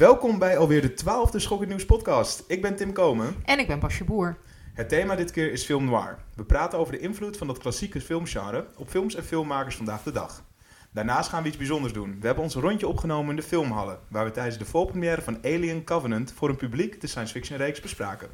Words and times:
Welkom 0.00 0.38
bij 0.38 0.58
alweer 0.58 0.82
de 0.82 0.94
twaalfde 0.94 1.38
Schokkend 1.38 1.68
Nieuws 1.68 1.84
podcast. 1.84 2.44
Ik 2.46 2.62
ben 2.62 2.76
Tim 2.76 2.92
Komen. 2.92 3.34
En 3.44 3.58
ik 3.58 3.66
ben 3.66 3.78
Basje 3.78 4.04
Boer. 4.04 4.36
Het 4.74 4.88
thema 4.88 5.14
dit 5.14 5.30
keer 5.30 5.52
is 5.52 5.64
film 5.64 5.84
noir. 5.84 6.18
We 6.34 6.44
praten 6.44 6.78
over 6.78 6.92
de 6.92 6.98
invloed 6.98 7.36
van 7.36 7.46
dat 7.46 7.58
klassieke 7.58 8.00
filmgenre 8.00 8.66
op 8.76 8.88
films 8.88 9.14
en 9.14 9.24
filmmakers 9.24 9.76
vandaag 9.76 10.02
de 10.02 10.12
dag. 10.12 10.44
Daarnaast 10.90 11.28
gaan 11.28 11.42
we 11.42 11.48
iets 11.48 11.56
bijzonders 11.56 11.92
doen. 11.92 12.16
We 12.20 12.26
hebben 12.26 12.44
ons 12.44 12.54
rondje 12.54 12.88
opgenomen 12.88 13.30
in 13.30 13.36
de 13.36 13.42
filmhallen, 13.42 13.98
waar 14.08 14.24
we 14.24 14.30
tijdens 14.30 14.58
de 14.58 14.64
voorpremière 14.64 15.22
van 15.22 15.38
Alien 15.44 15.84
Covenant 15.84 16.32
voor 16.32 16.48
een 16.48 16.56
publiek 16.56 17.00
de 17.00 17.06
science 17.06 17.32
fiction 17.32 17.58
reeks 17.58 17.80
bespraken. 17.80 18.28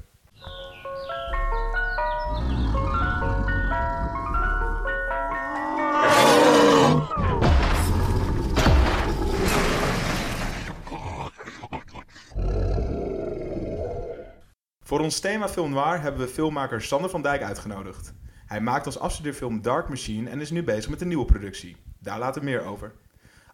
Voor 14.86 15.00
ons 15.00 15.21
thema 15.21 15.49
film 15.49 15.71
noir 15.71 16.00
hebben 16.00 16.21
we 16.21 16.32
filmmaker 16.32 16.82
Sander 16.82 17.11
van 17.11 17.22
Dijk 17.22 17.43
uitgenodigd. 17.43 18.13
Hij 18.46 18.61
maakt 18.61 18.86
als 18.86 18.99
afstudeerfilm 18.99 19.63
Dark 19.63 19.89
Machine 19.89 20.31
en 20.31 20.40
is 20.40 20.50
nu 20.50 20.63
bezig 20.63 20.90
met 20.90 21.00
een 21.00 21.08
nieuwe 21.08 21.25
productie. 21.25 21.77
Daar 21.99 22.18
later 22.18 22.44
meer 22.44 22.64
over. 22.64 22.93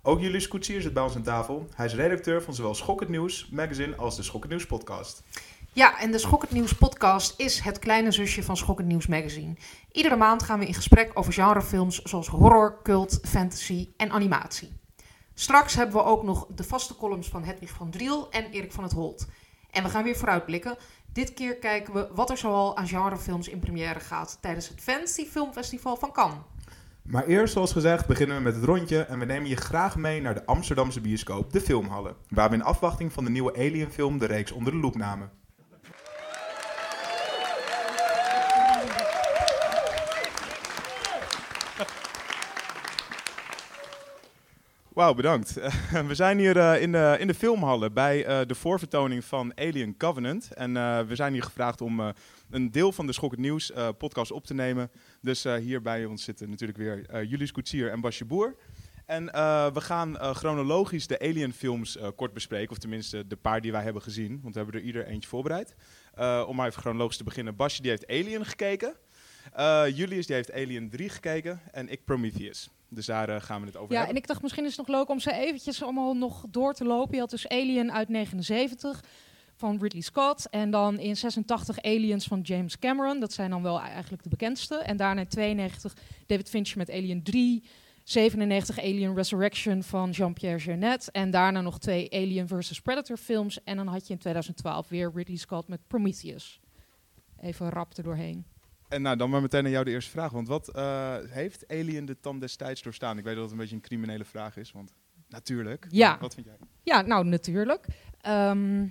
Ook 0.03 0.21
Julius 0.21 0.49
Koetsier 0.49 0.81
zit 0.81 0.93
bij 0.93 1.03
ons 1.03 1.15
aan 1.15 1.23
tafel. 1.23 1.67
Hij 1.75 1.87
is 1.87 1.95
redacteur 1.95 2.43
van 2.43 2.55
zowel 2.55 2.75
Schokkend 2.75 3.11
Nieuws 3.11 3.49
magazine 3.51 3.97
als 3.97 4.17
de 4.17 4.23
Schokkend 4.23 4.53
Nieuws 4.53 4.67
podcast. 4.67 5.23
Ja, 5.73 6.01
en 6.01 6.11
de 6.11 6.19
Schokkend 6.19 6.53
Nieuws 6.53 6.75
podcast 6.75 7.41
is 7.41 7.61
het 7.61 7.79
kleine 7.79 8.11
zusje 8.11 8.43
van 8.43 8.57
Schokkend 8.57 8.89
Nieuws 8.89 9.07
magazine. 9.07 9.55
Iedere 9.93 10.17
maand 10.17 10.43
gaan 10.43 10.59
we 10.59 10.67
in 10.67 10.75
gesprek 10.75 11.11
over 11.15 11.33
genrefilms 11.33 12.03
zoals 12.03 12.29
horror, 12.29 12.83
cult, 12.83 13.19
fantasy 13.23 13.89
en 13.97 14.11
animatie. 14.11 14.73
Straks 15.35 15.75
hebben 15.75 15.97
we 15.97 16.03
ook 16.03 16.23
nog 16.23 16.47
de 16.55 16.65
vaste 16.65 16.97
columns 16.97 17.29
van 17.29 17.45
Hedwig 17.45 17.71
van 17.71 17.91
Driel 17.91 18.31
en 18.31 18.51
Erik 18.51 18.73
van 18.73 18.85
het 18.85 18.93
Holt. 18.93 19.27
En 19.73 19.83
we 19.83 19.89
gaan 19.89 20.05
weer 20.05 20.17
vooruitblikken. 20.17 20.77
Dit 21.13 21.35
keer 21.35 21.57
kijken 21.57 21.95
we 21.95 22.09
wat 22.15 22.31
er 22.31 22.37
zoal 22.37 22.77
aan 22.77 22.89
genrefilms 22.89 23.49
in 23.49 23.59
première 23.59 24.01
gaat 24.01 24.39
tijdens 24.41 24.69
het 24.69 24.81
Fancy 24.81 25.27
Filmfestival 25.27 25.97
van 25.97 26.13
Cannes. 26.13 26.39
Maar 27.03 27.27
eerst, 27.27 27.53
zoals 27.53 27.73
gezegd, 27.73 28.07
beginnen 28.07 28.37
we 28.37 28.43
met 28.43 28.55
het 28.55 28.65
rondje 28.65 29.01
en 29.01 29.19
we 29.19 29.25
nemen 29.25 29.49
je 29.49 29.57
graag 29.57 29.97
mee 29.97 30.21
naar 30.21 30.35
de 30.35 30.47
Amsterdamse 30.47 31.01
bioscoop, 31.01 31.53
de 31.53 31.61
Filmhallen, 31.61 32.17
waar 32.29 32.49
we 32.49 32.55
in 32.55 32.63
afwachting 32.63 33.13
van 33.13 33.25
de 33.25 33.31
nieuwe 33.31 33.55
Alien-film 33.55 34.19
de 34.19 34.27
reeks 34.27 34.53
onder 34.53 34.73
de 34.73 34.79
loep 34.79 34.97
namen. 34.97 35.31
Wauw, 44.95 45.15
bedankt. 45.15 45.53
we 46.09 46.15
zijn 46.15 46.39
hier 46.39 46.57
uh, 46.57 46.83
in, 46.83 46.93
de, 46.93 47.17
in 47.19 47.27
de 47.27 47.35
filmhallen 47.35 47.93
bij 47.93 48.29
uh, 48.29 48.47
de 48.47 48.55
voorvertoning 48.55 49.25
van 49.25 49.53
Alien 49.55 49.97
Covenant. 49.97 50.53
En 50.55 50.75
uh, 50.75 51.01
we 51.01 51.15
zijn 51.17 51.33
hier 51.33 51.43
gevraagd 51.43 51.81
om 51.81 52.13
een 52.51 52.71
deel 52.71 52.93
van 52.93 53.07
de 53.07 53.13
Schokkend 53.13 53.41
Nieuws 53.41 53.73
podcast 53.99 54.33
op 54.33 54.45
te 54.45 54.55
nemen. 54.55 54.91
Dus 55.21 55.45
hier 55.45 55.83
bij 55.83 56.05
ons 56.05 56.25
zitten 56.25 56.51
natuurlijk 56.51 56.79
weer 56.79 57.25
Julius 57.25 57.53
Koetsier 57.53 57.91
en 57.91 58.01
Basje 58.01 58.25
Boer. 58.25 58.57
En 59.07 59.25
we 59.73 59.81
gaan 59.81 60.17
chronologisch 60.35 61.07
de 61.07 61.19
Alien 61.19 61.53
films 61.53 61.99
kort 62.17 62.33
bespreken. 62.33 62.71
Of 62.71 62.79
tenminste 62.79 63.27
de 63.27 63.37
paar 63.37 63.61
die 63.61 63.73
wij 63.73 63.83
hebben 63.83 64.03
gezien. 64.03 64.41
Want 64.43 64.55
we 64.55 64.61
hebben 64.61 64.81
er 64.81 64.87
ieder 64.87 65.07
eentje 65.07 65.29
voorbereid. 65.29 65.75
om 66.47 66.57
maar 66.57 66.67
even 66.67 66.81
chronologisch 66.81 67.17
te 67.17 67.25
beginnen. 67.25 67.57
Basje 67.57 67.83
die 67.83 67.91
heeft 67.91 68.07
Alien 68.07 68.47
gekeken. 68.47 68.97
Julius 69.95 70.27
die 70.27 70.37
heeft 70.37 70.53
Alien 70.53 70.91
3 70.91 71.09
gekeken. 71.09 71.61
En 71.71 71.89
ik 71.89 72.05
Prometheus. 72.05 72.71
Dus 72.95 73.07
daar 73.07 73.29
uh, 73.29 73.41
gaan 73.41 73.61
we 73.61 73.67
het 73.67 73.77
over 73.77 73.93
ja, 73.93 73.97
hebben. 73.99 74.17
en 74.17 74.23
ik 74.23 74.29
dacht 74.29 74.43
misschien 74.43 74.65
is 74.65 74.77
het 74.77 74.87
nog 74.87 74.97
leuk 74.97 75.09
om 75.09 75.21
ze 75.21 75.33
eventjes 75.33 75.83
allemaal 75.83 76.15
nog 76.15 76.45
door 76.49 76.75
te 76.75 76.85
lopen. 76.85 77.15
Je 77.15 77.21
had 77.21 77.31
dus 77.31 77.49
Alien 77.49 77.93
uit 77.93 78.09
79 78.09 79.01
van 79.57 79.79
Ridley 79.81 80.03
Scott. 80.03 80.51
En 80.51 80.71
dan 80.71 80.99
in 80.99 81.17
86 81.17 81.83
Aliens 81.83 82.27
van 82.27 82.41
James 82.41 82.79
Cameron. 82.79 83.21
Dat 83.21 83.33
zijn 83.33 83.51
dan 83.51 83.63
wel 83.63 83.81
eigenlijk 83.81 84.23
de 84.23 84.29
bekendste. 84.29 84.77
En 84.77 84.97
daarna 84.97 85.21
in 85.21 85.29
92 85.29 85.97
David 86.27 86.49
Fincher 86.49 86.79
met 86.79 86.91
Alien 86.91 87.23
3. 87.23 87.65
97 88.05 88.79
Alien 88.79 89.15
Resurrection 89.15 89.83
van 89.83 90.11
Jean-Pierre 90.11 90.59
Jeunet. 90.59 91.11
En 91.11 91.31
daarna 91.31 91.61
nog 91.61 91.79
twee 91.79 92.13
Alien 92.13 92.49
vs. 92.49 92.81
Predator 92.81 93.17
films. 93.17 93.65
En 93.65 93.77
dan 93.77 93.87
had 93.87 94.07
je 94.07 94.13
in 94.13 94.19
2012 94.19 94.89
weer 94.89 95.11
Ridley 95.15 95.37
Scott 95.37 95.69
met 95.69 95.87
Prometheus. 95.87 96.61
Even 97.41 97.71
rap 97.71 97.97
er 97.97 98.03
doorheen. 98.03 98.47
En 98.93 99.03
nou, 99.03 99.17
dan 99.17 99.31
maar 99.31 99.41
meteen 99.41 99.65
aan 99.65 99.71
jou 99.71 99.85
de 99.85 99.91
eerste 99.91 100.11
vraag. 100.11 100.33
Want 100.33 100.49
wat 100.49 100.77
uh, 100.77 101.17
heeft 101.29 101.69
Alien 101.69 102.05
de 102.05 102.21
tand 102.21 102.41
destijds 102.41 102.83
doorstaan? 102.83 103.19
Ik 103.19 103.25
weet 103.25 103.35
dat 103.35 103.43
het 103.43 103.53
een 103.53 103.59
beetje 103.59 103.75
een 103.75 103.81
criminele 103.81 104.25
vraag 104.25 104.57
is, 104.57 104.73
want 104.73 104.93
natuurlijk. 105.29 105.87
Ja. 105.91 106.19
Wat 106.21 106.35
vind 106.35 106.47
jij? 106.47 106.57
Ja, 106.83 107.01
nou 107.01 107.25
natuurlijk. 107.25 107.87
Um, 108.27 108.83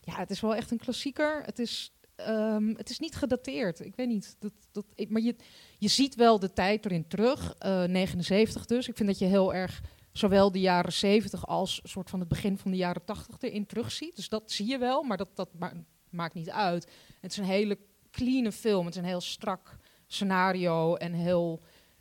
ja, 0.00 0.16
het 0.16 0.30
is 0.30 0.40
wel 0.40 0.54
echt 0.54 0.70
een 0.70 0.78
klassieker. 0.78 1.42
Het 1.44 1.58
is, 1.58 1.92
um, 2.28 2.76
het 2.76 2.90
is 2.90 2.98
niet 2.98 3.14
gedateerd. 3.14 3.80
Ik 3.80 3.96
weet 3.96 4.08
niet. 4.08 4.36
Dat, 4.38 4.52
dat, 4.72 4.84
ik, 4.94 5.10
maar 5.10 5.22
je, 5.22 5.36
je 5.78 5.88
ziet 5.88 6.14
wel 6.14 6.38
de 6.38 6.52
tijd 6.52 6.84
erin 6.84 7.08
terug. 7.08 7.54
Uh, 7.66 7.84
79 7.84 8.66
dus. 8.66 8.88
Ik 8.88 8.96
vind 8.96 9.08
dat 9.08 9.18
je 9.18 9.26
heel 9.26 9.54
erg 9.54 9.80
zowel 10.12 10.52
de 10.52 10.60
jaren 10.60 10.92
70 10.92 11.46
als 11.46 11.80
soort 11.84 12.10
van 12.10 12.20
het 12.20 12.28
begin 12.28 12.58
van 12.58 12.70
de 12.70 12.76
jaren 12.76 13.04
80 13.04 13.36
erin 13.40 13.66
terugziet. 13.66 14.16
Dus 14.16 14.28
dat 14.28 14.50
zie 14.50 14.66
je 14.66 14.78
wel, 14.78 15.02
maar 15.02 15.16
dat, 15.16 15.28
dat 15.34 15.48
ma 15.58 15.72
maakt 16.10 16.34
niet 16.34 16.50
uit. 16.50 16.90
Het 17.20 17.30
is 17.30 17.36
een 17.36 17.44
hele 17.44 17.78
clean 18.16 18.52
film. 18.52 18.84
Het 18.84 18.94
is 18.94 19.00
een 19.00 19.08
heel 19.08 19.20
strak 19.20 19.76
scenario 20.06 20.94
en 20.94 21.12
heel, 21.12 21.60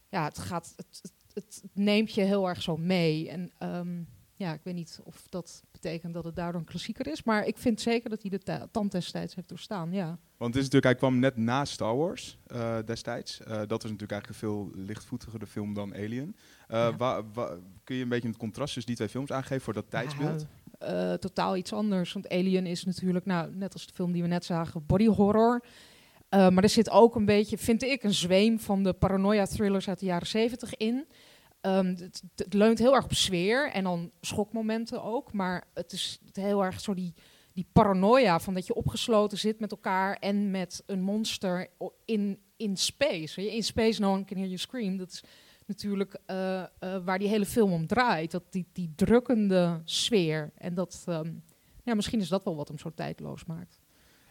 ja, 0.10 0.24
het 0.24 0.38
gaat, 0.38 0.74
het, 0.76 1.00
het, 1.34 1.60
het 1.62 1.70
neemt 1.74 2.14
je 2.14 2.22
heel 2.22 2.48
erg 2.48 2.62
zo 2.62 2.78
mee. 2.78 3.30
En 3.30 3.52
um, 3.60 4.08
ja, 4.36 4.54
ik 4.54 4.60
weet 4.64 4.74
niet 4.74 5.00
of 5.04 5.28
dat 5.30 5.64
betekent 5.72 6.14
dat 6.14 6.24
het 6.24 6.36
daardoor 6.36 6.60
een 6.60 6.68
klassieker 6.68 7.08
is, 7.08 7.24
maar 7.24 7.46
ik 7.46 7.58
vind 7.58 7.82
zeker 7.82 8.10
dat 8.10 8.22
hij 8.22 8.30
de 8.32 8.68
tand 8.72 8.92
destijds 8.92 9.36
heeft 9.36 9.50
doorstaan, 9.50 9.92
ja. 9.92 10.20
Want 10.38 10.54
het 10.54 10.64
is 10.64 10.70
natuurlijk, 10.72 10.86
hij 10.86 10.96
kwam 10.96 11.20
net 11.20 11.38
na 11.38 11.66
Star 11.66 11.98
Wars 11.98 12.38
uh, 12.48 12.78
destijds. 12.86 13.40
Uh, 13.40 13.48
dat 13.48 13.82
was 13.82 13.92
natuurlijk 13.92 14.12
eigenlijk 14.12 14.28
een 14.28 14.48
veel 14.50 14.72
lichtvoetigere 14.74 15.48
film 15.48 15.74
dan 15.74 15.94
Alien. 15.94 16.36
Uh, 16.72 16.78
ja. 16.78 16.98
wa, 16.98 17.24
kun 17.84 17.96
je 17.96 18.02
een 18.04 18.10
beetje 18.10 18.28
het 18.28 18.38
contrast 18.38 18.74
tussen 18.74 18.86
die 18.86 18.96
twee 18.96 19.10
films 19.10 19.32
aangeven 19.32 19.62
voor 19.62 19.74
dat 19.74 19.90
tijdsbeeld? 19.90 20.46
Ja, 20.80 21.18
totaal 21.18 21.56
iets 21.56 21.74
anders. 21.74 22.14
Want 22.14 22.30
Alien 22.30 22.66
is 22.66 22.84
natuurlijk, 22.86 23.26
nou, 23.26 23.56
net 23.56 23.74
als 23.74 23.88
de 23.88 23.94
film 23.94 24.12
die 24.12 24.22
we 24.22 24.28
net 24.28 24.46
zagen, 24.46 24.86
body 24.86 25.08
horror. 25.08 25.64
Uh, 26.36 26.50
maar 26.50 26.64
er 26.64 26.70
zit 26.70 26.90
ook 26.90 27.16
een 27.16 27.26
beetje, 27.26 27.58
vind 27.58 27.84
ik, 27.84 28.04
een 28.04 28.14
zweem 28.14 28.60
van 28.60 28.84
de 28.84 28.94
paranoia-thrillers 28.94 29.88
uit 29.88 30.00
de 30.00 30.06
jaren 30.06 30.28
zeventig 30.28 30.76
in. 30.76 31.08
Um, 31.62 31.86
het, 32.36 32.54
leunt 32.54 32.80
heel 32.80 32.96
erg 32.96 33.04
op 33.04 33.14
sfeer 33.14 33.72
en 33.72 33.84
dan 33.84 34.12
schokmomenten 34.22 35.04
ook. 35.04 35.34
Maar 35.34 35.68
het 35.74 35.92
is 35.92 36.20
heel 36.32 36.64
erg 36.64 36.80
zo 36.80 36.94
die, 36.94 37.14
paranoia 37.72 38.40
van 38.40 38.54
dat 38.54 38.68
je 38.68 38.76
opgesloten 38.76 39.38
zit 39.38 39.60
met 39.60 39.72
elkaar 39.72 40.16
en 40.16 40.52
met 40.52 40.84
een 40.86 41.02
monster 41.02 41.68
in, 42.06 42.40
in 42.58 42.78
space. 42.78 43.52
In 43.52 43.64
space, 43.64 44.02
no 44.02 44.12
one 44.12 44.26
can 44.26 44.38
hear 44.38 44.50
you 44.50 44.60
scream. 44.60 44.98
Dat 44.98 45.12
is 45.12 45.24
natuurlijk 45.66 46.20
uh, 46.28 46.64
uh, 46.80 46.98
waar 47.06 47.20
die 47.20 47.28
hele 47.28 47.46
film 47.46 47.72
om 47.72 47.88
draait. 47.88 48.32
Dat 48.32 48.44
die, 48.50 48.68
die 48.72 48.94
drukkende 48.96 49.82
sfeer. 49.84 50.52
En 50.58 50.74
dat, 50.74 51.06
um, 51.10 51.44
ja, 51.84 51.94
misschien 51.94 52.20
is 52.20 52.30
dat 52.30 52.44
wel 52.44 52.56
wat 52.56 52.68
hem 52.68 52.78
zo 52.78 52.92
tijdloos 52.96 53.46
maakt. 53.46 53.80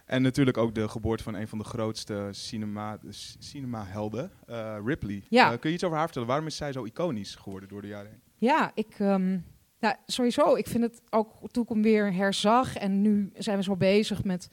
En 0.05 0.23
natuurlijk 0.23 0.57
ook 0.57 0.75
de 0.75 0.89
geboorte 0.89 1.23
van 1.23 1.35
een 1.35 1.49
van 1.49 1.59
de 1.59 1.65
grootste 1.65 2.29
cinema, 2.31 2.99
cinema-helden, 3.39 4.31
uh, 4.51 4.77
Ripley. 4.85 5.23
Ja. 5.29 5.53
Uh, 5.53 5.59
kun 5.59 5.69
je 5.69 5.75
iets 5.75 5.85
over 5.85 5.97
haar 5.97 6.07
vertellen? 6.07 6.29
Waarom 6.29 6.47
is 6.47 6.57
zij 6.57 6.73
zo 6.73 6.85
iconisch 6.85 7.35
geworden 7.35 7.69
door 7.69 7.83
de 7.83 7.89
jaren 7.89 8.11
heen? 8.11 8.21
Ja, 8.37 8.71
ik, 8.75 8.99
um, 8.99 9.45
nou, 9.81 9.95
sowieso. 10.07 10.55
Ik 10.55 10.67
vind 10.67 10.85
het 10.85 11.03
ook 11.11 11.51
toen 11.51 11.63
ik 11.63 11.69
hem 11.69 11.83
weer 11.83 12.15
herzag. 12.15 12.77
En 12.77 13.03
nu 13.03 13.31
zijn 13.35 13.57
we 13.57 13.63
zo 13.63 13.77
bezig 13.77 14.25
met, 14.25 14.49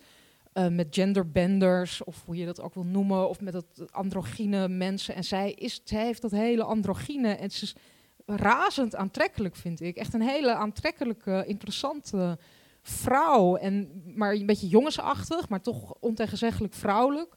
uh, 0.53 0.67
met 0.67 0.87
genderbenders, 0.89 2.03
of 2.03 2.25
hoe 2.25 2.35
je 2.35 2.45
dat 2.45 2.61
ook 2.61 2.73
wil 2.73 2.85
noemen, 2.85 3.29
of 3.29 3.41
met 3.41 3.53
dat 3.53 3.91
androgyne 3.91 4.67
mensen. 4.67 5.15
En 5.15 5.23
zij, 5.23 5.51
is, 5.51 5.81
zij 5.83 6.05
heeft 6.05 6.21
dat 6.21 6.31
hele 6.31 6.63
androgyne. 6.63 7.33
En 7.33 7.51
ze 7.51 7.63
is 7.63 7.75
razend 8.25 8.95
aantrekkelijk, 8.95 9.55
vind 9.55 9.81
ik. 9.81 9.95
Echt 9.95 10.13
een 10.13 10.21
hele 10.21 10.53
aantrekkelijke, 10.53 11.43
interessante 11.47 12.37
vrouw. 12.81 13.55
En, 13.55 14.01
maar 14.15 14.33
een 14.33 14.45
beetje 14.45 14.67
jongensachtig, 14.67 15.49
maar 15.49 15.61
toch 15.61 15.93
ontegenzeggelijk 15.99 16.73
vrouwelijk. 16.73 17.33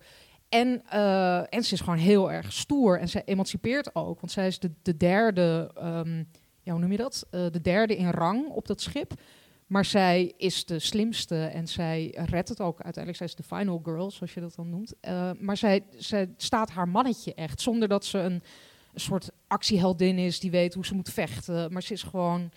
En, 0.48 0.82
uh, 0.94 1.54
en 1.54 1.64
ze 1.64 1.74
is 1.74 1.80
gewoon 1.80 1.98
heel 1.98 2.32
erg 2.32 2.52
stoer 2.52 3.00
en 3.00 3.08
ze 3.08 3.22
emancipeert 3.24 3.94
ook. 3.94 4.20
Want 4.20 4.32
zij 4.32 4.46
is 4.46 4.58
de, 4.58 4.70
de 4.82 4.96
derde, 4.96 5.70
um, 5.82 6.28
ja, 6.62 6.72
hoe 6.72 6.80
noem 6.80 6.90
je 6.90 6.96
dat? 6.96 7.26
Uh, 7.30 7.46
de 7.50 7.60
derde 7.60 7.96
in 7.96 8.10
rang 8.10 8.48
op 8.48 8.66
dat 8.66 8.80
schip. 8.80 9.12
Maar 9.66 9.84
zij 9.84 10.32
is 10.36 10.64
de 10.64 10.78
slimste 10.78 11.44
en 11.44 11.68
zij 11.68 12.18
redt 12.24 12.48
het 12.48 12.60
ook 12.60 12.82
uiteindelijk. 12.82 13.16
Zij 13.16 13.26
is 13.26 13.34
de 13.34 13.56
final 13.56 13.80
girl, 13.84 14.10
zoals 14.10 14.34
je 14.34 14.40
dat 14.40 14.54
dan 14.54 14.70
noemt. 14.70 14.94
Uh, 15.08 15.30
maar 15.38 15.56
zij, 15.56 15.84
zij 15.96 16.30
staat 16.36 16.70
haar 16.70 16.88
mannetje 16.88 17.34
echt, 17.34 17.60
zonder 17.60 17.88
dat 17.88 18.04
ze 18.04 18.18
een, 18.18 18.42
een 18.92 19.00
soort 19.00 19.30
actieheldin 19.46 20.18
is 20.18 20.40
die 20.40 20.50
weet 20.50 20.74
hoe 20.74 20.86
ze 20.86 20.94
moet 20.94 21.10
vechten. 21.10 21.72
Maar 21.72 21.82
ze 21.82 21.92
is 21.92 22.02
gewoon 22.02 22.50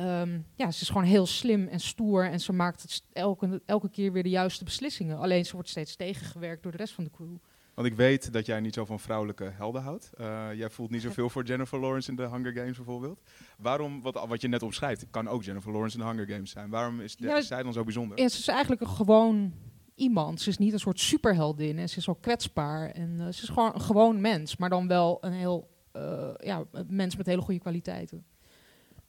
Um, 0.00 0.46
ja, 0.54 0.70
ze 0.70 0.82
is 0.82 0.88
gewoon 0.88 1.06
heel 1.06 1.26
slim 1.26 1.68
en 1.68 1.80
stoer 1.80 2.30
en 2.30 2.40
ze 2.40 2.52
maakt 2.52 2.82
het 2.82 3.02
elke, 3.12 3.62
elke 3.66 3.90
keer 3.90 4.12
weer 4.12 4.22
de 4.22 4.28
juiste 4.28 4.64
beslissingen. 4.64 5.18
Alleen 5.18 5.46
ze 5.46 5.52
wordt 5.52 5.68
steeds 5.68 5.96
tegengewerkt 5.96 6.62
door 6.62 6.72
de 6.72 6.78
rest 6.78 6.94
van 6.94 7.04
de 7.04 7.10
crew. 7.10 7.36
Want 7.74 7.90
ik 7.90 7.96
weet 7.96 8.32
dat 8.32 8.46
jij 8.46 8.60
niet 8.60 8.74
zo 8.74 8.84
van 8.84 9.00
vrouwelijke 9.00 9.50
helden 9.54 9.82
houdt. 9.82 10.10
Uh, 10.20 10.48
jij 10.54 10.70
voelt 10.70 10.90
niet 10.90 11.02
zoveel 11.02 11.30
voor 11.30 11.44
Jennifer 11.44 11.80
Lawrence 11.80 12.10
in 12.10 12.16
de 12.16 12.28
Hunger 12.28 12.52
Games 12.52 12.76
bijvoorbeeld. 12.76 13.20
Waarom, 13.58 14.02
wat, 14.02 14.26
wat 14.28 14.40
je 14.40 14.48
net 14.48 14.62
omschrijft, 14.62 15.06
kan 15.10 15.28
ook 15.28 15.42
Jennifer 15.42 15.72
Lawrence 15.72 15.98
in 15.98 16.04
de 16.04 16.10
Hunger 16.10 16.28
Games 16.28 16.50
zijn. 16.50 16.70
Waarom 16.70 17.00
is, 17.00 17.16
de, 17.16 17.42
zij 17.42 17.62
dan 17.62 17.72
zo 17.72 17.84
bijzonder? 17.84 18.18
Ja, 18.18 18.28
ze 18.28 18.38
is 18.38 18.48
eigenlijk 18.48 18.80
een 18.80 18.88
gewoon 18.88 19.52
iemand. 19.94 20.40
Ze 20.40 20.48
is 20.48 20.58
niet 20.58 20.72
een 20.72 20.78
soort 20.78 21.00
superheldin 21.00 21.78
en 21.78 21.88
ze 21.88 21.98
is 21.98 22.06
wel 22.06 22.18
kwetsbaar. 22.20 22.90
En 22.90 23.10
uh, 23.10 23.24
ze 23.24 23.42
is 23.42 23.48
gewoon 23.48 23.74
een 23.74 23.80
gewoon 23.80 24.20
mens, 24.20 24.56
maar 24.56 24.70
dan 24.70 24.88
wel 24.88 25.18
een 25.20 25.32
heel 25.32 25.68
uh, 25.92 26.30
ja, 26.38 26.64
mens 26.88 27.16
met 27.16 27.26
hele 27.26 27.42
goede 27.42 27.60
kwaliteiten. 27.60 28.24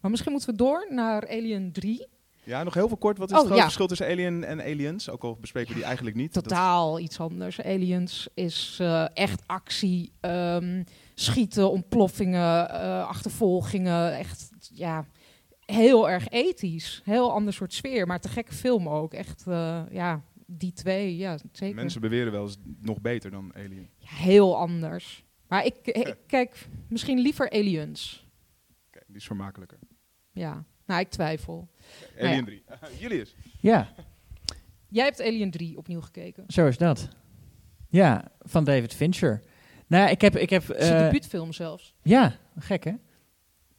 Maar 0.01 0.12
misschien 0.12 0.31
moeten 0.31 0.50
we 0.50 0.56
door 0.56 0.88
naar 0.90 1.28
Alien 1.28 1.72
3. 1.72 2.07
Ja, 2.50 2.63
nog 2.63 2.74
heel 2.74 2.88
veel 2.88 2.98
kort. 2.98 3.18
Wat 3.18 3.31
is 3.31 3.36
oh, 3.36 3.42
het 3.42 3.50
grote 3.50 3.63
verschil 3.63 3.88
tussen 3.88 4.07
Alien 4.07 4.44
en 4.44 4.62
Aliens? 4.62 5.10
Ook 5.10 5.24
al 5.24 5.38
bespreken 5.42 5.69
we 5.69 5.75
die 5.75 5.86
eigenlijk 5.86 6.16
niet. 6.16 6.34
Totaal 6.34 7.00
iets 7.00 7.19
anders. 7.19 7.62
Aliens 7.62 8.28
is 8.34 8.78
uh, 8.81 9.06
echt 9.13 9.42
actie, 9.46 10.12
um, 10.22 10.84
schieten, 11.13 11.72
ontploffingen, 11.72 12.69
uh, 12.72 13.07
achtervolgingen. 13.07 14.18
Echt, 14.18 14.50
ja, 14.74 15.06
heel 15.60 16.10
erg 16.10 16.28
ethisch. 16.28 17.01
Heel 17.04 17.31
ander 17.31 17.54
soort 17.54 17.74
sfeer, 17.74 18.07
maar 18.07 18.19
te 18.19 18.30
gekke 18.30 18.54
film 18.54 18.90
ook. 18.90 19.13
Echt, 19.13 19.44
uh, 19.48 19.81
ja, 19.92 20.24
die 20.46 20.74
twee, 20.74 21.18
ja, 21.18 21.38
zeker. 21.51 21.75
Mensen 21.75 22.01
beweren 22.01 22.31
wel 22.31 22.44
eens 22.44 22.57
nog 22.81 23.01
beter 23.01 23.31
dan 23.31 23.51
Alien. 23.56 23.90
Ja, 23.98 24.16
heel 24.16 24.57
anders. 24.57 25.24
Maar 25.48 25.66
ik, 25.66 25.75
ik 25.88 26.18
kijk 26.28 26.68
misschien 26.88 27.19
liever 27.19 27.50
Aliens. 27.50 28.28
Kijk, 28.90 29.06
die 29.07 29.16
is 29.16 29.25
vermakelijker. 29.25 29.80
Ja, 30.39 30.63
nou, 30.86 31.00
ik 31.00 31.09
twijfel. 31.09 31.68
Alien 32.19 32.45
3. 32.45 32.63
Julius. 33.00 33.36
Ja. 33.59 33.88
Jij 34.88 35.03
hebt 35.03 35.21
Alien 35.21 35.51
3 35.51 35.77
opnieuw 35.77 36.01
gekeken. 36.01 36.44
Zo 36.47 36.68
is 36.68 36.77
dat. 36.77 37.07
Ja, 37.89 38.31
van 38.39 38.63
David 38.63 38.94
Fincher. 38.94 39.41
Nou, 39.88 40.09
ik 40.09 40.21
heb... 40.21 40.36
Ik 40.38 40.50
heb 40.50 40.62
uh, 40.62 40.68
het 40.68 40.77
is 40.77 40.89
een 40.89 40.95
eh, 40.95 41.03
debuutfilm 41.03 41.53
zelfs. 41.53 41.95
Ja, 42.01 42.36
gek 42.59 42.83
hè? 42.83 42.94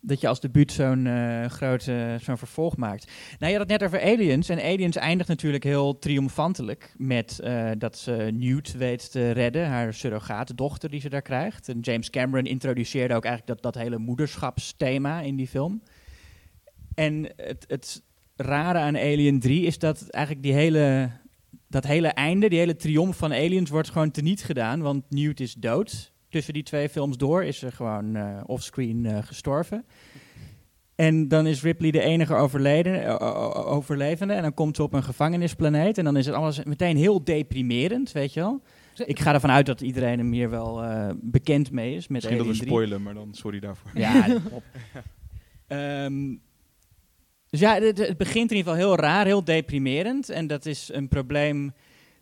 Dat 0.01 0.21
je 0.21 0.29
als 0.29 0.41
debuut 0.41 0.73
zo'n 0.73 1.07
uh, 1.07 1.47
grote 1.47 2.17
zo'n 2.21 2.39
vervolg 2.39 2.77
maakt. 2.77 3.11
Nou, 3.39 3.53
je 3.53 3.59
had 3.59 3.71
het 3.71 3.81
net 3.81 3.89
over 3.89 4.03
Aliens. 4.03 4.49
En 4.49 4.63
Aliens 4.63 4.97
eindigt 4.97 5.29
natuurlijk 5.29 5.65
heel 5.65 5.99
triomfantelijk 5.99 6.95
met 6.97 7.41
uh, 7.45 7.71
dat 7.79 7.99
ze 7.99 8.31
Newt 8.33 8.73
weet 8.73 9.11
te 9.11 9.31
redden, 9.31 9.67
haar 9.67 9.95
surrogaatdochter 9.95 10.91
die 10.91 11.01
ze 11.01 11.09
daar 11.09 11.23
krijgt. 11.23 11.69
En 11.69 11.81
James 11.81 12.11
Cameron 12.11 12.47
introduceerde 12.47 13.15
ook 13.15 13.25
eigenlijk 13.25 13.63
dat, 13.63 13.75
dat 13.75 13.83
hele 13.83 13.99
moederschapsthema 13.99 15.21
in 15.21 15.37
die 15.37 15.49
film. 15.49 15.83
En 17.01 17.27
het, 17.37 17.65
het 17.69 18.03
rare 18.37 18.79
aan 18.79 18.97
Alien 18.97 19.41
3 19.41 19.67
is 19.67 19.79
dat 19.79 20.09
eigenlijk 20.09 20.45
die 20.45 20.55
hele, 20.55 21.11
dat 21.69 21.87
hele 21.87 22.09
einde, 22.09 22.49
die 22.49 22.59
hele 22.59 22.77
triomf 22.77 23.17
van 23.17 23.33
Aliens 23.33 23.71
wordt 23.71 23.91
gewoon 23.91 24.11
teniet 24.11 24.43
gedaan, 24.43 24.81
want 24.81 25.05
Newt 25.09 25.41
is 25.41 25.55
dood. 25.55 26.13
Tussen 26.29 26.55
die 26.55 26.63
twee 26.63 26.89
films 26.89 27.17
door 27.17 27.45
is 27.45 27.59
ze 27.59 27.71
gewoon 27.71 28.17
uh, 28.17 28.41
offscreen 28.47 29.05
uh, 29.05 29.19
gestorven. 29.23 29.85
En 30.95 31.29
dan 31.29 31.47
is 31.47 31.63
Ripley 31.63 31.91
de 31.91 32.01
enige 32.01 32.35
overleden, 32.35 33.21
overlevende. 33.67 34.35
En 34.35 34.43
dan 34.43 34.55
komt 34.55 34.77
ze 34.77 34.83
op 34.83 34.93
een 34.93 35.03
gevangenisplaneet. 35.03 35.99
En 35.99 36.05
dan 36.05 36.17
is 36.17 36.27
het 36.27 36.35
alles 36.35 36.65
meteen 36.65 36.97
heel 36.97 37.25
deprimerend, 37.25 38.13
weet 38.13 38.33
je 38.33 38.41
wel. 38.41 38.63
Ik 39.07 39.21
ga 39.21 39.33
ervan 39.33 39.51
uit 39.51 39.67
dat 39.67 39.81
iedereen 39.81 40.19
hem 40.19 40.33
hier 40.33 40.51
wel 40.51 40.85
uh, 40.85 41.09
bekend 41.21 41.71
mee 41.71 41.95
is. 41.95 42.09
Met 42.09 42.11
Misschien 42.11 42.37
dat 42.37 42.47
we 42.47 42.55
spoilen, 42.55 43.03
maar 43.03 43.15
dan 43.15 43.35
sorry 43.35 43.61
daarvoor. 43.61 43.91
Ja, 43.95 44.27
um, 46.05 46.41
dus 47.51 47.61
ja, 47.61 47.81
het, 47.81 47.99
het, 47.99 48.17
begint 48.17 48.51
in 48.51 48.57
ieder 48.57 48.73
geval 48.73 48.89
heel 48.89 48.97
raar, 48.97 49.27
heel 49.27 49.45
deprimerend. 49.45 50.29
En 50.29 50.47
dat 50.47 50.67
is 50.67 50.91
een 50.93 51.09
probleem 51.09 51.73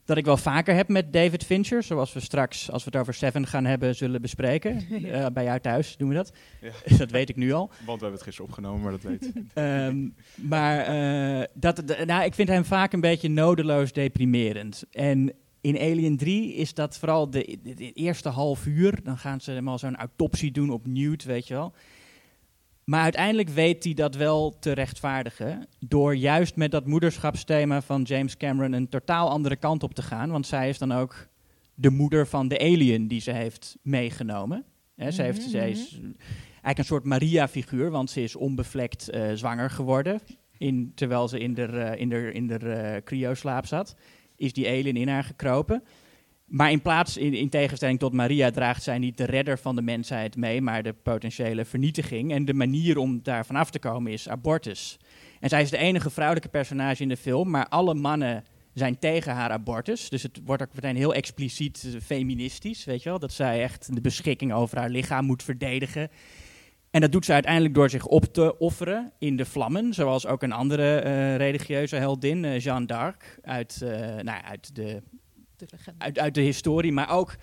dat 0.08 0.16
ik 0.16 0.24
wel 0.24 0.36
vaker 0.36 0.74
heb 0.74 0.88
met 0.88 1.12
David 1.12 1.44
Fincher. 1.44 1.82
Zoals 1.82 2.12
we 2.12 2.20
straks, 2.20 2.70
als 2.70 2.84
we 2.84 2.90
het 2.90 3.00
over 3.00 3.14
Seven 3.14 3.46
gaan 3.46 3.64
hebben, 3.64 3.94
zullen 3.94 4.22
bespreken. 4.22 4.84
uh, 4.90 5.26
bij 5.32 5.44
jou 5.44 5.60
thuis 5.60 5.96
doen 5.96 6.08
we 6.08 6.14
dat. 6.14 6.32
Ja. 6.60 6.96
dat 6.96 7.10
weet 7.10 7.28
ik 7.28 7.36
nu 7.36 7.52
al. 7.52 7.66
Want 7.68 7.84
we 7.84 7.90
hebben 7.90 8.12
het 8.12 8.22
gisteren 8.22 8.50
opgenomen, 8.50 8.82
maar 8.82 8.90
dat 8.90 9.02
weet 9.02 9.32
um, 9.54 10.14
Maar 10.52 10.94
uh, 11.40 11.44
dat, 11.54 12.04
nou, 12.06 12.24
ik 12.24 12.34
vind 12.34 12.48
hem 12.48 12.64
vaak 12.64 12.92
een 12.92 13.00
beetje 13.00 13.28
nodeloos 13.28 13.92
deprimerend. 13.92 14.84
En 14.90 15.32
in 15.60 15.78
Alien 15.78 16.16
3 16.16 16.54
is 16.54 16.74
dat 16.74 16.98
vooral 16.98 17.30
de, 17.30 17.58
de, 17.62 17.92
eerste 17.92 18.28
half 18.28 18.66
uur. 18.66 19.02
Dan 19.02 19.18
gaan 19.18 19.40
ze 19.40 19.50
helemaal 19.50 19.78
zo'n 19.78 19.96
autopsie 19.96 20.50
doen 20.50 20.70
op 20.70 20.86
Newt, 20.86 21.24
weet 21.24 21.48
je 21.48 21.54
wel. 21.54 21.72
Maar 22.88 23.02
uiteindelijk 23.02 23.48
weet 23.48 23.84
hij 23.84 23.94
dat 23.94 24.14
wel 24.14 24.58
te 24.58 24.72
rechtvaardigen. 24.72 25.68
Door 25.78 26.16
juist 26.16 26.56
met 26.56 26.70
dat 26.70 26.86
moederschapsthema 26.86 27.82
van 27.82 28.02
James 28.02 28.36
Cameron 28.36 28.72
een 28.72 28.88
totaal 28.88 29.30
andere 29.30 29.56
kant 29.56 29.82
op 29.82 29.94
te 29.94 30.02
gaan. 30.02 30.30
Want 30.30 30.46
zij 30.46 30.68
is 30.68 30.78
dan 30.78 30.92
ook 30.92 31.28
de 31.74 31.90
moeder 31.90 32.26
van 32.26 32.48
de 32.48 32.58
alien 32.58 33.08
die 33.08 33.20
ze 33.20 33.30
heeft 33.30 33.76
meegenomen. 33.82 34.64
ze 35.10 35.22
heeft, 35.22 35.44
mm 35.44 35.50
zij 35.50 35.70
is 35.70 36.00
eigenlijk 36.42 36.78
een 36.78 36.84
soort 36.84 37.04
Maria-figuur, 37.04 37.90
want 37.90 38.10
ze 38.10 38.22
is 38.22 38.36
onbevlekt 38.36 39.14
uh, 39.14 39.32
zwanger 39.32 39.70
geworden. 39.70 40.20
In, 40.58 40.92
terwijl 40.94 41.28
ze 41.28 41.38
in 41.38 41.54
de, 41.54 41.68
uh, 41.68 42.00
in 42.00 42.08
de, 42.08 42.32
in 42.32 42.46
de 42.46 42.58
uh, 42.62 43.02
cryoslaap 43.04 43.66
zat, 43.66 43.96
is 44.36 44.52
die 44.52 44.68
alien 44.68 44.96
in 44.96 45.08
haar 45.08 45.24
gekropen. 45.24 45.82
Maar 46.48 46.70
in 46.70 46.82
plaats, 46.82 47.16
in, 47.16 47.34
in, 47.34 47.48
tegenstelling 47.48 47.98
tot 47.98 48.12
Maria, 48.12 48.50
draagt 48.50 48.82
zij 48.82 48.98
niet 48.98 49.16
de 49.16 49.24
redder 49.24 49.58
van 49.58 49.76
de 49.76 49.82
mensheid 49.82 50.36
mee, 50.36 50.60
maar 50.60 50.82
de 50.82 50.92
potentiële 50.92 51.64
vernietiging. 51.64 52.32
En 52.32 52.44
de 52.44 52.54
manier 52.54 52.98
om 52.98 53.22
daar 53.22 53.46
vanaf 53.46 53.70
te 53.70 53.78
komen 53.78 54.12
is 54.12 54.28
abortus. 54.28 54.98
En 55.40 55.48
zij 55.48 55.62
is 55.62 55.70
de 55.70 55.76
enige 55.76 56.10
vrouwelijke 56.10 56.48
personage 56.48 57.02
in 57.02 57.08
de 57.08 57.16
film, 57.16 57.50
maar 57.50 57.68
alle 57.68 57.94
mannen 57.94 58.44
zijn 58.74 58.98
tegen 58.98 59.34
haar 59.34 59.50
abortus. 59.50 60.08
Dus 60.08 60.22
het 60.22 60.40
wordt 60.44 60.62
ook 60.62 60.74
meteen 60.74 60.96
heel 60.96 61.14
expliciet 61.14 61.84
eh, 61.84 62.00
feministisch, 62.00 62.84
weet 62.84 63.02
je 63.02 63.08
wel. 63.08 63.18
Dat 63.18 63.32
zij 63.32 63.62
echt 63.62 63.94
de 63.94 64.00
beschikking 64.00 64.52
over 64.52 64.78
haar 64.78 64.90
lichaam 64.90 65.24
moet 65.24 65.42
verdedigen. 65.42 66.10
En 66.90 67.00
dat 67.00 67.12
doet 67.12 67.24
ze 67.24 67.32
uiteindelijk 67.32 67.74
door 67.74 67.90
zich 67.90 68.06
op 68.06 68.24
te 68.24 68.58
offeren 68.58 69.12
in 69.18 69.36
de 69.36 69.44
vlammen. 69.44 69.94
Zoals 69.94 70.26
ook 70.26 70.42
een 70.42 70.52
andere 70.52 71.04
uh, 71.04 71.36
religieuze 71.36 71.96
heldin, 71.96 72.44
uh, 72.44 72.58
Jeanne 72.58 72.86
d'Arc, 72.86 73.38
uit, 73.42 73.78
nou, 74.22 74.42
uit 74.44 74.74
de 74.74 75.02
uit, 75.98 76.18
uit 76.18 76.34
de 76.34 76.40
historie, 76.40 76.92
maar 76.92 77.10
ook 77.10 77.36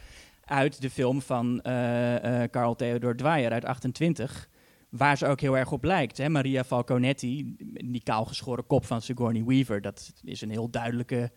uit 0.45 0.81
de 0.81 0.89
film 0.89 1.21
van 1.21 1.59
uh, 1.63 2.23
uh, 2.23 2.44
Carl 2.44 2.75
Theodor 2.75 3.15
Dreyer 3.15 3.51
uit 3.51 3.65
28. 3.65 4.50
Waar 4.89 5.17
ze 5.17 5.27
ook 5.27 5.41
heel 5.41 5.57
erg 5.57 5.71
op 5.71 5.83
lijkt. 5.83 6.17
Hè? 6.17 6.29
Maria 6.29 6.63
Falconetti, 6.63 7.56
die 7.85 8.03
kaalgeschoren 8.03 8.67
kop 8.67 8.85
van 8.85 9.01
Sigourney 9.01 9.44
Weaver. 9.44 9.81
Dat 9.81 10.13
is 10.23 10.41
een 10.41 10.50
heel 10.50 10.69
duidelijke, 10.69 11.31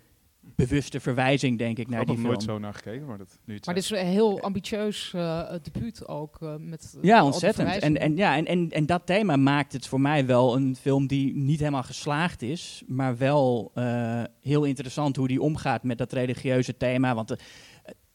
bewuste 0.57 1.01
verwijzing, 1.01 1.59
denk 1.59 1.79
ik, 1.79 1.89
naar 1.89 2.05
die 2.05 2.15
film. 2.15 2.19
Ik 2.19 2.41
heb 2.41 2.49
nooit 2.49 2.51
zo 2.51 2.59
naar 2.59 2.75
gekeken, 2.75 3.07
maar 3.07 3.19
dat 3.19 3.39
nu 3.45 3.59
Maar 3.65 3.75
dit 3.75 3.85
is 3.85 3.91
een 3.91 4.07
heel 4.07 4.41
ambitieus 4.41 5.13
uh, 5.17 5.53
debuut 5.63 6.09
ook. 6.09 6.39
Uh, 6.43 6.55
met, 6.59 6.99
ja, 7.03 7.25
ontzettend. 7.25 7.69
En, 7.69 8.01
en, 8.01 8.17
ja, 8.17 8.37
en, 8.37 8.47
en, 8.47 8.71
en 8.71 8.87
dat 8.87 9.07
thema 9.07 9.37
maakt 9.37 9.73
het 9.73 9.87
voor 9.87 10.01
mij 10.01 10.27
wel 10.27 10.57
een 10.57 10.77
film 10.77 11.07
die 11.07 11.37
niet 11.37 11.59
helemaal 11.59 11.83
geslaagd 11.83 12.43
is. 12.43 12.83
Maar 12.87 13.17
wel 13.17 13.73
uh, 13.75 14.23
heel 14.41 14.65
interessant 14.65 15.17
hoe 15.17 15.29
die 15.29 15.43
omgaat 15.43 15.83
met 15.83 15.99
dat 15.99 16.13
religieuze 16.13 16.77
thema. 16.77 17.15
Want 17.15 17.31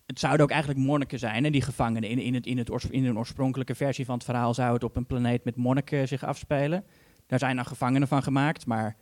het 0.06 0.20
zouden 0.20 0.44
ook 0.46 0.52
eigenlijk 0.52 0.80
monniken 0.80 1.20
zijn, 1.20 1.44
hè, 1.44 1.50
die 1.50 1.62
gevangenen. 1.62 2.10
In, 2.10 2.20
in, 2.20 2.34
het, 2.34 2.46
in, 2.46 2.58
het 2.58 2.84
in 2.90 3.06
een 3.06 3.18
oorspronkelijke 3.18 3.76
versie 3.76 4.06
van 4.06 4.16
het 4.16 4.24
verhaal 4.24 4.54
zou 4.54 4.74
het 4.74 4.84
op 4.84 4.96
een 4.96 5.06
planeet 5.06 5.44
met 5.44 5.56
monniken 5.56 6.08
zich 6.08 6.24
afspelen. 6.24 6.84
Daar 7.28 7.40
zijn 7.40 7.56
dan 7.56 7.66
gevangenen 7.66 8.08
van 8.08 8.24
gemaakt, 8.24 8.66
maar 8.66 8.96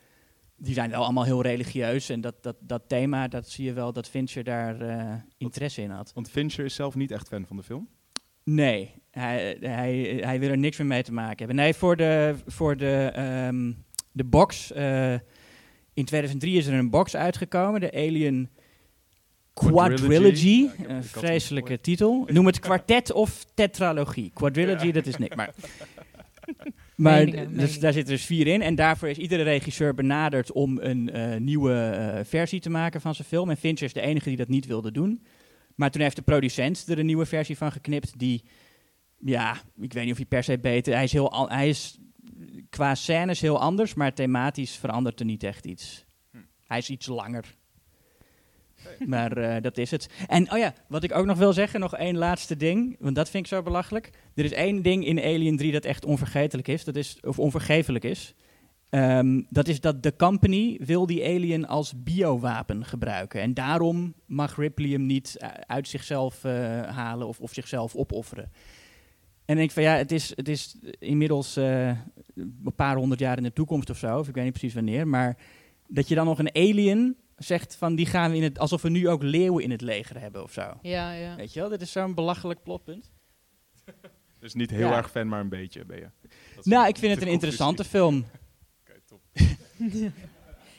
die 0.62 0.74
zijn 0.74 0.90
wel 0.90 1.04
allemaal 1.04 1.24
heel 1.24 1.42
religieus. 1.42 2.08
En 2.08 2.20
dat, 2.20 2.42
dat, 2.42 2.56
dat 2.60 2.82
thema, 2.86 3.28
dat 3.28 3.48
zie 3.48 3.64
je 3.64 3.72
wel 3.72 3.92
dat 3.92 4.08
Fincher 4.08 4.44
daar 4.44 4.82
uh, 4.82 5.14
interesse 5.38 5.82
in 5.82 5.90
had. 5.90 6.12
Want 6.14 6.30
Fincher 6.30 6.64
is 6.64 6.74
zelf 6.74 6.94
niet 6.94 7.10
echt 7.10 7.28
fan 7.28 7.46
van 7.46 7.56
de 7.56 7.62
film? 7.62 7.88
Nee, 8.44 8.94
hij, 9.10 9.56
hij, 9.60 10.20
hij 10.20 10.40
wil 10.40 10.50
er 10.50 10.58
niks 10.58 10.78
meer 10.78 10.86
mee 10.86 11.02
te 11.02 11.12
maken 11.12 11.38
hebben. 11.38 11.56
Nee, 11.56 11.74
voor 11.74 11.96
de, 11.96 12.34
voor 12.46 12.76
de, 12.76 13.12
um, 13.48 13.84
de 14.12 14.24
box... 14.24 14.72
Uh, 14.76 15.12
in 15.94 16.04
2003 16.04 16.56
is 16.56 16.66
er 16.66 16.74
een 16.74 16.90
box 16.90 17.16
uitgekomen, 17.16 17.80
de 17.80 17.92
Alien 17.92 18.50
Quadrilogy. 19.52 20.68
Een 20.86 21.04
vreselijke 21.04 21.80
titel. 21.80 22.26
Noem 22.26 22.46
het 22.46 22.58
kwartet 22.58 23.12
of 23.12 23.44
tetralogie. 23.54 24.30
Quadrilogy, 24.34 24.86
ja. 24.86 24.92
dat 24.92 25.06
is 25.06 25.16
niks. 25.16 25.36
Maar 25.36 25.54
Maar 26.96 27.26
dus, 27.26 27.80
daar 27.80 27.92
zitten 27.92 28.14
dus 28.14 28.24
vier 28.24 28.46
in. 28.46 28.62
En 28.62 28.74
daarvoor 28.74 29.08
is 29.08 29.18
iedere 29.18 29.42
regisseur 29.42 29.94
benaderd 29.94 30.52
om 30.52 30.78
een 30.78 31.10
uh, 31.16 31.36
nieuwe 31.36 31.72
uh, 31.72 32.24
versie 32.24 32.60
te 32.60 32.70
maken 32.70 33.00
van 33.00 33.14
zijn 33.14 33.28
film. 33.28 33.50
En 33.50 33.56
Fincher 33.56 33.86
is 33.86 33.92
de 33.92 34.00
enige 34.00 34.28
die 34.28 34.36
dat 34.36 34.48
niet 34.48 34.66
wilde 34.66 34.92
doen. 34.92 35.22
Maar 35.74 35.90
toen 35.90 36.02
heeft 36.02 36.16
de 36.16 36.22
producent 36.22 36.88
er 36.88 36.98
een 36.98 37.06
nieuwe 37.06 37.26
versie 37.26 37.56
van 37.56 37.72
geknipt. 37.72 38.18
Die, 38.18 38.44
ja, 39.18 39.52
ik 39.80 39.92
weet 39.92 40.02
niet 40.02 40.12
of 40.12 40.18
hij 40.18 40.26
per 40.26 40.44
se 40.44 40.58
beter... 40.58 40.94
Hij 40.94 41.04
is, 41.04 41.12
heel, 41.12 41.48
hij 41.48 41.68
is 41.68 41.98
qua 42.70 42.94
scènes 42.94 43.40
heel 43.40 43.60
anders, 43.60 43.94
maar 43.94 44.14
thematisch 44.14 44.76
verandert 44.76 45.20
er 45.20 45.26
niet 45.26 45.42
echt 45.42 45.66
iets. 45.66 46.04
Hm. 46.30 46.38
Hij 46.66 46.78
is 46.78 46.90
iets 46.90 47.06
langer. 47.06 47.56
Maar 49.06 49.38
uh, 49.38 49.56
dat 49.60 49.78
is 49.78 49.90
het. 49.90 50.08
En 50.26 50.52
oh 50.52 50.58
ja, 50.58 50.74
wat 50.88 51.02
ik 51.02 51.14
ook 51.14 51.26
nog 51.26 51.38
wil 51.38 51.52
zeggen, 51.52 51.80
nog 51.80 51.96
één 51.96 52.16
laatste 52.16 52.56
ding, 52.56 52.96
want 52.98 53.14
dat 53.14 53.30
vind 53.30 53.44
ik 53.44 53.52
zo 53.52 53.62
belachelijk. 53.62 54.10
Er 54.34 54.44
is 54.44 54.52
één 54.52 54.82
ding 54.82 55.06
in 55.06 55.18
Alien 55.18 55.56
3 55.56 55.72
dat 55.72 55.84
echt 55.84 56.04
onvergetelijk 56.04 56.68
is, 56.68 56.84
dat 56.84 56.96
is 56.96 57.18
of 57.20 57.38
onvergevelijk 57.38 58.04
is. 58.04 58.34
Ehm, 58.92 59.40
dat 59.48 59.68
is 59.68 59.80
dat 59.80 60.02
de 60.02 60.16
company 60.16 60.78
wil 60.82 61.06
die 61.06 61.24
alien 61.24 61.66
als 61.66 62.02
biowapen 62.02 62.84
gebruiken. 62.84 63.40
En 63.40 63.54
daarom 63.54 64.14
mag 64.26 64.56
Ripley 64.56 64.90
hem 64.90 65.06
niet 65.06 65.36
eh, 65.36 65.48
uit 65.66 65.88
zichzelf 65.88 66.44
eh, 66.44 66.52
halen 66.82 67.26
of, 67.26 67.40
of 67.40 67.52
zichzelf 67.52 67.94
opofferen. 67.94 68.50
En 69.44 69.58
ik 69.58 69.70
van 69.70 69.82
ja, 69.82 69.96
het 69.96 70.12
is, 70.12 70.32
het 70.36 70.48
is 70.48 70.76
inmiddels 70.98 71.56
eh, 71.56 71.88
een 72.34 72.72
paar 72.76 72.96
honderd 72.96 73.20
jaar 73.20 73.36
in 73.36 73.42
de 73.42 73.52
toekomst 73.52 73.90
of 73.90 73.98
zo, 73.98 74.18
of 74.18 74.28
ik 74.28 74.34
weet 74.34 74.44
niet 74.44 74.52
precies 74.52 74.74
wanneer. 74.74 75.08
Maar 75.08 75.36
dat 75.88 76.08
je 76.08 76.14
dan 76.14 76.26
nog 76.26 76.38
een 76.38 76.54
alien 76.54 77.16
zegt 77.42 77.76
van 77.76 77.94
die 77.94 78.06
gaan 78.06 78.30
we 78.30 78.36
in 78.36 78.42
het, 78.42 78.58
alsof 78.58 78.82
we 78.82 78.88
nu 78.88 79.08
ook 79.08 79.22
leeuwen 79.22 79.62
in 79.64 79.70
het 79.70 79.80
leger 79.80 80.20
hebben 80.20 80.42
of 80.42 80.52
zo. 80.52 80.72
Ja, 80.82 81.12
ja. 81.12 81.36
Weet 81.36 81.52
je 81.52 81.60
wel, 81.60 81.68
dit 81.68 81.82
is 81.82 81.92
zo'n 81.92 82.14
belachelijk 82.14 82.62
plotpunt. 82.62 83.10
Dus 84.38 84.54
niet 84.54 84.70
heel 84.70 84.88
Ja. 84.88 84.96
erg 84.96 85.10
fan, 85.10 85.28
maar 85.28 85.40
een 85.40 85.48
beetje 85.48 85.84
ben 85.84 85.98
je. 85.98 86.08
Nou, 86.62 86.88
ik 86.88 86.96
vind 86.96 87.14
het 87.14 87.22
een 87.22 87.32
interessante 87.32 87.84
film. 87.84 88.16
Oké, 88.80 89.00
top. 89.06 89.20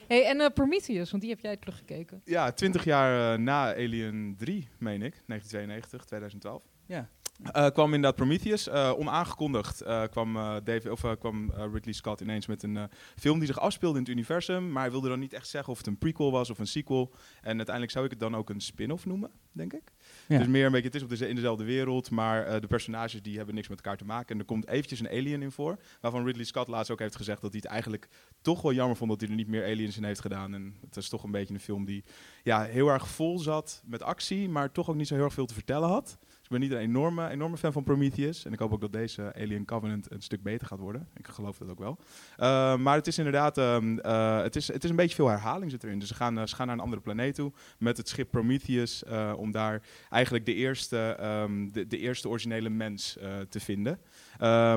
Hey, 0.07 0.25
en 0.25 0.41
eh, 0.41 0.49
Prometheus, 0.53 1.09
want 1.11 1.21
die 1.23 1.31
heb 1.31 1.39
jij 1.41 1.57
teruggekeken. 1.57 2.21
Ja, 2.25 2.51
20 2.51 2.83
jaar 2.83 3.33
eh, 3.33 3.39
na 3.39 3.73
Alien 3.75 4.35
3, 4.37 4.67
meen 4.79 5.01
ik. 5.01 5.21
1992, 5.27 6.05
2012. 6.05 6.63
Ja. 6.85 7.09
Eh, 7.41 7.67
kwam 7.67 7.85
inderdaad 7.85 8.15
Prometheus. 8.15 8.67
eh, 8.67 8.93
onaangekondigd 8.97 9.81
eh, 9.81 10.03
kwam, 10.11 10.33
David, 10.63 10.89
of, 10.89 11.17
kwam 11.19 11.51
Ridley 11.51 11.93
Scott 11.93 12.21
ineens 12.21 12.47
met 12.47 12.63
een 12.63 12.89
film 13.15 13.37
die 13.37 13.47
zich 13.47 13.59
afspeelde 13.59 13.97
in 13.97 14.03
het 14.03 14.11
universum. 14.11 14.71
Maar 14.71 14.81
hij 14.81 14.91
wilde 14.91 15.09
dan 15.09 15.19
niet 15.19 15.33
echt 15.33 15.47
zeggen 15.47 15.71
of 15.71 15.77
het 15.77 15.87
een 15.87 15.97
prequel 15.97 16.31
was 16.31 16.49
of 16.49 16.59
een 16.59 16.67
sequel. 16.67 17.11
En 17.41 17.55
uiteindelijk 17.55 17.91
zou 17.91 18.05
ik 18.05 18.11
het 18.11 18.19
dan 18.19 18.35
ook 18.35 18.49
een 18.49 18.61
spin-off 18.61 19.05
noemen, 19.05 19.31
denk 19.51 19.73
ik. 19.73 19.91
Ja. 20.27 20.37
Dus 20.37 20.47
meer 20.47 20.65
een 20.65 20.71
beetje, 20.71 20.87
het 20.87 20.95
is 20.95 21.03
op 21.03 21.09
de, 21.09 21.27
in 21.27 21.35
dezelfde 21.35 21.63
wereld, 21.63 22.09
maar 22.09 22.61
de 22.61 22.67
personages 22.67 23.21
die 23.21 23.37
hebben 23.37 23.55
niks 23.55 23.67
met 23.67 23.77
elkaar 23.77 23.97
te 23.97 24.05
maken. 24.05 24.33
En 24.33 24.39
er 24.39 24.45
komt 24.45 24.67
eventjes 24.67 24.99
een 24.99 25.09
alien 25.09 25.41
in 25.41 25.51
voor, 25.51 25.77
waarvan 26.01 26.25
Ridley 26.25 26.45
Scott 26.45 26.67
laatst 26.67 26.91
ook 26.91 26.99
heeft 26.99 27.15
gezegd 27.15 27.41
dat 27.41 27.51
hij 27.51 27.59
het 27.63 27.71
eigenlijk 27.71 28.07
toch 28.41 28.61
wel 28.61 28.73
jammer 28.73 28.97
vond 28.97 29.09
dat 29.09 29.21
hij 29.21 29.29
er 29.29 29.35
niet 29.35 29.47
meer 29.47 29.63
aliens 29.63 29.97
in 29.97 30.03
heeft 30.03 30.21
gedaan. 30.21 30.53
En 30.53 30.75
het 30.81 30.97
is 30.97 31.09
toch 31.09 31.23
een 31.23 31.31
beetje 31.31 31.53
een 31.53 31.59
film 31.59 31.85
die 31.85 32.03
ja, 32.43 32.63
heel 32.63 32.87
erg 32.87 33.07
vol 33.07 33.39
zat 33.39 33.81
met 33.85 34.03
actie, 34.03 34.49
maar 34.49 34.71
toch 34.71 34.89
ook 34.89 34.95
niet 34.95 35.07
zo 35.07 35.15
heel 35.15 35.23
erg 35.23 35.33
veel 35.33 35.45
te 35.45 35.53
vertellen 35.53 35.89
had. 35.89 36.17
Ik 36.53 36.59
ben 36.59 36.69
niet 36.69 36.77
een 36.77 36.83
enorme, 36.83 37.29
enorme 37.29 37.57
fan 37.57 37.71
van 37.71 37.83
Prometheus. 37.83 38.45
En 38.45 38.53
ik 38.53 38.59
hoop 38.59 38.73
ook 38.73 38.81
dat 38.81 38.91
deze 38.91 39.33
Alien 39.35 39.65
Covenant 39.65 40.11
een 40.11 40.21
stuk 40.21 40.43
beter 40.43 40.67
gaat 40.67 40.79
worden. 40.79 41.07
Ik 41.17 41.27
geloof 41.27 41.57
dat 41.57 41.69
ook 41.69 41.79
wel. 41.79 41.97
Uh, 42.39 42.77
maar 42.77 42.95
het 42.95 43.07
is 43.07 43.17
inderdaad, 43.17 43.57
um, 43.57 43.99
uh, 43.99 44.41
het, 44.41 44.55
is, 44.55 44.67
het 44.67 44.83
is 44.83 44.89
een 44.89 44.95
beetje 44.95 45.15
veel 45.15 45.27
herhaling 45.27 45.71
zit 45.71 45.83
erin. 45.83 45.99
Dus 45.99 46.07
ze 46.07 46.13
gaan, 46.13 46.37
uh, 46.39 46.45
ze 46.45 46.55
gaan 46.55 46.67
naar 46.67 46.75
een 46.75 46.81
andere 46.81 47.01
planeet 47.01 47.35
toe 47.35 47.51
met 47.77 47.97
het 47.97 48.09
schip 48.09 48.31
Prometheus. 48.31 49.03
om 49.35 49.51
daar 49.51 49.81
eigenlijk 50.09 50.45
de 50.45 50.53
eerste, 50.53 51.17
um, 51.21 51.71
de, 51.71 51.87
de, 51.87 51.97
eerste 51.97 52.29
originele 52.29 52.69
mens 52.69 53.17
te 53.49 53.59
vinden. 53.59 53.99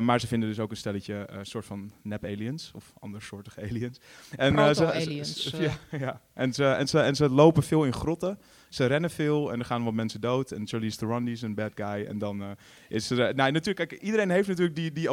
Maar 0.02 0.20
ze 0.20 0.26
vinden 0.26 0.48
dus 0.48 0.60
ook 0.60 0.70
een 0.70 0.76
stelletje 0.76 1.28
soort 1.42 1.64
van 1.64 1.92
nep-aliens 2.02 2.70
of 2.74 2.92
andersoortige 2.98 3.60
aliens. 3.70 4.00
En, 4.36 4.74
ze, 4.74 4.92
aliens. 4.92 5.42
Ze, 5.42 5.48
ze, 5.48 5.62
ja, 5.62 5.98
ja. 5.98 6.20
En, 6.32 6.52
ze, 6.52 6.66
en, 6.66 6.88
ze, 6.88 7.00
en 7.00 7.16
ze 7.16 7.30
lopen 7.30 7.62
veel 7.62 7.84
in 7.84 7.92
grotten. 7.92 8.38
Ze 8.68 8.86
rennen 8.86 9.10
veel 9.10 9.52
en 9.52 9.58
er 9.58 9.64
gaan 9.64 9.84
wat 9.84 9.94
mensen 9.94 10.20
dood. 10.20 10.50
En 10.50 10.66
Charlize 10.66 10.96
Theron 10.96 11.24
die 11.24 11.34
is 11.34 11.42
een 11.42 11.54
bad 11.54 11.72
guy. 11.74 12.04
En 12.04 12.18
dan 12.18 12.42
uh, 12.42 12.50
is 12.88 13.10
er... 13.10 13.34
nou, 13.34 13.52
natuurlijk, 13.52 13.88
kijk, 13.88 14.02
iedereen 14.02 14.30
heeft 14.30 14.48
natuurlijk 14.48 14.76
die, 14.76 14.92
die 14.92 15.10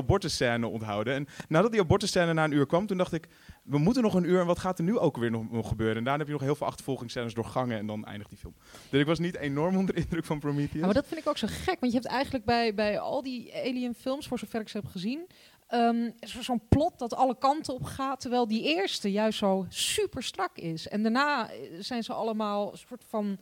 onthouden. 0.68 1.14
En 1.14 1.28
nadat 1.48 1.72
die 1.72 1.82
abortusscène 1.82 2.34
na 2.34 2.44
een 2.44 2.52
uur 2.52 2.66
kwam, 2.66 2.88
toen 2.88 2.98
dacht 2.98 3.14
ik... 3.14 3.28
We 3.64 3.78
moeten 3.78 4.04
nog 4.04 4.14
een 4.14 4.30
uur 4.30 4.40
en 4.40 4.46
wat 4.46 4.60
gaat 4.60 4.78
er 4.78 4.84
nu 4.84 4.98
ook 4.98 5.18
weer 5.18 5.32
nog, 5.32 5.68
gebeuren? 5.68 5.98
En 5.98 6.04
daarna 6.04 6.20
heb 6.20 6.28
je 6.28 6.34
nog 6.34 6.42
heel 6.42 6.56
veel 6.56 6.68
achtervolgingsscènes 6.68 7.34
door 7.34 7.46
gangen 7.46 7.78
en 7.78 7.88
dan 7.88 8.06
eindigt 8.06 8.30
die 8.30 8.40
film. 8.40 8.56
Dus 8.90 9.02
ik 9.02 9.06
was 9.06 9.20
niet 9.20 9.38
enorm 9.38 9.78
onder 9.78 9.96
de 9.96 10.02
indruk 10.02 10.26
van 10.26 10.40
Prometheus. 10.40 10.86
Maar 10.86 10.94
dat 10.94 11.08
vind 11.08 11.20
ik 11.20 11.28
ook 11.28 11.38
zo 11.38 11.48
gek. 11.50 11.80
Want 11.80 11.92
je 11.92 11.98
hebt 11.98 12.12
eigenlijk 12.12 12.46
bij, 12.46 12.74
bij 12.74 13.00
al 13.00 13.24
die 13.24 13.56
alien 13.56 13.94
films, 13.94 14.28
voor 14.28 14.40
zover 14.40 14.62
ik 14.62 14.70
ze 14.70 14.78
heb 14.78 14.86
gezien... 14.86 15.28
Um, 15.76 16.14
zo'n 16.40 16.68
plot 16.70 17.00
dat 17.00 17.14
alle 17.14 17.38
kanten 17.38 17.74
op 17.74 17.84
gaat, 17.84 18.20
terwijl 18.20 18.48
die 18.48 18.64
eerste 18.64 19.12
juist 19.12 19.38
zo 19.38 19.66
super 19.70 20.24
strak 20.24 20.58
is. 20.58 20.88
En 20.88 21.04
daarna 21.04 21.50
zijn 21.80 22.04
ze 22.04 22.14
allemaal 22.14 22.72
een 22.72 22.78
soort 22.78 23.04
van 23.08 23.40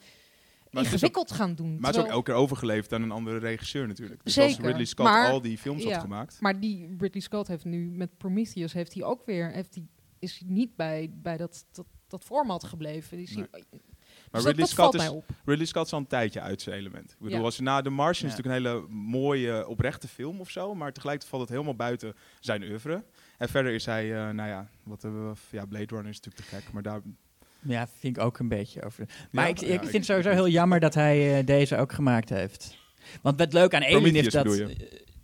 maar 0.72 0.84
ingewikkeld 0.84 1.32
gaan 1.32 1.56
doen. 1.56 1.80
Maar 1.80 1.90
het 1.90 2.00
is 2.00 2.06
ook 2.06 2.10
elke 2.10 2.32
keer 2.32 2.40
overgeleverd 2.42 2.94
aan 2.94 3.02
een 3.02 3.12
andere 3.12 3.38
regisseur 3.38 3.88
natuurlijk. 3.88 4.24
Dus 4.24 4.34
Zeker, 4.34 4.58
als 4.58 4.66
Ridley 4.66 4.86
Scott 4.86 5.10
maar, 5.10 5.32
al 5.32 5.42
die 5.42 5.58
films 5.58 5.84
ja, 5.84 5.92
had 5.92 6.02
gemaakt. 6.02 6.38
Maar 6.40 6.60
die 6.60 6.96
Ridley 7.00 7.22
Scott 7.22 7.48
heeft 7.48 7.66
nu 7.66 7.92
met 7.92 8.18
Prometheus 8.18 8.74
heeft 8.74 8.94
hij 8.94 9.04
ook 9.04 9.26
weer 9.26 9.52
heeft 9.52 9.76
hij, 9.76 9.88
is 10.20 10.40
hij 10.40 10.48
niet 10.50 10.76
bij, 10.76 11.12
bij 11.14 11.38
dat, 11.38 11.66
dat, 11.72 11.86
dat 12.08 12.24
format 12.24 12.64
gebleven. 12.64 13.18
Die 13.18 13.26
is 13.26 13.36
Nee. 13.36 13.48
hij, 13.52 13.64
Maar 14.32 14.42
dus 14.42 14.50
Ridley, 14.50 14.66
Scott 14.68 14.94
is. 14.94 15.12
Ridley 15.46 15.66
Scott 15.66 15.86
is 15.86 15.94
al 15.94 16.00
een 16.00 16.08
tijdje 16.08 16.42
uit 16.42 16.62
zijn 16.62 16.76
element. 16.76 17.12
Ik 17.12 17.16
bedoel, 17.20 17.38
Ja. 17.38 17.44
als 17.44 17.56
je 17.56 17.62
na 17.64 17.82
The 17.82 17.90
Martian 17.90 18.30
is 18.30 18.36
natuurlijk 18.36 18.66
een 18.66 18.72
hele 18.72 18.86
mooie, 18.90 19.68
oprechte 19.68 20.08
film 20.08 20.40
of 20.40 20.50
zo, 20.50 20.76
maar 20.76 20.92
tegelijkertijd 20.94 21.30
valt 21.30 21.42
het 21.42 21.52
helemaal 21.52 21.76
buiten 21.76 22.16
zijn 22.40 22.64
oeuvre. 22.64 23.04
En 23.38 23.50
verder 23.50 23.74
is 23.74 23.86
hij, 23.86 24.04
eh, 24.16 24.30
nou 24.30 24.50
ja, 24.50 24.68
wat 24.84 25.02
hebben 25.02 25.30
we, 25.30 25.36
ja, 25.52 25.66
Blade 25.66 25.86
Runner 25.96 26.10
is 26.10 26.20
natuurlijk 26.20 26.46
te 26.50 26.56
gek, 26.56 26.74
maar 26.74 26.84
daar... 26.84 27.02
Ja, 27.64 27.88
vind 28.00 28.18
ik 28.18 28.24
ook 28.24 28.40
een 28.40 28.48
beetje 28.48 28.84
over. 28.84 29.06
Maar 29.32 29.44
Ja, 29.44 29.50
ik, 29.50 29.62
ik 29.62 29.68
ja, 29.70 29.80
vind 29.80 29.92
het 29.94 30.06
sowieso 30.06 30.30
heel 30.30 30.48
jammer 30.48 30.80
dat 30.80 30.94
hij 30.94 31.38
eh, 31.40 31.46
deze 31.46 31.78
ook 31.78 31.92
gemaakt 31.92 32.30
heeft. 32.30 32.78
Want 33.22 33.40
wat 33.40 33.54
leuk 33.54 33.74
aan 33.74 33.84
Alien 33.84 34.16
is 34.16 34.28
dat... 34.30 34.64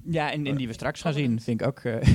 ja, 0.04 0.32
en, 0.32 0.46
en 0.48 0.56
die 0.56 0.68
we 0.68 0.74
straks 0.74 1.02
gaan 1.02 1.14
zien, 1.14 1.42
vind 1.42 1.62
ik 1.62 1.68
ook... 1.68 1.80
eh, 1.80 2.08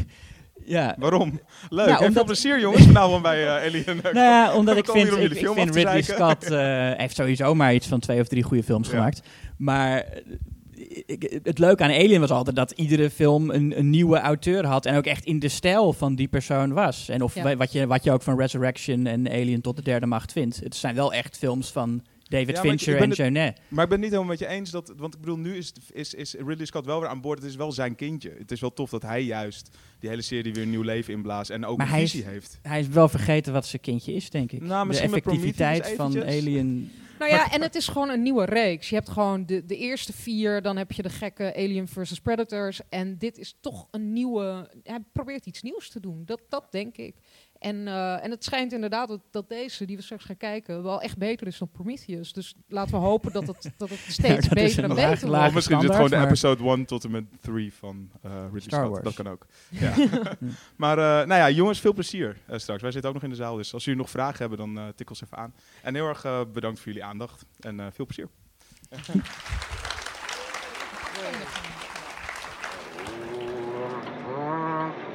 ja, 0.64 0.95
Waarom? 0.99 1.31
Leuk, 1.31 1.40
Nou, 1.71 1.88
heel 1.88 1.97
veel 1.97 2.07
omdat- 2.07 2.25
plezier 2.25 2.61
jongens 2.61 2.85
vanavond 2.87 3.23
bij 3.23 3.47
eh 3.47 3.66
Alien. 3.69 3.85
nou 4.02 4.19
ja, 4.19 4.54
omdat 4.54 4.76
ik 4.76 4.87
vind, 4.90 5.12
ik, 5.12 5.31
ik 5.33 5.49
vind 5.49 5.75
Ridley 5.75 6.02
zeiken. 6.02 6.14
Scott 6.14 6.50
eh, 6.50 6.90
heeft 6.97 7.16
sowieso 7.16 7.54
maar 7.54 7.75
iets 7.75 7.87
van 7.87 8.00
twee 8.00 8.21
of 8.21 8.28
drie 8.28 8.42
goede 8.42 8.62
films 8.62 8.88
Ja. 8.88 8.95
gemaakt. 8.95 9.21
Maar 9.57 9.97
eh, 9.99 11.02
ik- 11.07 11.40
het 11.42 11.59
leuke 11.59 11.83
aan 11.83 11.90
Alien 11.90 12.21
was 12.21 12.31
altijd 12.31 12.57
dat 12.57 12.71
iedere 12.71 13.11
film 13.11 13.50
een, 13.50 13.78
een 13.78 13.90
nieuwe 13.90 14.19
auteur 14.19 14.66
had 14.66 14.87
en 14.87 14.97
ook 14.97 15.04
echt 15.07 15.25
in 15.25 15.38
de 15.38 15.49
stijl 15.49 15.92
van 15.92 16.14
die 16.14 16.28
persoon 16.28 16.73
was. 16.73 17.09
En 17.09 17.23
of 17.23 17.35
Ja. 17.35 17.57
wat, 17.57 17.73
je, 17.73 17.87
wat 17.87 18.04
je 18.04 18.12
ook 18.12 18.23
van 18.23 18.38
Resurrection 18.38 19.07
en 19.07 19.28
Alien 19.28 19.61
tot 19.61 19.76
de 19.76 19.83
derde 19.83 20.07
macht 20.07 20.33
vindt. 20.33 20.61
Het 20.62 20.75
zijn 20.76 20.95
wel 20.95 21.12
echt 21.12 21.38
films 21.38 21.71
van 21.71 22.02
David 22.32 22.56
Ja, 22.56 22.60
Fincher 22.60 22.96
en 22.96 23.08
het- 23.08 23.16
Jeunet. 23.18 23.60
Maar 23.68 23.84
ik 23.84 23.90
ben 23.90 24.00
het 24.00 24.00
niet 24.00 24.10
helemaal 24.10 24.24
met 24.30 24.38
je 24.38 24.46
eens, 24.46 24.70
dat, 24.70 24.92
want 24.96 25.14
ik 25.14 25.20
bedoel, 25.20 25.36
nu 25.38 25.56
is, 25.56 25.72
is, 25.92 26.14
is 26.14 26.34
Ridley 26.34 26.66
Scott 26.66 26.86
wel 26.86 27.00
weer 27.00 27.08
aan 27.08 27.20
boord. 27.20 27.38
Het 27.38 27.48
is 27.48 27.56
wel 27.56 27.72
zijn 27.72 27.94
kindje. 27.94 28.34
Het 28.38 28.50
is 28.50 28.60
wel 28.60 28.72
tof 28.72 28.90
dat 28.90 29.02
hij 29.02 29.22
juist 29.22 29.76
die 29.98 30.08
hele 30.08 30.22
serie 30.22 30.52
weer 30.52 30.62
een 30.62 30.70
nieuw 30.70 30.82
leven 30.82 31.12
inblaast 31.14 31.50
en 31.50 31.66
ook 31.66 31.76
Maar 31.76 31.86
een 31.86 31.92
hij 31.92 32.00
visie 32.02 32.20
is- 32.20 32.26
heeft. 32.26 32.58
Hij 32.62 32.80
is 32.80 32.88
wel 32.88 33.08
vergeten 33.08 33.52
wat 33.52 33.66
zijn 33.66 33.82
kindje 33.82 34.12
is, 34.14 34.30
denk 34.30 34.52
ik. 34.52 34.60
Nou, 34.62 34.88
de 34.90 34.98
effectiviteit 34.98 35.88
van. 35.96 36.22
Alien. 36.24 36.90
Nou 37.18 37.34
ja, 37.34 37.50
en 37.52 37.62
het 37.62 37.74
is 37.74 37.88
gewoon 37.88 38.08
een 38.10 38.22
nieuwe 38.22 38.44
reeks. 38.44 38.88
Je 38.88 38.94
hebt 38.94 39.08
gewoon 39.08 39.46
de, 39.46 39.64
de 39.66 39.76
eerste 39.76 40.12
vier, 40.12 40.62
dan 40.62 40.76
heb 40.76 40.92
je 40.92 41.02
de 41.02 41.08
gekke 41.10 41.54
Alien 41.56 41.88
versus 41.88 42.20
Predators. 42.20 42.80
En 42.88 43.18
dit 43.18 43.38
is 43.38 43.56
toch 43.60 43.86
een 43.90 44.12
nieuwe... 44.12 44.70
Hij 44.82 44.98
probeert 45.12 45.46
iets 45.46 45.62
nieuws 45.62 45.88
te 45.88 46.00
doen, 46.00 46.22
dat, 46.24 46.40
dat 46.48 46.66
denk 46.70 46.96
ik. 46.96 47.14
En, 47.62 47.88
eh, 47.88 48.25
en 48.25 48.31
het 48.31 48.45
schijnt 48.45 48.73
inderdaad 48.73 49.09
dat, 49.09 49.21
dat 49.31 49.49
deze, 49.49 49.85
die 49.85 49.97
we 49.97 50.02
straks 50.02 50.25
gaan 50.25 50.37
kijken, 50.37 50.83
wel 50.83 51.00
echt 51.00 51.19
beter 51.19 51.47
is 51.47 51.59
dan 51.59 51.69
Prometheus. 51.71 52.33
Dus 52.33 52.54
laten 52.69 52.92
we 52.92 52.99
hopen 52.99 53.33
dat 53.33 53.47
het, 53.47 53.71
dat 53.76 53.88
het 53.88 53.99
steeds 54.19 54.49
beter 54.49 54.83
en 54.85 54.95
laag- 54.95 55.11
beter 55.11 55.28
laag- 55.28 55.38
wordt. 55.40 55.49
Of 55.49 55.54
misschien 55.54 55.76
is 55.76 55.83
het 55.83 55.95
gewoon 55.95 56.11
de 56.11 56.16
episode 56.26 56.64
1 56.64 56.85
tot 56.85 57.04
en 57.04 57.11
met 57.11 57.25
3 57.40 57.73
van 57.75 58.11
eh 58.23 58.31
Ridley 58.42 58.61
Star 58.61 58.85
Scott. 58.85 58.90
Wars. 58.90 59.02
Dat 59.04 59.14
kan 59.25 59.28
ook. 59.33 59.47
Ja. 59.71 59.95
maar 60.83 60.99
eh, 60.99 61.04
nou 61.26 61.40
ja, 61.40 61.50
jongens, 61.50 61.81
veel 61.81 61.92
plezier 61.95 62.37
straks. 62.57 62.83
Wij 62.83 62.90
zitten 62.90 63.09
ook 63.11 63.14
nog 63.16 63.25
in 63.25 63.31
de 63.31 63.37
zaal, 63.37 63.57
dus 63.57 63.75
als 63.75 63.85
jullie 63.85 64.00
nog 64.00 64.11
vragen 64.11 64.38
hebben, 64.38 64.59
dan 64.59 64.78
eh 64.78 64.85
tik 64.97 65.09
ons 65.09 65.23
even 65.23 65.37
aan. 65.38 65.54
En 65.83 65.95
heel 65.95 66.09
erg 66.09 66.23
bedankt 66.52 66.78
voor 66.81 66.92
jullie 66.92 67.04
aandacht 67.09 67.45
en 67.61 67.81
eh, 67.81 67.87
veel 67.92 68.07
plezier. 68.07 68.28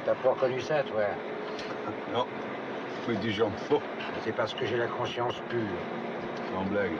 T'as 0.04 0.16
pas 0.22 0.34
reconnu 0.34 0.60
ça, 0.60 0.82
toi 0.82 1.04
Non, 2.12 2.26
faut 3.06 3.12
du 3.12 3.30
jambes 3.32 3.56
faux, 3.68 3.80
C'est 4.24 4.32
parce 4.32 4.54
que 4.54 4.66
j'ai 4.66 4.76
la 4.76 4.86
conscience 4.86 5.34
pure. 5.48 5.60
sans 6.52 6.64
blague. 6.64 6.92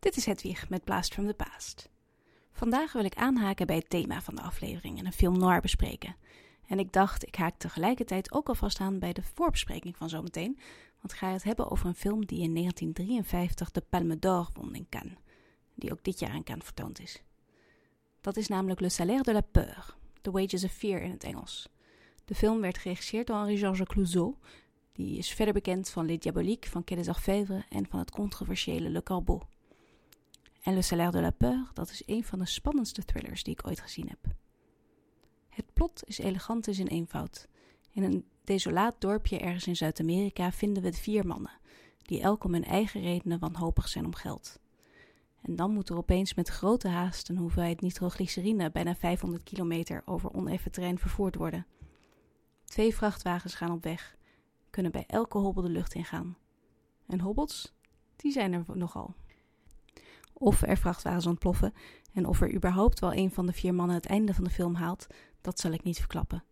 Dit 0.00 0.16
is 0.16 0.26
Hedwig 0.26 0.58
met 0.68 0.84
Blast 0.84 1.14
from 1.14 1.26
the 1.26 1.34
Past. 1.34 1.93
Vandaag 2.64 2.92
wil 2.92 3.04
ik 3.04 3.14
aanhaken 3.14 3.66
bij 3.66 3.76
het 3.76 3.90
thema 3.90 4.22
van 4.22 4.34
de 4.34 4.42
aflevering 4.42 4.98
en 4.98 5.06
een 5.06 5.12
film 5.12 5.38
noir 5.38 5.60
bespreken. 5.60 6.16
En 6.66 6.78
ik 6.78 6.92
dacht, 6.92 7.26
ik 7.26 7.34
haak 7.34 7.58
tegelijkertijd 7.58 8.32
ook 8.32 8.48
alvast 8.48 8.80
aan 8.80 8.98
bij 8.98 9.12
de 9.12 9.22
voorbespreking 9.22 9.96
van 9.96 10.08
zometeen, 10.08 10.58
want 11.00 11.12
ik 11.12 11.18
het 11.18 11.42
hebben 11.42 11.70
over 11.70 11.86
een 11.86 11.94
film 11.94 12.26
die 12.26 12.42
in 12.42 12.54
1953 12.54 13.70
de 13.70 13.80
Palme 13.88 14.18
d'Or 14.18 14.48
won 14.52 14.74
in 14.74 14.86
Cannes, 14.88 15.18
die 15.74 15.92
ook 15.92 16.04
dit 16.04 16.18
jaar 16.18 16.34
in 16.34 16.44
Cannes 16.44 16.64
vertoond 16.64 17.00
is. 17.00 17.22
Dat 18.20 18.36
is 18.36 18.48
namelijk 18.48 18.80
Le 18.80 18.88
Salaire 18.88 19.22
de 19.22 19.32
la 19.32 19.40
Peur, 19.40 19.96
The 20.20 20.30
Wages 20.30 20.64
of 20.64 20.72
Fear 20.72 21.02
in 21.02 21.10
het 21.10 21.24
Engels. 21.24 21.68
De 22.24 22.34
film 22.34 22.60
werd 22.60 22.78
geregisseerd 22.78 23.26
door 23.26 23.36
Henri-Georges 23.36 23.86
Clouzot, 23.86 24.36
die 24.92 25.18
is 25.18 25.30
verder 25.30 25.54
bekend 25.54 25.90
van 25.90 26.06
Les 26.06 26.18
Diaboliques 26.18 26.70
van 26.70 26.84
Quai 26.84 27.02
des 27.02 27.48
en 27.68 27.86
van 27.88 27.98
het 27.98 28.10
controversiële 28.10 28.88
Le 28.88 29.02
Corbeau. 29.02 29.42
En 30.64 30.74
Le 30.74 30.82
Salaire 30.82 31.12
de 31.12 31.20
la 31.20 31.30
Peur, 31.30 31.70
dat 31.74 31.90
is 31.90 32.02
een 32.06 32.24
van 32.24 32.38
de 32.38 32.46
spannendste 32.46 33.04
thrillers 33.04 33.42
die 33.42 33.52
ik 33.52 33.66
ooit 33.66 33.80
gezien 33.80 34.08
heb. 34.08 34.34
Het 35.48 35.72
plot 35.72 36.02
is 36.04 36.18
elegant 36.18 36.66
in 36.66 36.74
zijn 36.74 36.88
eenvoud. 36.88 37.48
In 37.90 38.02
een 38.02 38.24
desolaat 38.44 38.94
dorpje 38.98 39.38
ergens 39.38 39.66
in 39.66 39.76
Zuid-Amerika 39.76 40.52
vinden 40.52 40.82
we 40.82 40.92
vier 40.92 41.26
mannen, 41.26 41.50
die 42.02 42.20
elk 42.20 42.44
om 42.44 42.52
hun 42.52 42.64
eigen 42.64 43.00
redenen 43.00 43.38
wanhopig 43.38 43.88
zijn 43.88 44.04
om 44.04 44.14
geld. 44.14 44.60
En 45.40 45.56
dan 45.56 45.70
moet 45.70 45.88
er 45.88 45.96
opeens 45.96 46.34
met 46.34 46.48
grote 46.48 46.88
haast 46.88 47.28
een 47.28 47.36
hoeveelheid 47.36 47.80
nitroglycerine 47.80 48.70
bijna 48.70 48.94
500 48.94 49.42
kilometer 49.42 50.02
over 50.04 50.34
oneven 50.34 50.70
terrein 50.70 50.98
vervoerd 50.98 51.34
worden. 51.34 51.66
Twee 52.64 52.94
vrachtwagens 52.94 53.54
gaan 53.54 53.72
op 53.72 53.82
weg, 53.82 54.16
kunnen 54.70 54.92
bij 54.92 55.04
elke 55.06 55.38
hobbel 55.38 55.62
de 55.62 55.68
lucht 55.68 55.94
ingaan. 55.94 56.36
En 57.06 57.20
hobbels, 57.20 57.74
die 58.16 58.32
zijn 58.32 58.52
er 58.52 58.64
nogal. 58.72 59.14
Of 60.34 60.62
er 60.62 60.76
vrachtwagens 60.76 61.26
ontploffen 61.26 61.74
en 62.12 62.26
of 62.26 62.40
er 62.40 62.54
überhaupt 62.54 63.00
wel 63.00 63.14
een 63.14 63.30
van 63.30 63.46
de 63.46 63.52
vier 63.52 63.74
mannen 63.74 63.96
het 63.96 64.06
einde 64.06 64.34
van 64.34 64.44
de 64.44 64.50
film 64.50 64.74
haalt, 64.74 65.06
dat 65.40 65.60
zal 65.60 65.72
ik 65.72 65.82
niet 65.82 65.98
verklappen. 65.98 66.44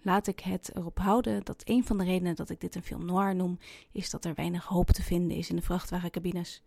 Laat 0.00 0.26
ik 0.26 0.40
het 0.40 0.76
erop 0.76 0.98
houden 0.98 1.44
dat 1.44 1.62
een 1.64 1.84
van 1.84 1.98
de 1.98 2.04
redenen 2.04 2.36
dat 2.36 2.50
ik 2.50 2.60
dit 2.60 2.74
een 2.74 2.82
film 2.82 3.04
noir 3.04 3.34
noem, 3.34 3.58
is 3.92 4.10
dat 4.10 4.24
er 4.24 4.34
weinig 4.34 4.64
hoop 4.64 4.90
te 4.90 5.02
vinden 5.02 5.36
is 5.36 5.50
in 5.50 5.56
de 5.56 5.62
vrachtwagencabines. 5.62 6.62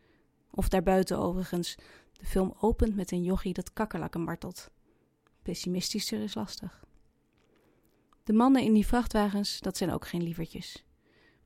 Of 0.52 0.70
daarbuiten 0.70 1.18
overigens, 1.20 1.76
de 2.12 2.26
film 2.26 2.54
opent 2.60 2.96
met 2.96 3.12
een 3.12 3.24
jochie 3.24 3.54
dat 3.54 3.74
kakkerlakken 3.74 4.22
martelt. 4.22 4.72
Pessimistischer 5.42 6.22
is 6.22 6.36
lastig. 6.36 6.86
De 8.24 8.34
mannen 8.34 8.62
in 8.64 8.74
die 8.74 8.88
vrachtwagens, 8.88 9.60
dat 9.60 9.78
zijn 9.78 9.92
ook 9.92 10.08
geen 10.08 10.24
lievertjes. 10.24 10.86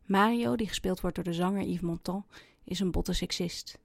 Mario, 0.05 0.55
die 0.55 0.67
gespeeld 0.67 1.01
wordt 1.01 1.15
door 1.15 1.25
de 1.25 1.33
zanger 1.33 1.63
Yves 1.63 1.79
Montand, 1.79 2.25
is 2.63 2.79
een 2.79 2.91
botte 2.91 3.13
seksist. 3.13 3.79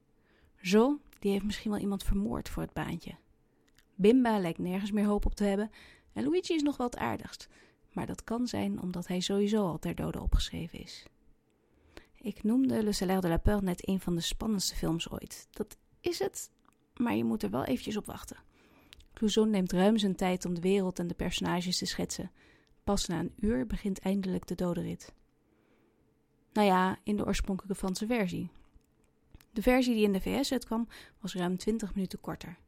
Zo, 0.63 0.99
die 1.27 1.35
heeft 1.35 1.47
misschien 1.47 1.71
wel 1.71 1.81
iemand 1.81 2.05
vermoord 2.05 2.49
voor 2.49 2.63
het 2.63 2.73
baantje. 2.73 3.15
Bimba 3.95 4.39
lijkt 4.39 4.59
nergens 4.59 4.91
meer 4.91 5.05
hoop 5.05 5.27
op 5.27 5.35
te 5.35 5.45
hebben 5.45 5.71
en 6.13 6.25
Luigi 6.25 6.55
is 6.55 6.63
nog 6.63 6.77
wel 6.77 6.87
het 6.87 6.97
aardigst, 6.97 7.49
maar 7.93 8.07
dat 8.07 8.25
kan 8.25 8.47
zijn 8.47 8.81
omdat 8.81 9.07
hij 9.07 9.21
sowieso 9.21 9.67
al 9.67 9.79
ter 9.79 9.95
dode 9.95 10.21
opgeschreven 10.21 10.79
is. 10.79 11.07
Ik 12.15 12.43
noemde 12.43 12.83
Le 12.83 12.93
Salaire 12.93 13.23
de 13.23 13.29
la 13.29 13.37
Peur 13.37 13.63
net 13.63 13.89
een 13.89 14.01
van 14.01 14.15
de 14.15 14.21
spannendste 14.21 14.75
films 14.75 15.11
ooit. 15.11 15.49
Dat 15.51 15.77
is 16.01 16.19
het, 16.19 16.51
maar 16.97 17.15
je 17.15 17.25
moet 17.25 17.43
er 17.43 17.51
wel 17.51 17.65
eventjes 17.65 17.97
op 17.97 18.07
wachten. 18.07 18.37
Clouseau 19.13 19.49
neemt 19.49 19.73
ruim 19.73 19.99
zijn 19.99 20.17
tijd 20.17 20.45
om 20.45 20.55
de 20.55 20.61
wereld 20.61 20.99
en 20.99 21.07
de 21.07 21.15
personages 21.15 21.79
te 21.79 21.87
schetsen. 21.87 22.31
Pas 22.85 23.07
na 23.07 23.19
een 23.19 23.33
uur 23.41 23.67
begint 23.67 23.99
eindelijk 23.99 24.47
de 24.47 24.55
dodenrit. 24.55 25.15
Nou 26.53 26.67
ja, 26.67 26.99
in 27.03 27.17
de 27.17 27.27
oorspronkelijke 27.27 27.79
Franse 27.79 28.07
versie. 28.07 28.51
De 29.57 29.63
versie 29.63 29.95
die 29.95 30.05
in 30.05 30.13
de 30.13 30.21
VS 30.21 30.53
uitkwam 30.53 30.89
was 31.21 31.35
ruim 31.35 31.57
20 31.57 31.95
minuten 31.95 32.21
korter. 32.21 32.59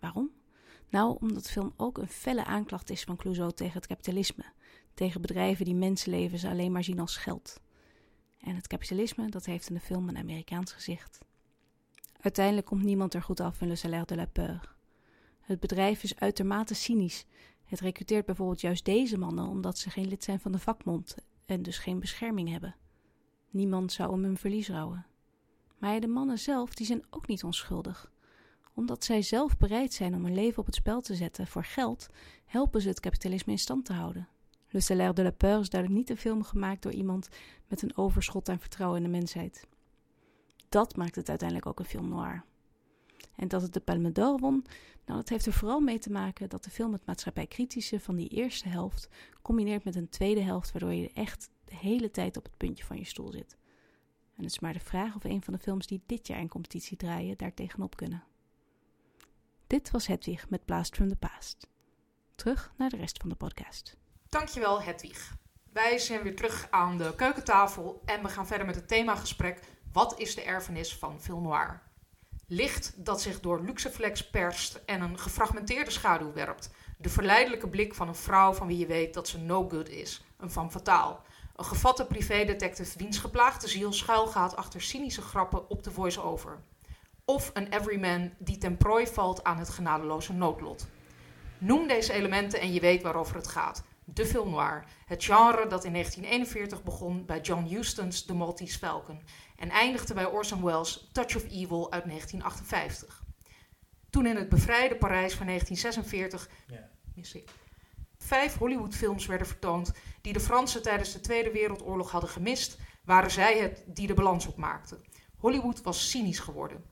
Waarom? 0.00 0.30
Nou, 0.88 1.16
omdat 1.20 1.44
de 1.44 1.50
film 1.50 1.72
ook 1.76 1.98
een 1.98 2.08
felle 2.08 2.44
aanklacht 2.44 2.90
is 2.90 3.04
van 3.04 3.16
Clouseau 3.16 3.52
tegen 3.52 3.74
het 3.74 3.86
kapitalisme, 3.86 4.44
tegen 4.94 5.20
bedrijven 5.20 5.64
die 5.64 5.74
mensenlevens 5.74 6.44
alleen 6.44 6.72
maar 6.72 6.84
zien 6.84 7.00
als 7.00 7.16
geld. 7.16 7.60
En 8.40 8.54
het 8.54 8.66
kapitalisme, 8.66 9.28
dat 9.28 9.44
heeft 9.44 9.68
in 9.68 9.74
de 9.74 9.80
film 9.80 10.08
een 10.08 10.16
Amerikaans 10.16 10.72
gezicht. 10.72 11.18
Uiteindelijk 12.20 12.66
komt 12.66 12.82
niemand 12.82 13.14
er 13.14 13.22
goed 13.22 13.40
af 13.40 13.60
in 13.60 13.68
Le 13.68 13.76
Salaire 13.76 14.06
de 14.06 14.16
la 14.16 14.26
Peur. 14.26 14.74
Het 15.40 15.60
bedrijf 15.60 16.02
is 16.02 16.16
uitermate 16.16 16.74
cynisch. 16.74 17.26
Het 17.64 17.80
recruteert 17.80 18.26
bijvoorbeeld 18.26 18.60
juist 18.60 18.84
deze 18.84 19.18
mannen 19.18 19.48
omdat 19.48 19.78
ze 19.78 19.90
geen 19.90 20.08
lid 20.08 20.24
zijn 20.24 20.40
van 20.40 20.52
de 20.52 20.58
vakbond 20.58 21.16
en 21.46 21.62
dus 21.62 21.78
geen 21.78 22.00
bescherming 22.00 22.48
hebben. 22.48 22.76
Niemand 23.50 23.92
zou 23.92 24.10
om 24.10 24.22
hun 24.22 24.36
verlies 24.36 24.68
rouwen. 24.68 25.06
Maar 25.78 26.00
de 26.00 26.06
mannen 26.06 26.38
zelf, 26.38 26.74
die 26.74 26.86
zijn 26.86 27.04
ook 27.10 27.26
niet 27.26 27.44
onschuldig. 27.44 28.10
Omdat 28.74 29.04
zij 29.04 29.22
zelf 29.22 29.56
bereid 29.56 29.92
zijn 29.92 30.14
om 30.14 30.24
hun 30.24 30.34
leven 30.34 30.58
op 30.58 30.66
het 30.66 30.74
spel 30.74 31.00
te 31.00 31.14
zetten 31.14 31.46
voor 31.46 31.64
geld, 31.64 32.08
helpen 32.44 32.80
ze 32.80 32.88
het 32.88 33.00
kapitalisme 33.00 33.52
in 33.52 33.58
stand 33.58 33.84
te 33.84 33.92
houden. 33.92 34.28
Le 34.68 34.80
Salaire 34.80 35.14
de 35.14 35.22
la 35.22 35.30
Peur 35.30 35.60
is 35.60 35.70
duidelijk 35.70 36.00
niet 36.00 36.10
een 36.10 36.22
film 36.22 36.42
gemaakt 36.42 36.82
door 36.82 36.92
iemand 36.92 37.28
met 37.68 37.82
een 37.82 37.96
overschot 37.96 38.48
aan 38.48 38.58
vertrouwen 38.60 38.98
in 38.98 39.04
de 39.04 39.18
mensheid. 39.18 39.66
Dat 40.68 40.96
maakt 40.96 41.14
het 41.14 41.28
uiteindelijk 41.28 41.68
ook 41.68 41.78
een 41.78 41.84
film 41.84 42.08
noir. 42.08 42.44
En 43.36 43.48
dat 43.48 43.62
het 43.62 43.72
de 43.72 43.80
Palme 43.80 44.12
d'Or 44.12 44.38
won, 44.38 44.64
nou 45.04 45.18
dat 45.18 45.28
heeft 45.28 45.46
er 45.46 45.52
vooral 45.52 45.80
mee 45.80 45.98
te 45.98 46.10
maken 46.10 46.48
dat 46.48 46.64
de 46.64 46.70
film 46.70 46.92
het 46.92 47.06
maatschappijkritische 47.06 48.00
van 48.00 48.16
die 48.16 48.28
eerste 48.28 48.68
helft 48.68 49.08
combineert 49.42 49.84
met 49.84 49.94
een 49.94 50.08
tweede 50.08 50.40
helft 50.40 50.72
waardoor 50.72 50.92
je 50.92 51.10
echt 51.14 51.50
de 51.64 51.76
hele 51.76 52.10
tijd 52.10 52.36
op 52.36 52.44
het 52.44 52.56
puntje 52.56 52.84
van 52.84 52.96
je 52.96 53.04
stoel 53.04 53.32
zit. 53.32 53.56
En 54.36 54.42
het 54.42 54.52
is 54.52 54.58
maar 54.58 54.72
de 54.72 54.80
vraag 54.80 55.14
of 55.14 55.24
een 55.24 55.42
van 55.42 55.52
de 55.52 55.58
films 55.58 55.86
die 55.86 56.02
dit 56.06 56.26
jaar 56.26 56.40
in 56.40 56.48
competitie 56.48 56.96
draaien 56.96 57.36
daar 57.36 57.54
tegenop 57.54 57.96
kunnen. 57.96 58.24
Dit 59.66 59.90
was 59.90 60.06
Hedwig 60.06 60.48
met 60.48 60.64
Blast 60.64 60.94
from 60.94 61.08
the 61.08 61.16
Past. 61.16 61.68
Terug 62.34 62.72
naar 62.76 62.90
de 62.90 62.96
rest 62.96 63.18
van 63.18 63.28
de 63.28 63.34
podcast. 63.34 63.96
Dankjewel 64.28 64.82
Hedwig. 64.82 65.36
Wij 65.72 65.98
zijn 65.98 66.22
weer 66.22 66.36
terug 66.36 66.66
aan 66.70 66.98
de 66.98 67.14
keukentafel 67.16 68.02
en 68.04 68.22
we 68.22 68.28
gaan 68.28 68.46
verder 68.46 68.66
met 68.66 68.74
het 68.74 68.88
themagesprek 68.88 69.60
Wat 69.92 70.18
is 70.18 70.34
de 70.34 70.42
erfenis 70.42 70.96
van 70.96 71.20
film 71.20 71.42
noir? 71.42 71.82
Licht 72.46 73.04
dat 73.04 73.20
zich 73.20 73.40
door 73.40 73.62
luxeflex 73.62 74.30
perst 74.30 74.80
en 74.86 75.02
een 75.02 75.18
gefragmenteerde 75.18 75.90
schaduw 75.90 76.32
werpt. 76.32 76.70
De 76.98 77.08
verleidelijke 77.08 77.68
blik 77.68 77.94
van 77.94 78.08
een 78.08 78.14
vrouw 78.14 78.52
van 78.52 78.66
wie 78.66 78.78
je 78.78 78.86
weet 78.86 79.14
dat 79.14 79.28
ze 79.28 79.38
no 79.38 79.68
good 79.68 79.88
is. 79.88 80.24
Een 80.36 80.50
van 80.50 80.70
fataal. 80.70 81.24
Een 81.56 81.64
gevatte 81.64 82.06
privédetective 82.06 82.98
wiens 82.98 83.18
geplaagde 83.18 83.68
ziel 83.68 83.92
schuilgaat 83.92 84.56
achter 84.56 84.80
cynische 84.80 85.22
grappen 85.22 85.70
op 85.70 85.82
de 85.82 85.90
voice-over. 85.90 86.58
Of 87.24 87.50
een 87.54 87.72
everyman 87.72 88.32
die 88.38 88.58
ten 88.58 88.76
prooi 88.76 89.06
valt 89.06 89.44
aan 89.44 89.58
het 89.58 89.68
genadeloze 89.68 90.32
noodlot. 90.32 90.86
Noem 91.58 91.88
deze 91.88 92.12
elementen 92.12 92.60
en 92.60 92.72
je 92.72 92.80
weet 92.80 93.02
waarover 93.02 93.36
het 93.36 93.46
gaat. 93.46 93.82
De 94.04 94.26
film 94.26 94.50
noir, 94.50 94.84
het 95.06 95.24
genre 95.24 95.66
dat 95.66 95.84
in 95.84 95.92
1941 95.92 96.82
begon 96.82 97.24
bij 97.24 97.40
John 97.40 97.64
Huston's 97.64 98.24
The 98.24 98.34
Maltese 98.34 98.78
Falcon 98.78 99.20
en 99.56 99.70
eindigde 99.70 100.14
bij 100.14 100.26
Orson 100.26 100.64
Welles' 100.64 101.08
Touch 101.12 101.36
of 101.36 101.44
Evil 101.44 101.92
uit 101.92 102.04
1958. 102.04 103.24
Toen 104.10 104.26
in 104.26 104.36
het 104.36 104.48
bevrijde 104.48 104.96
Parijs 104.96 105.34
van 105.34 105.46
1946 105.46 106.48
mis 107.14 107.34
ik, 107.34 107.50
vijf 108.26 108.56
Hollywoodfilms 108.56 109.26
werden 109.26 109.46
vertoond 109.46 109.92
die 110.20 110.32
de 110.32 110.40
Fransen 110.40 110.82
tijdens 110.82 111.12
de 111.12 111.20
Tweede 111.20 111.50
Wereldoorlog 111.50 112.10
hadden 112.10 112.30
gemist, 112.30 112.78
waren 113.04 113.30
zij 113.30 113.58
het 113.58 113.84
die 113.86 114.06
de 114.06 114.14
balans 114.14 114.46
opmaakten. 114.46 115.04
Hollywood 115.36 115.82
was 115.82 116.10
cynisch 116.10 116.38
geworden. 116.38 116.84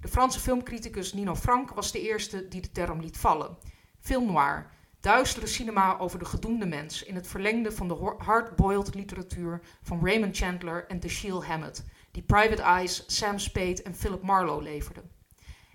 De 0.00 0.08
Franse 0.08 0.40
filmcriticus 0.40 1.12
Nino 1.12 1.34
Frank 1.34 1.70
was 1.70 1.92
de 1.92 2.00
eerste 2.00 2.48
die 2.48 2.60
de 2.60 2.70
term 2.70 3.00
liet 3.00 3.16
vallen. 3.16 3.56
Film 4.00 4.26
noir, 4.26 4.70
duistere 5.00 5.46
cinema 5.46 5.98
over 5.98 6.18
de 6.18 6.24
gedoemde 6.24 6.66
mens 6.66 7.02
in 7.02 7.14
het 7.14 7.26
verlengde 7.26 7.72
van 7.72 7.88
de 7.88 8.14
hard-boiled 8.18 8.94
literatuur 8.94 9.60
van 9.82 10.06
Raymond 10.06 10.36
Chandler 10.36 10.86
en 10.86 11.00
Dashiell 11.00 11.46
Hammett, 11.46 11.84
die 12.10 12.22
Private 12.22 12.62
Eyes, 12.62 13.04
Sam 13.06 13.38
Spade 13.38 13.82
en 13.82 13.94
Philip 13.94 14.22
Marlowe 14.22 14.62
leverden. 14.62 15.10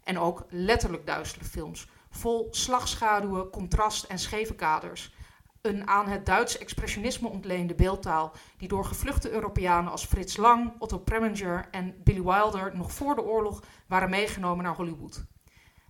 En 0.04 0.20
ook 0.20 0.46
letterlijk 0.50 1.06
duistere 1.06 1.46
films, 1.46 1.88
vol 2.10 2.48
slagschaduwen, 2.52 3.50
contrast 3.50 4.04
en 4.04 4.20
scheve 4.20 4.56
kaders. 4.56 5.16
Een 5.62 5.88
aan 5.88 6.08
het 6.08 6.26
Duitse 6.26 6.58
expressionisme 6.58 7.30
ontleende 7.30 7.76
beeldtaal 7.76 8.32
die 8.58 8.68
door 8.68 8.86
gevluchte 8.86 9.32
Europeanen 9.32 9.92
als 9.92 10.06
Frits 10.06 10.38
Lang, 10.38 10.74
Otto 10.80 11.00
Preminger 11.00 11.68
en 11.72 11.96
Billy 12.04 12.24
Wilder 12.24 12.78
nog 12.78 12.92
voor 12.92 13.16
de 13.16 13.24
oorlog 13.24 13.64
waren 13.88 14.10
meegenomen 14.10 14.64
naar 14.64 14.76
Hollywood. 14.76 15.26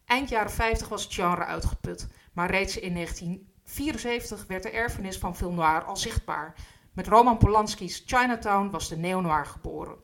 Eind 0.05 0.29
jaren 0.29 0.51
50 0.51 0.87
was 0.87 1.03
het 1.03 1.13
genre 1.13 1.45
uitgeput, 1.45 2.07
maar 2.33 2.49
reeds 2.49 2.79
in 2.79 2.93
1974 2.93 4.45
werd 4.47 4.63
de 4.63 4.69
erfenis 4.69 5.17
van 5.17 5.35
film 5.35 5.55
noir 5.55 5.83
al 5.83 5.97
zichtbaar. 5.97 6.55
Met 6.93 7.07
Roman 7.07 7.37
Polanski's 7.37 8.03
Chinatown 8.05 8.69
was 8.69 8.89
de 8.89 8.97
neo-noir 8.97 9.45
geboren. 9.45 9.95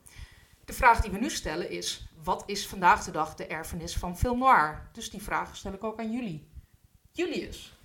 De 0.65 0.73
vraag 0.73 1.01
die 1.01 1.11
we 1.11 1.17
nu 1.17 1.29
stellen 1.29 1.69
is: 1.69 2.12
wat 2.23 2.43
is 2.45 2.67
vandaag 2.67 3.03
de 3.03 3.11
dag 3.11 3.35
de 3.35 3.47
erfenis 3.47 3.97
van 3.97 4.17
film 4.17 4.39
noir? 4.39 4.89
Dus 4.91 5.09
die 5.09 5.21
vraag 5.21 5.55
stel 5.55 5.73
ik 5.73 5.83
ook 5.83 5.99
aan 5.99 6.11
jullie. 6.11 6.47
Julius. 7.11 7.77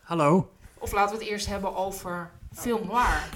Hallo. 0.00 0.50
Of 0.78 0.92
laten 0.92 1.16
we 1.16 1.22
het 1.22 1.32
eerst 1.32 1.46
hebben 1.46 1.74
over 1.74 2.30
film 2.52 2.86
noir. 2.86 3.28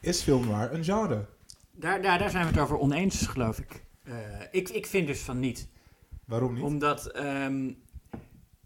Is 0.00 0.22
film 0.22 0.46
noir 0.46 0.72
een 0.72 0.84
genre? 0.84 1.26
Daar, 1.70 2.02
daar, 2.02 2.18
daar 2.18 2.30
zijn 2.30 2.44
we 2.44 2.50
het 2.50 2.60
over 2.60 2.78
oneens, 2.78 3.26
geloof 3.26 3.58
ik. 3.58 3.84
Uh, 4.04 4.14
ik. 4.50 4.68
Ik 4.68 4.86
vind 4.86 5.06
dus 5.06 5.20
van 5.20 5.40
niet. 5.40 5.68
Waarom 6.24 6.54
niet? 6.54 6.62
Omdat 6.62 7.16
um, 7.16 7.82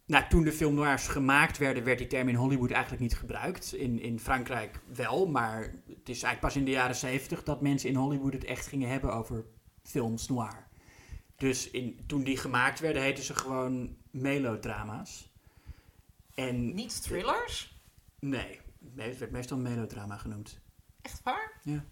nou, 0.07 0.25
toen 0.29 0.45
de 0.45 0.53
film 0.53 0.75
noirs 0.75 1.09
gemaakt 1.09 1.59
werden, 1.59 1.85
werd 1.85 1.99
die 1.99 2.07
term 2.07 2.29
in 2.29 2.35
Hollywood 2.35 2.71
eigenlijk 2.71 3.03
niet 3.03 3.17
gebruikt. 3.17 3.75
In, 3.75 4.01
in 4.01 4.21
Frankrijk 4.21 4.81
wel, 4.95 5.27
maar 5.27 5.61
het 5.89 6.09
is 6.09 6.23
eigenlijk 6.23 6.41
pas 6.41 6.57
in 6.57 6.65
de 6.65 6.71
jaren 6.71 6.97
zeventig 6.97 7.43
dat 7.43 7.61
mensen 7.61 7.89
in 7.89 7.97
Hollywood 7.97 8.33
het 8.33 8.45
echt 8.45 8.67
gingen 8.67 8.89
hebben 8.89 9.15
over 9.15 9.45
films 9.87 10.29
noir. 10.29 10.67
Dus 11.37 11.71
in, 11.71 12.01
toen 12.07 12.23
die 12.23 12.37
gemaakt 12.37 12.81
werden, 12.81 13.03
heten 13.03 13.25
ze 13.25 13.35
gewoon 13.35 13.97
melodrama's. 14.11 15.31
En, 16.35 16.75
niet 16.75 17.03
thrillers? 17.03 17.81
Nee, 18.19 18.61
nee, 18.79 19.09
het 19.09 19.19
werd 19.19 19.31
meestal 19.31 19.59
melodrama 19.59 20.17
genoemd. 20.17 20.61
Echt 21.03 21.23
waar? 21.23 21.61
Ja. 21.63 21.85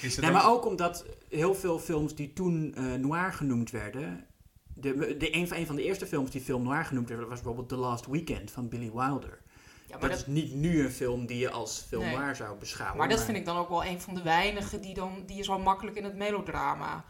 Is 0.00 0.16
nee, 0.16 0.30
maar 0.30 0.50
ook 0.50 0.66
omdat 0.66 1.04
heel 1.28 1.54
veel 1.54 1.78
films 1.78 2.14
die 2.14 2.32
toen 2.32 2.74
uh, 2.78 2.94
noir 2.94 3.32
genoemd 3.32 3.70
werden, 3.70 4.26
De, 4.74 5.16
de, 5.16 5.34
een, 5.34 5.48
van, 5.48 5.56
een 5.56 5.66
van 5.66 5.76
de 5.76 5.82
eerste 5.84 6.06
films 6.06 6.30
die 6.30 6.40
film 6.40 6.62
noir 6.62 6.84
genoemd 6.84 7.08
werd, 7.08 7.20
was 7.20 7.28
bijvoorbeeld 7.28 7.68
The 7.68 7.76
Last 7.76 8.06
Weekend 8.06 8.50
van 8.50 8.68
Billy 8.68 8.92
Wilder. 8.92 9.42
Ja, 9.86 9.98
maar 9.98 10.08
dat, 10.08 10.18
dat, 10.18 10.18
is 10.18 10.26
niet 10.26 10.54
nu 10.54 10.84
een 10.84 10.90
film 10.90 11.26
die 11.26 11.38
je 11.38 11.50
als 11.50 11.84
film 11.88 12.02
Nee. 12.02 12.16
noir 12.16 12.36
zou 12.36 12.58
beschouwen. 12.58 12.98
maar 12.98 13.08
dat 13.08 13.24
vind 13.24 13.36
ik 13.36 13.44
dan 13.44 13.56
ook 13.56 13.68
wel 13.68 13.84
een 13.84 14.00
van 14.00 14.14
de 14.14 14.22
weinigen 14.22 14.80
die, 14.80 14.94
dan, 14.94 15.22
die 15.26 15.36
je 15.36 15.42
zo 15.42 15.58
makkelijk 15.58 15.96
in 15.96 16.04
het 16.04 16.16
melodrama 16.16 17.04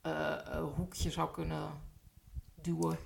eh, 0.00 0.32
eh, 0.32 0.64
hoekje 0.74 1.10
zou 1.10 1.30
kunnen 1.30 1.70
duwen. 2.54 2.98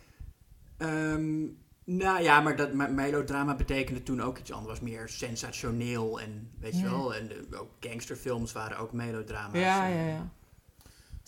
Ehm, 0.77 1.45
nou 1.85 2.23
ja, 2.23 2.41
maar 2.41 2.57
dat 2.57 2.73
maar 2.73 2.93
melodrama 2.93 3.55
betekende 3.55 4.03
toen 4.03 4.21
ook 4.21 4.39
iets 4.39 4.53
anders. 4.53 4.79
Was 4.79 4.89
meer 4.89 5.09
sensationeel 5.09 6.21
en 6.21 6.51
weet 6.59 6.79
je 6.79 6.83
wel. 6.83 7.15
En 7.15 7.29
de, 7.29 7.47
ook 7.59 7.71
gangsterfilms 7.81 8.53
waren 8.53 8.79
ook 8.79 8.93
melodrama's. 8.93 9.61
Ja, 9.61 9.87
ja, 9.87 10.07
ja. 10.07 10.29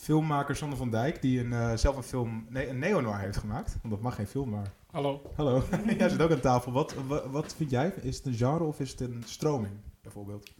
Filmmaker 0.00 0.56
Sander 0.56 0.78
van 0.78 0.90
Dijk, 0.90 1.22
die 1.22 1.40
een, 1.40 1.52
eh, 1.52 1.76
zelf 1.76 1.96
een 1.96 2.02
film, 2.02 2.46
nee, 2.48 2.68
een 2.68 2.78
neo-noir 2.78 3.18
heeft 3.18 3.36
gemaakt. 3.36 3.78
Want 3.82 3.94
dat 3.94 4.02
mag 4.02 4.14
geen 4.14 4.26
film, 4.26 4.50
maar... 4.50 4.72
Hallo. 4.90 5.22
Hallo, 5.36 5.62
jij 5.98 6.08
zit 6.08 6.22
ook 6.22 6.30
aan 6.30 6.40
tafel. 6.40 6.72
Wat, 6.72 6.94
wat, 6.94 7.26
wat 7.26 7.54
vind 7.54 7.70
jij? 7.70 7.88
Is 8.02 8.16
het 8.16 8.26
een 8.26 8.34
genre 8.34 8.64
of 8.64 8.80
is 8.80 8.90
het 8.90 9.00
een 9.00 9.22
stroming, 9.26 9.72
bijvoorbeeld? 10.02 10.52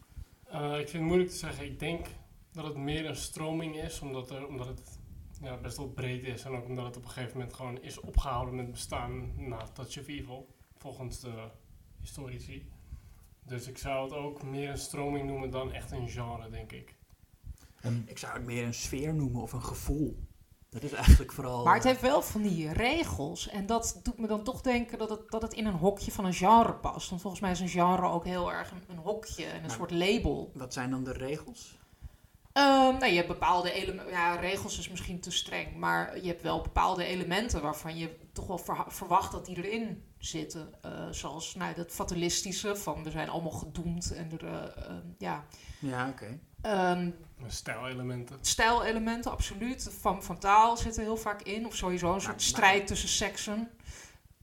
Eh, 0.45 0.71
ik 0.71 0.89
vind 0.89 0.93
het 0.93 1.03
moeilijk 1.03 1.31
te 1.31 1.37
zeggen. 1.37 1.65
Ik 1.65 1.79
denk 1.79 2.07
dat 2.53 2.65
het 2.65 2.77
meer 2.77 3.07
een 3.07 3.17
stroming 3.17 3.77
is, 3.77 4.01
omdat, 4.01 4.31
er, 4.31 4.47
omdat 4.47 4.67
het 4.67 4.99
ja, 5.43 5.57
best 5.57 5.77
wel 5.77 5.89
breed 5.89 6.25
is. 6.25 6.45
En 6.45 6.57
ook 6.57 6.67
omdat 6.67 6.85
het 6.85 6.97
op 6.97 7.05
een 7.05 7.11
gegeven 7.11 7.39
moment 7.39 7.55
gewoon 7.55 7.83
is 7.83 8.01
opgehouden 8.01 8.55
met 8.55 8.71
bestaan 8.71 9.33
na 9.37 9.57
Touch 9.73 9.99
of 9.99 10.09
Evil, 10.09 10.55
volgens 10.77 11.21
de 11.21 11.49
historici. 12.01 12.69
Dus 13.43 13.69
ik 13.69 13.79
zou 13.79 14.05
het 14.05 14.13
ook 14.13 14.43
meer 14.43 14.71
een 14.71 14.79
stroming 14.79 15.27
noemen 15.27 15.51
dan 15.51 15.73
echt 15.73 15.91
een 15.91 16.09
genre, 16.09 16.51
denk 16.51 16.73
ik. 16.73 16.99
En 17.81 18.05
Ik 18.07 18.19
zou 18.19 18.33
het 18.33 18.45
meer 18.45 18.65
een 18.65 18.75
sfeer 18.75 19.15
noemen 19.15 19.43
of 19.43 19.53
een 19.53 19.63
gevoel. 19.65 20.29
Dat 20.71 20.83
is 20.83 20.93
eigenlijk 20.93 21.33
vooral... 21.33 21.65
Maar 21.65 21.75
het 21.75 21.85
eh, 21.85 21.91
heeft 21.91 22.03
wel 22.03 22.23
van 22.23 22.43
die 22.43 22.73
regels. 22.73 23.49
En 23.49 23.67
dat 23.67 24.01
doet 24.03 24.19
me 24.19 24.27
dan 24.27 24.43
toch 24.45 24.61
denken 24.61 24.99
dat 24.99 25.11
het, 25.11 25.31
dat 25.31 25.43
het 25.43 25.53
in 25.53 25.67
een 25.67 25.75
hokje 25.75 26.13
van 26.13 26.25
een 26.25 26.35
genre 26.35 26.75
past. 26.75 27.09
Want 27.11 27.21
volgens 27.21 27.43
mij 27.43 27.51
is 27.51 27.61
een 27.61 27.69
genre 27.69 28.07
ook 28.07 28.25
heel 28.25 28.53
erg 28.53 28.71
een, 28.71 28.83
een 28.89 29.03
hokje 29.03 29.45
en 29.45 29.55
een 29.55 29.61
Maar- 29.61 29.71
soort 29.71 29.91
label. 29.91 30.51
Wat 30.55 30.73
zijn 30.73 30.91
dan 30.91 31.05
de 31.05 31.13
regels? 31.13 31.79
Ehm, 32.53 32.99
nou, 32.99 33.07
je 33.07 33.15
hebt 33.17 33.29
bepaalde 33.29 33.73
elementen. 33.73 34.13
Ja, 34.13 34.35
regels 34.35 34.79
is 34.79 34.89
misschien 34.89 35.21
te 35.21 35.31
streng. 35.31 35.77
Maar 35.77 36.21
je 36.21 36.27
hebt 36.27 36.43
wel 36.43 36.61
bepaalde 36.61 37.05
elementen 37.05 37.63
waarvan 37.63 37.97
je 37.97 38.17
toch 38.33 38.47
wel 38.47 38.61
verwacht 38.89 39.33
dat 39.33 39.47
die 39.47 39.57
erin 39.57 40.05
zitten. 40.19 40.83
Eh, 40.83 40.91
zoals 41.11 41.55
nou, 41.55 41.75
dat 41.75 41.91
fatalistische 41.91 42.77
van 42.77 43.05
we 43.05 43.11
zijn 43.11 43.29
allemaal 43.29 43.51
gedoemd. 43.51 44.13
En 44.13 44.31
er, 44.33 44.45
eh, 44.47 44.85
ehm, 44.87 45.07
ja. 45.19 45.45
Ja, 45.79 46.09
oké. 46.09 46.39
Ehm, 46.63 47.11
Stijlelementen. 47.47 48.39
stijlelementen, 48.41 49.31
absoluut. 49.31 49.91
Van, 50.01 50.23
van 50.23 50.39
taal 50.39 50.77
zit 50.77 50.97
er 50.97 51.03
heel 51.03 51.17
vaak 51.17 51.43
in. 51.43 51.67
Of 51.67 51.77
sowieso 51.77 52.07
een 52.07 52.13
Maar- 52.13 52.21
soort 52.21 52.35
maar- 52.35 52.45
strijd 52.45 52.87
tussen 52.87 53.09
seksen. 53.09 53.71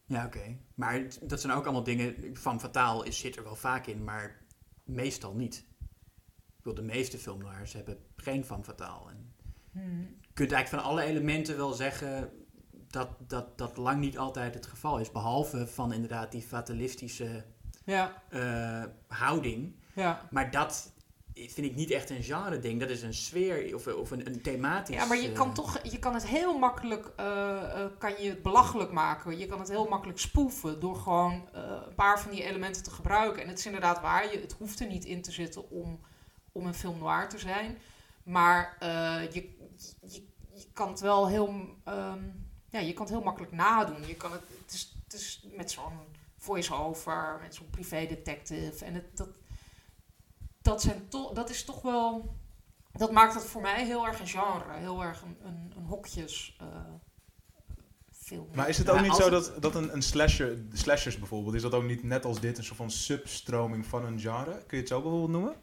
Ja, 0.06 0.26
oké. 0.26 0.58
Maar 0.76 1.02
dat 1.22 1.42
zijn 1.42 1.54
ook 1.54 1.64
allemaal 1.64 1.84
dingen... 1.84 2.16
Van 2.38 2.60
Fataal 2.60 3.04
is, 3.04 3.20
zit 3.20 3.36
er 3.36 3.44
wel 3.44 3.56
vaak 3.56 3.88
in, 3.88 4.04
maar 4.04 4.42
meestal 4.84 5.34
niet. 5.34 5.56
Ik 6.58 6.64
bedoel, 6.64 6.74
de 6.74 6.94
meeste 6.94 7.18
filmnoirs 7.18 7.74
hebben 7.74 7.98
geen 8.16 8.46
Van 8.46 8.64
Fataal. 8.64 9.10
En 9.10 9.34
Hmm. 9.72 10.00
je 10.22 10.34
kunt 10.34 10.52
eigenlijk 10.52 10.84
van 10.84 10.92
alle 10.94 11.02
elementen 11.04 11.58
wel 11.58 11.74
zeggen 11.74 12.30
dat 12.72 13.10
dat, 13.28 13.58
dat 13.58 13.78
lang 13.78 14.00
niet 14.00 14.18
altijd 14.18 14.54
het 14.54 14.66
geval 14.68 15.00
is. 15.00 15.12
Behalve 15.12 15.68
van 15.68 15.94
inderdaad 15.94 16.32
die 16.32 16.42
fatalistische 16.42 17.46
Ja, 17.86 18.22
eh, 18.30 18.84
houding. 19.08 19.76
ja. 19.94 20.28
Maar 20.32 20.52
dat 20.52 20.94
vind 21.38 21.68
ik 21.68 21.76
niet 21.76 21.92
echt 21.92 22.10
een 22.10 22.24
genre 22.24 22.60
ding. 22.60 22.80
Dat 22.80 22.90
is 22.90 23.02
een 23.02 23.14
sfeer 23.14 23.76
of, 23.76 23.88
of 23.88 24.12
een, 24.12 24.28
een 24.28 24.42
thematisch... 24.42 24.96
Ja, 24.96 25.06
maar 25.06 25.18
je 25.18 25.28
eh, 25.28 25.36
kan, 25.36 25.54
toch, 25.54 25.80
je 25.84 26.00
kan 26.00 26.14
het 26.14 26.28
heel 26.28 26.58
makkelijk 26.58 27.12
eh, 27.16 27.84
eh, 27.84 27.92
kan 27.98 28.22
je 28.22 28.30
het 28.30 28.42
belachelijk 28.42 28.92
maken. 28.92 29.38
Je 29.38 29.46
kan 29.46 29.60
het 29.60 29.70
heel 29.70 29.88
makkelijk 29.88 30.20
spoeven 30.20 30.80
door 30.80 30.96
gewoon 30.96 31.50
een 31.52 31.96
paar 31.96 32.20
van 32.20 32.32
die 32.32 32.44
elementen 32.44 32.84
te 32.84 32.92
gebruiken. 32.92 33.42
En 33.42 33.48
het 33.48 33.60
is 33.60 33.66
inderdaad 33.66 34.02
waar, 34.02 34.32
je, 34.32 34.40
het 34.40 34.56
hoeft 34.58 34.80
er 34.80 34.88
niet 34.88 35.06
in 35.06 35.22
te 35.22 35.32
zitten 35.32 35.70
om, 35.70 36.00
om 36.52 36.66
een 36.66 36.74
film 36.74 37.00
noir 37.00 37.30
te 37.30 37.38
zijn. 37.38 37.78
Maar 38.24 38.78
je, 39.32 39.56
je, 40.02 40.24
je 40.54 40.66
kan 40.74 40.90
het 40.90 41.00
wel 41.00 41.28
heel, 41.28 41.76
ehm, 41.84 42.24
ja, 42.70 42.80
je 42.80 42.94
kan 42.94 43.06
het 43.06 43.14
heel 43.14 43.24
makkelijk 43.24 43.52
nadoen. 43.52 44.08
Je 44.08 44.16
kan 44.16 44.32
het, 44.32 44.42
het, 44.62 44.74
is, 44.74 44.96
het 45.04 45.14
is 45.14 45.48
met 45.52 45.72
zo'n 45.72 46.00
voice-over, 46.38 47.40
met 47.42 47.56
zo'n 47.56 47.70
privé-detective. 47.70 48.86
En 48.86 48.94
het, 48.94 49.18
dat, 49.18 49.30
dat, 50.68 50.82
zijn 50.82 51.08
to, 51.08 51.34
dat 51.34 51.50
is 51.50 51.64
toch 51.64 51.82
wel 51.82 52.36
dat 52.98 53.12
maakt 53.12 53.34
het 53.34 53.44
voor 53.44 53.62
mij 53.62 53.86
heel 53.86 54.08
erg 54.08 54.20
een 54.20 54.28
genre, 54.28 54.74
heel 54.74 55.04
erg 55.04 55.22
een, 55.22 55.38
een, 55.44 55.72
een 55.78 55.86
hokjes 55.86 56.58
eh, 56.60 56.68
film. 58.12 58.48
Maar 58.54 58.70
is 58.70 58.78
het 58.78 58.88
Ja, 58.88 58.94
ook 58.94 59.02
niet 59.02 59.16
zo 59.16 59.30
dat, 59.30 59.54
dat 59.60 59.76
een, 59.76 59.94
een 59.94 60.02
slasher, 60.02 60.58
slashers 60.74 61.20
bijvoorbeeld, 61.20 61.56
is 61.56 61.62
dat 61.62 61.74
ook 61.74 61.84
niet 61.84 62.04
net 62.04 62.26
als 62.26 62.40
dit 62.40 62.58
een 62.58 62.64
soort 62.64 62.78
van 62.78 62.92
substroming 62.92 63.86
van 63.86 64.06
een 64.06 64.20
genre? 64.20 64.52
Kun 64.52 64.78
je 64.78 64.78
het 64.78 64.88
zo 64.88 65.02
bijvoorbeeld 65.02 65.32
noemen? 65.32 65.56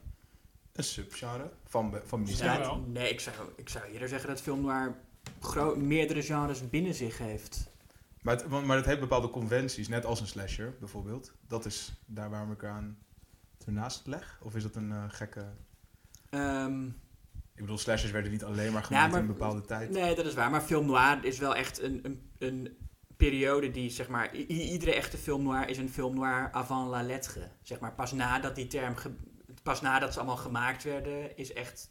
Een 0.73 0.85
subgenre 0.85 1.51
van, 1.67 1.95
van 2.05 2.27
Ja, 2.27 2.59
wel. 2.59 2.85
Nee, 2.87 3.11
ik 3.11 3.21
zou, 3.21 3.37
ik 3.57 3.69
zou 3.69 3.85
eerder 3.85 4.09
zeggen 4.09 4.29
dat 4.29 4.41
film 4.41 4.95
gro- 5.41 5.77
meerdere 5.77 6.23
genres 6.23 6.71
binnen 6.71 6.95
zich 6.95 7.19
heeft. 7.19 7.67
Maar, 8.21 8.37
het, 8.37 8.49
maar 8.49 8.77
het 8.77 8.87
heeft 8.87 9.01
bepaalde 9.01 9.31
conventies, 9.31 9.89
net 9.89 10.05
als 10.05 10.21
een 10.21 10.27
slasher 10.27 10.75
bijvoorbeeld. 10.79 11.33
Dat 11.49 11.65
is 11.65 11.93
daar 12.07 12.31
waarom 12.31 12.53
ik 12.53 12.65
aan 12.65 12.99
ernaast 13.67 14.07
leg? 14.07 14.39
Of 14.43 14.55
is 14.57 14.63
dat 14.63 14.77
een 14.77 14.93
eh, 14.93 15.05
gekke... 15.09 15.45
Ehm, 16.31 16.87
Ik 17.55 17.61
bedoel, 17.61 17.79
slashers 17.79 18.11
werden 18.13 18.31
niet 18.31 18.45
alleen 18.45 18.73
maar 18.73 18.85
gemaakt 18.85 19.11
maar- 19.11 19.21
in 19.23 19.27
een 19.29 19.33
bepaalde 19.33 19.61
tijd. 19.61 19.91
nee, 19.91 20.15
dat 20.15 20.27
is 20.27 20.35
waar. 20.35 20.51
Maar 20.51 20.61
film 20.61 20.87
noir 20.87 21.25
is 21.25 21.39
wel 21.39 21.55
echt 21.55 21.83
een, 21.83 22.01
een, 22.03 22.31
een 22.39 22.77
periode 23.17 23.71
die, 23.71 23.91
zeg 23.91 24.09
maar... 24.09 24.35
iedere 24.35 24.95
echte 24.95 25.17
film 25.17 25.43
noir 25.43 25.69
is 25.69 25.79
een 25.79 25.89
film 25.91 26.15
noir 26.15 26.53
avant 26.53 26.91
la 26.91 27.03
lettre. 27.03 27.49
Zeg 27.63 27.79
maar, 27.81 27.93
pas 27.95 28.13
nadat 28.13 28.55
die 28.55 28.67
term... 28.67 28.95
pas 29.63 29.81
nadat 29.81 30.13
ze 30.13 30.19
allemaal 30.19 30.37
gemaakt 30.37 30.83
werden, 30.85 31.37
is 31.37 31.53
echt 31.53 31.91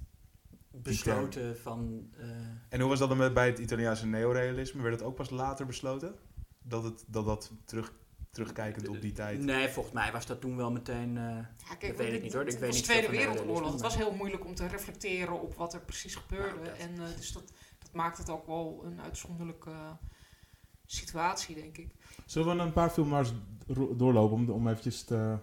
besloten 0.72 1.58
van... 1.60 2.10
eh, 2.18 2.28
En 2.70 2.80
hoe 2.80 2.90
was 2.90 3.00
dat 3.00 3.10
dan 3.10 3.18
met, 3.18 3.34
bij 3.34 3.48
het 3.48 3.60
Italiaanse 3.60 4.06
neorealisme? 4.08 4.82
Werd 4.82 4.96
het 4.96 5.04
ook 5.04 5.16
pas 5.16 5.30
later 5.30 5.66
besloten? 5.66 6.16
Dat 6.62 6.84
het, 6.84 7.04
dat, 7.08 7.26
dat 7.26 7.52
terug, 7.66 7.94
terugkijkend 8.34 8.88
op 8.88 9.02
die 9.02 9.12
tijd... 9.12 9.40
Nee, 9.40 9.70
volgens 9.70 9.94
mij 9.96 10.12
was 10.12 10.26
dat 10.26 10.42
toen 10.42 10.58
wel 10.58 10.72
meteen... 10.72 11.18
eh, 11.18 11.24
Ja, 11.24 11.88
dat 11.88 11.96
weet 11.98 12.14
ik 12.14 12.22
niet, 12.22 12.34
hoor. 12.34 12.42
Ik 12.42 12.48
Het 12.52 12.60
weet 12.60 12.68
was 12.70 12.76
niet 12.76 12.86
Tweede 12.86 13.06
van 13.08 13.16
Wereldoorlog. 13.16 13.72
Het 13.72 13.82
was 13.82 13.96
heel 13.96 14.14
moeilijk 14.14 14.46
om 14.46 14.56
te 14.56 14.68
reflecteren 14.68 15.42
op 15.42 15.56
wat 15.56 15.74
er 15.74 15.80
precies 15.82 16.16
gebeurde. 16.16 16.54
Nou, 16.56 16.66
dat- 16.66 16.78
En 16.78 16.94
eh, 16.94 17.16
dus 17.18 17.32
dat, 17.32 17.44
dat 17.80 17.94
maakt 17.94 18.18
het 18.18 18.30
ook 18.30 18.48
wel 18.48 18.82
een 18.86 19.02
uitzonderlijke 19.02 19.72
situatie, 20.86 21.56
denk 21.56 21.78
ik. 21.78 21.96
Zullen 22.26 22.58
we 22.58 22.64
een 22.64 22.74
paar 22.74 22.90
filmars 22.90 23.32
doorlopen 23.96 24.36
om, 24.36 24.50
om 24.50 24.68
eventjes 24.68 25.04
te, 25.04 25.38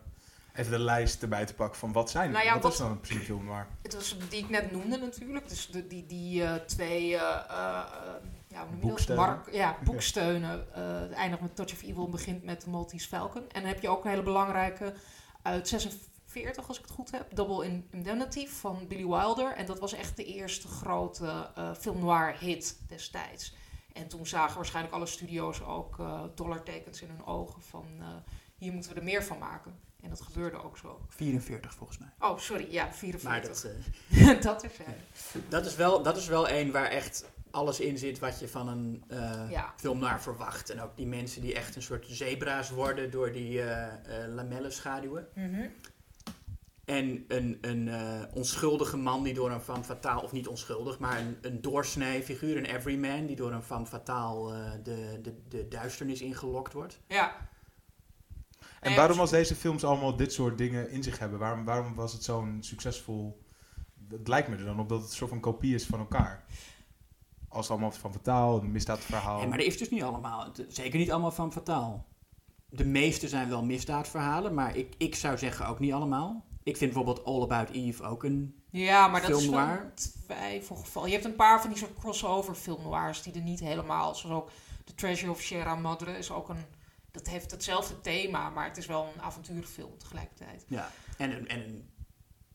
even 0.55 0.73
de 0.73 0.79
lijst 0.79 1.23
erbij 1.23 1.47
te 1.47 1.55
pakken 1.55 1.79
van 1.79 1.93
wat 1.93 2.11
zijn 2.11 2.31
Nou 2.31 2.45
ja, 2.45 2.53
wat, 2.53 2.63
wat- 2.63 2.73
is 2.73 2.79
dan 2.79 2.99
precies 3.01 3.17
een 3.19 3.25
film 3.25 3.45
noir? 3.45 3.67
Het 3.83 3.95
was 3.95 4.17
die 4.29 4.39
ik 4.43 4.49
net 4.49 4.71
noemde 4.73 4.97
natuurlijk. 4.97 5.49
Dus 5.49 5.67
de, 5.71 5.87
die, 5.87 6.07
die 6.07 6.43
eh, 6.45 6.55
twee 6.55 7.17
eh, 7.17 7.21
eh, 7.49 7.85
eh, 7.93 8.15
ja, 8.51 8.67
hoe 8.67 8.71
noem 8.71 8.81
je 8.81 8.81
dat? 8.81 8.89
Boeksteunen. 8.91 9.25
Mark, 9.27 9.53
ja, 9.53 9.77
boeksteunen. 9.85 10.75
eh, 10.75 11.01
het 11.01 11.13
eindigt 11.13 11.43
met 11.43 11.57
Touch 11.57 11.73
of 11.73 11.83
Evil 11.83 12.05
en 12.05 12.11
begint 12.11 12.43
met 12.45 12.61
The 12.61 12.71
Maltese 12.71 13.09
Falcon. 13.09 13.43
En 13.43 13.61
dan 13.61 13.71
heb 13.71 13.81
je 13.81 13.89
ook 13.89 14.05
een 14.05 14.11
hele 14.11 14.23
belangrijke 14.23 14.95
uit 15.43 15.69
46, 15.69 16.69
als 16.69 16.79
ik 16.79 16.85
het 16.85 16.93
goed 16.95 17.11
heb. 17.11 17.35
Double 17.35 17.65
In- 17.65 17.89
Indemnity 17.91 18.47
van 18.49 18.87
Billy 18.89 19.07
Wilder. 19.07 19.53
En 19.53 19.67
dat 19.67 19.79
was 19.79 19.93
echt 19.93 20.17
de 20.17 20.25
eerste 20.25 20.69
grote 20.69 21.51
eh, 21.55 21.75
film 21.75 21.99
noir 21.99 22.37
hit 22.39 22.79
destijds. 22.89 23.55
En 23.93 24.09
toen 24.09 24.27
zagen 24.27 24.57
waarschijnlijk 24.57 24.95
alle 24.95 25.07
studio's 25.07 25.61
ook 25.63 25.99
eh, 25.99 26.23
dollartekens 26.35 27.03
in 27.03 27.09
hun 27.09 27.25
ogen 27.27 27.63
van... 27.63 27.87
eh, 27.99 28.07
hier 28.57 28.73
moeten 28.73 28.91
we 28.93 28.97
er 28.99 29.05
meer 29.05 29.25
van 29.25 29.39
maken. 29.39 29.79
En 30.03 30.09
dat 30.09 30.21
gebeurde 30.21 30.63
ook 30.63 30.77
zo. 30.79 31.01
44 31.09 31.75
volgens 31.75 31.99
mij. 31.99 32.09
Oh, 32.19 32.39
sorry, 32.39 32.67
ja, 32.71 32.85
Maar 32.85 32.93
44. 32.95 33.43
dat, 33.51 33.65
eh, 34.11 34.41
dat 34.51 34.65
is 34.65 34.71
dat, 35.49 35.67
is 35.67 35.77
wel, 35.77 36.03
dat 36.03 36.17
is 36.17 36.27
wel 36.27 36.49
een 36.51 36.71
waar 36.73 36.87
echt 36.87 37.25
alles 37.51 37.81
in 37.81 37.99
zit 37.99 38.19
wat 38.19 38.41
je 38.41 38.49
van 38.49 38.69
een 38.69 39.05
eh, 39.09 39.51
Ja. 39.51 39.75
film 39.77 39.99
naar 39.99 40.23
verwacht. 40.23 40.71
En 40.71 40.81
ook 40.81 40.97
die 40.97 41.07
mensen 41.07 41.41
die 41.43 41.55
echt 41.55 41.77
een 41.77 41.83
soort 41.83 42.07
zebra's 42.09 42.71
worden 42.71 43.11
door 43.11 43.33
die 43.33 43.63
eh 43.63 44.23
eh 44.25 44.35
lamellenschaduwen. 44.35 45.29
En 46.85 47.25
een, 47.29 47.59
een 47.61 47.89
eh, 47.89 48.21
onschuldige 48.35 48.97
man 48.97 49.23
die 49.23 49.35
door 49.35 49.51
een 49.51 49.61
van 49.61 49.85
fataal, 49.85 50.21
of 50.21 50.33
niet 50.33 50.49
onschuldig, 50.49 50.99
maar 50.99 51.19
een, 51.19 51.39
een 51.41 51.61
doorsnee 51.61 52.23
figuur, 52.23 52.57
een 52.57 52.65
everyman, 52.65 53.27
die 53.27 53.37
door 53.37 53.53
een 53.53 53.63
van 53.63 53.87
fataal 53.87 54.55
eh, 54.55 54.71
de, 54.83 55.19
de, 55.23 55.35
de 55.49 55.69
duisternis 55.69 56.21
ingelokt 56.21 56.73
wordt. 56.73 57.01
Ja. 57.07 57.37
En 58.81 58.95
waarom 58.97 59.21
als 59.21 59.31
deze 59.31 59.55
films 59.55 59.85
allemaal 59.85 60.17
dit 60.17 60.33
soort 60.33 60.59
dingen 60.59 60.91
in 60.91 61.03
zich 61.03 61.19
hebben, 61.19 61.39
waarom, 61.39 61.65
waarom 61.65 61.95
was 61.95 62.13
het 62.13 62.25
zo'n 62.25 62.59
succesvol... 62.61 63.43
Het 64.09 64.29
lijkt 64.29 64.49
me 64.49 64.57
er 64.57 64.65
dan 64.65 64.81
op 64.81 64.89
dat 64.89 65.01
het 65.01 65.11
een 65.11 65.17
soort 65.17 65.31
van 65.31 65.41
kopie 65.41 65.75
is 65.75 65.87
van 65.87 65.99
elkaar. 65.99 66.45
Als 67.53 67.63
het 67.63 67.71
allemaal 67.71 67.91
van 67.93 68.13
vertaal, 68.13 68.59
een 68.59 68.73
misdaadverhaal... 68.73 69.39
Nee, 69.39 69.47
maar 69.47 69.59
er 69.59 69.67
is 69.67 69.79
dus 69.79 69.91
niet 69.91 70.03
allemaal, 70.03 70.49
zeker 70.69 70.99
niet 70.99 71.11
allemaal 71.11 71.31
van 71.31 71.53
fataal. 71.53 72.07
De 72.69 72.85
meeste 72.85 73.29
zijn 73.29 73.49
wel 73.49 73.65
misdaadverhalen, 73.65 74.55
maar 74.55 74.77
ik, 74.77 74.95
ik 74.99 75.15
zou 75.15 75.39
zeggen 75.39 75.67
ook 75.67 75.79
niet 75.79 75.93
allemaal. 75.93 76.45
ik 76.63 76.77
vind 76.77 76.93
bijvoorbeeld 76.93 77.25
All 77.25 77.43
About 77.43 77.71
Eve 77.71 78.03
ook 78.03 78.25
een... 78.25 78.63
Ja, 78.71 79.09
maar 79.09 79.21
dat 79.21 79.41
is 79.41 79.49
noir? 79.49 79.81
een 79.81 79.95
twijfelgeval. 79.95 81.07
Je 81.07 81.13
hebt 81.13 81.25
een 81.25 81.37
paar 81.37 81.61
van 81.61 81.71
die 81.71 81.79
soort 81.79 81.95
crossover 81.99 82.55
film 82.55 82.83
noirs 82.83 83.23
die 83.23 83.33
er 83.33 83.41
niet 83.41 83.61
helemaal... 83.61 84.15
Zoals 84.15 84.43
ook 84.43 84.51
The 84.85 84.95
Treasure 84.95 85.31
of 85.31 85.41
Sierra 85.41 85.75
Madre 85.75 86.19
is 86.19 86.31
ook 86.31 86.49
een... 86.49 86.65
Dat 87.11 87.27
heeft 87.27 87.51
hetzelfde 87.51 88.01
thema, 88.01 88.51
maar 88.51 88.65
het 88.65 88.77
is 88.77 88.87
wel 88.87 89.13
een 89.15 89.23
avonturenfilm 89.23 89.99
tegelijkertijd. 89.99 90.65
Ja, 90.69 90.91
en 91.17 91.37
een... 91.37 91.49
En 91.49 91.91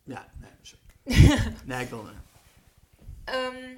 ja, 0.04 0.28
nee, 0.40 0.52
sorry. 0.62 0.84
nee, 1.66 1.84
ik 1.84 1.90
wil... 1.90 2.06
Ehm, 3.24 3.78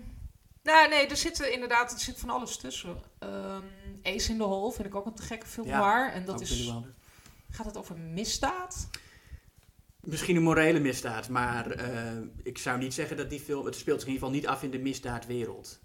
nou, 0.67 0.89
nee, 0.89 1.07
er 1.07 1.17
zit 1.17 1.39
inderdaad 1.39 1.91
er 1.91 1.99
zit 1.99 2.19
van 2.19 2.29
alles 2.29 2.57
tussen. 2.57 2.97
Ehm, 3.19 3.63
Ace 4.03 4.31
in 4.31 4.37
the 4.37 4.43
Hole 4.43 4.71
vind 4.71 4.87
ik 4.87 4.95
ook 4.95 5.05
een 5.05 5.13
te 5.13 5.21
gekke 5.21 5.45
film 5.45 5.67
Ja, 5.67 5.77
noir. 5.77 6.11
En 6.11 6.25
dat 6.25 6.35
ook 6.35 6.41
is... 6.41 6.49
Billy 6.49 6.71
Wilder. 6.71 6.93
Gaat 7.49 7.65
het 7.65 7.77
over 7.77 7.97
misdaad? 7.97 8.89
Misschien 9.99 10.35
een 10.35 10.43
morele 10.43 10.79
misdaad, 10.79 11.29
maar 11.29 11.71
eh, 11.71 12.11
ik 12.43 12.57
zou 12.57 12.79
niet 12.79 12.93
zeggen 12.93 13.17
dat 13.17 13.29
die 13.29 13.39
film... 13.39 13.65
Het 13.65 13.75
speelt 13.75 13.99
zich 13.99 14.07
in 14.07 14.13
ieder 14.13 14.27
geval 14.27 14.41
niet 14.41 14.57
af 14.57 14.63
in 14.63 14.71
de 14.71 14.79
misdaadwereld. 14.79 15.79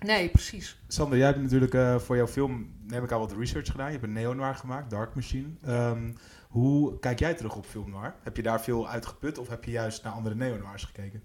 Nee, 0.00 0.28
precies. 0.28 0.78
Sander, 0.88 1.18
jij 1.18 1.26
hebt 1.26 1.40
natuurlijk 1.40 1.74
eh, 1.74 1.98
voor 1.98 2.16
jouw 2.16 2.26
film, 2.26 2.74
neem 2.86 3.04
ik 3.04 3.12
al 3.12 3.18
wat 3.18 3.32
research 3.32 3.70
gedaan. 3.70 3.86
Je 3.86 3.92
hebt 3.92 4.04
een 4.04 4.12
neo-noir 4.12 4.54
gemaakt, 4.54 4.90
Dark 4.90 5.14
Machine. 5.14 5.48
Ehm, 5.62 6.12
hoe 6.48 6.98
kijk 6.98 7.18
jij 7.18 7.34
terug 7.34 7.56
op 7.56 7.66
film 7.66 7.90
noir? 7.90 8.14
Heb 8.22 8.36
je 8.36 8.42
daar 8.42 8.60
veel 8.60 8.88
uit 8.88 9.06
geput 9.06 9.38
of 9.38 9.48
heb 9.48 9.64
je 9.64 9.70
juist 9.70 10.02
naar 10.02 10.12
andere 10.12 10.34
neo-noirs 10.34 10.84
gekeken? 10.84 11.24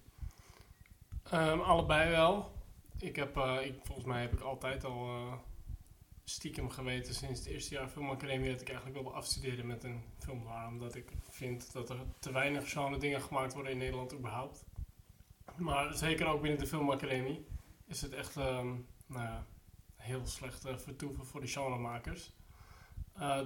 Ehm, 1.30 1.60
allebei 1.60 2.10
wel. 2.10 2.52
Ik 2.98 3.16
heb, 3.16 3.38
eh, 3.38 3.66
ik, 3.66 3.80
volgens 3.84 4.08
mij 4.08 4.22
heb 4.22 4.34
ik 4.34 4.40
altijd 4.40 4.84
al 4.84 5.08
eh, 5.08 5.34
stiekem 6.24 6.70
geweten 6.70 7.14
sinds 7.14 7.40
het 7.40 7.50
eerste 7.50 7.74
jaar 7.74 7.88
filmacademie 7.88 8.52
dat 8.52 8.62
ik 8.62 8.68
eigenlijk 8.68 8.98
wilde 9.02 9.18
afstuderen 9.18 9.68
met 9.68 9.84
een 9.84 10.02
film 10.18 10.44
noir. 10.44 10.68
Omdat 10.68 10.96
ik 10.96 11.12
vind 11.30 11.74
dat 11.74 11.90
er 11.90 11.98
te 12.20 12.32
weinig 12.32 12.72
genre 12.72 12.98
dingen 12.98 13.22
gemaakt 13.22 13.54
worden 13.54 13.72
in 13.72 13.78
Nederland 13.78 14.14
überhaupt. 14.14 14.66
Maar 15.56 15.94
zeker 15.94 16.28
ook 16.28 16.42
binnen 16.42 16.60
de 16.60 16.68
filmacademie 16.68 17.46
is 17.86 18.02
het 18.02 18.14
echt 18.14 18.38
ehm, 18.38 18.68
nou 19.06 19.24
ja, 19.24 19.46
heel 19.96 20.26
slecht 20.26 20.66
eh, 20.66 20.78
vertoeven 20.78 21.26
voor 21.26 21.42
de 21.42 21.48
genremakers. 21.48 22.32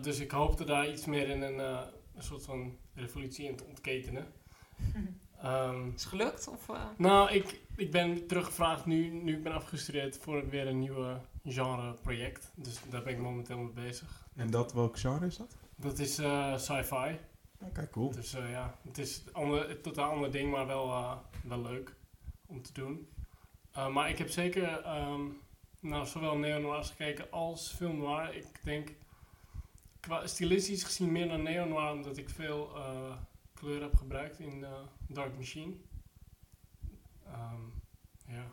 Dus 0.02 0.20
ik 0.20 0.32
hoopte 0.32 0.64
daar 0.64 0.90
iets 0.92 1.06
meer 1.06 1.30
in 1.30 1.42
een, 1.42 1.60
een 1.60 2.24
soort 2.24 2.46
van 2.46 2.78
revolutie 2.94 3.46
in 3.46 3.56
te 3.56 3.64
ontketenen. 3.64 4.34
Ehm, 5.42 5.86
Is 5.86 5.92
het 5.92 6.06
gelukt? 6.06 6.48
Of, 6.48 6.70
eh? 6.70 6.84
nou, 6.98 7.32
ik, 7.32 7.60
ik 7.76 7.92
ben 7.92 8.28
teruggevraagd 8.28 8.86
nu, 8.86 9.10
nu 9.10 9.36
ik 9.36 9.44
ben 9.44 9.54
afgestudeerd 9.54 10.18
voor 10.18 10.50
weer 10.50 10.68
een 10.68 10.80
nieuwe 10.80 11.18
genreproject. 11.44 12.52
Dus 12.56 12.80
daar 12.90 13.04
ben 13.04 13.14
ik 13.14 13.20
momenteel 13.20 13.58
mee 13.58 13.74
bezig. 13.74 14.28
En 14.36 14.50
dat, 14.50 14.74
welk 14.74 15.00
genre 15.00 15.26
is 15.26 15.38
dat? 15.38 15.58
Dat 15.76 16.00
is 16.00 16.18
eh, 16.18 16.58
sci-fi. 16.58 17.20
Oké, 17.64 17.90
cool. 17.92 18.12
Dus 18.12 18.34
eh, 18.34 18.52
ja, 18.52 18.76
het 18.88 18.98
is 18.98 19.24
een, 19.26 19.34
ander, 19.34 19.70
een 19.70 19.82
totaal 19.82 20.12
ander 20.12 20.32
ding, 20.32 20.52
maar 20.52 20.68
wel, 20.68 20.90
eh, 20.90 21.18
wel 21.44 21.62
leuk 21.62 21.96
om 22.46 22.62
te 22.62 22.74
doen. 22.74 23.08
Eh, 23.72 23.88
maar 23.88 24.10
ik 24.10 24.18
heb 24.18 24.30
zeker 24.30 24.82
ehm 24.82 25.22
naar 25.82 26.08
zowel 26.08 26.38
neo-noirs 26.38 26.90
gekeken 26.90 27.32
als 27.32 27.74
film 27.76 27.98
noir. 27.98 28.36
Ik 28.36 28.64
denk 28.64 28.90
qua 30.00 30.28
stilistisch 30.28 30.84
gezien 30.84 31.12
meer 31.12 31.26
naar 31.26 31.40
neo-noir, 31.40 31.92
omdat 31.92 32.18
ik 32.18 32.30
veel 32.30 32.76
eh, 32.76 33.12
kleur 33.60 33.82
heb 33.82 33.96
gebruikt 33.96 34.40
in 34.40 34.64
eh, 34.64 34.72
Dark 35.08 35.38
Machine. 35.38 35.74
Ehm, 37.26 37.62
ja. 38.28 38.44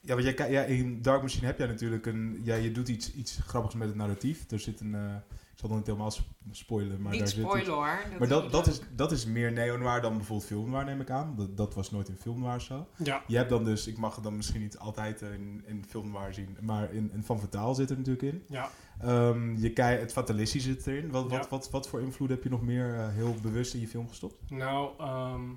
Ja, 0.00 0.14
want 0.14 0.36
jij, 0.38 0.50
ja, 0.50 0.62
in 0.62 1.02
Dark 1.02 1.22
Machine 1.22 1.46
heb 1.46 1.58
jij 1.58 1.66
natuurlijk 1.66 2.06
een... 2.06 2.40
Ja, 2.44 2.54
je 2.54 2.72
doet 2.72 2.88
iets, 2.88 3.14
iets 3.14 3.38
grappigs 3.46 3.74
met 3.74 3.88
het 3.88 3.96
narratief. 3.96 4.50
Er 4.50 4.60
zit 4.60 4.80
een... 4.80 4.94
eh, 4.94 5.14
ik 5.52 5.64
zal 5.64 5.68
het 5.68 5.78
niet 5.78 5.86
helemaal 5.86 6.10
sp- 6.10 6.28
spoilen, 6.50 7.02
maar 7.02 7.10
niet 7.12 7.20
daar 7.20 7.28
zit 7.28 7.44
hoor. 7.44 7.56
Maar 8.18 8.28
dat, 8.28 8.52
dat, 8.52 8.66
is, 8.66 8.80
dat 8.94 9.12
is 9.12 9.26
meer 9.26 9.52
neo-noir 9.52 10.00
dan 10.00 10.16
bijvoorbeeld 10.16 10.48
film 10.48 10.70
noir, 10.70 10.84
neem 10.84 11.00
ik 11.00 11.10
aan. 11.10 11.36
Dat, 11.36 11.56
dat 11.56 11.74
was 11.74 11.90
nooit 11.90 12.08
in 12.08 12.16
film 12.16 12.40
noir 12.40 12.60
zo. 12.60 12.88
ja. 12.96 13.22
Je 13.26 13.36
hebt 13.36 13.50
dan 13.50 13.64
dus, 13.64 13.86
ik 13.86 13.96
mag 13.96 14.14
het 14.14 14.24
dan 14.24 14.36
misschien 14.36 14.60
niet 14.60 14.78
altijd 14.78 15.22
in, 15.22 15.62
in 15.66 15.84
film 15.88 16.10
noir 16.10 16.34
zien, 16.34 16.56
maar 16.60 16.92
in, 16.92 17.10
in 17.12 17.22
Van 17.22 17.38
Vertaal 17.40 17.74
zit 17.74 17.90
er 17.90 17.96
natuurlijk 17.96 18.34
in. 18.34 18.44
Ja, 18.48 18.70
Ehm, 19.00 19.56
je 19.56 19.72
kijkt, 19.72 20.00
het 20.00 20.12
fatalistische 20.12 20.72
zit 20.72 20.86
erin. 20.86 21.10
Wat, 21.10 21.22
wat, 21.22 21.32
Ja. 21.32 21.48
wat, 21.50 21.70
wat 21.70 21.88
voor 21.88 22.00
invloed 22.00 22.28
heb 22.28 22.42
je 22.42 22.48
nog 22.48 22.62
meer 22.62 22.94
eh, 22.94 23.08
heel 23.08 23.34
bewust 23.42 23.74
in 23.74 23.80
je 23.80 23.88
film 23.88 24.08
gestopt? 24.08 24.50
nou, 24.50 24.98
ehm, 24.98 25.50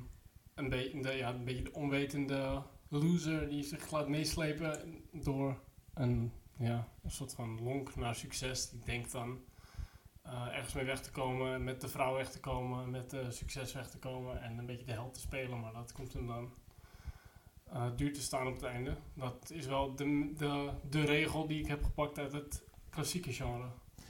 een, 0.56 0.70
beetje 0.70 1.02
de, 1.02 1.12
ja, 1.12 1.34
een 1.34 1.44
beetje 1.46 1.64
de 1.64 1.74
onwetende 1.74 2.62
loser 2.88 3.50
die 3.50 3.64
zich 3.64 3.92
laat 3.92 4.08
meeslepen 4.08 4.80
door 5.12 5.58
een, 5.94 6.32
ja, 6.58 6.88
een 7.04 7.12
soort 7.12 7.34
van 7.34 7.64
lonk 7.64 7.96
naar 7.96 8.16
succes. 8.16 8.70
Die 8.70 8.82
denkt 8.86 9.12
dan 9.12 9.40
eh, 10.22 10.48
ergens 10.56 10.74
mee 10.74 10.86
weg 10.86 11.02
te 11.02 11.12
komen, 11.12 11.64
met 11.64 11.82
de 11.82 11.88
vrouw 11.88 12.14
weg 12.16 12.32
te 12.32 12.40
komen, 12.40 12.90
met 12.90 13.10
de 13.10 13.32
succes 13.32 13.74
weg 13.74 13.90
te 13.90 13.98
komen 13.98 14.42
en 14.42 14.58
een 14.58 14.66
beetje 14.66 14.86
de 14.86 14.92
held 14.92 15.14
te 15.14 15.20
spelen. 15.20 15.60
Maar 15.60 15.74
dat 15.74 15.92
komt 15.92 16.14
hem 16.14 16.28
dan 16.28 16.50
eh, 17.72 17.86
duur 17.96 18.14
te 18.14 18.22
staan 18.22 18.48
op 18.48 18.54
het 18.54 18.64
einde. 18.64 18.96
Dat 19.14 19.52
is 19.54 19.66
wel 19.66 19.96
de, 19.96 20.34
de, 20.38 20.70
de 20.90 21.06
regel 21.06 21.48
die 21.48 21.60
ik 21.60 21.68
heb 21.68 21.84
gepakt 21.84 22.18
uit 22.20 22.32
het 22.34 22.64
klassieke 22.92 23.34
genre. 23.34 23.66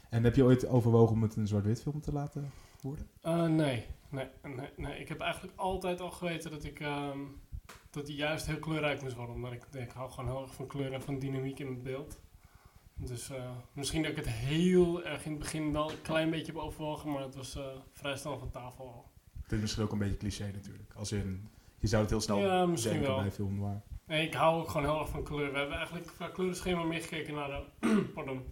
En 0.09 0.23
heb 0.23 0.35
je 0.35 0.43
ooit 0.43 0.67
overwogen 0.67 1.15
om 1.15 1.21
het 1.21 1.35
een 1.35 1.47
zwart-wit 1.47 1.81
film 1.81 2.01
te 2.01 2.11
laten 2.13 2.51
worden? 2.81 3.07
Eh, 3.21 3.45
nee. 3.45 3.85
Nee, 4.09 4.27
nee, 4.43 4.69
nee. 4.77 4.99
Ik 4.99 5.07
heb 5.07 5.19
eigenlijk 5.19 5.59
altijd 5.59 5.99
al 6.01 6.11
geweten 6.11 6.51
dat 6.51 6.63
ik 6.63 6.79
ehm, 6.79 7.19
dat 7.89 8.05
die 8.05 8.15
juist 8.15 8.45
heel 8.45 8.59
kleurrijk 8.59 9.01
moest 9.01 9.15
worden. 9.15 9.35
Omdat 9.35 9.51
ik, 9.51 9.65
ik 9.73 9.91
hou 9.91 10.11
gewoon 10.11 10.29
heel 10.29 10.41
erg 10.41 10.53
van 10.53 10.67
kleur 10.67 10.93
en 10.93 11.01
van 11.01 11.19
dynamiek 11.19 11.59
in 11.59 11.67
het 11.67 11.83
beeld. 11.83 12.19
Dus 12.95 13.29
eh, 13.29 13.51
misschien 13.73 14.01
dat 14.01 14.11
ik 14.11 14.17
het 14.17 14.27
heel 14.29 15.03
erg 15.03 15.25
in 15.25 15.31
het 15.31 15.39
begin 15.39 15.71
wel 15.71 15.91
een 15.91 16.01
klein 16.01 16.29
beetje 16.29 16.51
heb 16.51 16.61
overwogen, 16.61 17.11
maar 17.11 17.21
het 17.21 17.35
was 17.35 17.55
eh, 17.55 17.63
vrij 17.91 18.17
snel 18.17 18.37
van 18.37 18.49
tafel 18.51 18.85
al. 18.85 19.11
Het 19.41 19.51
is 19.51 19.59
misschien 19.59 19.83
ook 19.83 19.91
een 19.91 19.97
beetje 19.97 20.17
cliché 20.17 20.51
natuurlijk. 20.51 20.93
Als 20.93 21.11
in, 21.11 21.49
je 21.79 21.87
zou 21.87 22.01
het 22.01 22.11
heel 22.11 22.21
snel 22.21 22.37
Ja, 22.39 22.65
misschien 22.65 22.93
denken 22.93 23.11
wel. 23.11 23.21
bij 23.21 23.31
film 23.31 23.55
noir. 23.55 23.81
Nee, 24.05 24.27
ik 24.27 24.33
hou 24.33 24.61
ook 24.61 24.69
gewoon 24.69 24.87
heel 24.87 24.99
erg 24.99 25.09
van 25.09 25.23
kleur. 25.23 25.51
We 25.51 25.57
hebben 25.57 25.77
eigenlijk 25.77 26.07
qua 26.07 26.27
kleurenschema 26.29 26.83
meer 26.83 27.01
gekeken 27.01 27.33
naar 27.33 27.47
de, 27.79 28.03
pardon, 28.15 28.43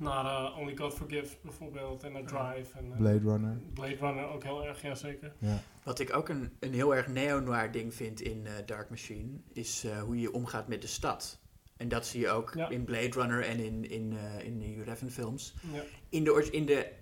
naar 0.00 0.24
eh, 0.24 0.58
Only 0.58 0.76
God 0.76 0.94
Forgives 0.94 1.40
bijvoorbeeld 1.42 2.02
en 2.02 2.12
naar 2.12 2.24
Drive 2.24 2.78
en 2.78 2.92
eh, 2.92 2.96
Blade 2.98 3.18
Runner. 3.18 3.60
Blade 3.74 3.96
Runner 3.96 4.28
ook 4.28 4.42
heel 4.42 4.66
erg, 4.66 4.82
ja 4.82 4.94
zeker. 4.94 5.32
Ja. 5.38 5.62
Wat 5.82 5.98
ik 5.98 6.16
ook 6.16 6.28
een, 6.28 6.52
een 6.60 6.74
heel 6.74 6.94
erg 6.94 7.06
neo-noir 7.08 7.70
ding 7.72 7.94
vind 7.94 8.20
in 8.20 8.46
eh, 8.46 8.52
Dark 8.66 8.90
Machine, 8.90 9.28
is 9.52 9.84
eh, 9.84 10.02
hoe 10.02 10.20
je 10.20 10.32
omgaat 10.32 10.68
met 10.68 10.82
de 10.82 10.88
stad. 10.88 11.38
En 11.76 11.88
dat 11.88 12.06
zie 12.06 12.20
je 12.20 12.28
ook 12.30 12.52
Ja. 12.54 12.68
in 12.68 12.84
Blade 12.84 13.10
Runner 13.20 13.44
en 13.44 13.58
in, 13.58 13.90
in, 13.90 14.16
eh, 14.16 14.44
in 14.46 14.58
de 14.58 14.82
Reven 14.82 15.10
films. 15.10 15.54
Ja. 15.72 15.82
In 16.08 16.24
de, 16.24 16.48
in 16.50 16.66
de 16.66 16.92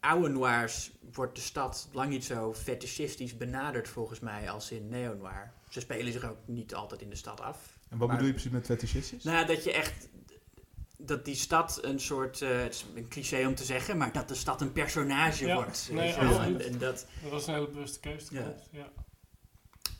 oude 0.00 0.28
noirs 0.28 0.90
wordt 1.12 1.34
de 1.34 1.40
stad 1.40 1.88
lang 1.92 2.10
niet 2.10 2.24
zo 2.24 2.54
fetishistisch 2.54 3.36
benaderd 3.36 3.88
volgens 3.88 4.20
mij 4.20 4.50
als 4.50 4.70
in 4.70 4.88
neo-noir. 4.88 5.52
Ze 5.68 5.80
spelen 5.80 6.12
zich 6.12 6.30
ook 6.30 6.36
niet 6.46 6.74
altijd 6.74 7.00
in 7.02 7.10
de 7.10 7.16
stad 7.16 7.40
af. 7.40 7.78
En 7.88 7.98
wat 7.98 8.06
Maar- 8.08 8.16
bedoel 8.16 8.26
je 8.26 8.32
precies 8.34 8.52
met 8.52 8.66
fetishistisch? 8.66 9.24
Nou, 9.24 9.46
dat 9.46 9.64
je 9.64 9.72
echt. 9.72 10.08
Dat 11.06 11.24
die 11.24 11.34
stad 11.34 11.78
een 11.84 12.00
soort. 12.00 12.42
eh, 12.42 12.62
het 12.62 12.74
is 12.74 12.84
een 12.94 13.08
cliché 13.08 13.46
om 13.46 13.54
te 13.54 13.64
zeggen, 13.64 13.96
maar 13.96 14.12
dat 14.12 14.28
de 14.28 14.34
stad 14.34 14.60
een 14.60 14.72
personage 14.72 15.46
Ja, 15.46 15.54
wordt. 15.54 15.88
nee, 15.92 16.12
en, 16.12 16.60
en, 16.60 16.78
dat, 16.78 17.06
Dat 17.22 17.30
was 17.30 17.46
een 17.46 17.54
hele 17.54 17.68
bewuste 17.68 18.00
keuze. 18.00 18.34
Ja. 18.34 18.54
ja. 18.70 18.88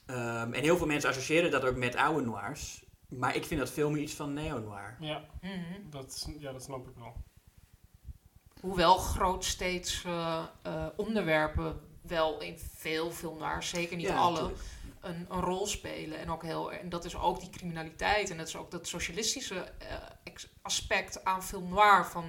ehm, 0.07 0.53
en 0.53 0.63
heel 0.63 0.77
veel 0.77 0.87
mensen 0.87 1.11
associëren 1.11 1.51
dat 1.51 1.65
ook 1.65 1.77
met 1.77 1.97
oude 1.97 2.25
noirs. 2.27 2.85
Maar 3.09 3.37
ik 3.37 3.45
vind 3.45 3.61
dat 3.61 3.71
veel 3.71 3.91
meer 3.91 4.03
iets 4.03 4.15
van 4.15 4.33
neo-noir. 4.33 4.97
Ja, 5.01 5.25
Mhm. 5.41 5.91
dat, 5.91 6.29
ja, 6.39 6.53
dat 6.53 6.63
snap 6.63 6.89
ik 6.89 6.95
wel. 6.97 7.15
Hoewel 8.61 8.97
grootsteeds 8.99 10.05
eh, 10.05 10.45
eh, 10.63 10.87
onderwerpen 10.97 11.81
wel 12.03 12.41
in 12.41 12.59
veel 12.77 13.11
filmnaars, 13.11 13.69
zeker 13.69 13.97
niet 13.97 14.07
Ja, 14.07 14.17
alle, 14.17 14.33
natuurlijk. 14.41 14.63
Een, 15.01 15.27
een 15.29 15.41
rol 15.41 15.67
spelen. 15.67 16.19
En, 16.19 16.31
ook 16.31 16.43
heel, 16.43 16.73
en 16.73 16.89
dat 16.89 17.05
is 17.05 17.17
ook 17.17 17.41
die 17.41 17.51
criminaliteit 17.51 18.31
en 18.31 18.37
dat 18.37 18.49
is 18.49 18.57
ook 18.57 18.71
dat 18.71 18.89
socialistische 18.89 19.73
eh, 19.79 20.35
aspect 20.63 21.25
aan 21.25 21.43
film 21.43 21.69
noir 21.69 22.07
van 22.07 22.25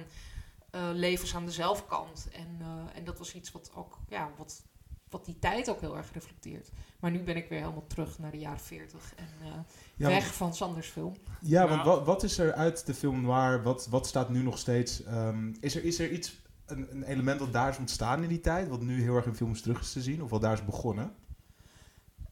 eh, 0.70 0.88
levens 0.92 1.34
aan 1.34 1.44
de 1.44 1.50
zelfkant. 1.52 2.28
En, 2.32 2.56
eh, 2.60 2.96
en 2.98 3.04
dat 3.04 3.18
was 3.18 3.34
iets 3.34 3.52
wat 3.52 3.70
ook, 3.74 3.98
ja, 4.08 4.30
wat, 4.36 4.62
wat 5.08 5.24
die 5.24 5.38
tijd 5.38 5.70
ook 5.70 5.80
heel 5.80 5.96
erg 5.96 6.12
reflecteert. 6.12 6.70
Maar 7.00 7.10
nu 7.10 7.22
ben 7.22 7.36
ik 7.36 7.48
weer 7.48 7.60
helemaal 7.60 7.86
terug 7.86 8.18
naar 8.18 8.30
de 8.30 8.38
jaren 8.38 8.60
40 8.60 9.12
en 9.16 9.28
eh, 9.40 9.48
Ja, 9.96 10.08
weg 10.08 10.22
want, 10.22 10.34
van 10.34 10.54
Sanders 10.54 10.88
film. 10.88 11.14
ja, 11.40 11.68
want 11.68 11.84
Nou. 11.84 11.96
wat, 11.96 12.06
wat 12.06 12.22
is 12.22 12.38
er 12.38 12.52
uit 12.52 12.86
de 12.86 12.94
film 12.94 13.20
noir? 13.20 13.62
Wat, 13.62 13.86
wat 13.90 14.06
staat 14.06 14.28
nu 14.30 14.42
nog 14.42 14.58
steeds? 14.58 15.02
ehm, 15.02 15.52
is, 15.60 15.74
er, 15.76 15.84
is 15.84 15.98
er 15.98 16.10
iets, 16.10 16.40
een, 16.66 16.88
een 16.90 17.02
element 17.02 17.38
dat 17.38 17.52
daar 17.52 17.68
is 17.68 17.78
ontstaan 17.78 18.22
in 18.22 18.28
die 18.28 18.40
tijd, 18.40 18.68
wat 18.68 18.80
nu 18.80 19.02
heel 19.02 19.16
erg 19.16 19.26
in 19.26 19.34
films 19.34 19.60
terug 19.62 19.80
is 19.80 19.92
te 19.92 20.02
zien? 20.02 20.22
Of 20.22 20.30
wat 20.30 20.40
daar 20.40 20.52
is 20.52 20.64
begonnen? 20.64 21.14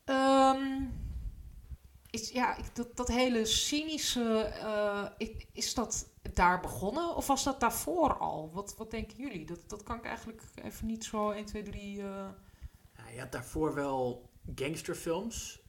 Ehm, 0.04 0.84
is, 2.10 2.30
ja, 2.30 2.56
ik, 2.56 2.74
dat, 2.76 2.96
dat 2.96 3.08
hele 3.08 3.44
cynische, 3.44 4.40
eh, 4.42 5.28
is 5.52 5.74
dat 5.74 6.08
daar 6.34 6.60
begonnen 6.60 7.14
of 7.16 7.26
was 7.26 7.44
dat 7.44 7.60
daarvoor 7.60 8.16
al? 8.18 8.50
Wat, 8.52 8.74
wat 8.76 8.90
denken 8.90 9.16
jullie? 9.16 9.44
Dat, 9.46 9.60
dat 9.66 9.82
kan 9.82 9.96
ik 9.96 10.04
eigenlijk 10.04 10.42
even 10.62 10.86
niet 10.86 11.04
zo 11.04 11.30
1, 11.30 11.44
2, 11.44 11.62
3... 11.62 11.98
eh, 12.02 12.04
Ja, 12.96 13.08
je 13.14 13.20
had 13.20 13.32
daarvoor 13.32 13.74
wel 13.74 14.28
gangsterfilms. 14.54 15.60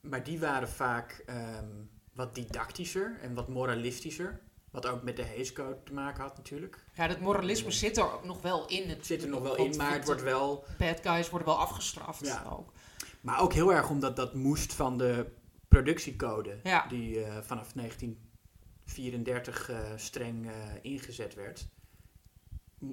Maar 0.00 0.22
die 0.24 0.40
waren 0.40 0.68
vaak 0.68 1.22
ehm, 1.26 1.68
wat 2.12 2.34
didactischer 2.34 3.18
en 3.22 3.34
wat 3.34 3.48
moralistischer. 3.48 4.40
Wat 4.70 4.86
ook 4.86 5.02
met 5.02 5.16
de 5.16 5.24
Hays 5.26 5.52
Code 5.52 5.82
te 5.84 5.92
maken 5.92 6.22
had 6.22 6.36
natuurlijk. 6.36 6.84
Ja, 6.94 7.06
dat 7.08 7.20
moralisme 7.20 7.70
zit 7.70 7.96
er 7.96 8.12
ook 8.12 8.24
nog 8.24 8.42
wel 8.42 8.66
in. 8.66 8.88
Het 8.88 9.06
zit 9.06 9.22
er 9.22 9.28
nog 9.28 9.42
wel 9.42 9.56
in, 9.56 9.76
maar 9.76 9.92
het 9.92 10.04
wordt 10.04 10.22
wel... 10.22 10.64
Bad 10.78 11.00
guys 11.02 11.30
worden 11.30 11.48
wel 11.48 11.58
afgestraft. 11.58 12.26
Ja. 12.26 12.46
Ook. 12.50 12.72
Maar 13.20 13.40
ook 13.40 13.52
heel 13.52 13.72
erg 13.72 13.90
omdat 13.90 14.16
dat 14.16 14.34
moest 14.34 14.72
van 14.72 14.98
de 14.98 15.26
productiecode. 15.68 16.60
Ja. 16.62 16.86
Die 16.88 17.24
eh, 17.24 17.36
vanaf 17.42 17.72
1934 17.72 19.70
eh, 19.70 19.78
streng 19.96 20.46
eh, 20.46 20.52
ingezet 20.82 21.34
werd. 21.34 21.68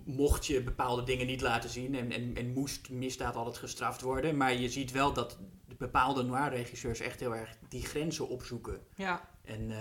Mocht 0.06 0.46
je 0.46 0.62
bepaalde 0.62 1.04
dingen 1.04 1.28
niet 1.28 1.42
laten 1.42 1.70
zien 1.70 1.96
en, 1.96 2.12
en, 2.12 2.36
en 2.36 2.54
moest 2.54 2.90
misdaad 2.90 3.36
altijd 3.36 3.58
gestraft 3.58 4.02
worden. 4.02 4.38
Maar 4.38 4.54
je 4.54 4.70
ziet 4.70 4.92
wel 4.92 5.14
dat 5.14 5.38
de 5.68 5.76
bepaalde 5.76 6.24
noir-regisseurs 6.24 7.00
echt 7.00 7.20
heel 7.20 7.36
erg 7.36 7.58
die 7.70 7.86
grenzen 7.86 8.28
opzoeken. 8.30 8.80
Ja. 8.96 9.30
En 9.44 9.72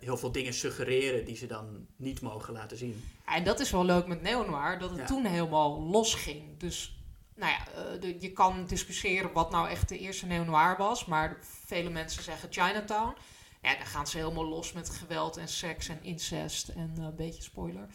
heel 0.00 0.16
veel 0.16 0.32
dingen 0.32 0.54
suggereren 0.54 1.24
die 1.24 1.36
ze 1.36 1.46
dan 1.46 1.86
niet 1.96 2.20
mogen 2.20 2.52
laten 2.52 2.76
zien. 2.76 3.04
En 3.24 3.44
dat 3.44 3.60
is 3.60 3.70
wel 3.70 3.84
leuk 3.84 4.06
met 4.06 4.22
neo-noir, 4.22 4.78
dat 4.78 4.90
het 4.90 4.98
Ja. 4.98 5.06
toen 5.06 5.24
helemaal 5.24 5.80
losging. 5.80 6.58
Dus 6.58 6.95
nou 7.36 7.52
ja, 7.52 7.66
eh, 7.74 8.00
de- 8.00 8.16
je 8.20 8.32
kan 8.32 8.66
discussiëren 8.66 9.32
wat 9.32 9.50
nou 9.50 9.68
echt 9.68 9.88
de 9.88 9.98
eerste 9.98 10.26
neo-noir 10.26 10.76
was. 10.76 11.04
Maar 11.04 11.36
vele 11.66 11.90
mensen 11.90 12.22
zeggen 12.22 12.52
Chinatown. 12.52 13.14
Ja, 13.62 13.76
dan 13.76 13.86
gaan 13.86 14.06
ze 14.06 14.18
helemaal 14.18 14.48
los 14.48 14.72
met 14.72 14.90
geweld 14.90 15.36
en 15.36 15.48
seks 15.48 15.88
en 15.88 15.98
incest 16.02 16.68
en 16.68 16.94
eh, 16.98 17.04
een 17.04 17.16
beetje 17.16 17.42
spoiler. 17.42 17.86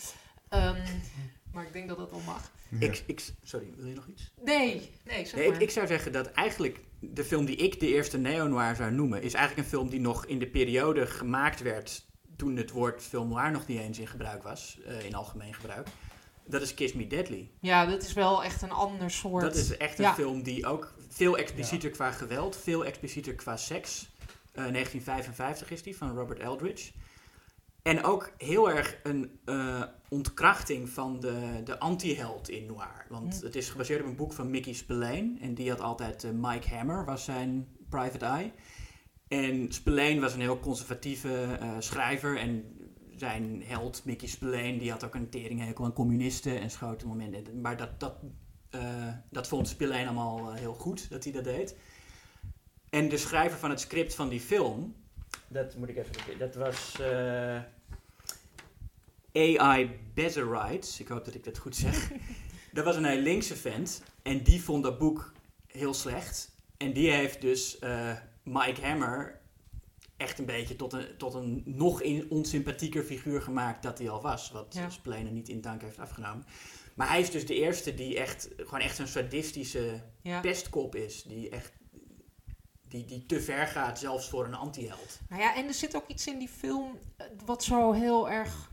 Ehm, 0.49 0.81
maar 1.53 1.65
ik 1.65 1.73
denk 1.73 1.87
dat 1.87 1.97
dat 1.97 2.11
wel 2.11 2.19
mag. 2.25 2.51
Ik, 2.79 3.03
ik, 3.07 3.33
sorry, 3.43 3.73
wil 3.77 3.87
je 3.87 3.95
nog 3.95 4.07
iets? 4.07 4.31
Nee, 4.43 4.89
nee, 5.05 5.25
zeg 5.25 5.35
Nee, 5.35 5.45
ik, 5.45 5.51
maar. 5.51 5.61
ik 5.61 5.71
zou 5.71 5.87
zeggen 5.87 6.11
dat 6.11 6.31
eigenlijk 6.31 6.79
de 6.99 7.23
film 7.23 7.45
die 7.45 7.55
ik 7.55 7.79
de 7.79 7.87
eerste 7.87 8.17
neo-noir 8.17 8.75
zou 8.75 8.91
noemen... 8.91 9.21
is 9.21 9.33
eigenlijk 9.33 9.65
een 9.67 9.73
film 9.73 9.89
die 9.89 9.99
nog 9.99 10.25
in 10.25 10.39
de 10.39 10.47
periode 10.47 11.07
gemaakt 11.07 11.61
werd... 11.61 12.05
toen 12.35 12.55
het 12.55 12.71
woord 12.71 13.01
film 13.03 13.29
noir 13.29 13.51
nog 13.51 13.67
niet 13.67 13.79
eens 13.79 13.99
in 13.99 14.07
gebruik 14.07 14.43
was, 14.43 14.79
eh, 14.85 15.05
in 15.05 15.15
algemeen 15.15 15.53
gebruik. 15.53 15.87
Dat 16.45 16.61
is 16.61 16.73
Kiss 16.73 16.93
Me 16.93 17.07
Deadly. 17.07 17.49
Ja, 17.59 17.85
dat 17.85 18.01
is 18.03 18.13
wel 18.13 18.43
echt 18.43 18.61
een 18.61 18.71
ander 18.71 19.11
soort... 19.11 19.41
Dat 19.43 19.55
is 19.55 19.77
echt 19.77 19.97
een 19.99 20.05
Ja. 20.05 20.13
film 20.13 20.43
die 20.43 20.65
ook 20.65 20.93
veel 21.09 21.37
explicieter 21.37 21.89
qua 21.89 22.11
geweld, 22.11 22.55
veel 22.57 22.85
explicieter 22.85 23.35
qua 23.35 23.57
seks. 23.57 24.09
Eh, 24.53 24.63
1955 24.65 25.71
is 25.71 25.83
die, 25.83 25.97
van 25.97 26.15
Robert 26.15 26.39
Eldridge. 26.39 26.91
En 27.81 28.03
ook 28.03 28.31
heel 28.37 28.69
erg 28.71 28.97
een 29.03 29.39
eh, 29.45 29.83
ontkrachting 30.09 30.89
van 30.89 31.19
de, 31.19 31.61
de 31.63 31.79
anti-held 31.79 32.49
in 32.49 32.65
noir. 32.65 33.05
Want 33.09 33.39
Hm. 33.39 33.45
het 33.45 33.55
is 33.55 33.69
gebaseerd 33.69 34.01
op 34.01 34.07
een 34.07 34.15
boek 34.15 34.33
van 34.33 34.49
Mickey 34.49 34.73
Spillane. 34.73 35.33
En 35.41 35.53
die 35.53 35.69
had 35.69 35.81
altijd 35.81 36.23
eh, 36.23 36.31
Mike 36.33 36.75
Hammer, 36.75 37.05
was 37.05 37.23
zijn 37.23 37.67
private 37.89 38.25
eye. 38.25 38.51
En 39.27 39.71
Spillane 39.73 40.19
was 40.19 40.33
een 40.33 40.39
heel 40.39 40.59
conservatieve 40.59 41.57
eh, 41.59 41.69
schrijver. 41.79 42.37
En 42.37 42.75
zijn 43.21 43.63
held, 43.65 44.05
Mickey 44.05 44.27
Spillane, 44.27 44.77
die 44.77 44.91
had 44.91 45.03
ook 45.03 45.15
een 45.15 45.29
teringhekel 45.29 45.85
aan 45.85 45.93
communisten 45.93 46.59
en 46.59 46.71
schoten 46.71 47.07
momenten. 47.07 47.61
Maar 47.61 47.77
dat, 47.77 47.99
dat, 47.99 48.15
eh, 48.69 49.13
dat 49.29 49.47
vond 49.47 49.67
Spillane 49.67 50.05
allemaal 50.05 50.51
eh, 50.51 50.59
heel 50.59 50.73
goed, 50.73 51.09
dat 51.09 51.23
hij 51.23 51.33
dat 51.33 51.43
deed. 51.43 51.75
En 52.89 53.09
de 53.09 53.17
schrijver 53.17 53.59
van 53.59 53.69
het 53.69 53.79
script 53.79 54.15
van 54.15 54.29
die 54.29 54.39
film, 54.39 54.95
dat 55.47 55.75
moet 55.75 55.89
ik 55.89 55.97
even, 55.97 56.37
dat 56.37 56.55
was 56.55 56.99
eh, 56.99 57.61
AI 59.33 59.99
Bezerites, 60.13 60.99
ik 60.99 61.07
hoop 61.07 61.25
dat 61.25 61.35
ik 61.35 61.43
dat 61.43 61.57
goed 61.57 61.75
zeg. 61.75 62.11
dat 62.73 62.85
was 62.85 62.95
een 62.95 63.05
hele 63.05 63.21
linkse 63.21 63.55
vent 63.55 64.03
en 64.21 64.43
die 64.43 64.61
vond 64.61 64.83
dat 64.83 64.97
boek 64.97 65.33
heel 65.67 65.93
slecht. 65.93 66.55
En 66.77 66.93
die 66.93 67.11
heeft 67.11 67.41
dus 67.41 67.79
Mike 68.43 68.81
Hammer 68.81 69.40
echt 70.21 70.39
een 70.39 70.45
beetje 70.45 70.75
tot 70.75 70.93
een, 70.93 71.07
tot 71.17 71.33
een 71.33 71.63
nog 71.65 72.01
in, 72.01 72.25
onsympathieker 72.29 73.03
figuur 73.03 73.41
gemaakt 73.41 73.83
dat 73.83 73.97
hij 73.97 74.09
al 74.09 74.21
was. 74.21 74.51
Wat 74.51 74.79
Ja. 75.03 75.21
niet 75.21 75.49
in 75.49 75.61
dank 75.61 75.81
heeft 75.81 75.99
afgenomen. 75.99 76.45
Maar 76.95 77.09
hij 77.09 77.19
is 77.19 77.31
dus 77.31 77.45
de 77.45 77.55
eerste 77.55 77.93
die 77.93 78.17
echt, 78.17 78.49
gewoon 78.57 78.79
echt 78.79 78.99
een 78.99 79.07
sadistische 79.07 80.01
ja. 80.21 80.39
pestkop 80.39 80.95
is. 80.95 81.23
Die 81.23 81.49
echt, 81.49 81.73
die, 82.87 83.05
die 83.05 83.25
te 83.25 83.41
ver 83.41 83.67
gaat 83.67 83.99
zelfs 83.99 84.29
voor 84.29 84.45
een 84.45 84.53
anti-held. 84.55 85.19
Nou 85.29 85.41
ja, 85.41 85.55
en 85.55 85.67
er 85.67 85.73
zit 85.73 85.95
ook 85.95 86.07
iets 86.07 86.27
in 86.27 86.39
die 86.39 86.49
film 86.49 86.99
eh, 87.17 87.25
wat 87.45 87.63
zo 87.63 87.91
heel 87.91 88.29
erg 88.29 88.71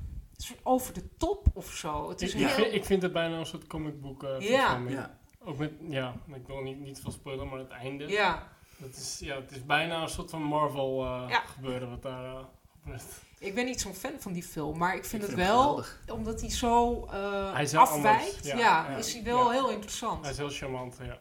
over 0.63 0.95
de 0.95 1.17
top 1.17 1.47
of 1.55 1.73
zo. 1.73 2.09
Het 2.09 2.21
Ik, 2.21 2.29
is 2.29 2.35
ik, 2.35 2.41
heel... 2.41 2.49
vind, 2.49 2.75
ik 2.75 2.85
vind 2.85 3.03
het 3.03 3.13
bijna 3.13 3.39
een 3.39 3.47
soort 3.47 3.67
comic 3.67 4.01
book 4.01 4.23
eh, 4.23 4.41
Ja. 4.41 5.19
Ook 5.45 5.59
met, 5.59 5.73
ja, 5.89 6.15
ik 6.35 6.47
wil 6.47 6.63
niet, 6.63 6.81
niet 6.81 7.01
veel 7.01 7.11
spoilen, 7.11 7.49
maar 7.49 7.59
het 7.59 7.71
einde. 7.71 8.07
Ja, 8.07 8.58
Dat 8.79 8.91
is, 8.97 9.19
ja, 9.21 9.35
het 9.37 9.51
is 9.51 9.65
bijna 9.67 10.03
een 10.03 10.09
soort 10.09 10.31
van 10.31 10.43
Marvel 10.43 11.05
eh, 11.05 11.25
Ja. 11.29 11.41
gebeuren 11.41 11.91
wat 11.91 12.03
daar 12.03 12.45
gebeurt. 12.83 13.03
ik 13.39 13.55
ben 13.55 13.65
niet 13.65 13.81
zo'n 13.81 13.95
fan 13.95 14.13
van 14.19 14.33
die 14.33 14.43
film, 14.43 14.79
maar 14.79 14.97
ik 14.97 15.05
vind 15.05 15.23
Ik 15.23 15.29
het 15.29 15.37
vind 15.39 15.49
wel, 15.49 15.61
geweldig. 15.63 16.01
omdat 16.09 16.41
hij 16.41 16.51
zo 16.51 17.05
eh, 17.13 17.53
Hij 17.53 17.63
is 17.63 17.71
heel 17.73 17.81
afwijkt, 17.81 18.45
ja, 18.47 18.57
ja. 18.57 18.91
Ja. 18.91 18.97
is 18.97 19.13
hij 19.15 19.23
wel 19.25 19.45
Ja. 19.45 19.51
heel 19.51 19.71
interessant. 19.71 20.23
Hij 20.23 20.31
is 20.31 20.37
heel 20.37 20.51
charmant, 20.51 20.97
ja. 21.03 21.19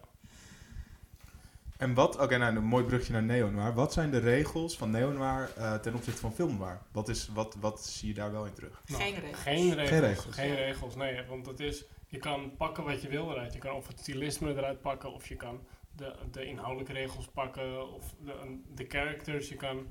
En 1.77 1.93
wat, 1.93 2.17
oké, 2.19 2.37
nou 2.37 2.55
een 2.55 2.63
mooi 2.63 2.83
brugje 2.83 3.13
naar 3.13 3.23
neo-noir. 3.23 3.73
Wat 3.73 3.93
zijn 3.93 4.11
de 4.11 4.17
regels 4.17 4.77
van 4.77 4.91
neo-noir 4.91 5.51
eh, 5.57 5.73
ten 5.75 5.93
opzichte 5.95 6.19
van 6.21 6.33
film 6.33 6.57
noir? 6.57 6.81
Wat, 6.91 7.09
is, 7.09 7.27
wat, 7.33 7.55
wat 7.59 7.85
zie 7.85 8.07
je 8.07 8.13
daar 8.13 8.31
wel 8.31 8.45
in 8.45 8.53
terug? 8.53 8.81
Nou, 8.85 9.01
Geen 9.01 9.13
regels. 9.19 9.39
Geen 9.41 9.73
regels. 9.73 9.89
Geen 9.89 9.99
regels. 10.01 10.35
Geen 10.35 10.55
regels, 10.55 10.95
nee. 10.95 11.25
Want 11.29 11.45
het 11.45 11.59
is, 11.59 11.85
je 12.07 12.17
kan 12.17 12.55
pakken 12.57 12.83
wat 12.83 13.01
je 13.01 13.07
wil 13.07 13.31
eruit. 13.31 13.53
Je 13.53 13.59
kan 13.59 13.75
of 13.75 13.87
het 13.87 13.99
stylisme 13.99 14.49
eruit 14.55 14.81
pakken, 14.81 15.13
of 15.13 15.27
je 15.27 15.35
kan 15.35 15.59
de, 15.97 16.15
de 16.31 16.45
inhoudelijke 16.45 16.93
regels 16.93 17.27
pakken, 17.27 17.93
of 17.93 18.15
de, 18.25 18.59
de 18.75 18.85
characters. 18.87 19.49
Je 19.49 19.55
kan, 19.55 19.85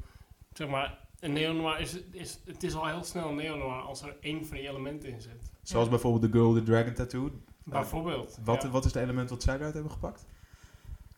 zeg 0.53 0.69
maar, 0.69 0.99
een 1.21 1.33
neo-noir 1.33 1.81
is, 1.81 2.01
is, 2.11 2.39
het 2.45 2.63
is 2.63 2.75
al 2.75 2.87
heel 2.87 3.05
snel 3.05 3.29
een 3.29 3.35
neo-noir 3.35 3.81
als 3.83 4.03
er 4.03 4.17
één 4.21 4.47
van 4.47 4.57
die 4.57 4.69
elementen 4.69 5.09
in 5.09 5.21
zit. 5.21 5.51
Zoals 5.63 5.89
bijvoorbeeld 5.89 6.33
The 6.33 6.39
Girl 6.39 6.53
with 6.55 6.65
the 6.65 6.71
Dragon 6.71 6.95
Tattoo. 6.95 7.31
Bijvoorbeeld. 7.65 8.39
Wat, 8.45 8.63
ja. 8.63 8.69
wat 8.71 8.85
is 8.85 8.93
het 8.93 9.03
element 9.03 9.31
wat 9.31 9.43
zij 9.43 9.55
eruit 9.55 9.75
hebben 9.75 9.93
gepakt? 9.93 10.27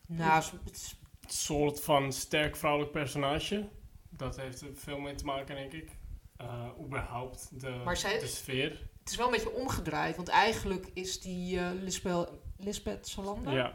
Nou, 0.07 0.43
het 0.63 0.75
is- 0.75 0.95
Een 1.21 1.29
soort 1.35 1.81
van 1.81 2.13
sterk 2.13 2.55
vrouwelijk 2.55 2.91
personage. 2.91 3.67
Dat 4.09 4.37
heeft 4.37 4.61
er 4.61 4.67
veel 4.73 4.99
mee 4.99 5.15
te 5.15 5.25
maken, 5.25 5.55
denk 5.55 5.73
ik. 5.73 5.97
Eh 6.37 6.65
überhaupt 6.85 7.59
de, 7.61 7.81
Maar 7.85 7.97
zij- 7.97 8.19
de 8.19 8.27
sfeer. 8.27 8.69
het 8.99 9.09
is 9.09 9.15
wel 9.15 9.25
een 9.25 9.31
beetje 9.31 9.53
omgedraaid, 9.53 10.15
want 10.15 10.27
eigenlijk 10.27 10.89
is 10.93 11.19
die 11.21 11.59
eh 11.59 11.69
Lisbeth, 11.81 12.29
Lisbeth 12.59 13.07
Salander 13.07 13.53
Ja. 13.53 13.73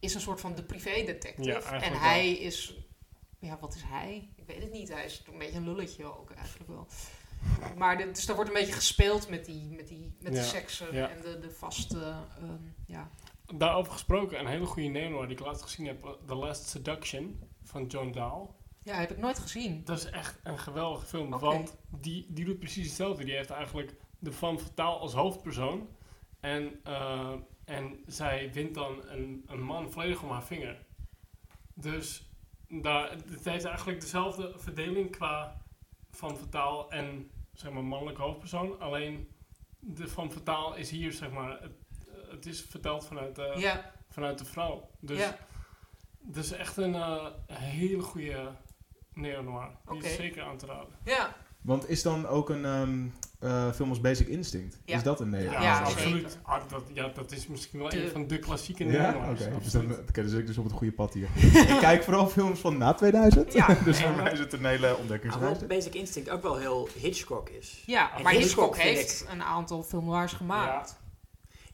is 0.00 0.14
een 0.14 0.20
soort 0.20 0.40
van 0.40 0.54
de 0.54 0.62
privédetective. 0.62 1.68
En 1.74 1.90
wel. 1.90 2.00
hij 2.00 2.30
is, 2.32 2.74
ja, 3.38 3.58
wat 3.60 3.74
is 3.74 3.82
hij? 3.84 4.28
Ik 4.36 4.44
weet 4.46 4.62
het 4.62 4.72
niet. 4.72 4.88
Hij 4.88 5.04
is 5.04 5.22
een 5.32 5.38
beetje 5.38 5.56
een 5.56 5.64
lulletje 5.64 6.04
ook 6.18 6.30
eigenlijk 6.30 6.68
wel. 6.70 6.86
Maar 7.76 7.96
de- 7.98 8.10
dus 8.10 8.26
daar 8.26 8.36
wordt 8.36 8.50
een 8.50 8.56
beetje 8.56 8.72
gespeeld 8.72 9.28
met 9.28 9.44
die, 9.44 9.70
met 9.70 9.88
die, 9.88 10.16
met 10.20 10.32
de 10.34 10.42
seksen 10.42 11.10
en 11.10 11.20
de, 11.22 11.38
de 11.38 11.50
vaste, 11.50 11.98
ehm, 12.38 12.56
ja. 12.86 13.10
Daarover 13.54 13.92
gesproken, 13.92 14.38
een 14.40 14.46
hele 14.46 14.66
goede 14.66 14.88
neo 14.88 15.22
die 15.26 15.36
ik 15.36 15.44
laatst 15.44 15.62
gezien 15.62 15.86
heb. 15.86 16.18
The 16.26 16.34
Last 16.34 16.68
Seduction 16.68 17.40
van 17.62 17.86
John 17.86 18.10
Dahl. 18.10 18.54
Ja, 18.82 18.94
heb 18.94 19.10
ik 19.10 19.18
nooit 19.18 19.38
gezien. 19.38 19.84
Dat 19.84 19.98
is 19.98 20.04
echt 20.04 20.38
een 20.42 20.58
geweldige 20.58 21.06
film. 21.06 21.30
Want 21.38 21.76
die, 22.00 22.26
die 22.28 22.44
doet 22.44 22.58
precies 22.58 22.86
hetzelfde. 22.86 23.24
Die 23.24 23.34
heeft 23.34 23.50
eigenlijk 23.50 23.94
de 24.18 24.32
femme 24.32 24.58
fatale 24.58 24.98
als 24.98 25.12
hoofdpersoon. 25.12 25.88
En, 26.40 26.80
eh, 26.84 27.32
en 27.66 28.02
zij 28.06 28.52
wint 28.52 28.74
dan 28.74 29.08
een, 29.08 29.44
een 29.46 29.62
man 29.62 29.90
volledig 29.90 30.22
om 30.22 30.30
haar 30.30 30.44
vinger. 30.44 30.86
Dus 31.74 32.30
daar, 32.68 33.10
het 33.10 33.44
heeft 33.44 33.64
eigenlijk 33.64 34.00
dezelfde 34.00 34.52
verdeling 34.56 35.10
qua 35.10 35.62
femme 36.10 36.36
fatale 36.36 36.88
en 36.88 37.30
zeg 37.52 37.72
maar 37.72 37.84
mannelijke 37.84 38.22
hoofdpersoon. 38.22 38.80
Alleen 38.80 39.28
de 39.78 40.08
femme 40.08 40.30
fatale 40.30 40.78
is 40.78 40.90
hier 40.90 41.12
zeg 41.12 41.30
maar... 41.30 41.62
Het, 41.62 41.72
het 42.30 42.46
is 42.46 42.60
verteld 42.62 43.06
vanuit 43.06 43.36
de, 43.36 43.54
Ja, 43.56 43.92
vanuit 44.08 44.38
de 44.38 44.44
vrouw. 44.44 44.90
Dus 45.00 45.18
ja. 45.18 45.38
het 46.26 46.36
is 46.36 46.50
echt 46.50 46.76
een 46.76 46.94
eh, 46.94 47.26
hele 47.52 48.02
goede 48.02 48.52
neo-noir. 49.12 49.70
Die 49.88 50.02
is 50.02 50.14
zeker 50.14 50.42
aan 50.42 50.58
te 50.58 50.66
raden. 50.66 50.94
ja. 51.04 51.36
Want 51.62 51.88
is 51.88 52.02
dan 52.02 52.26
ook 52.26 52.50
een 52.50 52.64
ehm, 52.64 53.08
eh, 53.38 53.72
film 53.72 53.88
als 53.88 54.00
Basic 54.00 54.26
Instinct? 54.28 54.78
Ja. 54.84 54.96
Is 54.96 55.02
dat 55.02 55.20
een 55.20 55.30
neo 55.30 55.50
Ja, 55.50 55.62
Ja, 55.62 55.78
absoluut. 55.80 56.38
Ah, 56.42 56.60
dat, 56.68 56.82
ja, 56.92 57.10
dat 57.14 57.32
is 57.32 57.46
misschien 57.46 57.78
wel 57.78 57.88
De- 57.88 58.04
een 58.04 58.10
van 58.10 58.26
de 58.26 58.38
klassieke 58.38 58.84
Ja? 58.84 59.10
neo-noirs. 59.10 59.40
Oké, 60.08 60.22
dus 60.22 60.30
zit 60.30 60.40
ik 60.40 60.46
dus 60.46 60.58
op 60.58 60.64
het 60.64 60.72
goede 60.72 60.92
pad 60.92 61.12
hier. 61.14 61.28
ik 61.74 61.76
kijk 61.80 62.02
vooral 62.02 62.26
films 62.28 62.58
van 62.60 62.78
na 62.78 62.94
2000. 62.94 63.52
Ja. 63.52 63.66
dus 63.84 64.00
voor 64.02 64.16
mij 64.16 64.32
is 64.32 64.38
het 64.38 64.52
een 64.52 64.64
hele 64.64 64.96
ontdekkingsreis. 64.96 65.48
Hoewel 65.58 65.68
Basic 65.68 65.94
Instinct 65.94 66.30
ook 66.30 66.42
wel 66.42 66.56
heel 66.56 66.88
Hitchcock 67.00 67.48
is. 67.48 67.82
ja 67.86 68.16
En 68.16 68.22
maar 68.22 68.32
Hitchcock 68.32 68.76
heeft 68.76 69.24
een 69.30 69.42
aantal 69.42 69.82
film 69.82 70.04
noirs 70.04 70.32
gemaakt. 70.32 70.96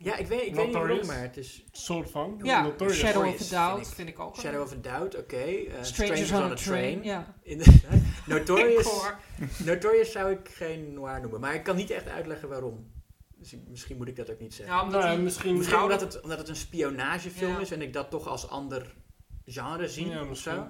Ja, 0.02 0.16
ik 0.16 0.26
weet, 0.26 0.42
ik 0.46 0.54
weet 0.54 0.64
niet 0.66 0.74
waarom, 0.74 1.06
maar 1.06 1.20
het 1.20 1.36
is 1.36 1.64
soort 1.72 2.10
van. 2.10 2.40
Ja, 2.42 2.62
Notorious. 2.62 2.98
Shadow 2.98 3.26
of 3.26 3.40
a 3.40 3.48
Doubt 3.50 3.76
vind 3.76 3.88
ik. 3.88 3.94
vind 3.94 4.08
ik 4.08 4.18
ook. 4.18 4.36
Shadow 4.36 4.62
of 4.62 4.72
a 4.72 4.76
Doubt, 4.76 5.16
oké. 5.18 5.36
eh, 5.36 5.82
Strangers, 5.82 6.30
on 6.32 6.42
a 6.42 6.54
Train. 6.54 7.02
Ja. 7.02 7.34
Notorious. 8.26 9.00
Notorious 9.64 10.12
zou 10.12 10.30
ik 10.32 10.48
geen 10.48 10.92
noir 10.94 11.20
noemen, 11.20 11.40
maar 11.40 11.54
ik 11.54 11.62
kan 11.62 11.76
niet 11.76 11.90
echt 11.90 12.08
uitleggen 12.08 12.48
waarom. 12.48 12.90
Dus 13.36 13.52
ik- 13.52 13.68
misschien 13.68 13.96
moet 13.96 14.08
ik 14.08 14.16
dat 14.16 14.30
ook 14.30 14.40
niet 14.40 14.54
zeggen. 14.54 14.74
Ja, 14.76 14.82
omdat 14.82 15.02
Nou, 15.02 15.14
die- 15.14 15.24
misschien... 15.24 15.56
Misschien 15.56 15.80
omdat 15.82 16.00
het, 16.00 16.20
omdat 16.20 16.38
het 16.38 16.48
een 16.48 16.56
spionagefilm 16.56 17.52
Ja. 17.52 17.60
is 17.60 17.70
en 17.70 17.82
ik 17.82 17.92
dat 17.92 18.10
toch 18.10 18.26
als 18.28 18.48
ander 18.48 18.94
genre 19.44 19.88
zie 19.88 20.08
Ja, 20.08 20.24
of 20.28 20.38
zo. 20.38 20.66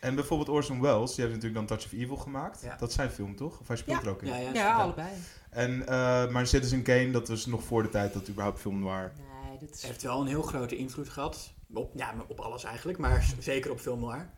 En 0.00 0.14
bijvoorbeeld 0.14 0.48
Orson 0.48 0.80
Welles, 0.80 1.14
die 1.14 1.24
heeft 1.24 1.36
natuurlijk 1.36 1.68
dan 1.68 1.78
Touch 1.78 1.92
of 1.92 1.98
Evil 2.00 2.16
gemaakt. 2.16 2.60
Ja. 2.62 2.76
Dat 2.76 2.88
is 2.88 2.94
zijn 2.94 3.10
film, 3.10 3.36
toch? 3.36 3.60
Of 3.60 3.66
hij 3.68 3.76
speelt 3.76 3.98
Ja. 4.00 4.04
er 4.06 4.10
ook 4.10 4.22
in. 4.22 4.28
Ja, 4.28 4.36
ja, 4.36 4.52
Ja, 4.52 4.74
allebei. 4.74 5.08
En, 5.50 5.86
eh, 5.86 6.28
maar 6.30 6.46
Citizen 6.46 6.82
Kane, 6.82 7.10
dat 7.10 7.28
was 7.28 7.46
nog 7.46 7.62
voor 7.62 7.82
de 7.82 7.88
tijd 7.88 8.12
dat 8.12 8.28
überhaupt 8.28 8.60
film 8.60 8.78
noir... 8.80 9.12
Nee, 9.44 9.58
dit 9.58 9.74
is... 9.74 9.82
heeft 9.82 10.02
wel 10.02 10.20
een 10.20 10.26
heel 10.26 10.42
grote 10.42 10.76
invloed 10.76 11.08
gehad. 11.08 11.52
Op, 11.72 11.92
ja, 11.96 12.14
op 12.28 12.40
alles 12.40 12.64
eigenlijk, 12.64 12.98
maar 12.98 13.26
zeker 13.38 13.70
op 13.70 13.80
film 13.80 14.00
noir. 14.00 14.30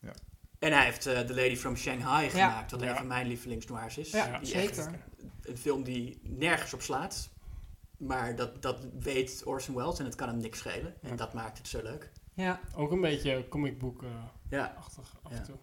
Ja. 0.00 0.12
En 0.58 0.72
hij 0.72 0.84
heeft 0.84 1.06
eh 1.06 1.20
The 1.20 1.34
Lady 1.34 1.56
from 1.56 1.76
Shanghai 1.76 2.30
gemaakt, 2.30 2.70
wat 2.70 2.80
Ja. 2.80 2.90
een 2.90 2.96
van 2.96 3.06
mijn 3.06 3.26
lievelingsnoirs 3.26 3.98
is. 3.98 4.10
Ja, 4.10 4.38
Die 4.38 4.54
echt 4.54 4.74
zeker. 4.74 5.04
een 5.42 5.56
film 5.58 5.82
die 5.84 6.20
nergens 6.22 6.74
op 6.74 6.82
slaat. 6.82 7.28
Maar 7.96 8.36
dat, 8.36 8.62
dat 8.62 8.86
weet 9.00 9.42
Orson 9.44 9.74
Welles 9.74 9.98
en 9.98 10.04
het 10.04 10.14
kan 10.14 10.28
hem 10.28 10.36
niks 10.38 10.58
schelen. 10.58 10.94
En 11.02 11.08
Ja. 11.08 11.14
dat 11.16 11.32
maakt 11.32 11.58
het 11.58 11.68
zo 11.68 11.82
leuk. 11.82 12.10
Ja, 12.34 12.60
Ook 12.74 12.90
een 12.92 13.00
beetje 13.00 13.46
comicboek-achtig 13.48 14.48
Ja, 14.50 14.74
af 15.22 15.30
Ja. 15.32 15.36
en 15.36 15.42
toe. 15.44 15.56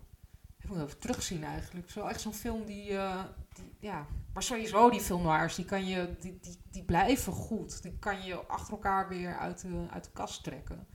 ik 0.59 0.69
moet 0.69 0.77
even 0.77 0.99
terugzien 0.99 1.43
eigenlijk. 1.43 1.89
Zo 1.89 2.05
echt 2.07 2.21
zo'n 2.21 2.33
film 2.33 2.65
die, 2.65 2.89
eh, 2.97 3.23
die... 3.55 3.73
Ja, 3.79 4.05
maar 4.33 4.43
sowieso 4.43 4.89
die 4.89 5.01
film 5.01 5.23
noirs, 5.23 5.55
die, 5.55 5.65
kan 5.65 5.85
je, 5.85 6.15
die, 6.19 6.39
die, 6.41 6.57
die 6.71 6.83
blijven 6.83 7.33
goed. 7.33 7.81
Die 7.81 7.97
kan 7.99 8.23
je 8.23 8.35
achter 8.35 8.73
elkaar 8.73 9.07
weer 9.07 9.37
uit 9.37 9.61
de, 9.61 9.85
uit 9.89 10.03
de 10.03 10.09
kast 10.13 10.43
trekken. 10.43 10.87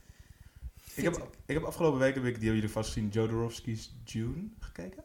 Ik 0.95 1.03
heb, 1.03 1.27
ik 1.45 1.53
heb 1.53 1.63
afgelopen 1.63 1.99
week, 1.99 2.15
heb 2.15 2.23
ik, 2.23 2.33
die 2.33 2.43
hebben 2.43 2.55
jullie 2.55 2.69
vast 2.69 2.91
gezien, 2.91 3.09
Jodorowsky's 3.09 3.95
Dune 4.03 4.49
gekeken? 4.59 5.03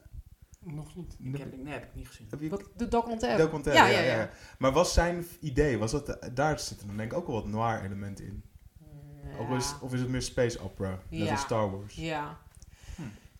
Nog 0.59 0.95
niet. 0.95 1.15
ik 1.19 1.37
heb, 1.37 1.57
nee, 1.63 1.73
heb 1.73 1.83
ik 1.83 1.95
niet 1.95 2.07
gezien. 2.07 2.27
Heb 2.29 2.41
je 2.41 2.49
Wat, 2.49 2.69
de 2.75 2.87
documentaire. 2.87 3.41
documentaire? 3.43 3.91
Ja, 3.91 3.99
ja, 3.99 4.15
ja. 4.15 4.29
Maar 4.57 4.71
was 4.71 4.93
zijn 4.93 5.25
idee, 5.39 5.77
was 5.77 5.91
dat, 5.91 6.29
daar 6.33 6.59
zitten 6.59 6.87
dan 6.87 6.97
denk 6.97 7.11
ik 7.11 7.17
ook 7.17 7.27
wel 7.27 7.35
wat 7.35 7.47
noir 7.47 7.83
elementen 7.83 8.25
in? 8.25 8.43
Ja. 9.23 9.37
Of, 9.39 9.49
is, 9.57 9.75
of 9.81 9.93
is 9.93 9.99
het 9.99 10.09
meer 10.09 10.21
space 10.21 10.59
opera, 10.59 10.89
net 10.89 11.25
Ja. 11.25 11.31
als 11.31 11.41
Star 11.41 11.71
Wars? 11.71 11.95
Ja. 11.95 12.37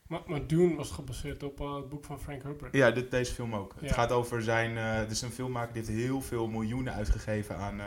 Maar, 0.07 0.21
maar 0.25 0.47
Dune 0.47 0.75
was 0.75 0.91
gebaseerd 0.91 1.43
op 1.43 1.61
eh, 1.61 1.75
het 1.75 1.89
boek 1.89 2.05
van 2.05 2.19
Frank 2.19 2.43
Herbert. 2.43 2.75
Ja, 2.75 2.91
dit, 2.91 3.11
deze 3.11 3.33
film 3.33 3.55
ook. 3.55 3.73
Het 3.79 3.91
gaat 3.91 4.11
over 4.11 4.41
zijn... 4.41 4.77
het 4.77 5.11
is 5.11 5.21
een 5.21 5.31
filmmaker 5.31 5.73
die 5.73 5.83
heeft 5.83 5.97
heel 5.97 6.21
veel 6.21 6.47
miljoenen 6.47 6.93
uitgegeven 6.93 7.57
aan, 7.57 7.79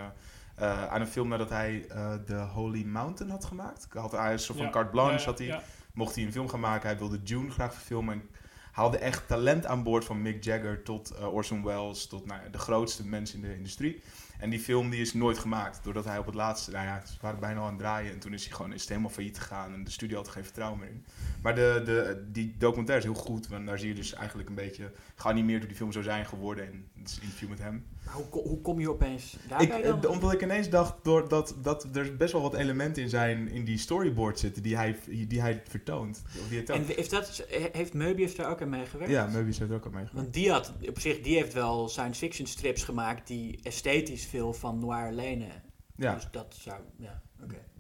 eh, 0.56 0.86
aan 0.88 1.00
een 1.00 1.06
film 1.06 1.28
nadat 1.28 1.48
hij 1.48 1.86
The 2.26 2.36
Holy 2.52 2.84
Mountain 2.84 3.32
had 3.32 3.44
gemaakt. 3.44 3.86
Had 3.90 4.12
hij 4.12 4.32
een 4.32 4.38
soort 4.38 4.58
van 4.58 4.66
Ja. 4.66 4.72
carte 4.72 4.90
blanche, 4.90 5.24
had 5.24 5.38
hij, 5.38 5.60
mocht 5.94 6.14
hij 6.14 6.24
een 6.24 6.32
film 6.32 6.48
gaan 6.48 6.60
maken. 6.60 6.88
Hij 6.88 6.98
wilde 6.98 7.22
Dune 7.22 7.50
graag 7.50 7.74
verfilmen. 7.74 8.14
En 8.14 8.28
haalde 8.72 8.98
echt 8.98 9.28
talent 9.28 9.66
aan 9.66 9.82
boord 9.82 10.04
van 10.04 10.22
Mick 10.22 10.44
Jagger 10.44 10.82
tot 10.82 11.18
Orson 11.18 11.64
Welles, 11.64 12.06
tot 12.06 12.26
nou, 12.26 12.40
ja, 12.42 12.48
de 12.48 12.58
grootste 12.58 13.06
mensen 13.06 13.42
in 13.42 13.48
de 13.48 13.56
industrie. 13.56 14.02
En 14.40 14.50
die 14.50 14.58
film 14.58 14.90
die 14.90 15.00
is 15.00 15.14
nooit 15.14 15.38
gemaakt, 15.38 15.80
doordat 15.82 16.04
hij 16.04 16.18
op 16.18 16.26
het 16.26 16.34
laatste, 16.34 16.70
nou 16.70 16.84
ja, 16.86 17.02
ze 17.06 17.14
waren 17.20 17.40
bijna 17.40 17.60
al 17.60 17.64
aan 17.64 17.70
het 17.70 17.78
draaien 17.78 18.12
en 18.12 18.18
toen 18.18 18.32
is 18.32 18.44
hij 18.44 18.56
gewoon 18.56 18.72
is 18.72 18.80
het 18.80 18.88
helemaal 18.88 19.10
failliet 19.10 19.38
gegaan 19.38 19.74
en 19.74 19.84
de 19.84 19.90
studio 19.90 20.16
had 20.16 20.26
er 20.26 20.32
geen 20.32 20.44
vertrouwen 20.44 20.78
meer 20.78 20.88
in. 20.88 21.04
Maar 21.42 21.54
de, 21.54 21.82
de, 21.84 22.24
die 22.32 22.54
documentaire 22.58 23.06
is 23.06 23.12
heel 23.12 23.22
goed, 23.22 23.48
want 23.48 23.66
daar 23.66 23.78
zie 23.78 23.88
je 23.88 23.94
dus 23.94 24.14
eigenlijk 24.14 24.48
een 24.48 24.54
beetje 24.54 24.92
geanimeerd 25.14 25.58
hoe 25.58 25.68
die 25.68 25.76
film 25.76 25.92
zou 25.92 26.04
zijn 26.04 26.26
geworden 26.26 26.66
en 26.66 26.88
het 26.98 27.08
is 27.08 27.16
een 27.16 27.22
interview 27.22 27.48
met 27.48 27.58
hem. 27.58 27.86
Hoe, 28.12 28.42
hoe 28.42 28.60
kom 28.60 28.80
je 28.80 28.90
opeens 28.90 29.36
daarbij 29.48 29.82
dan? 29.82 30.02
eh, 30.04 30.10
omdat 30.10 30.32
ik 30.32 30.42
ineens 30.42 30.68
dacht 30.68 30.94
door 31.02 31.28
dat, 31.28 31.54
dat 31.62 31.86
er 31.92 32.16
best 32.16 32.32
wel 32.32 32.42
wat 32.42 32.54
elementen 32.54 33.02
in 33.02 33.08
zijn 33.08 33.48
in 33.48 33.64
die 33.64 33.78
storyboard 33.78 34.38
zitten 34.38 34.62
die 34.62 34.76
hij, 34.76 34.96
die 35.28 35.40
hij 35.40 35.62
vertoont. 35.68 36.22
Of 36.40 36.48
die 36.48 36.64
en 36.64 36.98
is 36.98 37.08
dat, 37.08 37.44
heeft 37.72 37.94
Möbius 37.94 38.36
daar 38.36 38.50
ook 38.50 38.62
aan 38.62 38.68
meegewerkt? 38.68 39.12
ja, 39.12 39.28
Möbius 39.28 39.58
heeft 39.58 39.70
er 39.70 39.74
ook 39.74 39.84
al 39.84 39.90
mee 39.90 40.04
Want 40.12 40.32
die 40.32 40.50
had 40.50 40.72
op 40.88 41.00
zich, 41.00 41.20
die 41.20 41.36
heeft 41.36 41.52
wel 41.52 41.88
science 41.88 42.18
fiction 42.18 42.46
strips 42.46 42.84
gemaakt 42.84 43.26
die 43.26 43.60
esthetisch 43.62 44.26
veel 44.26 44.52
van 44.52 44.78
noir 44.78 45.12
lenen. 45.12 45.62
Ja. 45.96 46.14
Dus 46.14 46.28
dat 46.30 46.56
zou, 46.58 46.80
ja, 46.96 47.22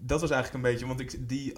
Dat 0.02 0.20
was 0.20 0.30
eigenlijk 0.30 0.64
een 0.64 0.70
beetje, 0.72 0.86
want 0.86 1.00
ik, 1.00 1.28
die, 1.28 1.56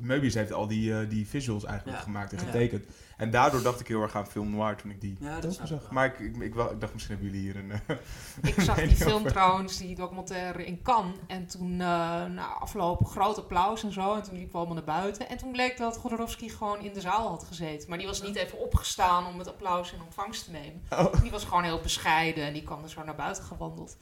Möbius 0.00 0.34
heeft 0.34 0.52
al 0.52 0.66
die, 0.66 0.98
eh, 1.00 1.08
die 1.10 1.26
visuals 1.28 1.64
eigenlijk 1.64 1.98
Ja. 1.98 2.02
gemaakt 2.04 2.32
en 2.32 2.38
Ja. 2.38 2.44
getekend. 2.44 2.84
En 3.16 3.30
daardoor 3.30 3.62
dacht 3.62 3.80
ik 3.80 3.88
heel 3.88 4.02
erg 4.02 4.16
aan 4.16 4.26
film 4.26 4.50
noir 4.50 4.76
toen 4.76 4.90
ik 4.90 5.00
die 5.00 5.16
Ja, 5.20 5.40
dat 5.40 5.60
zag. 5.64 5.90
Maar 5.90 6.06
ik, 6.06 6.18
ik, 6.18 6.36
ik, 6.36 6.54
ik 6.54 6.80
dacht 6.80 6.92
misschien 6.92 7.14
hebben 7.16 7.32
jullie 7.32 7.52
hier 7.52 7.56
een... 7.56 7.70
eh, 7.70 7.96
Ik 8.56 8.60
zag 8.60 8.76
die 8.88 8.96
film 8.96 9.12
over. 9.14 9.30
trouwens, 9.30 9.78
die 9.78 9.94
documentaire 9.94 10.64
in 10.66 10.82
Cannes. 10.82 11.16
En 11.26 11.46
toen, 11.46 11.72
eh 11.72 12.24
na 12.24 12.46
afloop, 12.46 13.04
groot 13.06 13.38
applaus 13.38 13.82
en 13.84 13.92
zo. 13.92 14.14
En 14.14 14.22
toen 14.22 14.34
liepen 14.34 14.52
we 14.52 14.58
allemaal 14.58 14.74
naar 14.84 15.00
buiten. 15.00 15.28
En 15.28 15.36
toen 15.38 15.52
bleek 15.52 15.76
dat 15.76 15.96
Godorowsky 15.96 16.48
gewoon 16.48 16.80
in 16.80 16.92
de 16.92 17.00
zaal 17.00 17.28
had 17.28 17.44
gezeten. 17.44 17.88
Maar 17.88 17.98
die 17.98 18.06
was 18.06 18.22
niet 18.22 18.36
even 18.36 18.58
opgestaan 18.58 19.26
om 19.26 19.38
het 19.38 19.48
applaus 19.48 19.92
in 19.92 20.02
ontvangst 20.04 20.44
te 20.44 20.50
nemen. 20.50 20.82
Oh. 20.90 21.20
Die 21.22 21.30
was 21.30 21.44
gewoon 21.44 21.64
heel 21.64 21.80
bescheiden 21.80 22.44
en 22.44 22.52
die 22.52 22.62
kwam 22.64 22.82
er 22.82 22.90
zo 22.90 23.04
naar 23.04 23.14
buiten 23.16 23.44
gewandeld. 23.44 23.96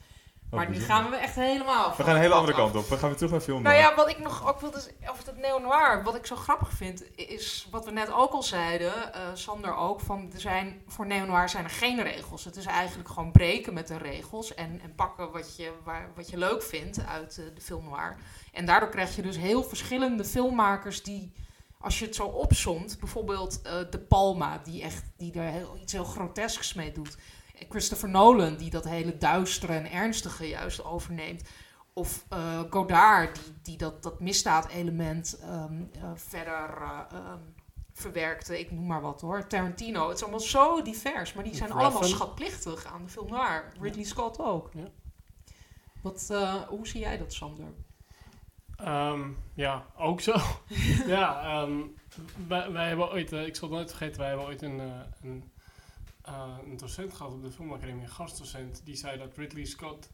Oh, 0.51 0.57
maar 0.57 0.69
nu 0.69 0.79
gaan 0.79 1.09
we 1.09 1.15
echt 1.15 1.35
helemaal 1.35 1.93
We 1.97 2.03
gaan 2.03 2.15
een 2.15 2.21
hele 2.21 2.33
andere 2.33 2.57
kant 2.57 2.75
op. 2.75 2.87
We 2.87 2.97
gaan 2.97 3.07
weer 3.07 3.17
terug 3.17 3.31
naar 3.31 3.41
film 3.41 3.61
Nou 3.61 3.75
ja, 3.75 3.95
wat 3.95 4.09
ik 4.09 4.19
nog 4.19 4.47
ook 4.47 4.59
wilde 4.59 4.91
over 5.09 5.25
het 5.25 5.37
neo-noir, 5.37 6.03
wat 6.03 6.15
ik 6.15 6.25
zo 6.25 6.35
grappig 6.35 6.71
vind, 6.71 7.03
is 7.15 7.67
wat 7.71 7.85
we 7.85 7.91
net 7.91 8.11
ook 8.13 8.31
al 8.31 8.43
zeiden, 8.43 9.13
eh, 9.13 9.21
Sander 9.33 9.75
ook, 9.75 9.99
van 9.99 10.31
er 10.33 10.39
zijn, 10.39 10.81
voor 10.87 11.07
neo-noir 11.07 11.49
zijn 11.49 11.63
er 11.63 11.69
geen 11.69 12.03
regels. 12.03 12.45
Het 12.45 12.55
is 12.55 12.65
eigenlijk 12.65 13.09
gewoon 13.09 13.31
breken 13.31 13.73
met 13.73 13.87
de 13.87 13.97
regels 13.97 14.53
en, 14.53 14.79
en 14.83 14.95
pakken 14.95 15.31
wat 15.31 15.55
je, 15.55 15.71
waar, 15.83 16.09
wat 16.15 16.29
je 16.29 16.37
leuk 16.37 16.63
vindt 16.63 17.05
uit 17.05 17.37
eh, 17.37 17.45
de 17.55 17.61
film 17.61 17.83
noir. 17.83 18.17
En 18.51 18.65
daardoor 18.65 18.89
krijg 18.89 19.15
je 19.15 19.21
dus 19.21 19.37
heel 19.37 19.63
verschillende 19.63 20.25
filmmakers 20.25 21.03
die, 21.03 21.31
als 21.79 21.99
je 21.99 22.05
het 22.05 22.15
zo 22.15 22.25
opsomt, 22.25 22.97
bijvoorbeeld 22.99 23.61
eh, 23.61 23.73
De 23.89 23.99
Palma, 23.99 24.61
die, 24.63 24.81
echt, 24.81 25.03
die 25.17 25.33
er 25.33 25.51
heel, 25.51 25.77
iets 25.81 25.93
heel 25.93 26.03
grotesks 26.03 26.73
mee 26.73 26.91
doet. 26.91 27.17
Christopher 27.69 28.09
Nolan, 28.09 28.57
die 28.57 28.69
dat 28.69 28.83
hele 28.83 29.17
duistere 29.17 29.73
en 29.73 29.91
ernstige 29.91 30.47
juist 30.47 30.83
overneemt. 30.83 31.49
Of 31.93 32.25
eh, 32.29 32.59
Godard, 32.69 33.35
die, 33.43 33.53
die 33.61 33.77
dat, 33.77 34.03
dat 34.03 34.19
misdaadelement 34.19 35.39
ehm, 35.41 35.81
eh, 35.91 36.11
verder 36.15 36.81
eh, 36.81 36.99
ehm, 37.11 37.39
verwerkte. 37.93 38.59
Ik 38.59 38.71
noem 38.71 38.85
maar 38.85 39.01
wat 39.01 39.21
hoor. 39.21 39.47
Tarantino. 39.47 40.07
Het 40.07 40.15
is 40.15 40.21
allemaal 40.21 40.39
zo 40.39 40.81
divers. 40.81 41.33
Maar 41.33 41.43
die 41.43 41.55
zijn 41.55 41.71
allemaal 41.71 42.03
schatplichtig 42.03 42.85
aan 42.85 43.03
de 43.03 43.09
film 43.09 43.29
noir. 43.29 43.73
Ridley 43.79 44.03
Scott 44.03 44.39
ook. 44.39 44.69
Ja. 44.73 44.87
Wat, 46.01 46.27
eh, 46.31 46.53
hoe 46.53 46.87
zie 46.87 46.99
jij 46.99 47.17
dat, 47.17 47.33
Sander? 47.33 47.73
Ehm, 48.75 49.29
ja, 49.53 49.85
ook 49.97 50.21
zo. 50.21 50.35
ja, 51.07 51.43
ehm, 51.43 51.79
wij, 52.47 52.71
wij 52.71 52.87
hebben 52.87 53.11
ooit, 53.11 53.31
ik 53.31 53.55
zal 53.55 53.67
het 53.67 53.77
nooit 53.77 53.89
vergeten, 53.89 54.19
wij 54.19 54.27
hebben 54.27 54.45
ooit 54.45 54.61
een, 54.61 54.79
eh, 54.79 54.99
een, 55.21 55.50
eh, 56.21 56.57
een 56.69 56.77
docent 56.77 57.13
gehad 57.13 57.31
op 57.33 57.41
de 57.43 57.51
filmacademie, 57.51 58.03
een 58.03 58.09
gastdocent, 58.09 58.81
die 58.85 58.95
zei 58.95 59.17
dat 59.17 59.37
Ridley 59.37 59.65
Scott 59.65 60.09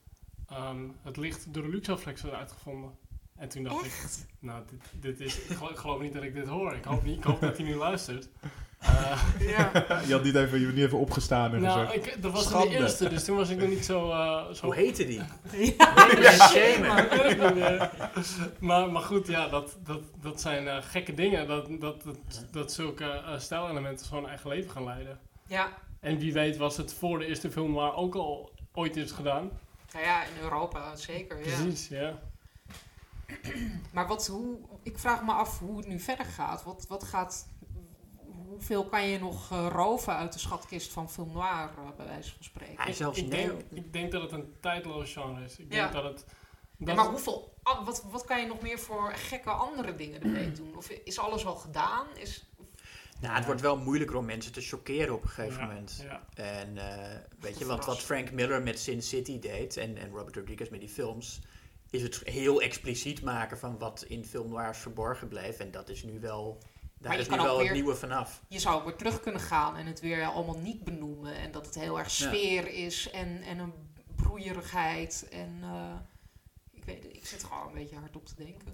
ehm, 0.48 0.80
het 1.02 1.18
licht 1.18 1.54
door 1.54 1.64
de 1.64 1.70
luxaflex 1.70 2.22
had 2.22 2.32
uitgevonden. 2.32 2.92
En 3.36 3.50
toen 3.50 3.64
dacht 3.64 3.86
ik, 3.86 4.26
nou, 4.40 4.64
dit, 4.70 5.02
dit 5.02 5.20
is, 5.20 5.40
ik 5.40 5.56
geloof, 5.58 5.72
ik 5.72 5.78
geloof 5.78 6.02
niet 6.02 6.14
dat 6.14 6.24
ik 6.24 6.34
dit 6.34 6.48
hoor. 6.48 6.74
Ik 6.76 6.84
hoop, 6.84 7.04
niet, 7.04 7.18
ik 7.18 7.24
hoop 7.24 7.42
dat 7.42 7.58
hij 7.58 7.66
nu 7.66 7.76
luistert. 7.76 8.28
Eh, 8.80 9.22
Ja. 9.40 9.72
Je 10.08 10.14
had 10.14 10.24
niet 10.24 10.36
even, 10.36 10.60
je 10.60 10.66
bent 10.66 10.78
niet 10.78 10.86
even 10.86 10.98
opgestaan 10.98 11.54
en 11.54 11.62
nou, 11.62 11.86
gezegd. 11.88 12.06
ik, 12.08 12.22
dat 12.22 12.32
was 12.32 12.48
de 12.50 12.68
eerste, 12.70 13.10
dus 13.10 13.24
toen 13.24 13.36
was 13.38 13.50
ik 13.50 13.58
nog 13.58 13.70
niet 13.70 13.86
zo... 13.86 14.12
eh, 14.12 14.52
zo 14.54 14.66
Hoe 14.66 14.76
heette 14.76 15.06
die? 15.06 15.22
Ja. 15.78 16.48
Shamen. 16.48 17.08
maar, 17.48 17.92
maar, 18.60 18.92
maar 18.92 19.02
goed, 19.02 19.28
ja, 19.28 19.48
dat, 19.48 19.78
dat, 19.84 20.02
dat 20.22 20.42
zijn 20.42 20.68
eh, 20.68 20.78
gekke 20.82 21.14
dingen. 21.14 21.48
Dat, 21.48 21.68
dat, 21.80 22.04
dat, 22.04 22.18
dat 22.52 22.72
zulke 22.72 23.06
eh, 23.06 23.40
stijlelementen 23.40 24.06
zo'n 24.06 24.28
eigen 24.28 24.50
leven 24.50 24.72
gaan 24.72 24.84
leiden. 24.84 25.20
ja. 25.48 25.70
En 26.00 26.18
wie 26.18 26.34
weet 26.34 26.58
was 26.58 26.78
het 26.78 26.94
voor 26.94 27.20
de 27.20 27.26
eerste 27.26 27.52
film 27.52 27.74
waar 27.74 27.96
ook 27.96 28.16
al 28.16 28.52
ooit 28.74 28.96
is 28.96 29.12
gedaan. 29.12 29.52
Nou 29.94 30.06
ja, 30.06 30.24
in 30.24 30.38
Europa 30.42 30.96
zeker. 30.96 31.38
Ja. 31.38 31.44
Precies, 31.44 31.88
ja. 31.88 32.20
Maar 33.92 34.08
wat, 34.08 34.28
hoe, 34.28 34.58
ik 34.84 34.98
vraag 35.00 35.24
me 35.24 35.32
af 35.32 35.60
hoe 35.60 35.78
het 35.78 35.88
nu 35.88 36.00
verder 36.00 36.26
gaat. 36.26 36.64
Wat, 36.64 36.86
wat 36.88 37.04
gaat, 37.04 37.48
hoeveel 38.48 38.86
kan 38.86 39.08
je 39.08 39.20
nog 39.20 39.52
eh, 39.52 39.68
roven 39.72 40.16
uit 40.16 40.34
de 40.34 40.40
schatkist 40.40 40.92
van 40.92 41.10
film 41.10 41.32
noir, 41.32 41.70
eh, 41.78 41.92
bij 41.98 42.06
wijze 42.06 42.34
van 42.34 42.44
spreken? 42.44 42.78
Hij 42.78 42.90
is 42.90 42.98
zelfs 42.98 43.18
ik, 43.20 43.32
denk, 43.32 43.52
ik 43.70 43.94
denk 43.94 44.12
dat 44.12 44.22
het 44.22 44.32
een 44.32 44.54
tijdloos 44.62 45.14
genre 45.14 45.44
is. 45.44 45.58
Ik 45.58 45.74
Ja. 45.74 45.82
denk 45.82 45.94
dat 45.94 46.04
het... 46.04 46.26
Ja, 46.78 46.86
Dat 46.86 46.96
maar 46.96 47.06
hoeveel, 47.06 47.54
ah, 47.64 47.86
wat, 47.86 48.04
wat 48.12 48.26
kan 48.26 48.40
je 48.42 48.48
nog 48.48 48.62
meer 48.62 48.80
voor 48.80 49.12
gekke 49.14 49.50
andere 49.50 49.96
dingen 49.96 50.22
ermee 50.22 50.52
doen? 50.52 50.76
Of 50.78 50.90
is 50.90 51.20
alles 51.20 51.46
al 51.46 51.56
gedaan? 51.56 52.08
Is, 52.16 52.46
Nou, 53.22 53.36
het 53.36 53.46
wordt 53.46 53.62
wel 53.62 53.78
moeilijker 53.78 54.16
om 54.16 54.26
mensen 54.26 54.52
te 54.52 54.62
chockeren 54.62 55.14
op 55.14 55.24
een 55.24 55.30
gegeven 55.30 55.60
Ja, 55.60 55.66
moment. 55.68 56.04
ja. 56.04 56.24
En 56.34 56.78
eh, 56.78 57.20
weet 57.40 57.58
je, 57.60 57.66
wat, 57.66 57.86
wat. 57.86 58.00
Frank 58.02 58.32
Miller 58.32 58.62
met 58.62 58.80
Sin 58.80 59.02
City 59.02 59.40
deed 59.40 59.78
en, 59.78 59.98
en 59.98 60.10
Robert 60.10 60.36
Rodriguez 60.36 60.70
met 60.70 60.80
die 60.80 60.90
films, 60.90 61.42
is 61.90 62.02
het 62.02 62.22
heel 62.24 62.62
expliciet 62.62 63.22
maken 63.22 63.58
van 63.58 63.78
wat 63.78 64.04
in 64.08 64.26
film 64.26 64.50
noirs 64.50 64.78
verborgen 64.78 65.28
bleef. 65.28 65.60
En 65.60 65.72
dat 65.72 65.90
is 65.90 66.04
nu 66.04 66.20
wel, 66.20 66.58
daar 66.98 67.20
is 67.20 67.30
nu 67.30 67.36
wel 67.38 67.60
het 67.60 67.72
nieuwe 67.72 67.96
vanaf. 67.96 68.42
je 68.48 68.60
zou 68.60 68.76
ook 68.80 68.84
weer 68.86 68.96
terug 68.96 69.20
kunnen 69.20 69.42
gaan 69.42 69.76
en 69.76 69.86
het 69.86 70.00
weer 70.00 70.26
allemaal 70.26 70.60
niet 70.60 70.84
benoemen. 70.84 71.36
En 71.36 71.52
dat 71.52 71.66
het 71.66 71.76
heel 71.76 72.00
erg 72.00 72.18
Ja. 72.18 72.28
sfeer 72.28 72.68
is 72.68 73.10
en, 73.10 73.42
en 73.42 73.58
een 73.60 73.74
broeierigheid. 74.16 75.28
En 75.32 75.60
eh, 75.62 75.94
ik 76.72 76.86
weet 76.86 77.04
het, 77.04 77.16
ik 77.16 77.26
zit 77.26 77.42
er 77.42 77.48
gewoon 77.48 77.68
een 77.68 77.74
beetje 77.74 77.96
hard 77.98 78.16
op 78.16 78.26
te 78.26 78.36
denken. 78.36 78.72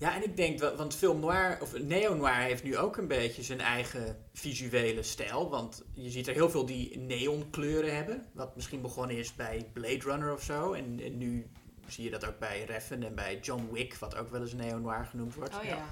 Ja, 0.00 0.14
en 0.14 0.24
ik 0.24 0.36
denk, 0.36 0.58
wel- 0.58 0.76
want 0.76 0.94
film 0.94 1.20
noir, 1.20 1.58
of 1.60 1.78
neo-noir 1.78 2.34
heeft 2.34 2.62
nu 2.62 2.76
ook 2.76 2.96
een 2.96 3.08
beetje 3.08 3.42
zijn 3.42 3.60
eigen 3.60 4.24
visuele 4.32 5.02
stijl. 5.02 5.50
Want 5.50 5.84
je 5.92 6.10
ziet 6.10 6.26
er 6.28 6.34
heel 6.34 6.50
veel 6.50 6.66
die 6.66 6.98
neonkleuren 6.98 7.96
hebben. 7.96 8.26
Wat 8.32 8.56
misschien 8.56 8.80
begonnen 8.80 9.16
is 9.16 9.34
bij 9.34 9.70
Blade 9.72 9.98
Runner 9.98 10.32
of 10.32 10.42
zo. 10.42 10.72
En, 10.72 11.00
en 11.02 11.18
nu 11.18 11.50
zie 11.86 12.04
je 12.04 12.10
dat 12.10 12.26
ook 12.26 12.38
bij 12.38 12.64
Reffen 12.64 13.02
en 13.02 13.14
bij 13.14 13.38
John 13.42 13.68
Wick, 13.72 13.94
wat 13.94 14.16
ook 14.16 14.30
wel 14.30 14.40
eens 14.40 14.52
neo-noir 14.52 15.06
genoemd 15.06 15.34
wordt. 15.34 15.56
Oh 15.56 15.64
ja. 15.64 15.84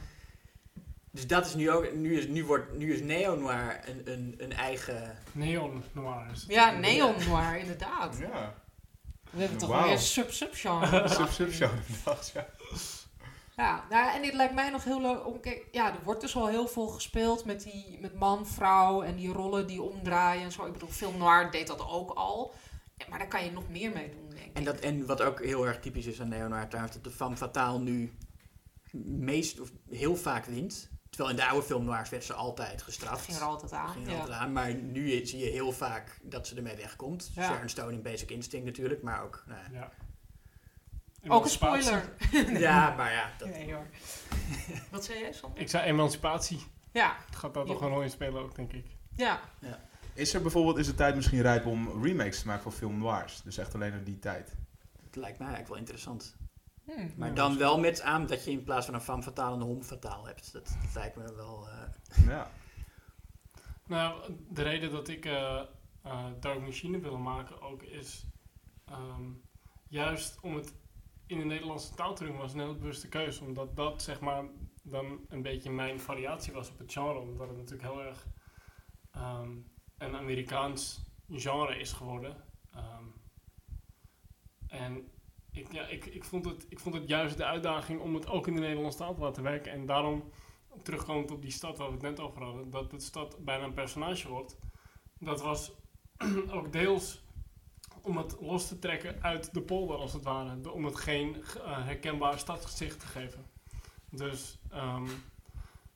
Dus 1.11 1.27
dat 1.27 1.47
is 1.47 1.55
nu 1.55 1.71
ook, 1.71 1.93
nu 1.95 2.19
is, 2.19 2.27
nu 2.27 2.45
wordt, 2.45 2.79
nu 2.79 2.95
is 2.95 3.01
neo-noir 3.01 3.81
een, 3.87 4.13
een, 4.13 4.35
een 4.39 4.53
eigen... 4.53 5.19
Neon 5.33 5.85
noir 5.93 6.27
is 6.33 6.41
het. 6.41 6.51
Ja, 6.51 6.71
neon 6.71 7.15
noir, 7.29 7.59
inderdaad. 7.59 8.17
Ja. 8.19 8.55
We 9.31 9.41
hebben 9.41 9.59
toch 9.59 9.85
weer 9.85 9.99
sub-sub-genre. 9.99 11.09
Sub 11.09 11.29
sub 11.29 11.53
show 11.53 11.71
inderdaad, 11.87 12.31
ja. 12.35 12.47
Ja, 13.59 13.85
nou, 13.91 14.15
en 14.15 14.23
dit 14.23 14.35
lijkt 14.35 14.55
mij 14.55 14.71
nog 14.71 14.85
heel 14.85 15.01
leuk 15.01 15.27
om. 15.27 15.41
Kijk, 15.41 15.69
ja, 15.73 15.93
er 15.95 16.03
wordt 16.05 16.21
dus 16.21 16.37
al 16.37 16.47
heel 16.47 16.69
veel 16.69 16.87
gespeeld 16.87 17.45
met, 17.45 17.63
die, 17.63 17.99
met 18.01 18.15
man, 18.15 18.47
vrouw 18.47 19.03
en 19.03 19.17
die 19.17 19.33
rollen 19.33 19.67
die 19.67 19.83
omdraaien 19.83 20.43
en 20.43 20.53
zo. 20.53 20.67
Ik 20.67 20.73
bedoel, 20.73 20.89
film 20.89 21.19
noir 21.19 21.51
deed 21.51 21.67
dat 21.67 21.89
ook 21.89 22.11
al. 22.11 22.55
Ja, 22.97 23.05
Maar 23.09 23.19
daar 23.19 23.29
kan 23.29 23.45
je 23.45 23.51
nog 23.53 23.69
meer 23.69 23.91
mee 23.93 24.11
doen, 24.11 24.29
denk 24.31 24.45
ik. 24.47 24.57
En, 24.57 24.65
dat, 24.65 24.79
en 24.79 25.07
wat 25.07 25.23
ook 25.23 25.43
heel 25.45 25.67
erg 25.67 25.81
typisch 25.81 26.07
is 26.07 26.21
aan 26.21 26.29
neo-noir 26.29 26.69
trouwens, 26.69 26.95
dat 26.95 27.05
de 27.05 27.11
femme 27.11 27.37
fatale 27.37 27.79
nu 27.79 28.13
meest, 29.03 29.61
of 29.61 29.71
heel 29.91 30.17
vaak 30.17 30.45
wint. 30.45 30.91
Terwijl 31.11 31.31
in 31.31 31.37
de 31.37 31.47
oude 31.49 31.67
film 31.67 31.85
noirs 31.85 32.09
werd 32.11 32.25
ze 32.25 32.33
altijd 32.33 32.83
gestraft. 32.83 33.25
ging 33.25 33.37
er 33.37 33.45
altijd 33.45 33.73
aan. 33.73 33.89
Ging 33.89 34.07
er 34.07 34.13
Ja. 34.13 34.19
altijd 34.19 34.39
aan, 34.39 34.53
maar 34.53 34.75
nu 34.75 35.27
zie 35.27 35.39
je 35.39 35.51
heel 35.51 35.73
vaak 35.73 36.19
dat 36.23 36.47
ze 36.47 36.57
ermee 36.57 36.77
wegkomt. 36.77 37.31
Ja. 37.35 37.43
Sharon 37.43 37.69
Stone 37.69 37.93
in 37.93 38.03
Basic 38.03 38.31
Instinct 38.31 38.67
natuurlijk, 38.67 39.03
maar 39.03 39.23
ook... 39.23 39.43
Nou, 39.47 39.61
Ja. 39.73 39.91
Ook 41.19 41.25
een 41.25 41.31
Emancipatie. 41.31 41.83
spoiler. 41.83 42.61
ja, 42.69 42.95
maar 42.97 43.13
ja, 43.13 43.31
dat, 43.39 43.49
Nee 43.49 43.75
hoor. 43.75 43.87
Wat 44.91 45.05
zei 45.05 45.19
jij, 45.19 45.33
Sander? 45.33 45.61
Ik 45.61 45.69
zei 45.69 45.85
emancipatie. 45.85 46.67
Ja, 46.93 47.17
Het 47.27 47.37
gaat 47.37 47.55
daar 47.55 47.65
toch 47.65 47.81
rol 47.81 48.03
in 48.03 48.11
spelen 48.11 48.43
ook, 48.43 48.55
denk 48.55 48.73
ik. 48.73 48.87
ja. 49.17 49.41
Is 50.15 50.35
er 50.35 50.43
bijvoorbeeld, 50.43 50.77
is 50.79 50.87
de 50.87 50.95
tijd 50.95 51.15
misschien 51.15 51.41
rijp 51.41 51.67
om 51.67 52.03
remakes 52.05 52.41
te 52.41 52.47
maken 52.47 52.63
van 52.63 52.73
film 52.73 52.99
noirs? 52.99 53.43
Dus 53.43 53.59
echt 53.59 53.75
alleen 53.75 53.93
uit 53.93 54.07
die 54.07 54.19
tijd. 54.19 54.57
dat 55.03 55.17
lijkt 55.17 55.39
mij 55.39 55.47
eigenlijk 55.49 55.69
wel 55.69 55.77
interessant. 55.79 56.37
Hm. 56.85 56.91
Maar 57.17 57.29
Ja, 57.29 57.35
dan 57.35 57.51
dat 57.51 57.59
wel 57.59 57.79
met 57.79 58.01
aan 58.01 58.27
dat 58.27 58.45
je 58.45 58.51
in 58.51 58.65
plaats 58.65 58.87
van 58.87 58.95
een 58.95 59.01
femme 59.01 59.23
fatale 59.23 59.55
een 59.57 59.63
homme 59.63 59.83
fatale 59.85 60.27
hebt. 60.27 60.53
Dat, 60.53 60.65
dat 60.65 60.95
lijkt 60.95 61.17
me 61.17 61.35
wel... 61.35 61.69
eh, 61.69 62.27
Ja. 62.27 62.51
Nou, 63.87 64.33
de 64.49 64.63
reden 64.63 64.91
dat 64.91 65.09
ik 65.09 65.25
eh 65.25 65.61
eh 66.03 66.25
Dark 66.41 66.61
Machine 66.61 67.01
wil 67.01 67.17
maken 67.19 67.61
ook 67.61 67.83
is 67.83 68.27
ehm, 68.87 69.23
juist 69.89 70.39
om 70.41 70.55
het 70.55 70.73
in 71.29 71.39
de 71.39 71.45
Nederlandse 71.45 71.95
taal 71.95 72.15
te 72.15 72.25
doen 72.25 72.37
was 72.37 72.53
een 72.53 72.61
hele 72.61 72.75
bewuste 72.75 73.09
keuze. 73.09 73.45
Omdat 73.45 73.77
dat 73.77 74.03
zeg 74.03 74.21
maar 74.21 74.45
dan 74.83 75.21
een 75.29 75.43
beetje 75.43 75.71
mijn 75.71 76.01
variatie 76.01 76.53
was 76.53 76.71
op 76.71 76.79
het 76.79 76.93
genre. 76.93 77.19
Omdat 77.19 77.49
het 77.49 77.57
natuurlijk 77.57 77.89
heel 77.89 78.03
erg 78.03 78.27
ehm, 79.11 79.51
een 79.99 80.17
Amerikaans 80.17 81.07
genre 81.31 81.79
is 81.79 81.93
geworden. 81.93 82.45
Ehm, 82.73 83.05
en 84.69 85.11
ik, 85.53 85.73
ja, 85.73 85.87
ik, 85.87 86.07
ik, 86.07 86.25
vond 86.25 86.45
het, 86.45 86.67
ik 86.69 86.79
vond 86.79 86.95
het 86.95 87.09
juist 87.09 87.37
de 87.37 87.45
uitdaging 87.45 88.01
om 88.01 88.15
het 88.15 88.27
ook 88.27 88.47
in 88.47 88.55
de 88.55 88.61
Nederlandse 88.61 88.99
taal 88.99 89.15
te 89.15 89.21
laten 89.21 89.43
werken. 89.43 89.73
En 89.73 89.87
daarom 89.87 90.31
terugkomend 90.83 91.31
op 91.31 91.43
die 91.43 91.51
stad 91.51 91.79
waar 91.79 91.87
we 91.87 91.93
het 91.93 92.03
net 92.03 92.21
over 92.21 92.43
hadden, 92.43 92.71
dat 92.71 92.91
de 92.91 93.01
stad 93.01 93.45
bijna 93.45 93.65
een 93.65 93.75
personage 93.75 94.29
wordt. 94.29 94.59
Dat 95.19 95.41
was 95.41 95.73
ook 96.57 96.73
deels 96.73 97.23
om 98.09 98.17
het 98.17 98.37
los 98.41 98.69
te 98.69 98.79
trekken 98.79 99.23
uit 99.23 99.55
de 99.55 99.61
polder, 99.63 99.97
als 99.97 100.13
het 100.13 100.23
ware. 100.25 100.61
De- 100.61 100.71
om 100.71 100.85
het 100.85 100.97
geen 100.97 101.37
eh, 101.65 101.85
herkenbaar 101.85 102.39
stadsgezicht 102.39 103.01
te 103.01 103.07
geven. 103.07 103.47
Dus, 104.11 104.59
ehm, 104.71 105.07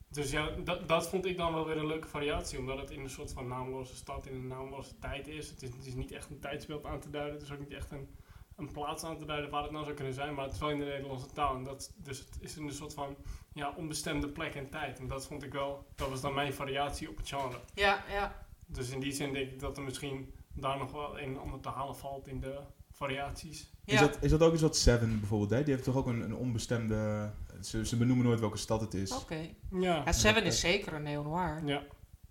dus 0.09 0.31
ja, 0.31 0.49
dat, 0.63 0.87
dat 0.87 1.09
vond 1.09 1.25
ik 1.25 1.37
dan 1.37 1.53
wel 1.53 1.65
weer 1.65 1.77
een 1.77 1.87
leuke 1.87 2.07
variatie, 2.07 2.59
omdat 2.59 2.77
het 2.77 2.91
in 2.91 2.99
een 2.99 3.09
soort 3.09 3.33
van 3.33 3.47
naamloze 3.47 3.95
stad, 3.95 4.25
in 4.25 4.35
een 4.35 4.47
naamloze 4.47 4.99
tijd 4.99 5.27
is. 5.27 5.49
Het 5.49 5.61
is, 5.63 5.69
het 5.75 5.85
is 5.85 5.93
niet 5.93 6.11
echt 6.11 6.29
een 6.29 6.39
tijdsbeeld 6.39 6.85
aan 6.85 6.99
te 6.99 7.09
duiden, 7.09 7.33
het 7.33 7.43
is 7.43 7.51
ook 7.51 7.59
niet 7.59 7.73
echt 7.73 7.91
een, 7.91 8.15
een 8.55 8.71
plaats 8.71 9.03
aan 9.03 9.17
te 9.17 9.25
duiden 9.25 9.49
waar 9.49 9.63
het 9.63 9.71
nou 9.71 9.83
zou 9.83 9.95
kunnen 9.95 10.13
zijn, 10.13 10.33
maar 10.33 10.43
het 10.45 10.53
is 10.53 10.59
wel 10.59 10.69
in 10.69 10.79
de 10.79 10.85
Nederlandse 10.85 11.31
taal. 11.31 11.55
En 11.55 11.63
dat, 11.63 11.93
dus 11.95 12.19
het 12.19 12.37
is 12.39 12.55
een 12.55 12.71
soort 12.71 12.93
van 12.93 13.15
ja, 13.53 13.73
onbestemde 13.77 14.27
plek 14.29 14.55
en 14.55 14.69
tijd. 14.69 14.99
En 14.99 15.07
dat 15.07 15.27
vond 15.27 15.43
ik 15.43 15.51
wel, 15.53 15.85
dat 15.95 16.09
was 16.09 16.21
dan 16.21 16.33
mijn 16.33 16.53
variatie 16.53 17.09
op 17.09 17.17
het 17.17 17.27
genre. 17.27 17.57
Ja, 17.73 18.03
ja. 18.09 18.45
Dus 18.65 18.89
in 18.89 18.99
die 18.99 19.11
zin 19.11 19.33
denk 19.33 19.51
ik 19.51 19.59
dat 19.59 19.77
er 19.77 19.83
misschien 19.83 20.33
daar 20.53 20.77
nog 20.77 20.91
wel 20.91 21.19
een 21.19 21.25
en 21.33 21.39
ander 21.39 21.59
te 21.59 21.69
halen 21.69 21.95
valt 21.95 22.27
in 22.27 22.39
de 22.39 22.59
variaties. 22.91 23.71
Is, 23.85 23.99
dat, 23.99 24.17
is 24.21 24.29
dat 24.31 24.41
ook 24.41 24.53
iets 24.53 24.61
wat 24.61 24.77
Seven 24.77 25.19
bijvoorbeeld 25.19 25.49
deed? 25.49 25.65
Die 25.65 25.73
heeft 25.73 25.85
toch 25.85 25.95
ook 25.95 26.07
een, 26.07 26.21
een 26.21 26.35
onbestemde... 26.35 27.29
Ze, 27.61 27.85
ze 27.85 27.97
benoemen 27.97 28.25
nooit 28.25 28.39
welke 28.39 28.57
stad 28.57 28.81
het 28.81 28.93
is. 28.93 29.11
Oké. 29.11 29.35
Ja, 29.71 30.01
Ja, 30.05 30.11
Seven 30.11 30.43
is 30.43 30.59
zeker 30.59 30.93
een 30.93 31.03
neo-noir. 31.03 31.61
ja. 31.65 31.81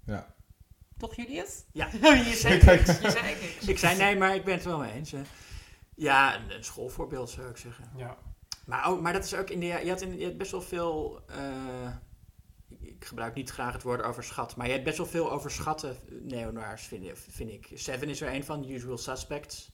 Ja. 0.06 0.34
Toch, 0.96 1.14
Julius? 1.16 1.64
Ja. 1.72 1.88
je 1.92 2.34
zei 2.36 2.54
niks. 2.64 3.00
Je 3.00 3.10
zei 3.10 3.34
niks. 3.34 3.66
ik 3.68 3.78
zei 3.78 3.96
nee, 3.98 4.16
maar 4.16 4.34
ik 4.34 4.44
ben 4.44 4.54
het 4.54 4.64
wel 4.64 4.78
mee 4.78 4.92
eens. 4.92 5.10
hè. 5.10 5.20
Ja, 5.94 6.34
een, 6.36 6.50
een 6.56 6.64
schoolvoorbeeld 6.64 7.30
zou 7.30 7.48
ik 7.48 7.56
zeggen. 7.56 7.84
ja. 7.96 8.16
Maar, 8.66 8.86
ook, 8.86 9.00
maar 9.00 9.12
dat 9.12 9.24
is 9.24 9.34
ook 9.34 9.50
in 9.50 9.60
de, 9.60 9.66
je, 9.66 9.88
had 9.88 10.00
in, 10.00 10.18
je 10.18 10.24
had 10.24 10.36
best 10.36 10.50
wel 10.50 10.62
veel. 10.62 11.20
eh, 11.26 11.36
ik- 12.82 12.88
ik 12.88 13.04
gebruik 13.04 13.34
niet 13.34 13.50
graag 13.50 13.72
het 13.72 13.82
woord 13.82 14.02
overschat, 14.02 14.56
maar 14.56 14.66
je 14.66 14.72
hebt 14.72 14.84
best 14.84 14.96
wel 14.96 15.06
veel 15.06 15.30
overschatte 15.32 15.96
neonairs, 16.20 16.82
vind, 16.86 17.04
ik- 17.04 17.16
vind 17.16 17.50
ik. 17.50 17.70
Seven 17.74 18.08
is 18.08 18.20
er 18.20 18.34
een 18.34 18.44
van, 18.44 18.62
The 18.62 18.72
Usual 18.72 18.98
Suspects. 18.98 19.70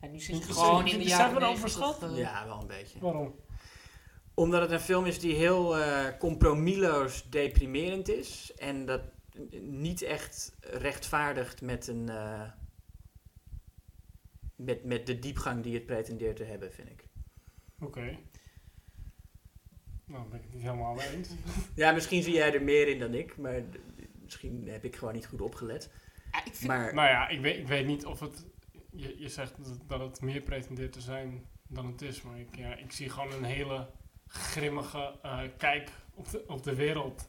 En 0.00 0.10
nu 0.10 0.20
zit 0.20 0.44
gewoon 0.44 0.86
in 0.86 0.98
de 0.98 1.04
jaren 1.04 1.26
Seven 1.26 1.40
90. 1.42 1.48
overschat? 1.82 2.02
eh, 2.10 2.16
ja, 2.18 2.46
wel 2.46 2.60
een 2.60 2.66
beetje. 2.66 2.98
Waarom? 2.98 3.34
Omdat 4.34 4.60
het 4.60 4.70
een 4.70 4.80
film 4.80 5.06
is 5.06 5.18
die 5.20 5.34
heel 5.34 5.78
eh 5.78 6.18
compromisloos 6.18 7.30
deprimerend 7.30 8.08
is. 8.08 8.52
En 8.56 8.84
dat 8.86 9.00
niet 9.60 10.02
echt 10.02 10.56
rechtvaardigt 10.60 11.60
met, 11.62 11.86
een, 11.86 12.08
eh, 12.08 12.42
met, 14.56 14.84
met 14.84 15.06
de 15.06 15.18
diepgang 15.18 15.62
die 15.62 15.74
het 15.74 15.86
pretendeert 15.86 16.36
te 16.36 16.44
hebben, 16.44 16.72
vind 16.72 16.88
ik. 16.90 17.04
Oké. 17.80 18.18
Nou, 20.08 20.28
ben 20.28 20.38
ik 20.38 20.44
het 20.44 20.54
niet 20.54 20.62
helemaal 20.62 20.94
mee 20.94 21.08
eens. 21.08 21.28
Ja, 21.74 21.92
misschien 21.92 22.22
zie 22.22 22.34
jij 22.34 22.54
er 22.54 22.62
meer 22.62 22.88
in 22.88 22.98
dan 22.98 23.14
ik, 23.14 23.36
maar 23.36 23.62
misschien 24.22 24.68
heb 24.68 24.84
ik 24.84 24.96
gewoon 24.96 25.14
niet 25.14 25.26
goed 25.26 25.40
opgelet. 25.40 25.90
Ja, 26.32 26.44
ik 26.44 26.54
vind 26.54 26.68
Maar 26.68 26.94
nou 26.94 27.08
ja, 27.08 27.28
ik 27.28 27.40
weet, 27.40 27.58
ik 27.58 27.66
weet 27.68 27.86
niet 27.86 28.06
of 28.06 28.20
het... 28.20 28.46
Je, 28.90 29.14
je 29.18 29.28
zegt 29.28 29.54
dat, 29.86 30.00
het- 30.00 30.20
meer 30.20 30.40
pretendeert 30.40 30.92
te 30.92 31.00
zijn 31.00 31.46
dan 31.66 31.86
het 31.86 32.02
is. 32.02 32.22
Maar 32.22 32.38
ik, 32.38 32.56
ja, 32.56 32.74
ik 32.76 32.92
zie 32.92 33.10
gewoon 33.10 33.32
een 33.32 33.44
hele 33.44 33.90
grimmige 34.26 35.18
eh, 35.22 35.40
kijk 35.56 35.90
op 36.14 36.30
de, 36.30 36.44
op 36.46 36.62
de 36.62 36.74
wereld. 36.74 37.28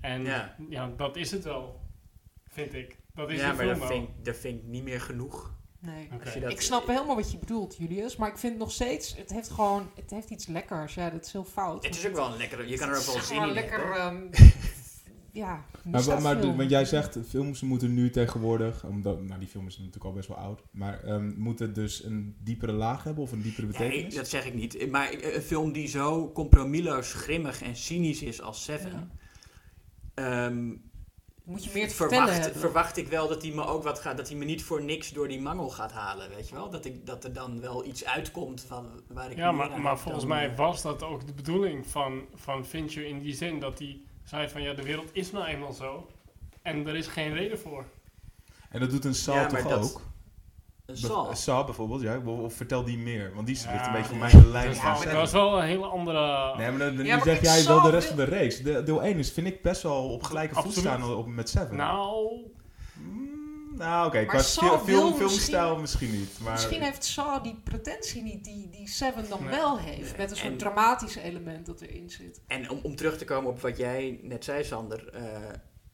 En 0.00 0.22
Ja. 0.22 0.56
ja. 0.68 0.92
dat 0.96 1.16
is 1.16 1.30
het 1.30 1.44
wel, 1.44 1.80
vind 2.48 2.74
ik. 2.74 2.96
Dat 3.14 3.30
is 3.30 3.40
ja, 3.40 3.52
maar 3.52 3.66
dat 3.66 3.78
wel. 3.78 3.86
vind, 3.88 4.08
dat 4.24 4.36
vind 4.36 4.58
ik 4.62 4.66
niet 4.66 4.82
meer 4.84 5.00
genoeg. 5.00 5.54
Nee. 5.80 6.08
Dat- 6.40 6.50
Ik 6.50 6.60
snap 6.60 6.86
helemaal 6.86 7.16
wat 7.16 7.30
je 7.32 7.38
bedoelt, 7.38 7.76
Julius. 7.78 8.16
Maar 8.16 8.28
ik 8.28 8.38
vind 8.38 8.58
nog 8.58 8.72
steeds, 8.72 9.16
het 9.16 9.30
heeft 9.32 9.50
gewoon, 9.50 9.90
het 9.94 10.10
heeft 10.10 10.30
iets 10.30 10.46
lekkers. 10.46 10.94
Ja, 10.94 11.10
dat 11.10 11.24
is 11.26 11.32
heel 11.32 11.44
fout. 11.44 11.84
Het 11.86 11.96
is 11.96 12.06
ook 12.06 12.14
wel 12.14 12.30
een 12.32 12.36
lekkere, 12.36 12.68
je 12.68 12.76
kan 12.78 12.88
er 12.88 12.96
ook 12.98 13.02
wel 13.04 13.14
Het 13.14 13.22
is 13.22 13.28
zin 13.28 13.36
gewoon 13.36 13.48
in 13.56 13.60
lekker, 13.60 13.90
ehm, 13.92 14.16
ja, 15.32 15.64
Maar, 15.84 16.20
maar, 16.22 16.54
maar 16.56 16.66
jij 16.66 16.84
zegt, 16.84 17.18
films 17.28 17.60
moeten 17.60 17.94
nu 17.94 18.10
tegenwoordig, 18.10 18.84
omdat, 18.84 19.22
nou 19.22 19.38
die 19.40 19.48
film 19.48 19.66
is 19.66 19.76
natuurlijk 19.78 20.04
al 20.04 20.12
best 20.12 20.28
wel 20.28 20.36
oud, 20.36 20.62
maar 20.70 21.04
ehm 21.04 21.32
moet 21.36 21.58
het 21.58 21.74
dus 21.74 22.04
een 22.04 22.36
diepere 22.40 22.72
laag 22.72 23.04
hebben 23.04 23.22
of 23.22 23.32
een 23.32 23.42
diepere 23.42 23.66
Nee, 23.66 23.72
betekenis? 23.78 24.14
dat 24.14 24.28
zeg 24.28 24.46
ik 24.46 24.54
niet. 24.54 24.90
Maar 24.90 25.12
een 25.20 25.42
film 25.42 25.72
die 25.72 25.88
zo 25.88 26.32
compromisloos, 26.32 27.12
grimmig 27.12 27.62
en 27.62 27.76
cynisch 27.76 28.22
is 28.22 28.40
als 28.40 28.64
Seven... 28.64 29.10
ehm, 30.14 30.74
Moet 31.48 31.64
je 31.64 31.70
meer 31.74 31.88
te 31.88 31.94
vertellen 31.94 32.24
verwacht, 32.24 32.44
hebben. 32.44 32.60
verwacht 32.60 32.96
ik 32.96 33.08
wel 33.08 33.28
dat 33.28 33.42
hij 33.42 33.50
me 33.50 33.64
ook 33.66 33.82
wat 33.82 33.98
gaat, 33.98 34.16
dat 34.16 34.28
hij 34.28 34.36
me 34.36 34.44
niet 34.44 34.62
voor 34.62 34.82
niks 34.82 35.10
door 35.10 35.28
die 35.28 35.40
mangel 35.40 35.68
gaat 35.68 35.92
halen, 35.92 36.28
weet 36.28 36.48
je 36.48 36.54
wel? 36.54 36.70
Dat, 36.70 36.84
ik, 36.84 37.06
dat 37.06 37.24
er 37.24 37.32
dan 37.32 37.60
wel 37.60 37.84
iets 37.86 38.04
uitkomt 38.04 38.64
van 38.68 38.86
waar 39.06 39.30
ik 39.30 39.36
Ja, 39.36 39.52
maar, 39.52 39.80
maar 39.80 39.98
volgens 39.98 40.24
dan, 40.24 40.34
mij 40.34 40.50
eh, 40.50 40.56
was 40.56 40.82
dat 40.82 41.02
ook 41.02 41.26
de 41.26 41.32
bedoeling 41.32 41.86
van, 41.86 42.22
van 42.34 42.66
Fincher 42.66 43.04
in 43.06 43.18
die 43.18 43.34
zin. 43.34 43.60
Dat 43.60 43.78
hij 43.78 44.00
zei 44.24 44.48
van 44.48 44.62
ja, 44.62 44.72
de 44.74 44.82
wereld 44.82 45.10
is 45.12 45.30
nou 45.32 45.46
eenmaal 45.46 45.72
zo. 45.72 46.10
En 46.62 46.86
er 46.86 46.96
is 46.96 47.06
geen 47.06 47.32
reden 47.34 47.58
voor. 47.58 47.84
En 48.68 48.80
dat 48.80 48.90
doet 48.90 49.04
een 49.04 49.14
Ja, 49.24 49.34
maar 49.34 49.62
toch 49.62 49.70
dat- 49.70 49.94
ook? 49.94 50.00
Saw. 50.92 51.34
Saw 51.34 51.64
bijvoorbeeld, 51.64 52.00
ja. 52.00 52.20
Of, 52.24 52.38
of 52.38 52.54
vertel 52.54 52.84
die 52.84 52.98
meer, 52.98 53.32
want 53.34 53.46
die 53.46 53.56
Ja, 53.64 53.72
ligt 53.72 53.86
een 53.86 53.92
beetje 53.92 54.08
voor 54.08 54.16
nee. 54.18 54.30
mij 54.32 54.40
in 54.40 54.40
de 54.46 54.48
lijn 54.52 54.70
is 54.70 54.76
Seven. 54.76 55.14
dat 55.14 55.26
is 55.26 55.32
wel 55.32 55.58
een 55.58 55.66
hele 55.66 55.86
andere... 55.86 56.56
Nee, 56.56 56.70
maar 56.70 56.78
dan, 56.78 56.96
dan 56.96 57.04
Ja, 57.06 57.16
maar 57.16 57.24
zeg 57.24 57.40
jij 57.42 57.64
wel 57.64 57.82
de 57.82 57.90
rest 57.90 58.08
van 58.08 58.16
de 58.16 58.24
reeks. 58.24 58.62
De, 58.62 58.82
deel 58.82 59.02
1 59.02 59.18
is, 59.18 59.30
vind 59.32 59.46
ik, 59.46 59.62
best 59.62 59.82
wel 59.82 60.08
op 60.12 60.22
gelijke 60.22 60.54
voet 60.54 60.72
staan 60.72 61.04
op, 61.14 61.26
met 61.26 61.48
Seven. 61.48 61.76
Nou, 61.76 62.30
Mm, 62.94 63.76
nou 63.76 64.06
oké, 64.06 64.24
qua 64.24 64.40
film, 64.42 64.78
film, 64.80 65.14
filmstijl 65.14 65.76
misschien- 65.78 65.80
misschien 65.80 66.10
niet. 66.10 66.38
Maar 66.42 66.52
Misschien 66.52 66.82
heeft 66.82 67.04
Saw 67.04 67.42
die 67.42 67.60
pretentie 67.64 68.22
niet 68.22 68.44
die, 68.44 68.68
die 68.70 68.88
Seven 68.88 69.28
dan 69.28 69.38
Nee. 69.44 69.50
wel 69.50 69.78
heeft. 69.78 70.16
Met 70.16 70.30
een 70.30 70.36
soort 70.36 70.52
En- 70.52 70.58
dramatische 70.58 71.22
element 71.22 71.66
dat 71.66 71.80
erin 71.80 72.10
zit. 72.10 72.40
En 72.46 72.70
om, 72.70 72.78
om 72.82 72.96
terug 72.96 73.18
te 73.18 73.24
komen 73.24 73.50
op 73.50 73.60
wat 73.60 73.76
jij 73.76 74.18
net 74.22 74.44
zei, 74.44 74.64
Sander. 74.64 75.08
eh, 75.12 75.22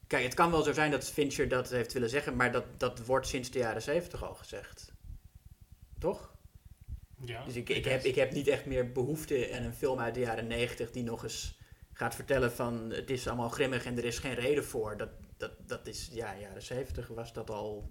kijk, 0.06 0.24
het 0.24 0.34
kan 0.34 0.50
wel 0.50 0.62
zo 0.62 0.72
zijn 0.72 0.90
dat 0.90 1.10
Fincher 1.10 1.48
dat 1.48 1.70
heeft 1.70 1.92
willen 1.92 2.10
zeggen, 2.10 2.36
maar 2.36 2.52
dat, 2.52 2.64
dat 2.76 3.06
wordt 3.06 3.26
sinds 3.26 3.50
de 3.50 3.58
jaren 3.58 3.82
zeventig 3.82 4.24
al 4.24 4.34
gezegd. 4.34 4.92
Toch? 5.98 6.34
ja. 7.24 7.44
Dus 7.44 7.56
ik, 7.56 7.68
ik, 7.68 7.84
heb, 7.84 8.02
ik 8.02 8.14
heb 8.14 8.32
niet 8.32 8.46
echt 8.46 8.66
meer 8.66 8.92
behoefte 8.92 9.50
aan 9.54 9.62
een 9.62 9.74
film 9.74 9.98
uit 9.98 10.14
de 10.14 10.20
jaren 10.20 10.46
negentig 10.46 10.90
die 10.90 11.02
nog 11.02 11.22
eens 11.22 11.58
gaat 11.92 12.14
vertellen 12.14 12.52
van 12.52 12.90
het 12.90 13.10
is 13.10 13.26
allemaal 13.26 13.48
grimmig 13.48 13.84
en 13.84 13.96
er 13.98 14.04
is 14.04 14.18
geen 14.18 14.34
reden 14.34 14.64
voor. 14.64 14.96
Dat, 14.96 15.08
dat, 15.36 15.68
dat 15.68 15.86
is, 15.86 16.10
ja, 16.12 16.36
jaren 16.36 16.62
zeventig 16.62 17.08
was 17.08 17.32
dat 17.32 17.50
al. 17.50 17.90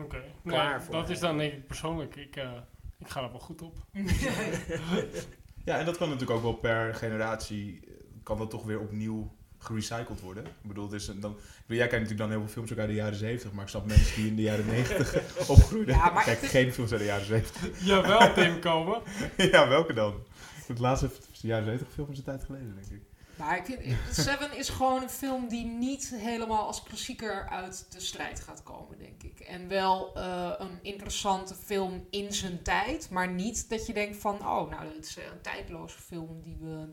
Oké. 0.00 0.22
Klaar 0.44 0.70
Nou, 0.70 0.82
voor 0.82 0.94
dat 0.94 1.02
mij. 1.04 1.12
is 1.12 1.20
dan 1.20 1.38
denk 1.38 1.52
ik 1.52 1.66
persoonlijk. 1.66 2.16
Ik, 2.16 2.36
eh, 2.36 2.52
ik 2.98 3.08
ga 3.08 3.22
er 3.22 3.30
wel 3.30 3.40
goed 3.40 3.62
op. 3.62 3.76
Ja, 5.64 5.78
en 5.78 5.84
dat 5.84 5.96
kan 5.96 6.08
natuurlijk 6.08 6.36
ook 6.36 6.42
wel 6.42 6.54
per 6.54 6.94
generatie, 6.94 7.80
eh, 7.86 7.92
kan 8.22 8.38
dat 8.38 8.50
toch 8.50 8.64
weer 8.64 8.80
opnieuw 8.80 9.36
gerecycled 9.62 10.20
worden. 10.20 10.44
Ik 10.44 10.68
bedoel, 10.68 10.92
een, 10.92 11.20
dan, 11.20 11.30
ik 11.30 11.36
bedoel, 11.66 11.76
jij 11.76 11.88
kijkt 11.88 11.92
natuurlijk 11.92 12.18
dan 12.18 12.30
heel 12.30 12.40
veel 12.40 12.48
films 12.48 12.72
ook 12.72 12.78
uit 12.78 12.88
de 12.88 12.94
jaren 12.94 13.18
70, 13.18 13.52
maar 13.52 13.62
ik 13.62 13.70
snap 13.70 13.86
mensen 13.86 14.14
die 14.14 14.26
in 14.26 14.36
de 14.36 14.42
jaren 14.42 14.66
90 14.66 15.16
opgroeiden. 15.48 15.94
Ja, 15.94 16.10
maar 16.10 16.24
Kijk, 16.24 16.40
het 16.40 16.50
geen 16.50 16.72
films 16.72 16.90
uit 16.90 17.00
de 17.00 17.06
jaren 17.06 17.26
70. 17.26 17.84
Jawel, 17.84 18.32
Tim 18.32 18.60
komen. 18.60 19.02
ja, 19.52 19.68
welke 19.68 19.92
dan? 19.92 20.14
Het 20.66 20.78
laatste 20.78 21.10
de 21.40 21.46
jaren 21.46 21.64
70 21.64 21.88
film 21.94 22.10
is 22.10 22.18
een 22.18 22.24
tijd 22.24 22.44
geleden, 22.44 22.74
denk 22.74 23.00
ik. 23.00 23.02
Maar 23.36 23.56
ik 23.56 23.64
vind, 23.64 23.96
Seven 24.10 24.56
is 24.56 24.68
gewoon 24.68 25.02
een 25.02 25.10
film 25.10 25.48
die 25.48 25.64
niet 25.64 26.12
helemaal 26.14 26.66
als 26.66 26.82
klassieker 26.82 27.48
uit 27.48 27.86
de 27.92 28.00
strijd 28.00 28.40
gaat 28.40 28.62
komen, 28.62 28.98
denk 28.98 29.22
ik. 29.22 29.40
En 29.40 29.68
wel 29.68 30.14
eh, 30.14 30.52
een 30.58 30.78
interessante 30.82 31.54
film 31.54 32.06
in 32.10 32.32
zijn 32.32 32.62
tijd, 32.62 33.10
maar 33.10 33.28
niet 33.28 33.68
dat 33.68 33.86
je 33.86 33.92
denkt 33.92 34.16
van, 34.16 34.34
oh, 34.34 34.70
nou, 34.70 34.92
dit 34.94 35.06
is 35.06 35.16
een 35.16 35.40
tijdloze 35.42 35.98
film 35.98 36.40
die 36.42 36.56
we, 36.60 36.88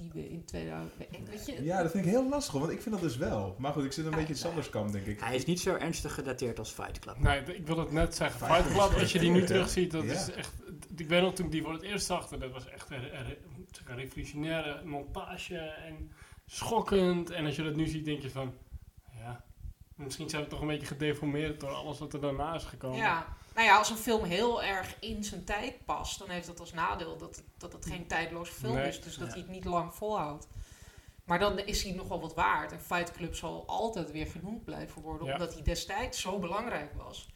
die 0.00 0.10
we 0.14 0.30
in 0.30 0.44
2000... 0.44 0.92
Weet 1.30 1.46
je? 1.46 1.62
Ja, 1.64 1.82
dat 1.82 1.90
vind 1.90 2.04
ik 2.04 2.10
heel 2.10 2.28
lastig, 2.28 2.52
want 2.54 2.70
ik 2.70 2.82
vind 2.82 2.94
dat 2.94 3.04
dus 3.04 3.16
wel. 3.16 3.56
Maar 3.58 3.72
goed, 3.72 3.84
ik 3.84 3.92
zit 3.92 4.04
een 4.04 4.10
Ja, 4.10 4.16
beetje 4.16 4.32
in 4.32 4.38
Sanders 4.38 4.70
kamp, 4.70 4.92
denk 4.92 5.06
ik. 5.06 5.20
Hij 5.20 5.34
is 5.34 5.44
niet 5.44 5.60
zo 5.60 5.74
ernstig 5.74 6.14
gedateerd 6.14 6.58
als 6.58 6.70
Fight 6.70 6.98
Club. 6.98 7.18
Nee, 7.18 7.40
ik 7.42 7.66
wil 7.66 7.78
het 7.78 7.92
net 7.92 8.14
zeggen. 8.14 8.46
Fight 8.46 8.62
Fight 8.66 8.88
Club, 8.88 9.00
als 9.00 9.12
je 9.12 9.18
die 9.18 9.30
nu 9.30 9.44
terugziet, 9.44 9.90
dat 9.90 10.04
Ja. 10.04 10.12
is 10.12 10.30
echt... 10.30 10.52
Ik 10.96 11.08
weet 11.08 11.22
nog 11.22 11.34
toen 11.34 11.46
ik 11.46 11.52
die 11.52 11.62
voor 11.62 11.72
het 11.72 11.82
eerst 11.82 12.06
zag, 12.06 12.28
dat 12.28 12.50
was 12.52 12.68
echt 12.68 12.90
een, 12.90 13.18
een, 13.18 13.36
een 13.86 13.96
revolutionaire 13.96 14.84
montage 14.84 15.56
en 15.58 16.10
schokkend. 16.46 17.30
En 17.30 17.44
als 17.46 17.56
je 17.56 17.62
dat 17.62 17.74
nu 17.76 17.86
ziet, 17.86 18.04
denk 18.04 18.22
je 18.22 18.30
van... 18.30 18.54
Ja, 19.18 19.44
misschien 19.94 20.28
zijn 20.28 20.42
we 20.42 20.48
toch 20.48 20.60
een 20.60 20.66
beetje 20.66 20.86
gedeformeerd 20.86 21.60
door 21.60 21.70
alles 21.70 21.98
wat 21.98 22.12
er 22.12 22.20
daarna 22.20 22.54
is 22.54 22.64
gekomen. 22.64 22.98
Ja, 22.98 23.36
nou 23.54 23.66
ja, 23.66 23.76
als 23.78 23.90
een 23.90 23.96
film 23.96 24.24
heel 24.24 24.62
erg 24.62 24.96
in 25.00 25.24
zijn 25.24 25.44
tijd 25.44 25.84
past, 25.84 26.18
dan 26.18 26.30
heeft 26.30 26.46
dat 26.46 26.60
als 26.60 26.72
nadeel 26.72 27.16
dat 27.16 27.36
het, 27.36 27.44
dat 27.58 27.72
het 27.72 27.86
geen 27.86 28.06
tijdloze 28.06 28.52
film 28.52 28.74
Nee. 28.74 28.88
is. 28.88 29.00
Dus 29.02 29.16
dat 29.16 29.26
Ja. 29.26 29.32
hij 29.32 29.42
het 29.42 29.50
niet 29.50 29.64
lang 29.64 29.94
volhoudt. 29.94 30.48
Maar 31.24 31.38
dan 31.38 31.58
is 31.58 31.82
hij 31.82 31.92
nog 31.92 32.08
wel 32.08 32.20
wat 32.20 32.34
waard. 32.34 32.72
En 32.72 32.80
Fight 32.80 33.12
Club 33.12 33.34
zal 33.34 33.64
altijd 33.66 34.10
weer 34.10 34.26
genoemd 34.26 34.64
blijven 34.64 35.02
worden, 35.02 35.26
Ja. 35.26 35.32
omdat 35.32 35.54
hij 35.54 35.62
destijds 35.62 36.20
zo 36.20 36.38
belangrijk 36.38 36.92
was. 36.96 37.28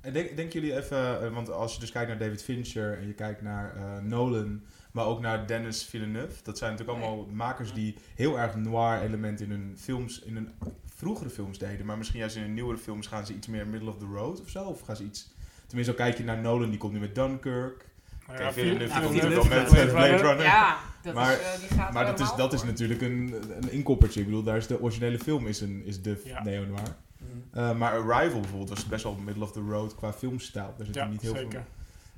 En 0.00 0.12
denk, 0.12 0.36
denken 0.36 0.60
jullie 0.60 0.76
even, 0.76 1.22
eh, 1.22 1.34
want 1.34 1.50
als 1.50 1.74
je 1.74 1.80
dus 1.80 1.90
kijkt 1.90 2.08
naar 2.08 2.18
David 2.18 2.42
Fincher 2.42 2.98
en 2.98 3.06
je 3.06 3.14
kijkt 3.14 3.42
naar 3.42 3.76
eh, 3.76 3.98
Nolan, 4.02 4.62
maar 4.92 5.06
ook 5.06 5.20
naar 5.20 5.46
Dennis 5.46 5.82
Villeneuve, 5.84 6.42
dat 6.42 6.58
zijn 6.58 6.70
natuurlijk 6.72 6.98
allemaal 6.98 7.26
makers 7.26 7.72
die 7.72 7.96
heel 8.14 8.38
erg 8.38 8.54
noir 8.54 9.00
elementen 9.02 9.44
in 9.44 9.50
hun 9.50 9.78
films, 9.78 10.18
in 10.20 10.34
hun 10.34 10.52
vroegere 10.94 11.30
films 11.30 11.58
deden, 11.58 11.86
maar 11.86 11.98
misschien 11.98 12.18
juist 12.20 12.36
in 12.36 12.42
hun 12.42 12.54
nieuwere 12.54 12.78
films 12.78 13.06
gaan 13.06 13.26
ze 13.26 13.34
iets 13.34 13.46
meer 13.46 13.66
middle 13.66 13.90
of 13.90 13.98
the 13.98 14.06
road 14.06 14.40
of 14.40 14.48
zo, 14.48 14.64
of 14.64 14.80
gaan 14.80 14.96
ze 14.96 15.04
iets, 15.04 15.30
tenminste 15.68 15.92
al 15.92 15.98
kijk 15.98 16.16
je 16.18 16.24
naar 16.24 16.38
Nolan, 16.38 16.70
die 16.70 16.78
komt 16.78 16.92
nu 16.92 16.98
met 16.98 17.14
Dunkirk, 17.14 17.84
ja, 18.26 18.36
wel 18.54 18.64
met 18.74 18.88
Blade 18.88 19.68
met 19.70 19.90
Blade 19.90 20.16
Runner. 20.16 20.42
Ja, 20.42 20.76
dat 21.02 21.14
Maar- 21.14 21.32
is, 21.32 21.38
eh, 21.40 21.58
die 21.68 21.78
gaat 21.78 21.92
Maar 21.92 22.06
dat 22.06 22.20
is, 22.20 22.34
dat 22.36 22.52
is 22.52 22.62
natuurlijk 22.62 23.00
een, 23.00 23.34
een 23.60 23.70
inkoppertje. 23.72 24.20
Ik 24.20 24.26
bedoel, 24.26 24.42
daar 24.42 24.56
is 24.56 24.66
de 24.66 24.80
originele 24.80 25.18
film 25.18 25.46
is, 25.46 25.60
een, 25.60 25.84
is 25.84 26.02
de 26.02 26.20
Ja. 26.24 26.42
neo-noir. 26.42 26.96
Mhm. 27.18 27.58
Eh, 27.58 27.76
maar 27.78 27.92
Arrival 27.92 28.40
bijvoorbeeld 28.40 28.68
was 28.68 28.86
best 28.86 29.02
wel 29.02 29.14
middle 29.14 29.42
of 29.44 29.52
the 29.52 29.60
road 29.60 29.94
qua 29.94 30.12
filmstijl. 30.12 30.74
Daar 30.76 30.86
zit 30.86 30.94
Ja, 30.94 31.06
niet 31.06 31.20
heel 31.22 31.34
zeker. 31.34 31.64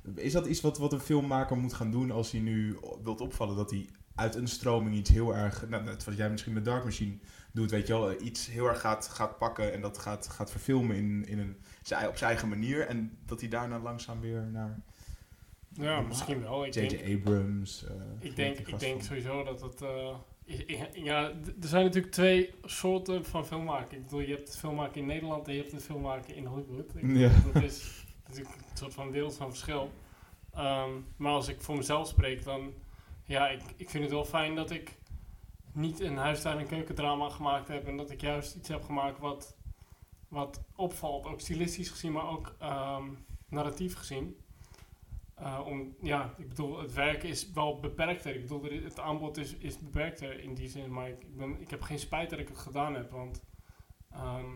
veel 0.03 0.23
Is 0.23 0.31
dat 0.31 0.45
iets 0.45 0.61
wat, 0.61 0.77
wat 0.77 0.93
een 0.93 0.99
filmmaker 0.99 1.57
moet 1.57 1.73
gaan 1.73 1.91
doen 1.91 2.11
als 2.11 2.31
hij 2.31 2.39
nu 2.39 2.77
wilt 3.03 3.21
opvallen? 3.21 3.55
Dat 3.55 3.69
hij 3.71 3.89
uit 4.15 4.35
een 4.35 4.47
stroming 4.47 4.95
iets 4.95 5.09
heel 5.09 5.35
erg... 5.35 5.65
Nou, 5.69 5.83
net 5.83 6.03
wat 6.03 6.17
jij 6.17 6.29
misschien 6.29 6.53
met 6.53 6.65
Dark 6.65 6.83
Machine 6.83 7.17
doet, 7.51 7.71
weet 7.71 7.87
je 7.87 7.93
wel. 7.93 8.11
eh, 8.11 8.25
Iets 8.25 8.47
heel 8.47 8.67
erg 8.67 8.79
gaat, 8.81 9.07
gaat 9.13 9.37
pakken 9.37 9.73
en 9.73 9.81
dat 9.81 9.97
gaat, 9.97 10.27
gaat 10.27 10.51
verfilmen 10.51 10.95
in, 10.95 11.25
in 11.27 11.39
een, 11.39 11.57
zijn- 11.81 12.07
op 12.07 12.17
zijn 12.17 12.29
eigen 12.29 12.49
manier. 12.49 12.87
En 12.87 13.17
dat 13.25 13.39
hij 13.39 13.49
daarna 13.49 13.79
langzaam 13.79 14.19
weer 14.21 14.41
naar 14.51 14.79
Ja, 15.73 16.01
misschien 16.01 16.41
wel. 16.41 16.65
Ik 16.65 16.73
J.J. 16.73 17.13
Abrams... 17.15 17.85
eh, 17.85 17.91
ik 18.19 18.35
denk, 18.35 18.57
ik 18.57 18.79
denk 18.79 18.93
van- 18.95 19.01
sowieso 19.03 19.43
dat 19.43 19.61
het... 19.61 19.81
eh, 19.81 20.15
ja, 20.93 21.29
er 21.61 21.67
zijn 21.67 21.83
natuurlijk 21.85 22.13
twee 22.13 22.53
soorten 22.63 23.25
van 23.25 23.45
filmmaken. 23.45 23.97
Ik 23.97 24.03
bedoel, 24.03 24.19
je 24.19 24.27
hebt 24.35 24.47
het 24.47 24.57
filmmaken 24.57 25.01
in 25.01 25.07
Nederland 25.07 25.47
en 25.47 25.53
je 25.53 25.59
hebt 25.59 25.71
het 25.71 25.83
filmmaken 25.83 26.35
in 26.35 26.45
Hollywood. 26.45 26.95
Ik 26.95 27.15
Ja. 27.15 27.29
Dat 27.53 27.63
is 27.63 28.03
natuurlijk 28.27 28.55
een 28.55 28.77
soort 28.77 28.93
van 28.93 29.11
wereld 29.11 29.35
van 29.37 29.49
verschil. 29.49 29.91
Ehm, 30.53 30.89
maar 31.15 31.31
als 31.31 31.47
ik 31.47 31.61
voor 31.61 31.75
mezelf 31.75 32.07
spreek, 32.07 32.43
dan... 32.43 32.73
Ja, 33.23 33.47
ik, 33.49 33.61
ik 33.75 33.89
vind 33.89 34.03
het 34.03 34.13
wel 34.13 34.25
fijn 34.25 34.55
dat 34.55 34.71
ik 34.71 34.97
niet 35.73 35.99
een 35.99 36.17
huistuin- 36.17 36.59
en 36.59 36.67
keukendrama 36.67 37.29
gemaakt 37.29 37.67
heb. 37.67 37.87
En 37.87 37.97
dat 37.97 38.11
ik 38.11 38.21
juist 38.21 38.55
iets 38.55 38.69
heb 38.69 38.83
gemaakt 38.83 39.19
wat, 39.19 39.55
wat 40.31 40.61
opvalt. 40.75 41.25
Ook 41.25 41.39
stilistisch 41.39 41.89
gezien, 41.89 42.11
maar 42.11 42.29
ook 42.29 42.55
ehm, 42.59 43.03
narratief 43.49 43.95
gezien. 43.95 44.37
Eh, 45.35 45.59
om, 45.65 45.95
ja, 46.01 46.33
ik 46.37 46.47
bedoel, 46.49 46.79
het 46.81 46.93
werk 46.93 47.23
is 47.23 47.51
wel 47.51 47.79
beperkter. 47.79 48.35
Ik 48.35 48.41
bedoel, 48.41 48.63
het 48.83 48.99
aanbod 48.99 49.37
is, 49.37 49.55
is 49.55 49.79
beperkter 49.79 50.39
in 50.39 50.53
die 50.53 50.69
zin. 50.69 50.91
Maar 50.93 51.09
ik, 51.09 51.37
ben, 51.37 51.61
ik 51.61 51.69
heb 51.69 51.81
geen 51.81 51.99
spijt 51.99 52.29
dat 52.29 52.39
ik 52.39 52.47
het 52.47 52.57
gedaan 52.57 52.93
heb. 52.95 53.11
Want 53.11 53.41
ehm, 54.11 54.49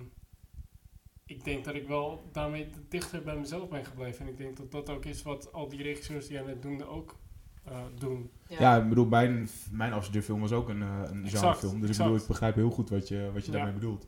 ik 1.26 1.43
denk 1.43 1.65
dat 1.65 1.76
ik 1.76 1.88
wel 1.88 2.30
daarmee 2.32 2.69
dichter 2.89 3.21
bij 3.23 3.38
mezelf 3.38 3.69
ben 3.69 3.86
gebleven. 3.86 4.26
En 4.26 4.32
ik 4.32 4.38
denk 4.38 4.57
dat 4.57 4.71
dat 4.71 4.89
ook 4.89 5.05
is 5.05 5.21
wat 5.23 5.53
al 5.53 5.67
die 5.69 5.84
regisseurs 5.84 6.28
die 6.28 6.36
jij 6.38 6.45
net 6.45 6.63
noemde 6.63 6.88
ook 6.88 7.15
eh, 7.63 7.84
doen. 7.97 8.32
Ja, 8.47 8.78
ik 8.78 8.89
bedoel, 8.89 9.05
mijn, 9.05 9.49
mijn 9.71 9.93
afstudeerfilm 9.93 10.39
was 10.41 10.51
ook 10.51 10.69
een, 10.69 10.82
eh 10.82 11.01
een 11.03 11.23
Exact, 11.23 11.43
genrefilm. 11.43 11.82
Dus 11.82 11.89
ik 11.89 11.97
bedoel, 11.97 12.15
ik 12.15 12.28
begrijp 12.28 12.55
heel 12.55 12.69
goed 12.71 12.89
wat 12.89 13.07
je, 13.07 13.30
wat 13.34 13.45
je 13.45 13.51
Ja. 13.51 13.57
daarmee 13.57 13.73
bedoelt. 13.73 14.07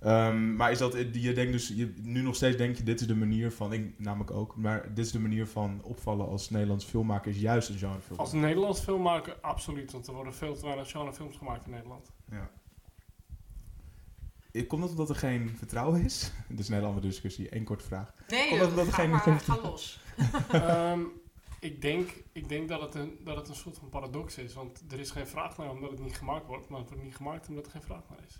Ehm, 0.00 0.56
maar 0.56 0.70
is 0.70 0.78
dat, 0.78 0.92
je 1.12 1.32
denkt 1.32 1.52
dus, 1.52 1.68
je, 1.68 1.94
nu 2.02 2.22
nog 2.22 2.34
steeds 2.34 2.56
denk 2.56 2.76
je, 2.76 2.82
dit 2.82 3.00
is 3.00 3.06
de 3.06 3.14
manier 3.16 3.52
van, 3.52 3.72
ik 3.72 3.98
namelijk 3.98 4.30
ook, 4.30 4.56
maar 4.56 4.94
dit 4.94 5.04
is 5.06 5.12
de 5.12 5.18
manier 5.20 5.46
van 5.46 5.80
opvallen 5.82 6.28
als 6.28 6.50
Nederlands 6.50 6.84
filmmaker, 6.84 7.30
is 7.30 7.40
juist 7.40 7.68
een 7.68 7.78
genrefilm. 7.78 8.18
Als 8.18 8.32
Nederlands 8.32 8.80
filmmaker, 8.80 9.36
absoluut. 9.40 9.92
Want 9.92 10.06
er 10.06 10.14
worden 10.14 10.34
veel 10.34 10.54
te 10.56 10.64
weinig 10.66 10.90
genrefilms 10.90 11.36
gemaakt 11.36 11.64
in 11.64 11.70
Nederland. 11.70 12.12
Ja. 12.30 12.50
Ik- 14.50 14.68
Komt 14.68 14.80
dat 14.82 14.90
omdat 14.90 15.08
er 15.10 15.16
geen 15.16 15.50
vertrouwen 15.56 16.04
is? 16.04 16.32
Dit 16.48 16.58
is 16.58 16.68
een 16.68 16.74
hele 16.74 16.86
andere 16.86 17.06
discussie. 17.06 17.56
Eén 17.56 17.64
korte 17.64 17.84
vraag. 17.84 18.12
Nee, 18.28 18.48
eh, 18.58 18.68
omdat 18.68 18.86
er 18.86 18.92
ga, 18.92 19.00
geen- 19.02 19.10
maar, 19.10 19.20
geen- 19.20 19.40
ga 19.40 19.58
los. 19.62 20.00
Ehm, 20.52 21.00
ik 21.60 21.80
denk, 21.82 22.10
ik 22.32 22.48
denk 22.48 22.68
dat, 22.68 22.80
het 22.80 22.94
een, 22.94 23.18
dat 23.24 23.36
het 23.36 23.48
een 23.48 23.54
soort 23.54 23.78
van 23.78 23.88
paradox 23.88 24.38
is. 24.38 24.54
Want 24.54 24.82
er 24.90 24.98
is 25.00 25.10
geen 25.10 25.26
vraag 25.26 25.56
naar 25.58 25.70
omdat 25.70 25.90
het 25.90 26.00
niet 26.00 26.16
gemaakt 26.16 26.46
wordt. 26.46 26.68
Maar 26.68 26.78
het 26.80 26.88
wordt 26.88 27.04
niet 27.04 27.16
gemaakt 27.16 27.48
omdat 27.48 27.64
er 27.66 27.70
geen 27.72 27.82
vraag 27.82 28.02
naar 28.08 28.18
is. 28.26 28.38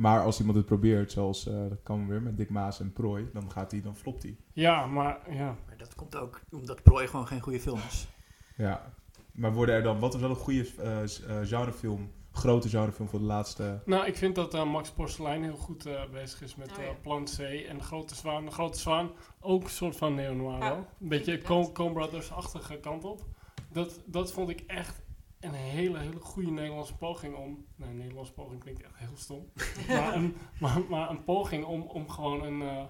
Maar 0.00 0.22
als 0.24 0.38
iemand 0.38 0.56
het 0.56 0.66
probeert, 0.66 1.12
zoals 1.12 1.46
eh, 1.46 1.54
dat 1.68 1.82
kan 1.82 2.08
weer 2.08 2.22
met 2.22 2.36
Dick 2.36 2.50
Maas 2.50 2.80
en 2.80 2.92
Prooi, 2.92 3.28
dan 3.32 3.50
gaat 3.50 3.70
hij, 3.70 3.80
dan 3.80 3.96
flopt 3.96 4.22
hij. 4.22 4.36
Ja, 4.52 4.86
maar 4.86 5.18
ja. 5.30 5.56
Maar 5.66 5.76
dat 5.76 5.94
komt 5.94 6.16
ook 6.16 6.40
omdat 6.50 6.82
Prooi 6.82 7.06
gewoon 7.06 7.26
geen 7.26 7.40
goede 7.40 7.60
film 7.60 7.80
is. 7.88 8.08
Ja. 8.56 8.94
Maar 9.32 9.52
worden 9.52 9.74
er 9.74 9.82
dan, 9.82 9.98
wat 9.98 10.14
is 10.14 10.20
wel 10.20 10.30
een 10.30 10.36
goede 10.36 10.66
eh, 10.78 11.02
eh, 11.02 11.46
genrefilm, 11.46 12.10
grote 12.32 12.68
genrefilm 12.68 13.08
voor 13.08 13.18
de 13.18 13.24
laatste... 13.24 13.80
Nou, 13.84 14.06
ik 14.06 14.16
vind 14.16 14.34
dat 14.34 14.64
Max 14.64 14.90
Porcelein 14.90 15.42
heel 15.42 15.56
goed 15.56 15.86
eh, 15.86 16.00
bezig 16.12 16.42
is 16.42 16.54
met 16.54 16.70
Oh, 16.70 16.78
eh, 16.78 16.86
ja. 16.86 16.92
Plan 17.02 17.24
C 17.24 17.38
en 17.38 17.78
De 17.78 17.84
Grote 17.84 18.14
Zwaan. 18.14 18.44
De 18.44 18.50
Grote 18.50 18.78
Zwaan, 18.78 19.10
ook 19.40 19.62
een 19.62 19.70
soort 19.70 19.96
van 19.96 20.14
neo-noir. 20.14 20.62
Een 21.00 21.08
beetje 21.08 21.42
Coen 21.72 21.92
Brothers-achtige 21.92 22.78
kant 22.78 23.04
op. 23.04 23.24
Dat, 23.72 24.00
dat 24.06 24.32
vond 24.32 24.48
ik 24.48 24.60
echt 24.66 25.02
een 25.40 25.52
hele, 25.54 25.98
hele 25.98 26.20
goede 26.20 26.50
Nederlandse 26.50 26.96
poging 26.96 27.34
om... 27.36 27.66
Nee, 27.76 27.92
Nederlandse 27.94 28.32
poging 28.32 28.60
klinkt 28.60 28.82
echt 28.82 28.96
heel 28.96 29.16
stom. 29.16 29.50
maar, 29.88 30.14
een, 30.14 30.36
maar, 30.60 30.80
maar 30.88 31.10
een 31.10 31.24
poging 31.24 31.64
om, 31.64 31.82
om 31.82 32.08
gewoon 32.08 32.42
een... 32.44 32.62
eh, 32.62 32.84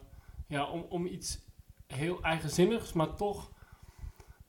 ja, 0.46 0.64
om, 0.70 0.86
om 0.88 1.06
iets 1.06 1.38
heel 1.86 2.22
eigenzinnigs, 2.22 2.92
maar 2.92 3.14
toch... 3.14 3.50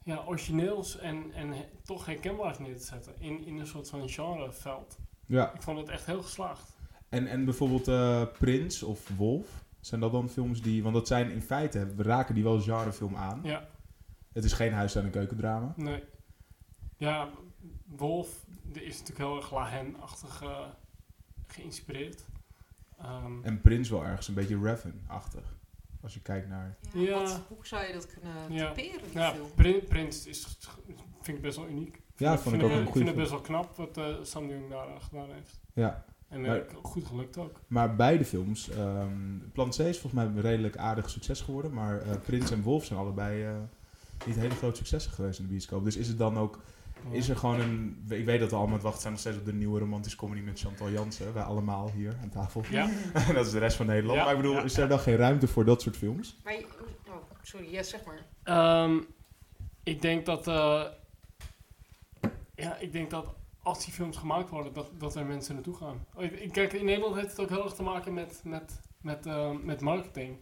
Ja, 0.03 0.23
origineels 0.25 0.97
en, 0.97 1.31
en 1.33 1.51
he- 1.51 1.69
toch 1.83 2.05
herkenbaars 2.05 2.59
neer 2.59 2.77
te 2.77 2.85
zetten. 2.85 3.13
In, 3.19 3.45
in 3.45 3.59
een 3.59 3.67
soort 3.67 3.89
van 3.89 4.09
genreveld. 4.09 4.97
Ja. 5.25 5.53
Ik 5.53 5.61
vond 5.61 5.77
het 5.79 5.89
echt 5.89 6.05
heel 6.05 6.21
geslaagd. 6.21 6.77
En, 7.09 7.27
en 7.27 7.45
bijvoorbeeld 7.45 7.87
eh 7.87 8.23
Prins 8.39 8.83
of 8.83 9.09
Wolf, 9.17 9.63
zijn 9.79 10.01
dat 10.01 10.11
dan 10.11 10.29
films 10.29 10.61
die... 10.61 10.83
Want 10.83 10.95
dat 10.95 11.07
zijn 11.07 11.31
in 11.31 11.41
feite, 11.41 11.95
we 11.95 12.03
raken 12.03 12.35
die 12.35 12.43
wel 12.43 12.61
genrefilm 12.61 13.15
aan. 13.15 13.39
Ja. 13.43 13.67
Het 14.33 14.43
is 14.43 14.53
geen 14.53 14.73
huis- 14.73 14.95
en 14.95 15.05
een 15.05 15.11
keukendrama. 15.11 15.73
Nee. 15.75 16.03
Ja, 16.97 17.29
Wolf 17.85 18.45
die 18.63 18.83
is 18.83 18.99
natuurlijk 18.99 19.19
heel 19.29 19.35
erg 19.37 19.51
Lahen-achtig 19.53 20.41
eh, 20.41 20.59
geïnspireerd. 21.47 22.25
Ehm, 22.99 23.43
En 23.43 23.61
Prins 23.61 23.89
wel 23.89 24.05
ergens 24.05 24.27
een 24.27 24.33
beetje 24.33 24.59
Raven-achtig. 24.61 25.55
Als 26.01 26.13
je 26.13 26.19
kijkt 26.21 26.47
naar... 26.47 26.77
Ja, 26.93 27.01
Ja. 27.01 27.13
wat- 27.21 27.41
hoe 27.47 27.65
zou 27.67 27.85
je 27.85 27.93
dat 27.93 28.07
kunnen 28.07 28.53
Ja. 28.53 28.71
typeren, 28.71 29.03
die 29.09 29.17
ja, 29.19 29.31
film? 29.33 29.47
Prin- 29.55 29.83
Prins 29.87 30.25
is, 30.25 30.57
vind 31.21 31.37
ik 31.37 31.43
best 31.43 31.57
wel 31.57 31.67
uniek. 31.67 32.01
Ja, 32.15 32.33
Ik 32.33 32.39
vond 32.39 32.55
ik 32.55 32.61
vind 32.61 32.63
ook 32.73 32.77
het- 32.77 32.87
een 32.87 32.93
goede 32.93 32.99
Ik 32.99 33.05
vind 33.05 33.07
het 33.07 33.15
best 33.17 33.29
wel 33.29 33.41
knap 33.41 33.75
wat 33.75 33.97
eh 33.97 34.15
Sam 34.23 34.47
de 34.47 34.53
Jong 34.53 34.69
daar 34.69 34.87
eh, 34.87 35.03
gedaan 35.03 35.29
heeft. 35.31 35.59
Ja. 35.73 36.05
En 36.27 36.41
Maar- 36.41 36.63
goed 36.81 37.05
gelukt 37.05 37.37
ook. 37.37 37.59
Maar 37.67 37.95
beide 37.95 38.25
films, 38.25 38.69
ehm 38.69 39.37
Plan 39.53 39.69
C 39.69 39.77
is 39.77 39.99
volgens 39.99 40.11
mij 40.13 40.25
een 40.25 40.41
redelijk 40.41 40.77
aardig 40.77 41.09
succes 41.09 41.41
geworden. 41.41 41.73
Maar 41.73 42.01
eh, 42.01 42.17
Prins 42.25 42.51
en 42.51 42.61
Wolf 42.61 42.85
zijn 42.85 42.99
allebei 42.99 43.43
eh, 43.45 43.55
niet 44.25 44.35
hele 44.35 44.55
grote 44.55 44.75
successen 44.77 45.11
geweest 45.11 45.39
in 45.39 45.45
de 45.45 45.51
bioscoop. 45.51 45.83
Dus 45.83 45.95
is 45.97 46.07
het 46.07 46.17
dan 46.17 46.37
ook, 46.37 46.59
is 47.09 47.29
er 47.29 47.37
gewoon 47.37 47.59
een... 47.59 48.05
Ik 48.09 48.25
weet 48.25 48.39
dat 48.39 48.49
we 48.49 48.55
allemaal 48.55 48.73
het 48.73 48.83
wachten 48.83 49.01
zijn 49.01 49.13
nog 49.13 49.21
steeds 49.21 49.37
op 49.37 49.45
de 49.45 49.53
nieuwe 49.53 49.79
romantische 49.79 50.17
comedy 50.17 50.41
met 50.41 50.59
Chantal 50.59 50.89
Jansen. 50.89 51.33
Wij 51.33 51.43
allemaal 51.43 51.91
hier 51.95 52.17
aan 52.21 52.29
tafel. 52.29 52.63
Ja. 52.69 52.89
dat 53.33 53.45
is 53.45 53.51
de 53.51 53.59
rest 53.59 53.75
van 53.77 53.85
Nederland. 53.85 54.17
Ja, 54.17 54.23
maar 54.23 54.33
ik 54.33 54.41
bedoel, 54.41 54.55
ja, 54.55 54.63
is 54.63 54.77
er 54.77 54.87
dan 54.87 54.99
geen 54.99 55.15
ruimte 55.15 55.47
voor 55.47 55.65
dat 55.65 55.81
soort 55.81 55.97
films? 55.97 56.37
Maar 56.43 56.53
oh, 57.07 57.13
sorry, 57.41 57.71
ja, 57.71 57.83
zeg 57.83 58.01
maar. 58.05 58.25
Ehm, 58.43 58.99
ik 59.83 60.01
denk 60.01 60.25
dat... 60.25 60.47
eh, 60.47 60.83
ja, 62.55 62.77
ik 62.77 62.91
denk 62.91 63.09
dat 63.09 63.25
als 63.63 63.85
die 63.85 63.93
films 63.93 64.17
gemaakt 64.17 64.49
worden, 64.49 64.73
dat, 64.73 64.91
dat 64.97 65.15
er 65.15 65.25
mensen 65.25 65.53
naartoe 65.53 65.75
gaan. 65.75 66.05
Oh, 66.13 66.51
Kijk, 66.51 66.73
in 66.73 66.85
Nederland 66.85 67.15
heeft 67.15 67.29
het 67.29 67.39
ook 67.39 67.49
heel 67.49 67.63
erg 67.63 67.73
te 67.73 67.83
maken 67.83 68.13
met, 68.13 68.41
met, 68.43 68.81
met, 69.01 69.25
eh, 69.25 69.51
met 69.63 69.81
marketing. 69.81 70.37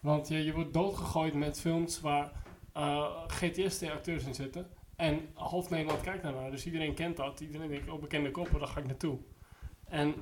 Want 0.00 0.28
je, 0.28 0.44
je 0.44 0.52
wordt 0.52 0.72
doodgegooid 0.72 1.34
met 1.34 1.60
films 1.60 2.00
waar 2.00 2.32
eh, 2.72 3.10
GTS-acteurs 3.26 4.24
in 4.24 4.34
zitten. 4.34 4.66
En 5.00 5.28
half 5.34 5.70
Nederland 5.70 6.00
kijkt 6.00 6.22
daarnaar. 6.22 6.50
Dus 6.50 6.66
iedereen 6.66 6.94
kent 6.94 7.16
dat. 7.16 7.40
Iedereen 7.40 7.68
denkt, 7.68 7.90
oh, 7.90 8.00
bekende 8.00 8.30
koppen, 8.30 8.58
daar 8.58 8.68
ga 8.68 8.80
ik 8.80 8.86
naartoe. 8.86 9.18
En 9.84 10.14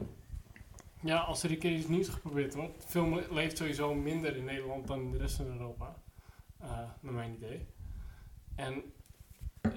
ja, 1.03 1.19
als 1.19 1.43
er 1.43 1.51
een 1.51 1.59
keer 1.59 1.77
iets 1.77 1.89
nieuws 1.89 2.09
geprobeerd 2.09 2.55
wordt. 2.55 2.85
Film 2.85 3.21
leeft 3.31 3.57
sowieso 3.57 3.95
minder 3.95 4.37
in 4.37 4.45
Nederland 4.45 4.87
dan 4.87 5.01
in 5.01 5.11
de 5.11 5.19
rest 5.19 5.37
van 5.37 5.47
Europa. 5.47 5.97
eh, 6.59 6.69
naar 7.01 7.13
mijn 7.13 7.35
idee. 7.35 7.67
En 8.55 8.83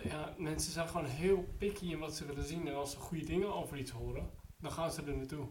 ja, 0.04 0.36
mensen 0.38 0.72
zijn 0.72 0.88
gewoon 0.88 1.06
heel 1.06 1.46
picky 1.58 1.92
in 1.92 2.00
wat 2.00 2.16
ze 2.16 2.26
willen 2.26 2.44
zien. 2.44 2.68
En 2.68 2.76
als 2.76 2.92
ze 2.92 2.98
goede 2.98 3.26
dingen 3.26 3.54
over 3.56 3.78
iets 3.78 3.92
horen, 3.92 4.30
dan 4.60 4.72
gaan 4.72 4.92
ze 4.92 5.02
er 5.04 5.18
naartoe. 5.18 5.48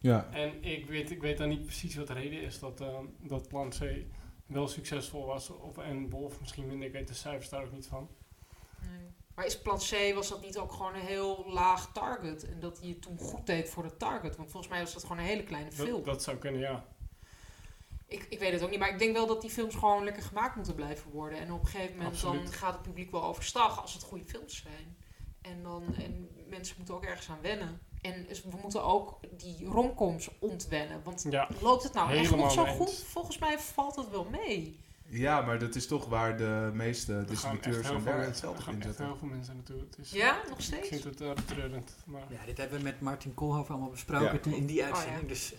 Ja. 0.00 0.28
En 0.32 0.64
ik 0.64 0.86
weet, 0.86 1.10
ik 1.10 1.20
weet 1.20 1.38
dan 1.38 1.48
niet 1.48 1.62
precies 1.62 1.96
wat 1.96 2.06
de 2.06 2.12
reden 2.12 2.42
is 2.42 2.58
dat, 2.58 2.80
eh, 2.80 2.98
dat 3.20 3.48
Plan 3.48 3.70
C 3.70 4.04
wel 4.46 4.68
succesvol 4.68 5.26
was. 5.26 5.50
Of, 5.50 5.78
en 5.78 6.10
Wolf 6.10 6.40
misschien 6.40 6.66
minder. 6.66 6.86
Ik 6.86 6.92
weet 6.92 7.08
de 7.08 7.14
cijfers 7.14 7.48
daar 7.48 7.64
ook 7.64 7.72
niet 7.72 7.86
van. 7.86 8.08
Nee. 8.88 9.14
Maar 9.34 9.46
is 9.46 9.60
plan 9.60 9.78
C, 9.78 10.14
was 10.14 10.28
dat 10.28 10.42
niet 10.42 10.58
ook 10.58 10.72
gewoon 10.72 10.94
een 10.94 11.00
heel 11.00 11.44
laag 11.48 11.92
target? 11.92 12.44
En 12.44 12.60
dat 12.60 12.78
hij 12.80 12.88
het 12.88 13.02
toen 13.02 13.18
goed 13.18 13.46
deed 13.46 13.70
voor 13.70 13.82
de 13.82 13.96
target? 13.96 14.36
Want 14.36 14.50
volgens 14.50 14.72
mij 14.72 14.82
was 14.82 14.92
dat 14.92 15.02
gewoon 15.02 15.18
een 15.18 15.24
hele 15.24 15.44
kleine 15.44 15.72
film. 15.72 15.96
Dat, 15.96 16.04
dat 16.04 16.22
zou 16.22 16.36
kunnen, 16.36 16.60
ja. 16.60 16.84
Ik, 18.06 18.26
ik 18.28 18.38
weet 18.38 18.52
het 18.52 18.62
ook 18.62 18.70
niet, 18.70 18.78
maar 18.78 18.92
ik 18.92 18.98
denk 18.98 19.12
wel 19.16 19.26
dat 19.26 19.40
die 19.40 19.50
films 19.50 19.74
gewoon 19.74 20.04
lekker 20.04 20.22
gemaakt 20.22 20.56
moeten 20.56 20.74
blijven 20.74 21.10
worden. 21.10 21.38
En 21.38 21.52
op 21.52 21.60
een 21.60 21.66
gegeven 21.66 21.96
moment 21.96 22.14
Absoluut. 22.14 22.42
dan 22.44 22.52
gaat 22.52 22.72
het 22.72 22.82
publiek 22.82 23.10
wel 23.10 23.24
overstag 23.24 23.82
als 23.82 23.92
het 23.92 24.02
goede 24.02 24.24
films 24.24 24.56
zijn. 24.62 24.96
En, 25.40 25.62
dan, 25.62 25.94
en 25.94 26.28
mensen 26.48 26.74
moeten 26.76 26.94
ook 26.94 27.04
ergens 27.04 27.28
aan 27.28 27.40
wennen. 27.42 27.80
En 28.00 28.26
dus 28.28 28.42
we 28.42 28.56
moeten 28.62 28.84
ook 28.84 29.18
die 29.30 29.64
romcoms 29.66 30.30
ontwennen. 30.38 31.02
Want 31.04 31.26
Ja, 31.30 31.48
loopt 31.60 31.82
het 31.82 31.92
nou 31.92 32.12
echt 32.12 32.36
nog 32.36 32.52
zo 32.52 32.64
goed? 32.64 33.04
Volgens 33.06 33.38
mij 33.38 33.58
valt 33.58 33.96
het 33.96 34.10
wel 34.10 34.24
mee. 34.24 34.80
Ja, 35.10 35.40
maar 35.40 35.58
dat 35.58 35.74
is 35.74 35.86
toch 35.86 36.06
waar 36.08 36.36
de 36.36 36.70
meeste 36.74 37.24
distributeurs 37.26 37.88
heel 37.88 37.96
en 37.96 38.06
er 38.06 38.20
hetzelfde 38.24 38.62
gaan 38.62 38.72
in 38.74 38.78
echt 38.78 38.88
zetten. 38.88 39.04
heel 39.06 39.16
veel 39.16 39.28
mensen 39.28 39.54
naartoe. 39.54 39.80
Het 39.80 39.98
is, 39.98 40.10
Ja, 40.10 40.36
nog 40.48 40.58
Ik 40.58 40.64
steeds? 40.64 40.88
vind 40.88 41.04
het 41.04 41.20
uh, 41.20 41.30
treurend. 41.30 41.96
Maar 42.04 42.20
Ja, 42.28 42.38
dit 42.46 42.56
hebben 42.58 42.78
we 42.78 42.84
met 42.84 43.00
Martin 43.00 43.34
Koolhoven 43.34 43.70
allemaal 43.74 43.90
besproken 43.90 44.40
Ja. 44.50 44.56
in 44.56 44.66
die 44.66 44.80
Oh, 44.80 44.86
ja. 44.88 44.94
uitzending. 44.94 45.28
Dus 45.28 45.54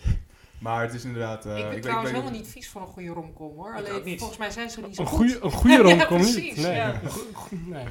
Maar 0.58 0.82
het 0.82 0.94
is 0.94 1.04
inderdaad... 1.04 1.46
eh, 1.46 1.56
ik 1.56 1.62
ben 1.62 1.70
weet- 1.72 1.82
trouwens 1.82 2.10
helemaal 2.10 2.32
niet 2.32 2.46
vies 2.48 2.68
voor 2.68 2.80
een 2.80 2.86
goede 2.86 3.08
romcom 3.08 3.56
hoor. 3.56 3.76
Ik 3.76 3.88
Alleen 3.88 4.18
volgens 4.18 4.38
mij 4.38 4.50
zijn 4.50 4.70
ze 4.70 4.80
niet 4.80 4.94
zo 4.96 5.02
een 5.02 5.08
goed. 5.08 5.16
goede, 5.32 5.44
een 5.44 5.50
goede 5.50 5.76
Ja, 5.82 5.82
romcom 5.82 6.18
precies, 6.18 6.34
niet. 6.36 6.56
Nee. 6.56 6.74
ja. 6.74 7.00
Nee. 7.50 7.84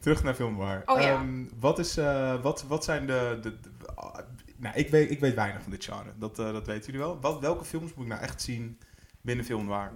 Terug 0.00 0.22
naar 0.22 0.34
Film 0.34 0.56
Noir. 0.56 0.82
Oh, 0.86 1.00
ja. 1.00 1.08
Ehm, 1.08 1.44
wat, 1.60 1.78
is, 1.78 1.96
eh, 1.96 2.42
wat, 2.42 2.64
wat 2.68 2.84
zijn 2.84 3.06
de... 3.06 3.38
de, 3.42 3.60
de- 3.60 3.70
nou, 4.56 4.76
ik 4.76 4.88
weet, 4.90 5.10
ik 5.10 5.20
weet 5.20 5.34
weinig 5.34 5.62
van 5.62 5.70
dit 5.70 5.84
genre. 5.84 6.12
Dat, 6.18 6.36
dat 6.36 6.66
weten 6.66 6.84
jullie 6.86 7.00
wel. 7.00 7.20
Wat, 7.20 7.40
welke 7.40 7.64
films 7.64 7.94
moet 7.94 8.04
ik 8.04 8.10
nou 8.10 8.22
echt 8.22 8.42
zien 8.42 8.78
binnen 9.20 9.44
Film 9.44 9.64
Noir? 9.64 9.92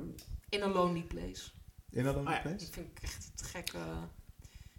In 0.48 0.62
a 0.62 0.68
Lonely 0.68 1.02
Place. 1.02 1.50
In 1.90 2.04
dat 2.04 2.16
Ah, 2.16 2.24
ja. 2.24 2.40
Place? 2.40 2.56
Die 2.56 2.68
vind 2.72 2.86
ik 2.96 3.02
echt 3.02 3.30
te 3.34 3.44
gekke 3.44 3.78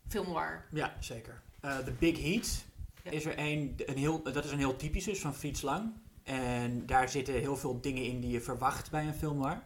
film 0.08 0.26
noir. 0.28 0.66
ja, 0.72 0.96
zeker. 1.00 1.42
Eh 1.60 1.78
The 1.78 1.92
Big 1.92 2.22
Heat 2.22 2.66
Ja. 3.04 3.12
is 3.12 3.26
er 3.26 3.34
een, 3.40 3.74
een 3.86 3.98
heel, 3.98 4.22
dat 4.24 4.46
is 4.46 4.52
een 4.52 4.58
heel 4.58 4.76
typisch 4.76 5.08
is 5.08 5.20
van 5.20 5.36
Fritz 5.36 5.62
Lang. 5.62 5.92
En 6.24 6.86
daar 6.86 7.10
zitten 7.10 7.34
heel 7.34 7.58
veel 7.58 7.82
dingen 7.82 8.04
in 8.04 8.20
die 8.20 8.32
je 8.32 8.42
verwacht 8.42 8.92
bij 8.92 9.08
een 9.08 9.14
film 9.14 9.38
noir. 9.38 9.62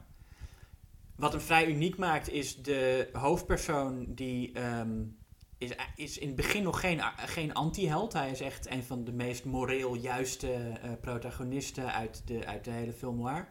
Wat 1.16 1.32
hem 1.32 1.42
vrij 1.42 1.68
uniek 1.68 1.98
maakt 1.98 2.30
is 2.30 2.62
de 2.62 3.10
hoofdpersoon 3.14 4.14
die 4.14 4.52
ehm, 4.54 5.04
is, 5.58 5.72
is 5.96 6.18
in 6.18 6.28
het 6.28 6.36
begin 6.36 6.64
nog 6.64 6.80
geen, 6.80 7.02
geen 7.18 7.54
anti-held. 7.54 8.14
Hij 8.14 8.32
is 8.32 8.42
echt 8.42 8.70
een 8.70 8.84
van 8.84 9.04
de 9.04 9.12
meest 9.14 9.46
moreel 9.46 9.96
juiste 9.96 10.54
eh, 10.54 10.92
protagonisten 11.02 11.94
uit 11.94 12.22
de, 12.26 12.46
uit 12.46 12.64
de 12.64 12.72
hele 12.72 12.94
film 12.94 13.18
noir. 13.18 13.48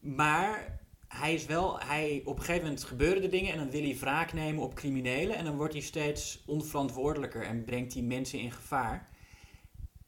Maar 0.00 0.80
hij 1.14 1.34
is 1.34 1.46
wel, 1.46 1.80
hij, 1.80 2.22
op 2.24 2.38
een 2.38 2.44
gegeven 2.44 2.66
moment 2.66 2.84
gebeuren 2.84 3.22
er 3.22 3.30
dingen 3.30 3.52
en 3.52 3.58
dan 3.58 3.70
wil 3.70 3.82
hij 3.82 3.96
wraak 3.96 4.32
nemen 4.32 4.62
op 4.62 4.74
criminelen. 4.74 5.36
En 5.36 5.44
dan 5.44 5.56
wordt 5.56 5.72
hij 5.72 5.82
steeds 5.82 6.42
onverantwoordelijker 6.46 7.42
en 7.42 7.64
brengt 7.64 7.92
hij 7.92 8.02
mensen 8.02 8.38
in 8.38 8.52
gevaar. 8.52 9.08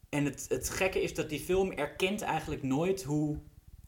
En 0.09 0.25
het, 0.25 0.47
het 0.49 0.71
gekke 0.71 1.03
is 1.03 1.15
dat 1.15 1.29
die 1.29 1.41
film 1.41 1.73
erkent 1.73 2.23
eigenlijk 2.23 2.63
nooit 2.63 3.03
hoe 3.03 3.39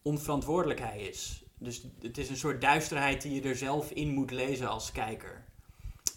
onverantwoordelijk 0.03 0.81
hij 0.81 1.01
is. 1.01 1.45
Dus 1.59 1.87
het 2.01 2.19
is 2.19 2.29
een 2.29 2.37
soort 2.37 2.61
duisterheid 2.61 3.23
die 3.23 3.35
je 3.35 3.49
er 3.49 3.57
zelf 3.57 3.91
in 3.91 4.09
moet 4.09 4.31
lezen 4.31 4.69
als 4.69 4.93
kijker. 4.93 5.45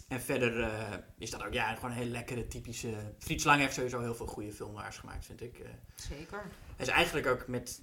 En 0.08 0.20
verder 0.20 0.62
eh, 0.62 0.96
is 1.18 1.30
dat 1.30 1.44
ook 1.44 1.52
ja, 1.52 1.74
gewoon 1.74 1.90
een 1.90 1.96
hele 1.96 2.10
lekkere, 2.10 2.46
typische... 2.46 2.94
Fritz 3.18 3.44
Lang 3.44 3.60
heeft 3.60 3.74
sowieso 3.74 4.00
heel 4.00 4.14
veel 4.14 4.26
goede 4.26 4.52
filmwaars 4.52 4.98
gemaakt, 4.98 5.26
vind 5.26 5.42
ik. 5.42 5.58
Eh, 5.58 5.68
Zeker. 5.94 6.42
hij 6.76 6.86
is 6.86 6.92
eigenlijk 6.92 7.26
ook 7.26 7.46
met 7.46 7.82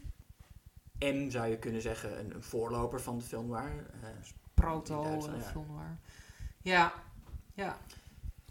M, 0.99 1.29
zou 1.29 1.47
je 1.47 1.57
kunnen 1.57 1.81
zeggen, 1.81 2.19
een, 2.19 2.35
een 2.35 2.43
voorloper 2.43 3.01
van 3.01 3.17
de 3.17 3.23
film 3.23 3.47
waar. 3.47 3.71
eh, 4.03 4.09
Proto 4.53 5.03
eh, 5.03 5.37
ja. 5.37 5.41
film 5.51 5.65
noir. 5.67 5.97
Ja. 6.61 6.93
Ja. 7.53 7.77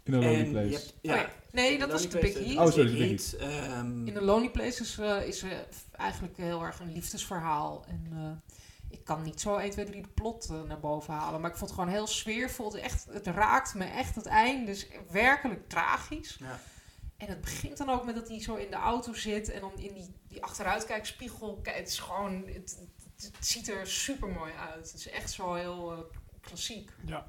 In 0.03 0.13
a 0.13 0.17
Lonely 0.17 0.33
en 0.39 0.45
je 0.45 0.51
Place. 0.51 0.69
hebt- 0.73 0.93
ja, 1.01 1.13
Oh 1.13 1.19
ja. 1.19 1.29
Nee, 1.51 1.79
dat 1.79 1.91
was 1.91 2.03
Lonely 2.03 2.21
de 2.21 2.39
Big 2.39 2.45
Heat. 2.47 2.67
Oh, 2.67 2.73
sorry, 2.73 2.91
Big 2.91 2.91
de 2.91 3.37
Big 3.37 3.39
Heat, 3.39 3.51
ehm, 3.67 4.07
In 4.07 4.13
The 4.13 4.21
Lonely 4.21 4.49
Place 4.49 4.81
is, 4.81 4.97
eh, 4.97 5.27
is 5.27 5.41
eh, 5.43 5.51
eigenlijk 5.91 6.37
heel 6.37 6.63
erg 6.63 6.79
een 6.79 6.91
liefdesverhaal. 6.93 7.85
En 7.87 8.07
eh, 8.13 8.31
ik 8.89 9.03
kan 9.03 9.21
niet 9.21 9.41
zo 9.41 9.55
1, 9.57 9.69
2, 9.71 9.85
3 9.85 10.01
de 10.01 10.07
plot 10.07 10.49
eh, 10.49 10.61
naar 10.61 10.79
boven 10.79 11.13
halen. 11.13 11.41
Maar 11.41 11.49
ik 11.51 11.57
vond 11.57 11.69
het 11.69 11.79
gewoon 11.79 11.93
heel 11.95 12.07
sfeervol. 12.07 12.71
Het, 12.71 12.81
echt, 12.81 13.05
het 13.11 13.27
raakt 13.27 13.73
me 13.73 13.85
echt 13.85 14.15
het 14.15 14.25
einde. 14.25 14.65
Dus 14.65 14.87
werkelijk 15.11 15.69
tragisch. 15.69 16.37
Ja. 16.39 16.59
En 17.17 17.27
het 17.27 17.41
begint 17.41 17.77
dan 17.77 17.89
ook 17.89 18.05
met 18.05 18.15
dat 18.15 18.27
hij 18.27 18.41
zo 18.41 18.55
in 18.55 18.69
de 18.69 18.75
auto 18.75 19.13
zit. 19.13 19.49
En 19.49 19.61
dan 19.61 19.71
in 19.79 19.93
die, 19.93 20.13
die 20.27 20.43
achteruitkijkspiegel. 20.43 21.59
Kijk, 21.63 21.77
het 21.77 21.87
is 21.87 21.99
gewoon... 21.99 22.43
Het, 22.47 22.77
het, 23.15 23.31
het 23.35 23.45
ziet 23.45 23.67
er 23.69 23.87
super 23.87 24.27
mooi 24.27 24.51
uit. 24.73 24.91
Het 24.91 24.99
is 24.99 25.09
echt 25.09 25.31
zo 25.31 25.53
heel 25.53 25.91
eh, 25.91 25.97
klassiek. 26.41 26.91
Ja. 27.05 27.27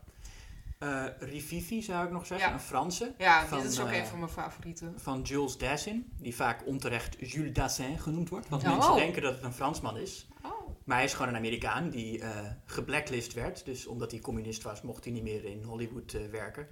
eh, 0.78 1.04
Rififi 1.18 1.82
zou 1.82 2.06
ik 2.06 2.12
nog 2.12 2.26
zeggen, 2.26 2.48
Ja. 2.48 2.54
een 2.54 2.60
Franse. 2.60 3.14
Ja, 3.18 3.46
Van, 3.46 3.60
dit 3.62 3.70
is 3.72 3.80
ook 3.80 3.88
eh, 3.88 3.96
een 3.98 4.06
van 4.06 4.18
mijn 4.18 4.30
favorieten. 4.30 4.94
Van 5.00 5.22
Jules 5.22 5.58
Dassin, 5.58 6.12
die 6.18 6.34
vaak 6.34 6.66
onterecht 6.66 7.30
Jules 7.30 7.52
Dassin 7.52 7.98
genoemd 7.98 8.28
wordt. 8.28 8.48
Want 8.48 8.62
Oh. 8.62 8.68
mensen 8.70 8.96
denken 8.96 9.22
dat 9.22 9.34
het 9.34 9.42
een 9.44 9.52
Fransman 9.52 9.96
is. 9.96 10.26
Oh. 10.44 10.50
Maar 10.84 10.96
hij 10.96 11.04
is 11.06 11.12
gewoon 11.12 11.28
een 11.28 11.36
Amerikaan 11.36 11.90
die 11.90 12.20
eh 12.20 12.46
geblacklist 12.64 13.32
werd. 13.32 13.64
Dus 13.64 13.86
omdat 13.86 14.10
hij 14.10 14.20
communist 14.20 14.62
was, 14.62 14.82
mocht 14.82 15.04
hij 15.04 15.12
niet 15.12 15.22
meer 15.22 15.44
in 15.44 15.62
Hollywood 15.62 16.12
eh, 16.12 16.26
werken. 16.30 16.68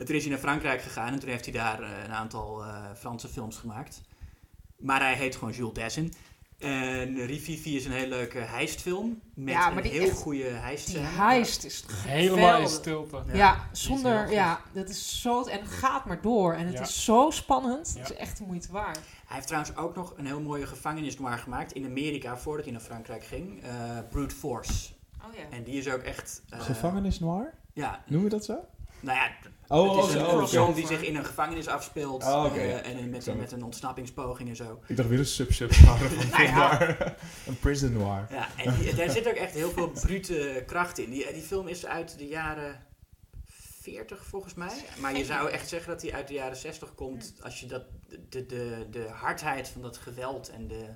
En 0.00 0.06
toen 0.06 0.14
is 0.14 0.22
hij 0.22 0.30
naar 0.30 0.40
Frankrijk 0.40 0.82
gegaan 0.82 1.12
en 1.12 1.18
toen 1.18 1.28
heeft 1.28 1.44
hij 1.44 1.54
daar 1.54 1.82
eh, 1.82 1.88
een 2.04 2.12
aantal 2.12 2.62
eh, 2.64 2.84
Franse 2.98 3.28
films 3.28 3.56
gemaakt. 3.56 4.00
Maar 4.78 5.00
hij 5.00 5.14
heet 5.14 5.36
gewoon 5.36 5.52
Jules 5.54 5.72
Dassin. 5.74 6.12
En 6.58 7.26
Rififi 7.26 7.76
is 7.76 7.84
een 7.84 7.92
hele 7.92 8.08
leuke 8.08 8.38
heistfilm. 8.38 9.20
Met 9.34 9.54
Ja, 9.54 9.70
maar 9.70 9.84
een 9.84 9.90
heel 9.90 10.08
echt- 10.08 10.16
goede 10.18 10.44
heist. 10.44 10.86
Die 10.86 10.98
heist 10.98 11.64
is 11.64 11.84
Helemaal 11.92 12.60
in 12.60 12.68
stilte. 12.68 13.22
Ja, 13.32 13.68
zonder, 13.72 14.30
ja, 14.32 14.60
dat 14.72 14.88
is 14.88 15.20
zo, 15.20 15.44
en 15.44 15.60
het 15.60 15.68
gaat 15.70 16.04
maar 16.04 16.20
door. 16.20 16.54
En 16.54 16.64
het 16.66 16.74
Ja. 16.74 16.80
is 16.80 17.04
zo 17.04 17.30
spannend. 17.30 17.92
Ja. 17.94 18.00
Het 18.00 18.10
is 18.10 18.16
echt 18.16 18.36
de 18.38 18.44
moeite 18.44 18.72
waard. 18.72 18.98
Hij 19.26 19.36
heeft 19.36 19.46
trouwens 19.46 19.76
ook 19.76 19.94
nog 19.96 20.14
een 20.16 20.26
heel 20.26 20.40
mooie 20.40 20.66
gevangenis 20.66 21.18
noir 21.18 21.38
gemaakt 21.38 21.72
in 21.72 21.84
Amerika 21.84 22.36
voordat 22.36 22.64
hij 22.64 22.72
naar 22.74 22.82
Frankrijk 22.82 23.24
ging. 23.24 23.62
eh, 23.62 23.70
Brute 24.10 24.34
Force. 24.34 24.92
Oh 25.26 25.34
ja. 25.34 25.56
En 25.56 25.64
die 25.64 25.74
is 25.78 25.88
ook 25.88 26.02
echt. 26.02 26.42
eh, 26.50 26.60
Gevangenis 26.60 27.20
Noir? 27.20 27.54
Ja, 27.72 28.02
Noemen 28.06 28.30
we 28.30 28.36
dat 28.36 28.44
zo? 28.44 28.58
nou 29.00 29.18
ja, 29.18 29.30
Oh, 29.72 29.96
het 29.96 30.08
is 30.08 30.14
een 30.14 30.60
oh, 30.60 30.74
die 30.74 30.86
zich 30.86 31.02
in 31.02 31.16
een 31.16 31.24
gevangenis 31.24 31.68
afspeelt. 31.68 32.22
Oh, 32.22 32.56
eh, 32.56 32.86
en 32.86 33.10
met, 33.10 33.24
Zo. 33.24 33.34
met 33.34 33.52
een 33.52 33.64
ontsnappingspoging 33.64 34.48
en 34.48 34.56
zo. 34.56 34.82
Ik 34.86 34.96
dacht 34.96 35.08
weer 35.08 35.18
een 35.18 35.26
sub-sub 35.26 35.72
van 35.72 35.98
Nou 36.30 36.42
ja. 36.42 36.96
Een 37.46 37.58
prison 37.58 37.92
noir. 37.92 38.26
Ja, 38.30 38.48
en 38.56 38.74
die, 38.78 38.94
daar 38.94 39.10
zit 39.10 39.28
ook 39.28 39.34
echt 39.34 39.54
heel 39.54 39.70
veel 39.70 39.88
brute 39.88 40.64
kracht 40.66 40.98
in. 40.98 41.10
Die, 41.10 41.32
die 41.32 41.42
film 41.42 41.68
is 41.68 41.86
uit 41.86 42.18
de 42.18 42.26
jaren 42.26 42.86
40 43.80 44.26
volgens 44.26 44.54
mij. 44.54 44.84
Maar 44.98 45.16
je 45.16 45.24
zou 45.24 45.50
echt 45.50 45.68
zeggen 45.68 45.92
dat 45.92 46.02
hij 46.02 46.12
uit 46.12 46.28
de 46.28 46.34
jaren 46.34 46.56
60 46.56 46.94
komt. 46.94 47.34
Als 47.42 47.60
je 47.60 47.66
dat, 47.66 47.82
de, 48.28 48.46
de, 48.46 48.86
de 48.90 49.08
hardheid 49.08 49.68
van 49.68 49.82
dat 49.82 49.96
geweld 49.96 50.48
en 50.50 50.68
de, 50.68 50.94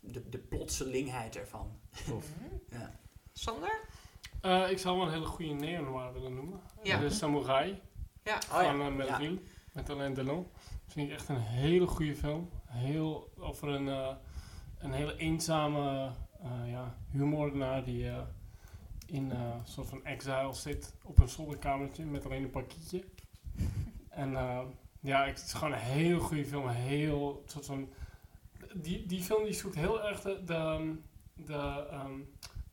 de, 0.00 0.28
de 0.28 0.38
plotselingheid 0.38 1.36
ervan. 1.36 1.80
Tof. 2.06 2.24
Ja. 2.70 2.98
Sander? 3.32 3.80
Eh, 4.44 4.70
ik 4.70 4.78
zou 4.78 4.96
wel 4.96 5.06
een 5.06 5.12
hele 5.12 5.26
goede 5.26 5.52
neo-noir 5.52 6.12
willen 6.12 6.34
noemen. 6.34 6.60
Ja. 6.82 6.98
De 6.98 7.10
Samurai 7.10 7.80
Ja. 8.22 8.38
Oh 8.52 8.62
ja, 8.62 8.76
van 8.76 8.80
uh, 8.80 8.96
Melville. 8.96 9.38
Met 9.72 9.90
Alain 9.90 10.14
Delon. 10.14 10.46
Dat 10.84 10.92
vind 10.92 11.08
ik 11.08 11.14
echt 11.14 11.28
een 11.28 11.40
hele 11.40 11.86
goede 11.86 12.16
film. 12.16 12.50
Heel 12.66 13.32
over 13.38 13.68
een, 13.68 13.88
eh, 13.88 14.14
een 14.78 14.92
hele 14.92 15.16
eenzame 15.16 16.12
eh 16.44 16.70
ja, 16.70 16.96
huurmoordenaar 17.10 17.84
die 17.84 18.08
eh, 18.08 18.22
in 19.06 19.32
eh, 19.32 19.38
een 19.38 19.66
soort 19.66 19.88
van 19.88 20.04
exile 20.04 20.54
zit 20.54 20.94
op 21.02 21.18
een 21.18 21.28
zolderkamertje 21.28 22.04
met 22.04 22.24
alleen 22.24 22.42
een 22.42 22.50
pakietje. 22.50 23.04
en 24.08 24.36
eh, 24.36 24.60
ja, 25.00 25.26
het 25.26 25.38
is 25.38 25.52
gewoon 25.52 25.72
een 25.72 25.78
heel 25.78 26.20
goede 26.20 26.44
film. 26.44 26.66
Een 26.66 26.74
heel 26.74 27.42
soort 27.46 27.66
van. 27.66 27.88
Die, 28.74 29.06
die 29.06 29.22
film 29.22 29.44
die 29.44 29.52
zoekt 29.52 29.74
heel 29.74 30.04
erg 30.04 30.20
de, 30.20 30.44
de, 30.44 30.94
de, 31.34 31.86
ehm, 31.90 32.18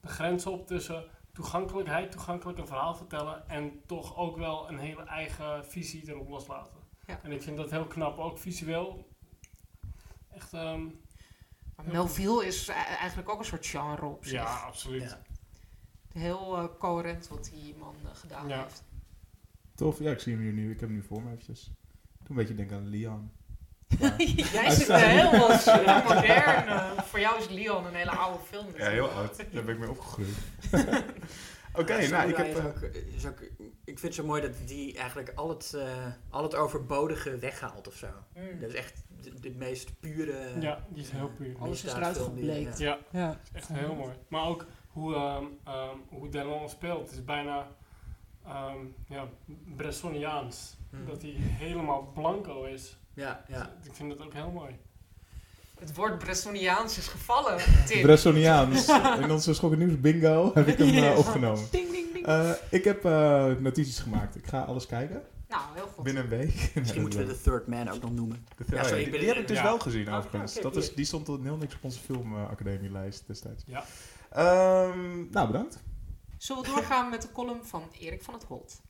de 0.02 0.08
grens 0.08 0.46
op 0.46 0.68
tussen 0.68 1.04
toegankelijkheid, 1.34 2.12
toegankelijk 2.12 2.58
een 2.58 2.68
verhaal 2.68 2.96
vertellen 2.96 3.50
en 3.50 3.82
toch 3.86 4.18
ook 4.18 4.38
wel 4.38 4.70
een 4.70 4.78
hele 4.80 5.04
eigen 5.04 5.66
visie 5.66 6.10
erop 6.10 6.30
loslaten. 6.30 6.80
Ja. 7.06 7.20
En 7.24 7.32
ik 7.32 7.42
vind 7.42 7.58
dat 7.58 7.72
heel 7.72 7.86
knap, 7.86 8.18
ook 8.18 8.38
visueel. 8.38 9.08
Echt, 10.30 10.54
ehm, 10.54 10.84
Maar 11.76 11.86
Melville 11.92 12.46
is 12.46 12.68
e- 12.68 12.72
eigenlijk 12.72 13.30
ook 13.30 13.40
een 13.40 13.46
soort 13.46 13.66
genre 13.66 14.06
op 14.06 14.24
zich. 14.26 14.34
ja, 14.34 14.60
absoluut. 14.60 15.02
Ja. 15.02 15.22
Heel 16.20 16.58
eh, 16.58 16.66
coherent 16.80 17.28
wat 17.28 17.50
die 17.54 17.76
man 17.76 17.96
eh, 18.04 18.10
gedaan 18.16 18.48
Ja. 18.48 18.62
heeft. 18.64 18.84
Tof, 19.76 20.00
ja, 20.00 20.12
ik 20.12 20.20
zie 20.20 20.34
hem 20.34 20.42
hier 20.42 20.54
nu. 20.54 20.72
Ik 20.72 20.80
heb 20.80 20.90
hem 20.90 20.98
nu 20.98 21.04
voor 21.04 21.22
me 21.24 21.32
eventjes. 21.32 21.64
Doe 22.18 22.30
een 22.30 22.36
beetje 22.36 22.56
denken 22.56 22.78
aan 22.78 22.84
Jij 24.54 24.70
zit 24.70 24.90
er 24.90 24.98
heel 24.98 25.32
wat 25.40 25.68
eh, 25.68 26.08
modern. 26.08 26.68
eh, 26.68 26.92
voor 27.02 27.20
jou 27.20 27.38
is 27.40 27.50
Leon 27.50 27.86
een 27.86 27.94
hele 27.96 28.12
oude 28.12 28.44
film. 28.50 28.66
Ja, 28.78 28.90
heel 28.90 29.08
oud. 29.10 29.38
Daar 29.52 29.64
ben 29.64 29.74
ik 29.74 29.80
mee 29.80 29.90
opgegroeid. 29.90 30.30
Oké, 31.74 31.94
Ja, 31.96 32.10
nou, 32.10 32.30
ik 32.30 32.36
heb... 32.38 32.48
is 32.48 32.58
eh, 32.58 32.66
ook- 32.66 32.82
is 33.16 33.26
ook- 33.26 33.42
ik 33.86 34.00
vind 34.00 34.02
het 34.02 34.14
zo 34.14 34.24
mooi 34.26 34.42
dat 34.42 34.52
die 34.66 34.98
eigenlijk 34.98 35.32
al 35.36 35.50
het, 35.50 35.74
eh, 35.74 35.88
al 36.30 36.44
het 36.44 36.56
overbodige 36.56 37.38
weghaalt 37.38 37.88
of 37.88 37.94
zo. 37.96 38.08
Mm. 38.36 38.60
Dat 38.60 38.70
is 38.70 38.76
echt 38.76 39.04
de, 39.22 39.40
de 39.40 39.50
meest 39.58 40.00
pure... 40.00 40.38
Ja, 40.60 40.84
die 40.90 41.04
is 41.04 41.10
heel 41.12 41.30
puur. 41.38 41.56
Alles 41.60 41.84
is 41.84 41.94
eruit 41.94 42.18
gebleekt. 42.18 42.78
ja. 42.78 42.98
Ja, 43.12 43.20
Ja. 43.20 43.40
echt 43.54 43.68
heel 43.68 43.96
mooi. 43.96 44.14
Maar 44.28 44.46
ook 44.46 44.66
hoe, 44.88 45.16
ehm 45.16 45.44
ehm 45.64 45.96
hoe 46.10 46.30
Delon 46.30 46.70
speelt. 46.70 47.02
Het 47.02 47.12
is 47.12 47.24
bijna 47.24 47.68
ehm 48.46 48.78
ja, 49.08 49.28
Bressoniaans. 49.76 50.78
Hmm. 50.90 51.06
Dat 51.06 51.22
hij 51.22 51.34
helemaal 51.38 52.12
blanco 52.14 52.64
is. 52.64 52.98
Ja, 53.22 53.44
ja. 53.48 53.74
Ik 53.84 53.94
vind 53.94 54.10
dat 54.10 54.26
ook 54.26 54.34
heel 54.34 54.52
mooi. 54.52 54.80
Het 55.80 55.96
woord 55.96 56.18
Bressoniaans 56.18 56.98
is 56.98 57.08
gevallen, 57.08 57.58
Tim. 57.86 58.02
Bressoniaans. 58.02 58.88
In 59.20 59.32
onze 59.38 59.54
Schokken 59.54 59.80
Nieuws 59.80 60.00
bingo 60.00 60.52
heb 60.54 60.68
ik 60.68 60.78
hem 60.78 61.04
eh, 61.04 61.18
opgenomen. 61.18 61.68
Ding, 61.72 61.92
ding, 61.92 62.14
ding. 62.14 62.26
Eh, 62.26 62.52
ik 62.70 62.84
heb 62.84 63.06
eh, 63.06 63.46
notities 63.60 64.00
gemaakt. 64.00 64.36
Ik 64.36 64.48
ga 64.48 64.62
alles 64.62 64.86
kijken. 64.86 65.22
nou, 65.48 65.62
heel 65.74 65.88
goed. 65.96 66.04
Binnen 66.04 66.24
een 66.24 66.30
week. 66.30 66.72
Misschien 66.76 67.02
moeten 67.02 67.20
we 67.20 67.26
de 67.26 67.42
Third 67.42 67.68
Man 67.68 67.90
ook 67.90 68.02
nog 68.02 68.12
noemen. 68.12 68.46
De 68.58 68.76
Ja, 68.76 68.84
sorry, 68.84 69.04
die, 69.04 69.20
die 69.20 69.28
heb 69.28 69.38
ik 69.38 69.48
dus 69.48 69.58
ja. 69.58 69.64
wel 69.64 69.80
gezien 69.80 70.08
Oh, 70.08 70.16
overigens. 70.18 70.62
dat 70.62 70.76
is, 70.76 70.94
die 70.94 71.06
stond 71.06 71.26
tot 71.26 71.44
heel 71.44 71.58
niks 71.58 71.76
op 71.76 71.84
onze 71.84 72.00
filmacademielijst 72.00 73.24
destijds. 73.28 73.64
Ja. 73.66 73.84
Ehm, 74.30 75.30
nou, 75.32 75.48
bedankt. 75.48 75.80
Zullen 76.38 76.64
we 76.64 76.68
doorgaan 76.70 77.10
met 77.10 77.22
de 77.22 77.32
column 77.32 77.64
van 77.64 77.84
Erik 78.00 78.24
van 78.24 78.34
het 78.34 78.44
Holt? 78.44 78.82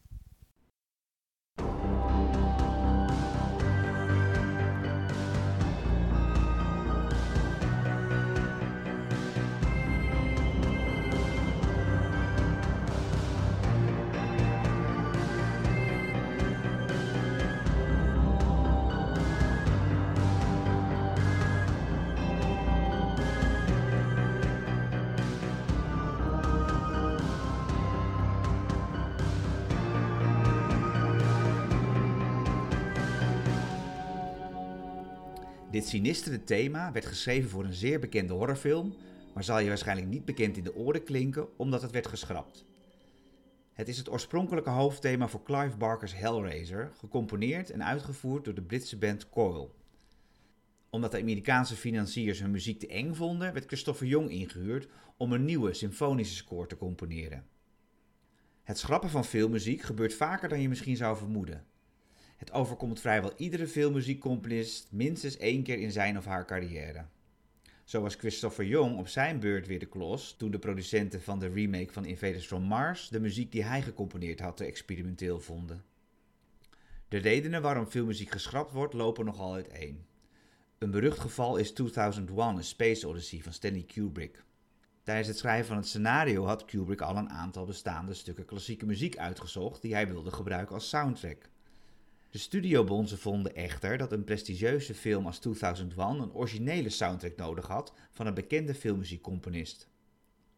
Sinistere 35.91 36.43
thema 36.43 36.91
werd 36.91 37.05
geschreven 37.05 37.49
voor 37.49 37.63
een 37.63 37.73
zeer 37.73 37.99
bekende 37.99 38.33
horrorfilm, 38.33 38.95
maar 39.33 39.43
zal 39.43 39.59
je 39.59 39.67
waarschijnlijk 39.67 40.07
niet 40.07 40.25
bekend 40.25 40.57
in 40.57 40.63
de 40.63 40.75
oren 40.75 41.03
klinken 41.03 41.57
omdat 41.57 41.81
het 41.81 41.91
werd 41.91 42.07
geschrapt. 42.07 42.65
Het 43.73 43.87
is 43.87 43.97
het 43.97 44.09
oorspronkelijke 44.09 44.69
hoofdthema 44.69 45.27
voor 45.27 45.43
Clive 45.43 45.77
Barker's 45.77 46.13
Hellraiser, 46.15 46.91
gecomponeerd 46.97 47.69
en 47.69 47.85
uitgevoerd 47.85 48.45
door 48.45 48.53
de 48.53 48.61
Britse 48.61 48.97
band 48.97 49.29
Coil. 49.29 49.75
Omdat 50.89 51.11
de 51.11 51.19
Amerikaanse 51.19 51.75
financiers 51.75 52.39
hun 52.39 52.51
muziek 52.51 52.79
te 52.79 52.87
eng 52.87 53.13
vonden, 53.13 53.53
werd 53.53 53.65
Christopher 53.65 54.07
Young 54.07 54.29
ingehuurd 54.29 54.87
om 55.17 55.33
een 55.33 55.45
nieuwe 55.45 55.73
symfonische 55.73 56.35
score 56.35 56.67
te 56.67 56.77
componeren. 56.77 57.47
Het 58.63 58.77
schrappen 58.77 59.09
van 59.09 59.25
filmmuziek 59.25 59.81
gebeurt 59.81 60.13
vaker 60.13 60.49
dan 60.49 60.61
je 60.61 60.69
misschien 60.69 60.97
zou 60.97 61.17
vermoeden. 61.17 61.65
Het 62.41 62.51
overkomt 62.51 62.99
vrijwel 62.99 63.33
iedere 63.37 63.67
filmmuziekcomponist 63.67 64.87
minstens 64.91 65.37
één 65.37 65.63
keer 65.63 65.79
in 65.79 65.91
zijn 65.91 66.17
of 66.17 66.25
haar 66.25 66.45
carrière. 66.45 67.05
Zo 67.83 68.01
was 68.01 68.15
Christopher 68.15 68.65
Young 68.65 68.97
op 68.97 69.07
zijn 69.07 69.39
beurt 69.39 69.67
weer 69.67 69.79
de 69.79 69.85
klos 69.85 70.35
toen 70.37 70.51
de 70.51 70.59
producenten 70.59 71.21
van 71.21 71.39
de 71.39 71.49
remake 71.49 71.91
van 71.91 72.05
Invaders 72.05 72.45
from 72.45 72.63
Mars 72.63 73.09
de 73.09 73.19
muziek 73.19 73.51
die 73.51 73.63
hij 73.63 73.81
gecomponeerd 73.81 74.39
had 74.39 74.57
te 74.57 74.65
experimenteel 74.65 75.39
vonden. 75.39 75.83
De 77.07 77.17
redenen 77.17 77.61
waarom 77.61 77.87
filmmuziek 77.87 78.31
geschrapt 78.31 78.71
wordt 78.71 78.93
lopen 78.93 79.25
nogal 79.25 79.53
uiteen. 79.53 80.05
Een 80.77 80.91
berucht 80.91 81.19
geval 81.19 81.57
is 81.57 81.71
2001 81.71 82.57
A 82.57 82.61
Space 82.61 83.07
Odyssey 83.07 83.39
van 83.39 83.53
Stanley 83.53 83.83
Kubrick. 83.83 84.43
Tijdens 85.03 85.27
het 85.27 85.37
schrijven 85.37 85.67
van 85.67 85.77
het 85.77 85.87
scenario 85.87 86.45
had 86.45 86.65
Kubrick 86.65 87.01
al 87.01 87.17
een 87.17 87.29
aantal 87.29 87.65
bestaande 87.65 88.13
stukken 88.13 88.45
klassieke 88.45 88.85
muziek 88.85 89.17
uitgezocht 89.17 89.81
die 89.81 89.93
hij 89.93 90.07
wilde 90.07 90.31
gebruiken 90.31 90.75
als 90.75 90.89
soundtrack. 90.89 91.49
De 92.31 92.37
studiobonzen 92.37 93.17
vonden 93.17 93.55
echter 93.55 93.97
dat 93.97 94.11
een 94.11 94.23
prestigieuze 94.23 94.93
film 94.93 95.25
als 95.25 95.39
2001 95.39 96.19
een 96.19 96.33
originele 96.33 96.89
soundtrack 96.89 97.35
nodig 97.35 97.67
had 97.67 97.93
van 98.11 98.27
een 98.27 98.33
bekende 98.33 98.73
filmmuziekcomponist. 98.73 99.89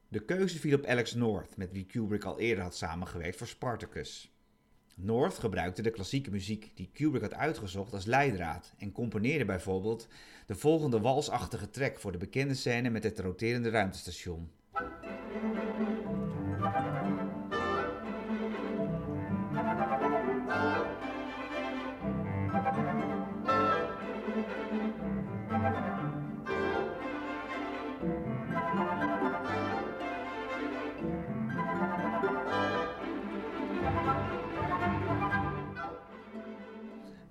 De 0.07 0.19
keuze 0.19 0.59
viel 0.59 0.77
op 0.77 0.85
Alex 0.85 1.13
North, 1.13 1.57
met 1.57 1.71
wie 1.71 1.85
Kubrick 1.85 2.23
al 2.23 2.39
eerder 2.39 2.63
had 2.63 2.75
samengewerkt 2.75 3.37
voor 3.37 3.47
Spartacus. 3.47 4.31
North 4.95 5.39
gebruikte 5.39 5.81
de 5.81 5.91
klassieke 5.91 6.31
muziek 6.31 6.71
die 6.75 6.89
Kubrick 6.93 7.21
had 7.21 7.33
uitgezocht 7.33 7.93
als 7.93 8.05
leidraad 8.05 8.73
en 8.77 8.91
componeerde 8.91 9.45
bijvoorbeeld 9.45 10.07
de 10.45 10.55
volgende 10.55 10.99
walsachtige 10.99 11.69
track 11.69 11.99
voor 11.99 12.11
de 12.11 12.17
bekende 12.17 12.55
scène 12.55 12.89
met 12.89 13.03
het 13.03 13.19
roterende 13.19 13.69
ruimtestation. 13.69 14.49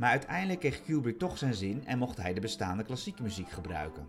Maar 0.02 0.10
uiteindelijk 0.10 0.60
kreeg 0.60 0.82
Kubrick 0.82 1.18
toch 1.18 1.38
zijn 1.38 1.54
zin 1.54 1.86
en 1.86 1.98
mocht 1.98 2.16
hij 2.16 2.34
de 2.34 2.40
bestaande 2.40 2.84
klassieke 2.84 3.22
muziek 3.22 3.50
gebruiken. 3.50 4.08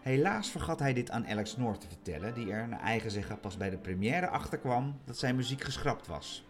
Helaas 0.00 0.50
vergat 0.50 0.78
hij 0.78 0.92
dit 0.92 1.10
aan 1.10 1.26
Alex 1.26 1.56
North 1.56 1.80
te 1.80 1.88
vertellen, 1.88 2.34
die 2.34 2.50
er 2.50 2.68
naar 2.68 2.80
eigen 2.80 3.10
zeggen 3.10 3.40
pas 3.40 3.56
bij 3.56 3.70
de 3.70 3.78
première 3.78 4.28
achterkwam 4.28 5.00
dat 5.04 5.18
zijn 5.18 5.36
muziek 5.36 5.62
geschrapt 5.62 6.06
was. 6.06 6.44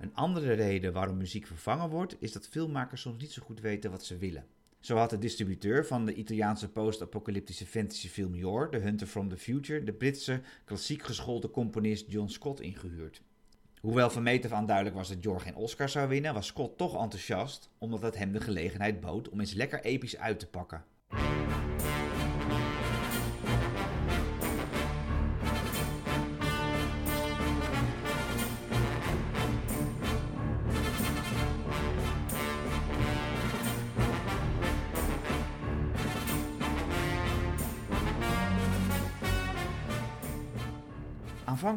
Een 0.00 0.14
andere 0.14 0.52
reden 0.52 0.92
waarom 0.92 1.16
muziek 1.16 1.46
vervangen 1.46 1.90
wordt, 1.90 2.16
is 2.18 2.32
dat 2.32 2.48
filmmakers 2.48 3.00
soms 3.00 3.20
niet 3.20 3.32
zo 3.32 3.42
goed 3.42 3.60
weten 3.60 3.90
wat 3.90 4.04
ze 4.04 4.16
willen. 4.16 4.46
Zo 4.80 4.96
had 4.96 5.10
de 5.10 5.18
distributeur 5.18 5.86
van 5.86 6.04
de 6.04 6.14
Italiaanse 6.14 6.68
post-apocalyptische 6.68 7.66
fantasyfilm 7.66 8.34
Yor, 8.34 8.70
The 8.70 8.78
Hunter 8.78 9.06
from 9.06 9.28
the 9.28 9.36
Future, 9.36 9.84
de 9.84 9.92
Britse 9.92 10.40
klassiek 10.64 11.02
geschoolde 11.02 11.50
componist 11.50 12.12
John 12.12 12.28
Scott 12.28 12.60
ingehuurd. 12.60 13.22
Hoewel 13.80 14.10
van 14.10 14.22
meet 14.22 14.44
af 14.44 14.52
aan 14.52 14.66
duidelijk 14.66 14.96
was 14.96 15.08
dat 15.08 15.22
Jor 15.22 15.40
geen 15.40 15.56
Oscar 15.56 15.88
zou 15.88 16.08
winnen, 16.08 16.34
was 16.34 16.46
Scott 16.46 16.78
toch 16.78 17.02
enthousiast, 17.02 17.70
omdat 17.78 18.02
het 18.02 18.16
hem 18.18 18.32
de 18.32 18.40
gelegenheid 18.40 19.00
bood 19.00 19.28
om 19.28 19.40
eens 19.40 19.52
lekker 19.52 19.80
episch 19.80 20.16
uit 20.16 20.38
te 20.38 20.46
pakken. 20.46 20.84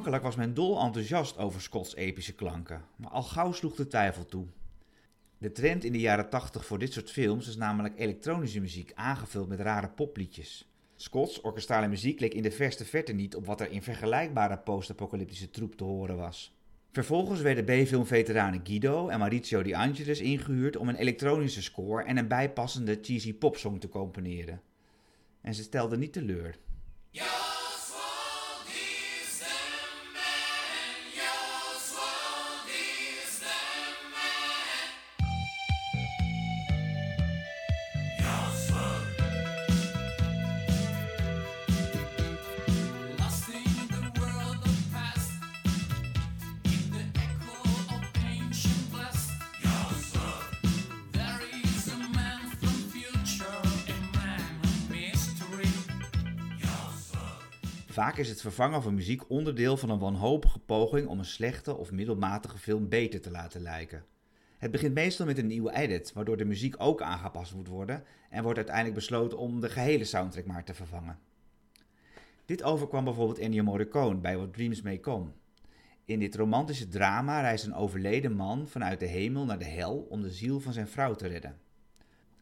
Aanvankelijk 0.01 0.35
was 0.35 0.45
men 0.45 0.53
dol 0.53 0.81
enthousiast 0.83 1.37
over 1.37 1.61
Scotts 1.61 1.95
epische 1.95 2.33
klanken, 2.33 2.81
maar 2.95 3.09
al 3.09 3.23
gauw 3.23 3.51
sloeg 3.51 3.75
de 3.75 3.87
twijfel 3.87 4.25
toe. 4.25 4.45
De 5.37 5.51
trend 5.51 5.83
in 5.83 5.91
de 5.91 5.99
jaren 5.99 6.29
80 6.29 6.65
voor 6.65 6.79
dit 6.79 6.93
soort 6.93 7.11
films 7.11 7.47
is 7.47 7.55
namelijk 7.55 7.99
elektronische 7.99 8.59
muziek 8.59 8.91
aangevuld 8.95 9.47
met 9.47 9.59
rare 9.59 9.89
popliedjes. 9.89 10.71
Scotts 10.95 11.41
orkestrale 11.41 11.87
muziek 11.87 12.19
leek 12.19 12.33
in 12.33 12.43
de 12.43 12.51
verste 12.51 12.85
verte 12.85 13.13
niet 13.13 13.35
op 13.35 13.45
wat 13.45 13.61
er 13.61 13.71
in 13.71 13.81
vergelijkbare 13.81 14.57
post-apocalyptische 14.57 15.49
troep 15.49 15.75
te 15.75 15.83
horen 15.83 16.17
was. 16.17 16.55
Vervolgens 16.91 17.41
werden 17.41 17.65
B-filmveteranen 17.65 18.61
Guido 18.63 19.07
en 19.07 19.19
Maurizio 19.19 19.63
De 19.63 19.75
Angelis 19.75 20.19
ingehuurd 20.19 20.77
om 20.77 20.89
een 20.89 20.95
elektronische 20.95 21.61
score 21.61 22.03
en 22.03 22.17
een 22.17 22.27
bijpassende 22.27 22.99
cheesy 23.01 23.33
popsong 23.33 23.79
te 23.79 23.89
componeren. 23.89 24.61
En 25.41 25.53
ze 25.53 25.63
stelden 25.63 25.99
niet 25.99 26.13
teleur. 26.13 26.57
Is 58.21 58.29
het 58.29 58.41
vervangen 58.41 58.81
van 58.81 58.93
muziek 58.93 59.29
onderdeel 59.29 59.77
van 59.77 59.89
een 59.89 59.99
wanhopige 59.99 60.59
poging 60.59 61.07
om 61.07 61.19
een 61.19 61.25
slechte 61.25 61.75
of 61.75 61.91
middelmatige 61.91 62.57
film 62.57 62.89
beter 62.89 63.21
te 63.21 63.31
laten 63.31 63.61
lijken. 63.61 64.05
Het 64.57 64.71
begint 64.71 64.93
meestal 64.93 65.25
met 65.25 65.37
een 65.37 65.47
nieuwe 65.47 65.75
edit, 65.75 66.13
waardoor 66.13 66.37
de 66.37 66.45
muziek 66.45 66.75
ook 66.77 67.01
aangepast 67.01 67.55
moet 67.55 67.67
worden 67.67 68.03
en 68.29 68.43
wordt 68.43 68.57
uiteindelijk 68.57 68.95
besloten 68.95 69.37
om 69.37 69.59
de 69.59 69.69
gehele 69.69 70.03
soundtrack 70.03 70.45
maar 70.45 70.63
te 70.63 70.73
vervangen. 70.73 71.19
Dit 72.45 72.63
overkwam 72.63 73.03
bijvoorbeeld 73.03 73.39
Ennio 73.39 73.63
Morricone 73.63 74.19
bij 74.19 74.37
What 74.37 74.53
Dreams 74.53 74.81
May 74.81 74.99
Come. 74.99 75.29
In 76.05 76.19
dit 76.19 76.35
romantische 76.35 76.87
drama 76.87 77.41
reist 77.41 77.65
een 77.65 77.75
overleden 77.75 78.33
man 78.33 78.67
vanuit 78.67 78.99
de 78.99 79.07
hemel 79.07 79.45
naar 79.45 79.59
de 79.59 79.65
hel 79.65 80.07
om 80.09 80.21
de 80.21 80.31
ziel 80.31 80.59
van 80.59 80.73
zijn 80.73 80.87
vrouw 80.87 81.15
te 81.15 81.27
redden. 81.27 81.57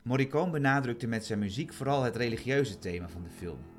Morricone 0.01 0.51
benadrukte 0.51 1.07
met 1.07 1.25
zijn 1.25 1.39
muziek 1.39 1.73
vooral 1.73 2.03
het 2.03 2.15
religieuze 2.15 2.80
thema 2.80 3.09
van 3.09 3.23
de 3.23 3.30
film. 3.30 3.78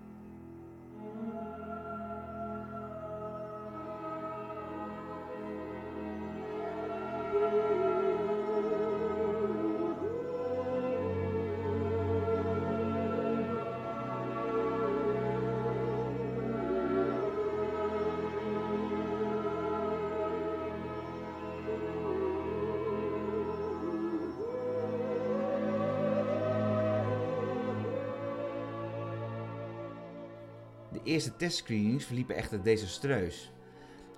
De 31.03 31.11
eerste 31.11 31.37
testscreenings 31.37 32.05
verliepen 32.05 32.37
echter 32.37 32.63
desastreus. 32.63 33.53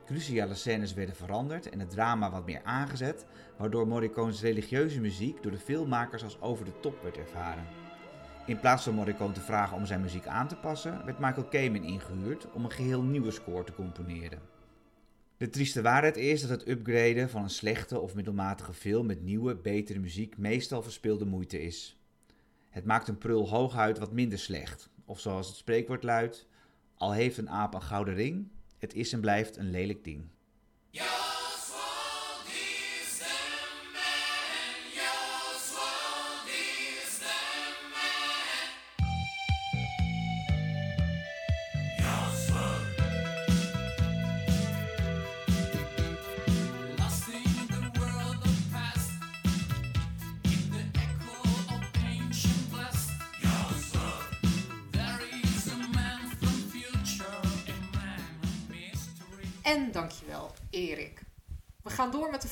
Cruciale 0.07 0.55
scènes 0.55 0.95
werden 0.95 1.15
veranderd 1.17 1.69
en 1.69 1.81
het 1.81 1.91
drama 1.91 2.31
wat 2.31 2.47
meer 2.47 2.61
aangezet, 2.65 3.27
waardoor 3.59 3.87
Morricone's 3.87 4.41
religieuze 4.41 5.01
muziek 5.01 5.43
door 5.43 5.53
de 5.53 5.59
filmmakers 5.59 6.25
als 6.25 6.41
over 6.41 6.65
de 6.65 6.81
top 6.81 7.03
werd 7.03 7.17
ervaren. 7.17 7.67
In 8.47 8.61
plaats 8.61 8.85
van 8.85 8.95
Morricone 8.95 9.33
te 9.33 9.41
vragen 9.41 9.77
om 9.77 9.87
zijn 9.87 10.01
muziek 10.01 10.27
aan 10.27 10.49
te 10.49 10.57
passen, 10.57 11.05
werd 11.05 11.19
Michael 11.19 11.49
Kamen 11.49 11.85
ingehuurd 11.85 12.53
om 12.53 12.65
een 12.65 12.71
geheel 12.71 13.03
nieuwe 13.03 13.31
score 13.31 13.65
te 13.65 13.75
componeren. 13.75 14.41
De 15.37 15.51
trieste 15.51 15.83
waarheid 15.83 16.17
is 16.17 16.41
dat 16.41 16.51
het 16.51 16.69
upgraden 16.69 17.31
van 17.31 17.43
een 17.43 17.51
slechte 17.51 18.01
of 18.01 18.15
middelmatige 18.15 18.73
film 18.73 19.07
met 19.07 19.23
nieuwe, 19.23 19.57
betere 19.57 19.99
muziek 19.99 20.39
meestal 20.39 20.83
verspilde 20.83 21.25
moeite 21.25 21.63
is. 21.63 22.01
Het 22.69 22.85
maakt 22.85 23.09
een 23.09 23.19
prul 23.19 23.49
hooguit 23.49 23.99
wat 23.99 24.13
minder 24.13 24.39
slecht, 24.39 24.89
of 25.05 25.21
zoals 25.21 25.47
het 25.49 25.57
spreekwoord 25.57 26.03
luidt: 26.03 26.51
al 27.03 27.13
heeft 27.13 27.39
een 27.39 27.51
aap 27.51 27.75
een 27.75 27.83
gouden 27.83 28.15
ring, 28.15 28.49
het 28.79 28.95
is 28.95 29.13
en 29.13 29.21
blijft 29.21 29.57
een 29.57 29.71
lelijk 29.71 30.05
ding. 30.05 30.25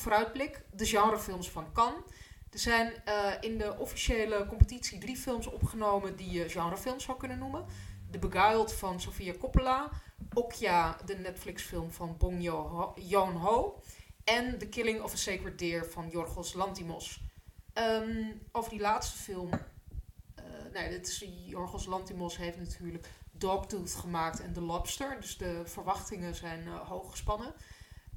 Vooruitblik, 0.01 0.61
de 0.73 0.85
genrefilms 0.85 1.49
van 1.49 1.71
Cannes. 1.73 2.03
Er 2.51 2.59
zijn 2.59 2.93
eh, 3.05 3.33
in 3.39 3.57
de 3.57 3.77
officiële 3.77 4.45
competitie 4.45 4.99
drie 4.99 5.17
films 5.17 5.47
opgenomen 5.47 6.15
die 6.15 6.31
je 6.31 6.49
genrefilms 6.49 7.03
zou 7.03 7.17
kunnen 7.17 7.39
noemen. 7.39 7.65
The 8.11 8.19
Beguiled 8.19 8.73
van 8.73 9.01
Sofia 9.01 9.33
Coppola, 9.39 9.89
Okja, 10.33 10.97
de 11.05 11.15
Netflix-film 11.15 11.91
van 11.91 12.17
Bong 12.17 12.43
Joon- 12.43 12.91
Joon-ho 12.95 13.81
en 14.23 14.57
The 14.57 14.67
Killing 14.67 15.01
of 15.01 15.13
a 15.13 15.15
Sacred 15.15 15.59
Deer 15.59 15.85
van 15.85 16.09
Yorgos 16.09 16.53
Lantimos. 16.53 17.23
Ehm, 17.73 18.31
over 18.51 18.69
die 18.69 18.79
laatste 18.79 19.17
film, 19.17 19.49
eh 20.35 20.43
nee, 20.73 20.89
dit 20.89 21.07
is, 21.07 21.25
Yorgos 21.45 21.85
Lantimos 21.85 22.37
heeft 22.37 22.57
natuurlijk 22.57 23.07
Dogtooth 23.31 23.93
gemaakt 23.93 24.39
en 24.41 24.53
The 24.53 24.61
Lobster, 24.61 25.17
dus 25.19 25.37
de 25.37 25.61
verwachtingen 25.65 26.35
zijn 26.35 26.67
eh, 26.67 26.87
hoog 26.89 27.11
gespannen. 27.11 27.53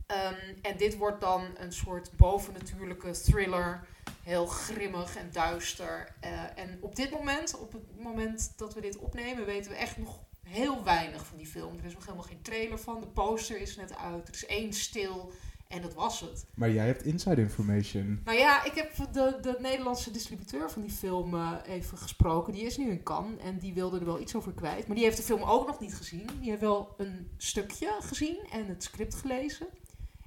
Ehm, 0.07 0.35
en 0.63 0.77
dit 0.77 0.97
wordt 0.97 1.21
dan 1.21 1.45
een 1.57 1.73
soort 1.73 2.11
bovennatuurlijke 2.17 3.11
thriller. 3.11 3.87
Heel 4.23 4.47
grimmig 4.47 5.17
en 5.17 5.29
duister. 5.33 6.15
Eh, 6.21 6.31
en 6.59 6.79
op 6.81 6.97
dit 6.97 7.11
moment, 7.11 7.59
op 7.59 7.73
het 7.73 8.01
moment 8.01 8.53
dat 8.57 8.75
we 8.75 8.81
dit 8.81 8.99
opnemen, 8.99 9.45
weten 9.45 9.71
we 9.71 9.77
echt 9.77 9.97
nog 9.97 10.19
heel 10.43 10.85
weinig 10.85 11.27
van 11.27 11.37
die 11.37 11.47
film. 11.47 11.79
Er 11.79 11.85
is 11.85 11.95
nog 11.95 12.05
helemaal 12.05 12.27
geen 12.27 12.43
trailer 12.43 12.79
van. 12.79 13.01
De 13.01 13.07
poster 13.07 13.61
is 13.61 13.77
net 13.77 13.97
uit. 13.97 14.29
Er 14.29 14.35
is 14.35 14.47
één 14.47 14.73
stil. 14.73 15.33
En 15.69 15.83
dat 15.83 15.95
was 15.95 16.21
het. 16.21 16.47
Maar 16.55 16.71
jij 16.71 16.87
hebt 16.87 17.03
inside 17.03 17.41
information. 17.41 18.21
Nou 18.25 18.39
ja, 18.39 18.65
ik 18.65 18.75
heb 18.75 18.95
de, 19.13 19.39
de 19.41 19.57
Nederlandse 19.61 20.11
distributeur 20.11 20.71
van 20.71 20.83
die 20.83 20.91
film 20.91 21.35
eh, 21.35 21.53
even 21.67 21.99
gesproken. 21.99 22.53
Die 22.53 22.65
is 22.65 22.77
nu 22.77 22.91
in 22.91 23.03
Cannes 23.03 23.41
en 23.41 23.59
die 23.59 23.75
wilde 23.75 23.99
er 23.99 24.05
wel 24.05 24.21
iets 24.21 24.35
over 24.35 24.53
kwijt. 24.53 24.87
Maar 24.87 24.97
die 24.97 25.05
heeft 25.05 25.17
de 25.17 25.23
film 25.23 25.43
ook 25.43 25.67
nog 25.67 25.81
niet 25.81 25.95
gezien. 25.95 26.29
Die 26.41 26.49
heeft 26.49 26.61
wel 26.61 26.95
een 26.97 27.31
stukje 27.37 27.97
gezien 28.01 28.39
en 28.53 28.67
het 28.67 28.83
script 28.83 29.15
gelezen. 29.15 29.67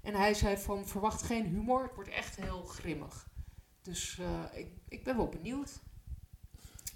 En 0.07 0.13
hij 0.15 0.33
zei 0.33 0.57
van, 0.57 0.85
verwacht 0.87 1.21
geen 1.23 1.45
humor. 1.45 1.83
Het 1.83 1.95
wordt 1.95 2.09
echt 2.09 2.35
heel 2.35 2.63
grimmig. 2.63 3.27
Dus 3.81 4.19
eh, 4.19 4.59
ik, 4.59 4.67
ik 4.87 5.03
ben 5.03 5.17
wel 5.17 5.29
benieuwd. 5.29 5.79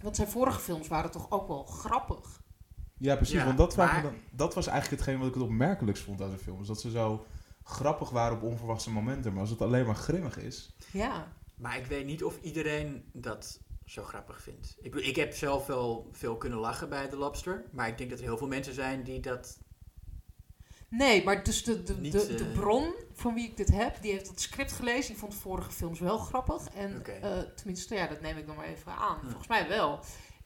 Want 0.01 0.15
zijn 0.15 0.27
vorige 0.27 0.59
films 0.59 0.87
waren 0.87 1.11
toch 1.11 1.31
ook 1.31 1.47
wel 1.47 1.63
grappig. 1.63 2.41
Ja, 2.97 3.15
precies. 3.15 3.35
Ja, 3.35 3.45
want 3.45 3.57
dat, 3.57 3.75
maar- 3.75 4.01
dan- 4.01 4.15
dat 4.31 4.53
was 4.53 4.67
eigenlijk 4.67 5.01
hetgeen 5.01 5.19
wat 5.19 5.27
ik 5.27 5.33
het 5.33 5.43
opmerkelijkst 5.43 6.03
vond 6.03 6.21
aan 6.21 6.29
de 6.31 6.37
film. 6.37 6.61
Is 6.61 6.67
dat 6.67 6.81
ze 6.81 6.89
zo 6.89 7.25
grappig 7.63 8.09
waren 8.09 8.37
op 8.37 8.43
onverwachte 8.43 8.89
momenten. 8.91 9.31
Maar 9.31 9.41
als 9.41 9.49
het 9.49 9.61
alleen 9.61 9.85
maar 9.85 9.95
grimmig 9.95 10.37
is... 10.37 10.75
Ja. 10.91 11.33
Maar 11.55 11.77
ik 11.77 11.85
weet 11.85 12.05
niet 12.05 12.23
of 12.23 12.41
iedereen 12.41 13.09
dat 13.13 13.59
zo 13.85 14.03
grappig 14.03 14.41
vindt. 14.41 14.77
Ik, 14.81 14.95
ik 14.95 15.15
heb 15.15 15.33
zelf 15.33 15.65
wel 15.67 16.09
veel 16.11 16.37
kunnen 16.37 16.59
lachen 16.59 16.89
bij 16.89 17.07
The 17.07 17.15
Lobster. 17.17 17.65
Maar 17.71 17.87
ik 17.87 17.97
denk 17.97 18.09
dat 18.09 18.19
er 18.19 18.25
heel 18.25 18.37
veel 18.37 18.47
mensen 18.47 18.73
zijn 18.73 19.03
die 19.03 19.19
dat... 19.19 19.59
Nee, 20.91 21.23
maar 21.23 21.43
dus 21.43 21.63
de, 21.63 21.83
de, 21.83 21.95
Niet, 21.95 22.11
de, 22.11 22.35
de 22.35 22.43
eh, 22.43 22.51
bron 22.51 22.93
van 23.13 23.33
wie 23.33 23.47
ik 23.47 23.57
dit 23.57 23.71
heb, 23.71 24.01
die 24.01 24.11
heeft 24.11 24.27
het 24.27 24.41
script 24.41 24.71
gelezen. 24.71 25.11
Die 25.11 25.19
vond 25.19 25.31
de 25.31 25.37
vorige 25.37 25.71
films 25.71 25.99
wel 25.99 26.17
grappig. 26.17 26.67
En 26.67 27.05
eh, 27.21 27.39
tenminste, 27.55 27.95
ja, 27.95 28.07
dat 28.07 28.21
neem 28.21 28.37
ik 28.37 28.47
dan 28.47 28.55
maar 28.55 28.65
even 28.65 28.91
aan. 28.91 29.19
Ja. 29.21 29.27
Volgens 29.27 29.47
mij 29.47 29.67
wel. 29.67 29.99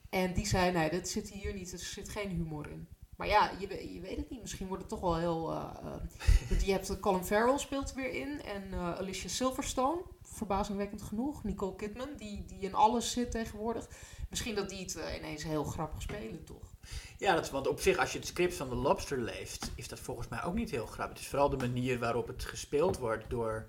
En 0.09 0.33
die 0.33 0.47
zei, 0.47 0.71
nee, 0.71 0.89
dat 0.89 1.07
zit 1.07 1.29
hier 1.29 1.53
niet. 1.53 1.71
Er 1.71 1.79
zit 1.79 2.09
geen 2.09 2.29
humor 2.29 2.69
in. 2.69 2.87
Maar 3.17 3.27
ja, 3.27 3.51
je, 3.59 3.93
je 3.93 3.99
weet 3.99 4.17
het 4.17 4.29
niet. 4.29 4.41
Misschien 4.41 4.67
wordt 4.67 4.81
het 4.81 4.91
toch 4.91 5.01
wel 5.01 5.17
heel... 5.17 5.51
eh 5.51 6.63
je 6.65 6.71
hebt 6.71 6.99
Colin 6.99 7.25
Farrell 7.25 7.57
speelt 7.57 7.89
er 7.89 7.95
weer 7.95 8.13
in. 8.13 8.41
En 8.41 8.73
Alicia 8.73 9.29
Silverstone, 9.29 10.01
verbazingwekkend 10.21 11.01
genoeg. 11.01 11.43
Nicole 11.43 11.75
Kidman, 11.75 12.09
die, 12.17 12.45
die 12.45 12.59
in 12.59 12.73
alles 12.73 13.11
zit 13.11 13.31
tegenwoordig. 13.31 13.87
Misschien 14.29 14.55
dat 14.55 14.69
die 14.69 14.79
het 14.79 14.97
ineens 15.17 15.43
heel 15.43 15.63
grappig 15.63 16.01
spelen, 16.01 16.43
toch? 16.43 16.74
Ja, 17.17 17.33
dat 17.35 17.43
is, 17.45 17.51
want 17.51 17.67
op 17.67 17.79
zich, 17.79 17.97
als 17.97 18.11
je 18.11 18.17
het 18.17 18.27
script 18.27 18.55
van 18.55 18.69
The 18.69 18.75
Lobster 18.75 19.19
leest, 19.21 19.71
is 19.75 19.87
dat 19.87 19.99
volgens 19.99 20.27
mij 20.27 20.43
ook 20.43 20.53
niet 20.55 20.71
heel 20.71 20.85
grappig. 20.85 21.13
Het 21.15 21.19
is 21.23 21.27
vooral 21.27 21.49
de 21.49 21.57
manier 21.57 21.99
waarop 21.99 22.27
het 22.27 22.45
gespeeld 22.45 22.97
wordt 22.97 23.23
door... 23.29 23.67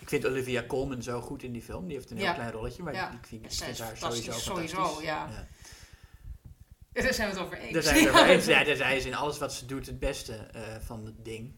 Ik 0.00 0.08
vind 0.08 0.26
Olivia 0.26 0.64
Colman 0.66 1.02
zo 1.02 1.20
goed 1.20 1.42
in 1.42 1.52
die 1.52 1.62
film. 1.62 1.86
Die 1.86 1.96
heeft 1.96 2.10
een 2.10 2.16
heel 2.16 2.26
Ja. 2.26 2.32
klein 2.32 2.50
rolletje, 2.52 2.82
maar 2.82 2.94
Ja. 2.94 3.12
ik 3.12 3.26
vind, 3.26 3.44
ik 3.44 3.50
Zij 3.52 3.66
vind 3.66 3.78
is 3.78 3.84
haar 3.84 3.96
sowieso 3.96 4.32
sowieso, 4.32 4.74
fantastisch. 4.76 5.04
ja. 5.06 5.28
Daar 6.92 7.14
zijn 7.14 7.30
we 7.30 7.34
het 7.36 7.44
over 7.44 7.58
eens. 7.58 7.72
Daar 7.72 7.82
zijn 7.82 7.94
we 7.96 8.00
het 8.02 8.10
over 8.10 8.28
eens. 8.28 8.44
Ja, 8.68 8.74
zij 8.76 8.96
is 8.96 9.04
in 9.04 9.14
alles 9.14 9.38
wat 9.38 9.52
ze 9.52 9.66
doet 9.66 9.86
het 9.86 9.98
beste 9.98 10.34
eh, 10.34 10.62
van 10.80 11.04
het 11.04 11.24
ding. 11.24 11.52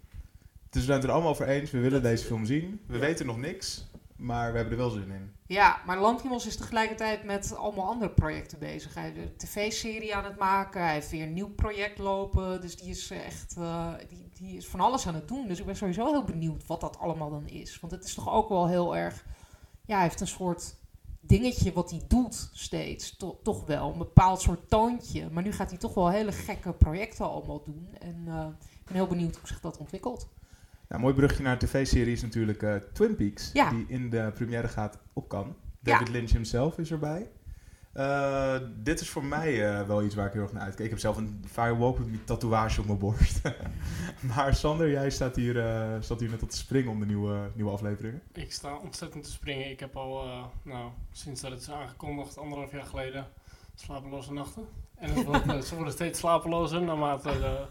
Dus 0.71 0.81
we 0.81 0.81
zijn 0.81 0.97
het 0.97 1.05
er 1.05 1.11
allemaal 1.13 1.31
over 1.31 1.49
eens. 1.49 1.71
We 1.71 1.79
willen 1.79 2.03
deze 2.03 2.25
film 2.25 2.45
zien. 2.47 2.81
We 2.87 2.99
weten 2.99 3.27
nog 3.27 3.37
niks. 3.37 3.87
Maar 4.17 4.51
we 4.53 4.59
hebben 4.59 4.79
er 4.79 4.81
wel 4.85 4.91
zin 4.91 5.11
in. 5.11 5.35
Ja, 5.47 5.81
maar 5.87 5.99
Lantimos 5.99 6.47
is 6.47 6.57
tegelijkertijd 6.57 7.25
met 7.25 7.57
allemaal 7.57 7.87
andere 7.87 8.11
projecten 8.11 8.59
bezig. 8.59 8.95
Hij 8.95 9.11
is 9.11 9.17
een 9.17 9.37
tv-serie 9.37 10.15
aan 10.17 10.25
het 10.25 10.39
maken. 10.39 10.83
Hij 10.83 10.93
heeft 10.93 11.11
weer 11.11 11.23
een 11.23 11.33
nieuw 11.33 11.55
project 11.55 11.99
lopen. 11.99 12.61
Dus 12.61 12.77
die 12.77 12.91
is 12.91 13.11
echt 13.11 13.57
eh, 13.57 13.93
die, 14.09 14.29
die 14.33 14.57
is 14.57 14.67
van 14.67 14.81
alles 14.81 15.07
aan 15.07 15.15
het 15.15 15.29
doen. 15.29 15.47
Dus 15.47 15.59
ik 15.59 15.67
ben 15.67 15.77
sowieso 15.77 16.07
heel 16.07 16.25
benieuwd 16.25 16.67
wat 16.67 16.81
dat 16.81 16.99
allemaal 16.99 17.31
dan 17.31 17.47
is. 17.47 17.81
Want 17.81 17.93
het 17.93 18.05
is 18.05 18.15
toch 18.15 18.31
ook 18.33 18.49
wel 18.49 18.69
heel 18.69 18.97
erg... 18.97 19.25
Ja, 19.85 19.95
hij 19.95 20.03
heeft 20.03 20.21
een 20.21 20.27
soort 20.27 20.77
dingetje 21.21 21.73
wat 21.73 21.91
hij 21.91 22.01
doet 22.09 22.51
steeds. 22.53 23.17
To- 23.17 23.41
toch 23.43 23.67
wel, 23.67 23.93
een 23.93 23.99
bepaald 23.99 24.41
soort 24.41 24.69
toontje. 24.69 25.31
Maar 25.31 25.43
nu 25.43 25.53
gaat 25.53 25.71
hij 25.71 25.79
toch 25.79 25.95
wel 25.95 26.09
hele 26.11 26.33
gekke 26.33 26.73
projecten 26.73 27.31
allemaal 27.31 27.63
doen. 27.65 27.89
En 27.99 28.25
eh, 28.27 28.47
ik 28.81 28.85
ben 28.85 28.95
heel 28.95 29.07
benieuwd 29.07 29.37
hoe 29.37 29.49
zich 29.49 29.61
dat 29.61 29.77
ontwikkelt. 29.79 30.29
Nou, 30.89 31.01
mooi 31.01 31.15
brugje 31.15 31.43
naar 31.43 31.53
een 31.53 31.59
tv-serie 31.59 32.13
is 32.13 32.23
natuurlijk 32.23 32.63
eh, 32.63 32.75
Twin 32.93 33.17
Peaks. 33.17 33.51
Ja. 33.53 33.71
Die 33.71 33.85
in 33.89 34.11
de 34.11 34.33
première 34.35 34.69
gaat 34.69 34.99
op. 35.13 35.33
Ja. 35.33 35.45
David 35.81 36.09
Lynch 36.09 36.31
himself 36.31 36.79
is 36.79 36.91
erbij. 36.91 37.31
Eh, 37.97 38.57
dit 38.77 39.01
is 39.01 39.09
voor 39.09 39.25
mij 39.25 39.79
eh, 39.79 39.87
wel 39.87 40.03
iets 40.03 40.15
waar 40.15 40.27
ik 40.27 40.33
heel 40.33 40.43
erg 40.43 40.53
naar 40.53 40.63
uitkijk. 40.63 40.85
Ik 40.85 40.91
heb 40.91 40.99
zelf 40.99 41.17
een 41.17 41.45
firewalk 41.51 41.99
met 41.99 42.09
een 42.09 42.25
tatoeage 42.25 42.81
op 42.81 42.87
mijn 42.87 42.99
borst. 42.99 43.41
maar 44.35 44.55
Sander, 44.55 44.91
jij 44.91 45.11
staat 45.11 45.37
hier, 45.37 45.67
eh, 45.67 46.01
staat 46.01 46.21
hier 46.21 46.31
net 46.31 46.43
op 46.43 46.51
te 46.51 46.57
springen 46.57 46.91
om 46.91 47.01
de 47.01 47.07
nieuwe, 47.07 47.51
nieuwe 47.55 47.71
afleveringen. 47.71 48.23
Ik 48.33 48.53
sta 48.53 48.77
ontzettend 48.77 49.25
te 49.25 49.31
springen. 49.31 49.71
Ik 49.71 49.81
heb 49.81 49.97
al, 49.97 50.25
eh, 50.25 50.45
nou, 50.63 50.91
sinds 51.13 51.41
dat 51.41 51.51
het 51.51 51.61
is 51.61 51.71
aangekondigd, 51.71 52.39
anderhalf 52.39 52.73
jaar 52.73 52.85
geleden, 52.85 53.27
slapeloze 53.75 54.33
nachten. 54.33 54.67
En 54.95 55.11
het 55.11 55.25
wordt, 55.25 55.65
ze 55.67 55.75
worden 55.75 55.93
steeds 55.93 56.19
slapelozer 56.19 56.83
naarmate 56.83 57.29
de 57.29 57.67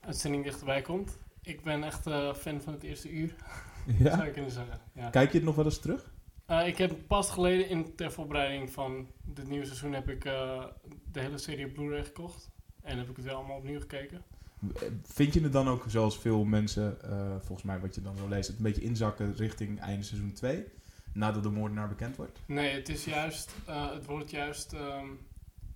uitzending 0.00 0.44
dichterbij 0.44 0.82
komt. 0.82 1.18
Ik 1.42 1.62
ben 1.62 1.84
echt 1.84 2.06
eh, 2.06 2.34
fan 2.34 2.60
van 2.60 2.72
het 2.72 2.82
eerste 2.82 3.10
uur, 3.10 3.34
zou 4.02 4.24
je 4.24 4.30
kunnen 4.30 4.50
zeggen. 4.50 4.80
Ja. 4.92 5.10
Kijk 5.10 5.30
je 5.30 5.36
het 5.36 5.46
nog 5.46 5.56
wel 5.56 5.64
eens 5.64 5.78
terug? 5.78 6.12
Eh, 6.46 6.66
ik 6.66 6.78
heb 6.78 6.92
pas 7.06 7.30
geleden 7.30 7.68
in 7.68 7.94
ter 7.94 8.12
voorbereiding 8.12 8.70
van 8.70 9.06
dit 9.22 9.48
nieuwe 9.48 9.66
seizoen 9.66 9.92
heb 9.92 10.08
ik 10.08 10.24
eh, 10.24 10.64
de 11.12 11.20
hele 11.20 11.38
serie 11.38 11.68
Blu-ray 11.68 12.04
gekocht. 12.04 12.50
En 12.82 12.98
heb 12.98 13.08
ik 13.08 13.16
het 13.16 13.24
weer 13.24 13.34
allemaal 13.34 13.56
opnieuw 13.56 13.80
gekeken. 13.80 14.22
Vind 15.02 15.34
je 15.34 15.40
het 15.40 15.52
dan 15.52 15.68
ook, 15.68 15.84
zoals 15.88 16.18
veel 16.18 16.44
mensen, 16.44 16.96
volgens 17.40 17.62
mij 17.62 17.80
wat 17.80 17.94
je 17.94 18.02
dan 18.02 18.16
zo 18.16 18.28
leest, 18.28 18.48
het 18.48 18.56
een 18.56 18.62
beetje 18.62 18.82
inzakken 18.82 19.34
richting 19.36 19.80
einde 19.80 20.02
seizoen 20.04 20.32
2? 20.32 20.64
Nadat 21.12 21.42
de 21.42 21.50
moordenaar 21.50 21.88
bekend 21.88 22.16
wordt? 22.16 22.40
Nee, 22.46 22.74
het 22.74 22.88
is 22.88 23.04
juist, 23.04 23.52
het 23.66 24.06
wordt 24.06 24.30
juist, 24.30 24.72
ehm 24.72 25.06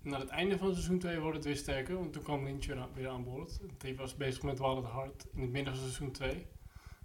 naar 0.05 0.19
het 0.19 0.29
einde 0.29 0.57
van 0.57 0.71
seizoen 0.71 0.99
2 0.99 1.19
wordt 1.19 1.35
het 1.35 1.45
weer 1.45 1.55
sterker. 1.55 1.95
Want 1.95 2.13
toen 2.13 2.23
kwam 2.23 2.43
Lynch 2.43 2.65
weer 2.93 3.09
aan, 3.09 3.23
boord. 3.23 3.59
Die 3.77 3.95
was 3.95 4.15
bezig 4.15 4.43
met 4.43 4.59
Wild 4.59 4.85
at 4.85 4.91
Heart 4.91 5.25
in 5.33 5.41
het 5.41 5.51
midden 5.51 5.73
van 5.73 5.83
seizoen 5.83 6.11
2. 6.11 6.45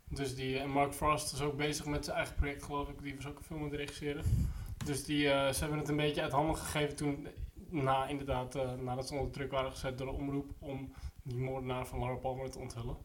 Dus 0.08 0.34
die, 0.34 0.58
en 0.58 0.70
Mark 0.70 0.92
Frost 0.92 1.32
is 1.32 1.40
ook 1.40 1.56
bezig 1.56 1.86
met 1.86 2.04
zijn 2.04 2.16
eigen 2.16 2.34
project 2.34 2.62
geloof 2.62 2.88
ik. 2.88 3.02
Die 3.02 3.14
was 3.14 3.26
ook 3.26 3.38
een 3.38 3.44
film 3.44 3.58
aan 3.58 3.70
het 3.70 3.74
regisseren. 3.74 4.24
Dus 4.84 5.04
die, 5.04 5.30
eh, 5.30 5.52
ze 5.52 5.60
hebben 5.60 5.78
het 5.78 5.88
een 5.88 5.96
beetje 5.96 6.22
uit 6.22 6.32
handen 6.32 6.56
gegeven 6.56 6.96
toen, 6.96 7.28
na, 7.68 8.06
inderdaad, 8.06 8.54
eh, 8.54 8.74
nadat 8.74 9.06
ze 9.08 9.14
onder 9.14 9.30
druk 9.30 9.50
waren 9.50 9.70
gezet 9.70 9.98
door 9.98 10.06
de 10.06 10.12
omroep 10.12 10.50
om 10.58 10.92
die 11.22 11.38
moordenaar 11.38 11.86
van 11.86 11.98
Laura 11.98 12.16
Palmer 12.16 12.50
te 12.50 12.58
onthullen. 12.58 12.96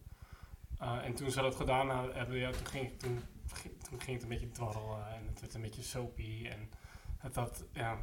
Eh, 0.77 1.05
en 1.05 1.13
toen 1.13 1.31
ze 1.31 1.41
dat 1.41 1.55
gedaan 1.55 1.89
hebben, 2.13 2.37
ja, 2.37 2.51
toen 2.51 2.67
ging 2.67 2.91
het 4.05 4.23
een 4.23 4.29
beetje 4.29 4.51
dwarrelen 4.51 5.07
en 5.07 5.27
het 5.27 5.41
werd 5.41 5.53
een 5.53 5.61
beetje 5.61 5.83
soapy. 5.83 6.47
En 6.47 6.69
het 7.17 7.35
had, 7.35 7.65
ja, 7.71 7.97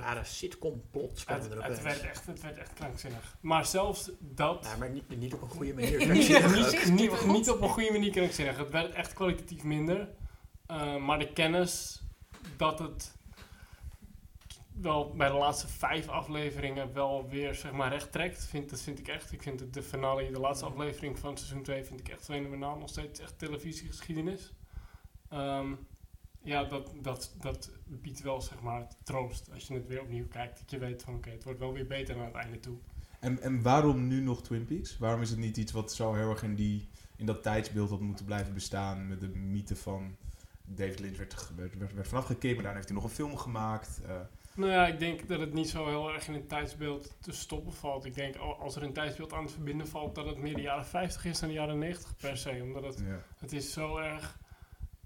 Rare 0.00 0.24
sitcom 0.24 0.82
plot 0.90 1.24
het, 1.26 1.42
het, 1.42 1.82
werd 1.82 2.00
echt, 2.00 2.26
het 2.26 2.40
werd 2.40 2.58
echt 2.58 2.74
krankzinnig. 2.74 3.36
Maar 3.40 3.66
zelfs 3.66 4.10
dat... 4.18 4.66
Ja, 4.70 4.76
maar 4.76 4.90
niet, 4.90 5.18
niet 5.18 5.34
op 5.34 5.42
een 5.42 5.48
goede 5.48 5.74
manier. 5.80 5.98
niet, 5.98 6.08
krankzinnig. 6.08 6.94
niet, 6.94 6.94
niet, 6.94 7.26
niet 7.26 7.50
op 7.50 7.60
een 7.60 7.68
goede 7.68 7.92
manier 7.92 8.10
krankzinnig. 8.10 8.56
Het 8.56 8.70
werd 8.70 8.94
echt 8.94 9.12
kwalitatief 9.12 9.62
minder. 9.62 10.08
Uh, 10.70 10.96
maar 10.96 11.18
de 11.18 11.32
kennis 11.32 12.02
dat 12.56 12.78
het 12.78 13.16
wel 14.80 15.14
bij 15.14 15.28
de 15.28 15.34
laatste 15.34 15.68
vijf 15.68 16.08
afleveringen 16.08 16.92
wel 16.92 17.28
weer 17.28 17.54
zeg 17.54 17.72
maar 17.72 17.90
recht 17.90 18.12
trekt, 18.12 18.44
vind, 18.44 18.70
dat 18.70 18.80
vind 18.80 18.98
ik 18.98 19.08
echt. 19.08 19.32
Ik 19.32 19.42
vind 19.42 19.60
het 19.60 19.74
de 19.74 19.82
finale, 19.82 20.30
de 20.30 20.40
laatste 20.40 20.66
aflevering 20.66 21.18
van 21.18 21.36
seizoen 21.36 21.62
2 21.62 21.84
vind 21.84 22.00
ik 22.00 22.08
echt 22.08 22.24
fenomenaal. 22.24 22.76
Nog 22.78 22.88
steeds 22.88 23.20
echt 23.20 23.38
televisiegeschiedenis. 23.38 24.52
Ehm, 25.28 25.72
ja, 26.44 26.64
dat, 26.64 26.92
dat, 27.02 27.34
dat 27.40 27.70
biedt 27.86 28.22
wel 28.22 28.40
zeg 28.40 28.60
maar 28.60 28.88
troost 29.02 29.50
als 29.52 29.66
je 29.66 29.74
het 29.74 29.86
weer 29.86 30.02
opnieuw 30.02 30.28
kijkt. 30.28 30.58
Dat 30.58 30.70
je 30.70 30.78
weet 30.78 31.02
van 31.02 31.14
oké, 31.14 31.30
het 31.30 31.44
wordt 31.44 31.58
wel 31.58 31.72
weer 31.72 31.86
beter 31.86 32.16
naar 32.16 32.26
het 32.26 32.34
einde 32.34 32.60
toe. 32.60 32.76
En, 33.20 33.40
en 33.40 33.62
waarom 33.62 34.06
nu 34.06 34.20
nog 34.20 34.42
Twin 34.42 34.64
Peaks? 34.64 34.98
Waarom 34.98 35.20
is 35.20 35.30
het 35.30 35.38
niet 35.38 35.56
iets 35.56 35.72
wat 35.72 35.92
zo 35.92 36.14
heel 36.14 36.30
erg 36.30 36.42
in, 36.42 36.54
die, 36.54 36.88
in 37.16 37.26
dat 37.26 37.42
tijdsbeeld 37.42 37.90
had 37.90 38.00
moeten 38.00 38.24
blijven 38.24 38.54
bestaan 38.54 39.08
met 39.08 39.20
de 39.20 39.28
mythe 39.28 39.76
van 39.76 40.16
David 40.64 41.00
Lynch 41.00 41.16
werd, 41.16 41.50
werd, 41.56 41.78
werd, 41.78 41.94
werd 41.94 42.08
vanaf 42.08 42.24
gekeken, 42.24 42.54
maar 42.54 42.64
daarna 42.64 42.78
heeft 42.78 42.88
hij 42.88 42.96
nog 42.96 43.04
een 43.04 43.16
film 43.16 43.36
gemaakt. 43.36 44.00
Uh, 44.06 44.20
nou 44.54 44.70
ja, 44.70 44.86
ik 44.86 44.98
denk 44.98 45.28
dat 45.28 45.40
het 45.40 45.52
niet 45.52 45.68
zo 45.68 45.86
heel 45.86 46.12
erg 46.12 46.28
in 46.28 46.34
een 46.34 46.46
tijdsbeeld 46.46 47.16
te 47.20 47.32
stoppen 47.32 47.72
valt. 47.72 48.04
Ik 48.04 48.14
denk 48.14 48.36
als 48.36 48.76
er 48.76 48.82
een 48.82 48.92
tijdsbeeld 48.92 49.32
aan 49.32 49.46
te 49.46 49.52
verbinden 49.52 49.88
valt, 49.88 50.14
dat 50.14 50.26
het 50.26 50.38
meer 50.38 50.54
de 50.54 50.60
jaren 50.60 50.86
50 50.86 51.24
is 51.24 51.38
dan 51.40 51.48
de 51.48 51.54
jaren 51.54 51.78
90 51.78 52.16
per 52.16 52.36
se. 52.36 52.60
Omdat 52.62 52.82
het, 52.82 52.98
ja. 52.98 53.22
het 53.38 53.52
is 53.52 53.72
zo 53.72 53.96
erg. 53.96 54.38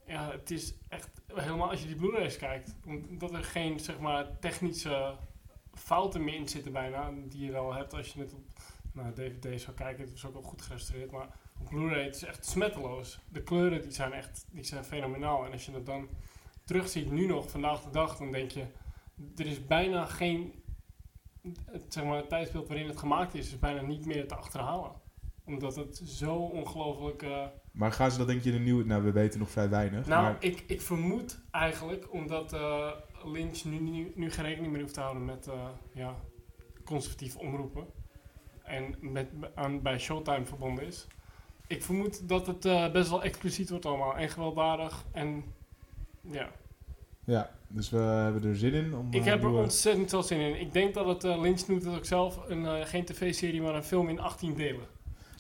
Ja, 0.09 0.31
het 0.31 0.51
is 0.51 0.75
echt 0.89 1.21
helemaal 1.35 1.71
als 1.71 1.81
je 1.81 1.87
die 1.87 1.97
Blu-rays 1.97 2.37
kijkt, 2.37 2.75
omdat 2.87 3.33
er 3.33 3.45
geen 3.45 3.81
zeg 3.81 3.99
maar 3.99 4.39
technische 4.39 5.17
fouten 5.73 6.25
meer 6.25 6.35
in 6.35 6.49
zitten 6.49 6.73
bijna, 6.73 7.13
die 7.25 7.45
je 7.45 7.53
wel 7.53 7.75
hebt 7.75 7.95
als 7.95 8.13
je 8.13 8.21
het 8.21 8.33
op 8.33 8.61
nou, 8.93 9.13
DVD 9.13 9.61
zou 9.61 9.77
kijken. 9.77 10.05
Het 10.05 10.15
is 10.15 10.27
ook 10.27 10.33
wel 10.33 10.43
goed 10.43 10.63
gerestaureerd, 10.63 11.11
maar 11.11 11.29
op 11.61 11.69
Blu-ray 11.69 12.05
het 12.05 12.15
is 12.15 12.25
echt 12.25 12.47
smetteloos. 12.47 13.19
De 13.29 13.43
kleuren 13.43 13.83
die 13.83 13.91
zijn 13.91 14.13
echt 14.13 14.47
die 14.51 14.65
zijn 14.65 14.85
fenomenaal. 14.85 15.45
En 15.45 15.53
als 15.53 15.67
je 15.67 15.73
dat 15.73 15.87
dan 15.87 16.09
terugziet 16.65 17.11
nu 17.11 17.27
nog, 17.27 17.51
vandaag 17.51 17.83
de 17.83 17.91
dag, 17.91 18.17
dan 18.17 18.33
denk 18.33 18.51
je, 18.51 18.65
er 19.37 19.47
is 19.47 19.67
bijna 19.67 20.05
geen, 20.05 20.63
het, 21.65 21.93
zeg 21.93 22.05
maar, 22.05 22.17
het 22.17 22.29
tijdsbeeld 22.29 22.69
waarin 22.69 22.89
het 22.89 22.99
gemaakt 22.99 23.35
is, 23.35 23.47
is 23.47 23.59
bijna 23.59 23.81
niet 23.81 24.07
meer 24.07 24.29
te 24.29 24.35
achterhalen. 24.35 24.93
Omdat 25.45 25.77
het 25.77 26.03
zo 26.05 26.35
ongelooflijk... 26.35 27.23
Uh, 27.23 27.47
maar 27.73 27.93
gaan 27.93 28.11
ze 28.11 28.19
dat 28.19 28.27
denk 28.27 28.43
je 28.43 28.51
in 28.51 28.57
een 28.57 28.63
nieuwe... 28.63 28.85
Nou, 28.85 29.03
we 29.03 29.13
weten 29.13 29.39
nog 29.39 29.51
vrij 29.51 29.69
weinig. 29.69 30.07
Nou, 30.07 30.23
maar... 30.23 30.37
ik, 30.41 30.65
ik 30.67 30.81
vermoed 30.81 31.41
eigenlijk, 31.51 32.13
omdat 32.13 32.53
uh, 32.53 32.91
Lynch 33.25 33.65
nu, 33.65 33.79
nu, 33.79 34.13
nu 34.15 34.31
geen 34.31 34.45
rekening 34.45 34.73
meer 34.73 34.81
hoeft 34.81 34.95
te 34.95 35.01
houden 35.01 35.25
met 35.25 35.47
uh, 35.47 35.55
ja, 35.93 36.15
conservatieve 36.85 37.39
omroepen. 37.39 37.87
En 38.63 38.95
met, 39.01 39.27
aan, 39.55 39.83
bij 39.83 39.99
Showtime 39.99 40.47
verbonden 40.47 40.87
is. 40.87 41.07
Ik 41.67 41.83
vermoed 41.83 42.29
dat 42.29 42.47
het 42.47 42.65
uh, 42.65 42.93
best 42.93 43.11
wel 43.11 43.23
expliciet 43.23 43.71
wordt 43.71 43.87
allemaal. 43.87 44.17
En 44.17 44.29
gewelddadig. 44.29 45.05
En 45.13 45.45
ja. 46.21 46.51
Ja, 47.25 47.51
dus 47.69 47.91
we 47.91 47.99
hebben 47.99 48.45
er 48.45 48.57
zin 48.57 48.73
in. 48.73 48.95
Om, 48.95 49.07
ik 49.11 49.25
heb 49.25 49.43
er 49.43 49.49
ontzettend 49.49 50.11
veel 50.11 50.23
zin 50.23 50.41
in. 50.41 50.61
Ik 50.61 50.73
denk 50.73 50.95
dat 50.95 51.07
het, 51.07 51.23
Lynch 51.23 51.67
noemt 51.67 51.85
het 51.85 51.97
ook 51.97 52.05
zelf, 52.05 52.49
een, 52.49 52.87
geen 52.87 53.05
tv-serie, 53.05 53.63
maar 53.63 53.75
een 53.75 53.85
film 53.85 54.09
in 54.09 54.21
18 54.21 54.55
delen. 54.55 54.87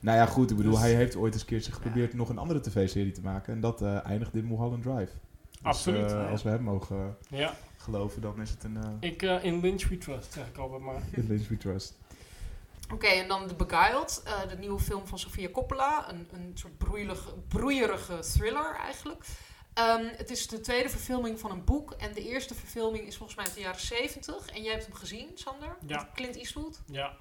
Nou 0.01 0.19
ja, 0.19 0.27
goed. 0.27 0.51
Ik 0.51 0.57
bedoel, 0.57 0.73
dus, 0.73 0.81
hij 0.81 0.95
heeft 0.95 1.17
ooit 1.17 1.33
eens 1.33 1.43
een 1.43 1.49
keertje 1.49 1.73
geprobeerd 1.73 2.11
ja. 2.11 2.17
nog 2.17 2.29
een 2.29 2.39
andere 2.39 2.61
tv-serie 2.61 3.13
te 3.13 3.23
maken. 3.23 3.53
En 3.53 3.61
dat 3.61 3.83
uh, 3.83 4.07
eindigt 4.07 4.35
in 4.35 4.47
Mulholland 4.47 4.83
Drive. 4.83 5.13
Dus, 5.51 5.63
Absoluut. 5.63 6.11
ja. 6.11 6.31
Als 6.31 6.43
we 6.43 6.49
hem 6.49 6.63
mogen 6.63 7.17
ja. 7.29 7.55
geloven, 7.77 8.21
dan 8.21 8.41
is 8.41 8.51
het 8.51 8.65
een... 8.65 8.79
Ik, 9.01 9.23
in 9.23 9.61
Lynch 9.61 9.89
we 9.89 9.99
trust, 9.99 10.33
zeg 10.33 10.47
ik 10.47 10.57
altijd 10.57 10.83
maar. 10.83 11.03
in 11.17 11.27
Lynch 11.29 11.49
we 11.49 11.57
trust. 11.57 11.99
Oké, 12.85 12.95
okay, 12.95 13.21
en 13.21 13.29
dan 13.29 13.47
The 13.47 13.55
Beguiled, 13.55 14.23
uh, 14.27 14.49
de 14.49 14.57
nieuwe 14.57 14.79
film 14.81 15.07
van 15.07 15.19
Sofia 15.19 15.49
Coppola. 15.49 16.11
Een, 16.11 16.29
een 16.33 16.51
soort 16.55 16.79
broeierige, 16.79 17.35
broeierige 17.49 18.19
thriller 18.19 18.77
eigenlijk. 18.77 19.25
Um, 19.75 20.11
het 20.17 20.31
is 20.31 20.47
de 20.47 20.61
tweede 20.61 20.89
verfilming 20.89 21.41
van 21.41 21.51
een 21.51 21.65
boek. 21.65 21.93
En 21.93 22.15
de 22.15 22.29
eerste 22.29 22.55
verfilming 22.55 23.07
is 23.07 23.17
volgens 23.17 23.37
mij 23.37 23.47
uit 23.47 23.55
de 23.55 23.61
jaren 23.61 23.81
70. 23.81 24.49
En 24.51 24.63
jij 24.63 24.73
hebt 24.73 24.85
hem 24.85 24.95
gezien, 24.95 25.31
Sander? 25.35 25.77
Ja. 25.87 25.97
Met 25.97 26.13
Clint 26.15 26.37
Eastwood. 26.37 26.81
Ja. 26.87 27.17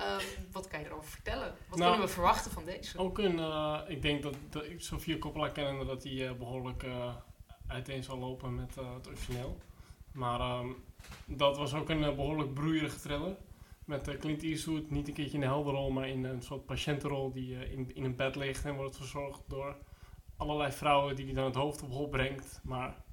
Um, 0.00 0.46
wat 0.52 0.68
kan 0.68 0.80
je 0.80 0.86
erover 0.86 1.10
vertellen? 1.10 1.54
Wat 1.68 1.78
nou, 1.78 1.90
kunnen 1.90 2.08
we 2.08 2.14
verwachten 2.14 2.50
van 2.50 2.64
deze? 2.64 2.98
Ook 2.98 3.18
een, 3.18 3.38
uh, 3.38 3.80
ik 3.86 4.02
denk 4.02 4.22
dat, 4.22 4.34
dat 4.50 4.64
Sofia 4.76 5.18
Coppola 5.18 5.48
kennende 5.48 5.84
dat 5.84 6.02
hij 6.02 6.12
uh, 6.12 6.32
behoorlijk 6.32 6.82
uh, 6.82 7.14
uiteen 7.66 8.02
zal 8.02 8.18
lopen 8.18 8.54
met 8.54 8.74
het 8.74 9.08
origineel. 9.08 9.58
Maar 10.12 10.58
um, 10.58 10.84
dat 11.24 11.56
was 11.56 11.74
ook 11.74 11.88
een 11.88 12.16
behoorlijk 12.16 12.54
broeierige 12.54 13.00
thriller. 13.00 13.36
Met 13.84 14.16
Clint 14.18 14.42
Eastwood 14.42 14.90
niet 14.90 15.08
een 15.08 15.14
keertje 15.14 15.34
in 15.34 15.40
de 15.40 15.46
helderrol, 15.46 15.90
maar 15.90 16.08
in 16.08 16.24
een 16.24 16.42
soort 16.42 16.66
patiëntenrol 16.66 17.32
die 17.32 17.70
in, 17.70 17.94
in 17.94 18.04
een 18.04 18.16
bed 18.16 18.36
ligt 18.36 18.64
en 18.64 18.74
wordt 18.74 18.96
verzorgd 18.96 19.42
door 19.46 19.76
allerlei 20.36 20.72
vrouwen 20.72 21.16
die 21.16 21.24
hij 21.24 21.34
dan 21.34 21.44
het 21.44 21.54
hoofd 21.54 21.82
op 21.82 21.90
hol 21.90 22.08
brengt. 22.08 22.60
Maar 22.64 23.04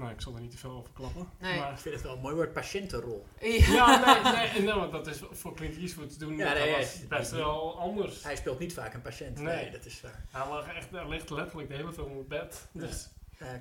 nou, 0.00 0.12
ik 0.12 0.20
zal 0.20 0.34
er 0.34 0.40
niet 0.40 0.50
te 0.50 0.58
veel 0.58 0.70
over 0.70 0.90
klappen. 0.92 1.28
Nee. 1.38 1.58
Maar, 1.58 1.72
Ik 1.72 1.78
vind 1.78 1.94
het 1.94 2.04
wel 2.04 2.14
een 2.14 2.20
mooi 2.20 2.34
woord, 2.34 2.52
patiëntenrol. 2.52 3.26
ja, 3.40 4.22
nee, 4.22 4.48
nee, 4.52 4.62
nee, 4.62 4.74
want 4.74 4.92
dat 4.92 5.06
is 5.06 5.20
voor 5.30 5.54
Clint 5.54 5.76
Eastwood 5.76 6.10
te 6.12 6.18
doen. 6.18 6.36
Ja, 6.36 6.54
dat 6.54 6.62
nee, 6.64 6.76
was 6.76 6.94
hij- 6.94 7.06
best 7.08 7.30
wel 7.30 7.78
anders. 7.78 8.22
Hij 8.22 8.36
speelt 8.36 8.58
niet 8.58 8.72
vaak 8.72 8.94
een 8.94 9.02
patiënt. 9.02 9.38
Nee, 9.38 9.54
Nee. 9.56 9.70
dat 9.70 9.84
is 9.84 10.00
waar. 10.00 10.24
Hij 10.30 10.48
lag 10.48 10.74
echt, 10.74 10.90
hij 10.90 11.08
ligt 11.08 11.30
letterlijk 11.30 11.68
de 11.68 11.74
hele 11.74 11.92
film 11.92 12.16
op 12.16 12.28
bed. 12.28 12.68
Dus 12.72 13.08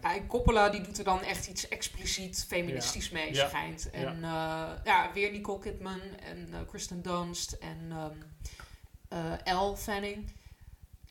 Ja, 0.02 0.20
Coppola 0.28 0.70
die 0.70 0.82
doet 0.82 0.98
er 0.98 1.04
dan 1.04 1.22
echt 1.22 1.48
iets 1.48 1.68
expliciet 1.68 2.46
feministisch 2.48 3.10
mee, 3.10 3.34
Ja. 3.34 3.48
schijnt. 3.48 3.90
En 3.90 4.20
ja. 4.22 4.82
ja, 4.84 5.12
weer 5.14 5.32
Nicole 5.32 5.60
Kidman 5.60 6.02
en 6.24 6.48
eh, 6.54 6.60
Kristen 6.68 7.02
Dunst 7.02 7.52
en 7.52 7.78
ehm 7.92 8.14
eh, 9.10 9.34
Elle 9.54 9.78
Fanning. 9.78 10.32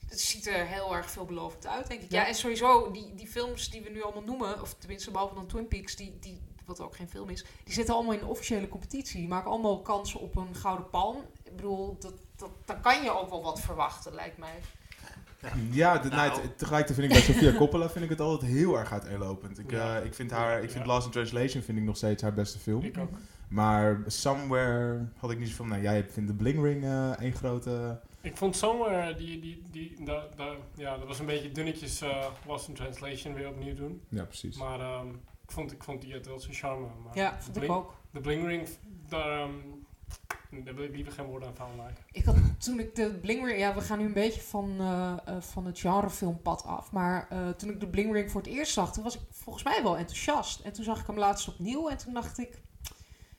Het 0.09 0.21
ziet 0.21 0.47
er 0.47 0.67
heel 0.67 0.97
erg 0.97 1.11
veelbelovend 1.11 1.67
uit, 1.67 1.89
denk 1.89 2.01
ik. 2.03 2.11
Ja, 2.11 2.21
Ja. 2.21 2.27
en 2.29 2.35
sowieso, 2.35 2.91
die, 2.91 3.15
die 3.15 3.27
films 3.27 3.71
die 3.71 3.83
we 3.83 3.91
nu 3.91 4.03
allemaal 4.03 4.23
noemen, 4.23 4.61
of 4.63 4.75
tenminste 4.75 5.11
behalve 5.11 5.35
dan 5.35 5.47
Twin 5.47 5.69
Peaks, 5.69 5.97
die, 5.97 6.17
die, 6.21 6.41
wat 6.65 6.81
ook 6.81 6.97
geen 6.97 7.09
film 7.09 7.29
is, 7.31 7.45
die 7.65 7.75
zitten 7.75 7.95
allemaal 7.95 8.13
in 8.13 8.19
een 8.21 8.27
officiële 8.27 8.69
competitie. 8.69 9.19
Die 9.21 9.29
maken 9.29 9.51
allemaal 9.51 9.83
kansen 9.83 10.21
op 10.21 10.37
een 10.37 10.55
gouden 10.55 10.91
palm. 10.91 11.17
Ik 11.45 11.57
bedoel, 11.57 11.97
dat, 12.01 12.15
dat, 12.37 12.51
dan 12.65 12.81
kan 12.81 13.03
je 13.03 13.11
ook 13.19 13.31
wel 13.31 13.43
wat 13.43 13.61
verwachten, 13.61 14.15
lijkt 14.15 14.39
mij. 14.39 14.55
Ja, 15.71 15.99
de, 15.99 16.09
Nou. 16.09 16.29
nou, 16.29 16.41
het- 16.43 16.59
tegelijkertijd 16.59 17.01
vind 17.09 17.13
ik 17.13 17.27
bij 17.27 17.35
Sofia 17.35 17.59
Coppola 17.59 17.91
vind 17.91 18.05
ik 18.05 18.11
het 18.11 18.21
altijd 18.21 18.51
heel 18.53 18.79
erg 18.79 18.93
uiteenlopend. 18.93 19.59
Ik, 19.59 19.71
Ja. 19.71 19.99
eh, 19.99 20.05
ik 20.05 20.15
vind 20.15 20.31
haar, 20.31 20.63
ik 20.63 20.71
vind 20.71 20.85
Ja. 20.85 20.93
Lost 20.93 21.07
in 21.07 21.13
Translation 21.13 21.63
vind 21.63 21.79
ik 21.79 21.85
nog 21.85 21.97
steeds 21.97 22.23
haar 22.23 22.35
beste 22.35 22.59
film. 22.59 22.83
ik 22.83 22.99
ook. 22.99 23.11
Maar 23.49 24.03
Somewhere 24.07 25.09
had 25.17 25.31
ik 25.31 25.39
niet 25.39 25.49
zo 25.49 25.55
van, 25.55 25.69
nou 25.69 25.83
jij 25.83 26.07
vindt 26.11 26.29
de 26.29 26.35
Bling 26.37 26.63
Ring 26.63 26.85
eh 26.85 27.11
één 27.21 27.33
grote... 27.33 28.01
Ik 28.29 28.37
vond 28.37 28.57
Somewhere, 28.57 29.15
die, 29.15 29.41
die, 29.41 29.63
die, 29.71 30.05
da, 30.05 30.27
da, 30.37 30.55
ja, 30.75 30.99
dat 30.99 31.07
was 31.07 31.19
een 31.19 31.27
beetje 31.27 31.53
dunnetjes 31.53 32.01
eh 32.01 32.27
Lost 32.47 32.69
in 32.69 32.75
Translation 32.75 33.35
weer 33.35 33.49
opnieuw 33.49 33.75
doen. 33.75 34.03
Ja, 34.09 34.25
precies. 34.25 34.57
Maar 34.57 34.81
ehm, 34.81 35.09
ik, 35.43 35.51
vond, 35.51 35.73
ik 35.73 35.83
vond 35.83 36.01
die 36.01 36.13
het 36.13 36.27
wel 36.27 36.41
zijn 36.41 36.55
charme. 36.55 36.87
Maar 37.05 37.17
Ja, 37.17 37.41
vond 37.41 37.63
ik 37.63 37.71
ook. 37.71 37.95
De 38.11 38.21
Bling 38.21 38.47
Ring, 38.47 38.69
daar, 39.09 39.41
ehm, 39.41 40.65
daar 40.65 40.75
wil 40.75 40.85
ik 40.85 40.95
liever 40.95 41.13
geen 41.13 41.27
woorden 41.27 41.49
aan 41.49 41.55
vuil 41.55 41.75
maken. 41.77 42.05
Ik 42.13 42.25
had 42.25 42.37
toen 42.59 42.81
ik 42.81 42.95
de 42.95 43.19
Bling 43.21 43.47
Ring... 43.47 43.59
Ja, 43.59 43.75
we 43.75 43.81
gaan 43.81 43.99
nu 43.99 44.05
een 44.05 44.13
beetje 44.13 44.41
van, 44.41 44.77
eh, 44.79 45.13
eh, 45.25 45.43
van 45.43 45.67
het 45.67 45.79
genrefilmpad 45.79 46.65
af. 46.65 46.93
Maar 46.93 47.27
eh, 47.31 47.49
toen 47.49 47.71
ik 47.71 47.81
de 47.81 47.89
Bling 47.89 48.13
Ring 48.13 48.31
voor 48.31 48.41
het 48.41 48.51
eerst 48.51 48.73
zag, 48.73 48.93
toen 48.93 49.05
was 49.05 49.15
ik 49.15 49.21
volgens 49.31 49.65
mij 49.65 49.83
wel 49.83 49.97
enthousiast. 49.97 50.61
En 50.61 50.73
toen 50.73 50.85
zag 50.85 51.01
ik 51.01 51.07
hem 51.07 51.19
laatst 51.19 51.49
opnieuw 51.49 51.89
en 51.89 51.99
toen 51.99 52.13
dacht 52.13 52.39
ik... 52.39 52.63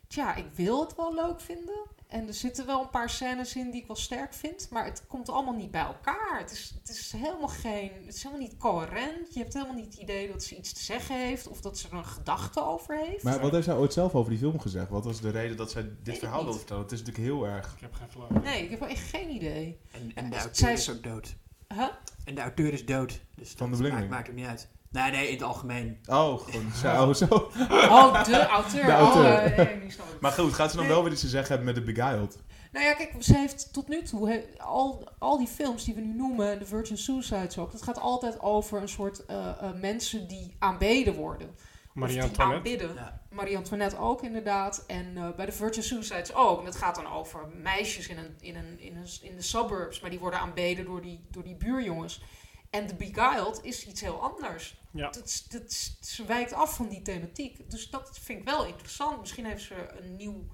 Tja, 0.08 0.36
ik 0.36 0.48
wil 0.54 0.82
het 0.82 0.96
wel 0.96 1.14
leuk 1.14 1.42
vinden. 1.42 1.86
En 2.10 2.28
er 2.28 2.34
zitten 2.34 2.66
wel 2.66 2.82
een 2.82 2.90
paar 2.90 3.10
scènes 3.10 3.56
in 3.56 3.72
die 3.72 3.82
ik 3.82 3.88
wel 3.88 3.96
sterk 3.96 4.34
vind. 4.34 4.70
Maar 4.70 4.86
het 4.86 5.04
komt 5.08 5.30
allemaal 5.30 5.54
niet 5.54 5.72
bij 5.72 5.82
elkaar. 5.82 6.40
Het 6.40 6.52
is, 6.52 6.74
het 6.80 6.90
is 6.90 7.12
helemaal 7.12 7.48
geen... 7.48 7.92
Het 8.06 8.16
is 8.16 8.24
helemaal 8.24 8.48
niet 8.48 8.58
coherent. 8.58 9.34
Je 9.34 9.40
hebt 9.40 9.54
helemaal 9.54 9.76
niet 9.76 9.86
het 9.86 9.96
idee 9.96 10.32
dat 10.32 10.44
ze 10.44 10.56
iets 10.56 10.74
te 10.74 10.84
zeggen 10.84 11.16
heeft. 11.16 11.48
Of 11.48 11.62
dat 11.62 11.78
ze 11.78 11.88
er 11.88 11.94
een 11.94 12.06
gedachte 12.06 12.64
over 12.64 12.98
heeft. 12.98 13.24
Maar 13.24 13.40
wat 13.40 13.52
heeft 13.52 13.66
zij 13.66 13.76
ooit 13.76 13.94
zelf 13.94 14.16
over 14.16 14.30
die 14.30 14.40
film 14.40 14.60
gezegd? 14.60 14.90
Wat 14.90 15.06
was 15.06 15.22
de 15.22 15.30
reden 15.30 15.58
dat 15.58 15.72
zij 15.72 15.90
dit 16.04 16.18
verhaal 16.18 16.44
wilde 16.44 16.58
vertellen? 16.58 16.84
Het 16.84 16.92
is 16.92 17.00
natuurlijk 17.00 17.26
heel 17.26 17.46
erg... 17.46 17.74
Ik 17.74 17.82
heb 17.82 17.94
geen 17.94 18.10
flauw. 18.10 18.42
Nee, 18.42 18.64
ik 18.64 18.70
heb 18.70 18.80
wel 18.80 18.90
echt 18.90 19.10
geen 19.10 19.30
idee. 19.30 19.80
En, 19.92 20.12
en 20.16 20.30
de 20.30 20.36
Ja, 20.36 20.42
auteur 20.42 20.56
zij 20.56 20.74
is 20.74 20.90
ook 20.90 21.04
dood. 21.04 21.36
Huh? 21.68 21.88
En 22.26 22.36
de 22.36 22.42
auteur 22.42 22.74
is 22.74 22.86
dood. 22.86 23.22
Dus 23.36 23.54
Van 23.58 23.72
de 23.72 23.90
maakt, 23.90 24.10
maakt 24.10 24.30
ook 24.30 24.36
niet 24.36 24.46
uit. 24.46 24.70
Nee, 24.92 25.12
nee, 25.12 25.28
in 25.28 25.34
het 25.34 25.44
algemeen. 25.44 26.00
Oh, 26.08 26.40
gewoon 26.40 26.72
zo. 26.82 26.88
oh, 27.08 27.14
zo. 27.14 27.26
Oh, 27.70 28.24
de 28.26 28.48
auteur. 28.48 28.86
De 28.86 28.92
auteur. 28.92 29.52
Oh, 29.52 29.58
nee. 29.58 29.90
Maar 30.20 30.32
goed, 30.32 30.54
gaat 30.54 30.70
ze 30.70 30.76
dan 30.76 30.86
Nee. 30.86 30.94
wel 30.94 31.04
weer 31.04 31.12
iets 31.12 31.22
te 31.22 31.28
zeggen 31.28 31.48
hebben 31.56 31.66
met 31.66 31.76
de 31.86 31.94
Beguiled? 31.94 32.38
Nou 32.72 32.86
ja, 32.86 32.94
kijk, 32.94 33.14
ze 33.20 33.36
heeft 33.38 33.74
tot 33.74 33.88
nu 33.88 34.04
toe 34.04 34.30
he- 34.30 34.46
al, 34.58 35.10
al 35.20 35.38
die 35.38 35.48
films 35.48 35.84
die 35.84 35.94
we 35.96 36.02
nu 36.02 36.14
noemen, 36.14 36.60
de 36.60 36.66
Virgin 36.66 36.98
Suicides 36.98 37.58
ook, 37.58 37.72
dat 37.72 37.82
gaat 37.82 38.00
altijd 38.00 38.40
over 38.40 38.82
een 38.82 38.90
soort 38.90 39.26
eh, 39.26 39.48
eh, 39.48 39.74
mensen 39.76 40.28
die 40.28 40.56
aanbeden 40.60 41.14
worden. 41.16 41.56
Marie 41.94 42.14
die 42.14 42.24
Antoinette. 42.24 42.90
Ja. 42.96 43.22
Marie 43.32 43.58
Antoinette 43.58 43.98
ook 43.98 44.24
inderdaad. 44.24 44.84
En 44.88 45.18
eh, 45.18 45.30
bij 45.36 45.46
de 45.46 45.52
Virgin 45.52 45.84
Suicides 45.84 46.34
ook. 46.34 46.60
En 46.60 46.66
dat 46.66 46.76
gaat 46.76 46.96
dan 46.96 47.08
over 47.14 47.48
meisjes 47.62 48.08
in, 48.08 48.18
een, 48.18 48.36
in, 48.40 48.56
een, 48.56 48.80
in, 48.80 48.96
een, 48.96 49.08
in 49.22 49.36
de 49.36 49.42
suburbs, 49.42 50.00
maar 50.00 50.10
die 50.10 50.20
worden 50.20 50.40
aanbeden 50.40 50.86
door 50.86 51.02
die, 51.02 51.28
door 51.32 51.44
die 51.44 51.56
buurjongens. 51.56 52.22
En 52.70 52.88
The 52.88 52.96
Beguiled 52.96 53.60
is 53.64 53.88
iets 53.88 54.02
heel 54.02 54.22
anders. 54.22 54.78
Ja. 54.92 55.10
Dat, 55.10 55.46
dat, 55.50 55.72
ze 56.02 56.26
wijkt 56.26 56.54
af 56.54 56.76
van 56.76 56.88
die 56.90 57.02
thematiek. 57.02 57.70
Dus 57.72 57.90
dat 57.90 58.20
vind 58.22 58.40
ik 58.40 58.46
wel 58.46 58.66
interessant. 58.66 59.20
Misschien 59.20 59.46
heeft 59.46 59.64
ze 59.64 59.76
een 60.02 60.16
nieuw, 60.16 60.46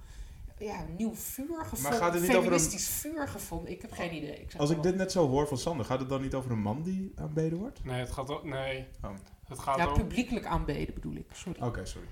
ja, 0.58 0.80
een 0.80 0.96
nieuw 0.96 1.14
vuur 1.14 1.64
gevonden. 1.64 1.98
gaat 2.00 2.12
het 2.12 2.22
niet 2.22 2.30
over 2.36 2.52
een- 2.52 2.58
feministisch 2.60 2.88
vuur 2.88 3.28
gevonden. 3.28 3.70
Ik 3.72 3.82
heb 3.82 3.92
geen 3.92 4.14
idee. 4.14 4.40
Ik 4.40 4.54
Als 4.56 4.70
ik 4.70 4.76
maar 4.76 4.86
dit 4.86 4.96
net 4.96 5.12
zo 5.12 5.28
hoor 5.28 5.48
van 5.48 5.58
Sander, 5.58 5.86
gaat 5.86 5.98
het 6.00 6.08
dan 6.08 6.20
niet 6.22 6.34
over 6.34 6.50
een 6.50 6.60
man 6.62 6.82
die 6.82 7.12
aanbeden 7.16 7.58
wordt? 7.58 7.84
Nee, 7.84 7.98
het 8.00 8.12
gaat, 8.12 8.30
o- 8.30 8.44
nee, 8.44 8.86
Oh. 9.02 9.10
het 9.48 9.58
gaat 9.58 9.76
Ja, 9.76 9.84
over... 9.86 10.02
publiekelijk 10.02 10.46
aanbeden 10.46 10.94
bedoel 10.94 11.14
ik. 11.14 11.26
Sorry. 11.32 11.62
Oké, 11.62 11.84
sorry. 11.86 12.08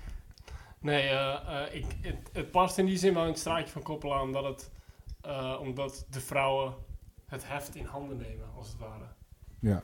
Nee, 0.79 1.07
eh, 1.09 1.63
eh, 1.67 1.75
ik, 1.75 1.85
het, 2.01 2.29
het 2.33 2.51
past 2.51 2.77
in 2.77 2.85
die 2.85 2.97
zin 2.97 3.13
wel 3.13 3.23
in 3.23 3.29
het 3.29 3.39
straatje 3.39 3.71
van 3.71 3.81
Coppola, 3.81 4.21
omdat, 4.21 4.43
het, 4.43 4.71
eh, 5.21 5.57
omdat 5.61 6.05
de 6.09 6.21
vrouwen 6.21 6.73
het 7.25 7.47
heft 7.47 7.75
in 7.75 7.85
handen 7.85 8.17
nemen, 8.17 8.47
als 8.55 8.67
het 8.67 8.77
ware. 8.77 9.05
Ja. 9.59 9.83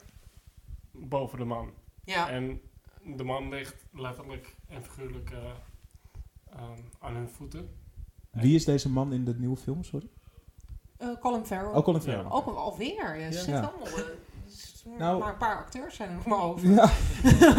Boven 0.91 1.37
de 1.37 1.45
man. 1.45 1.71
Ja. 2.03 2.29
En 2.29 2.61
de 3.15 3.23
man 3.23 3.49
ligt 3.49 3.85
letterlijk 3.93 4.55
en 4.67 4.83
figuurlijk 4.83 5.29
eh, 5.31 5.37
ehm, 6.55 6.79
aan 6.99 7.15
hun 7.15 7.29
voeten. 7.29 7.69
Wie 8.31 8.55
is 8.55 8.65
deze 8.65 8.89
man 8.89 9.13
in 9.13 9.25
de 9.25 9.35
nieuwe 9.39 9.57
film, 9.57 9.83
sorry? 9.83 10.07
Eh, 10.97 11.07
Colin 11.19 11.45
Farrell. 11.45 11.73
Oh, 11.77 11.83
Colin 11.83 12.01
Farrell. 12.01 12.31
Ook 12.31 12.45
al- 12.45 12.57
alweer. 12.57 13.19
Ja. 13.19 13.31
zit 13.31 13.45
Ja. 13.45 13.59
allemaal, 13.61 13.87
eh, 13.87 14.97
Nou- 14.97 15.19
maar 15.19 15.31
een 15.31 15.37
paar 15.37 15.57
acteurs 15.57 15.95
zijn 15.95 16.09
er 16.09 16.15
nog 16.15 16.25
maar 16.25 16.41
over. 16.41 16.69
Ja. 16.69 16.91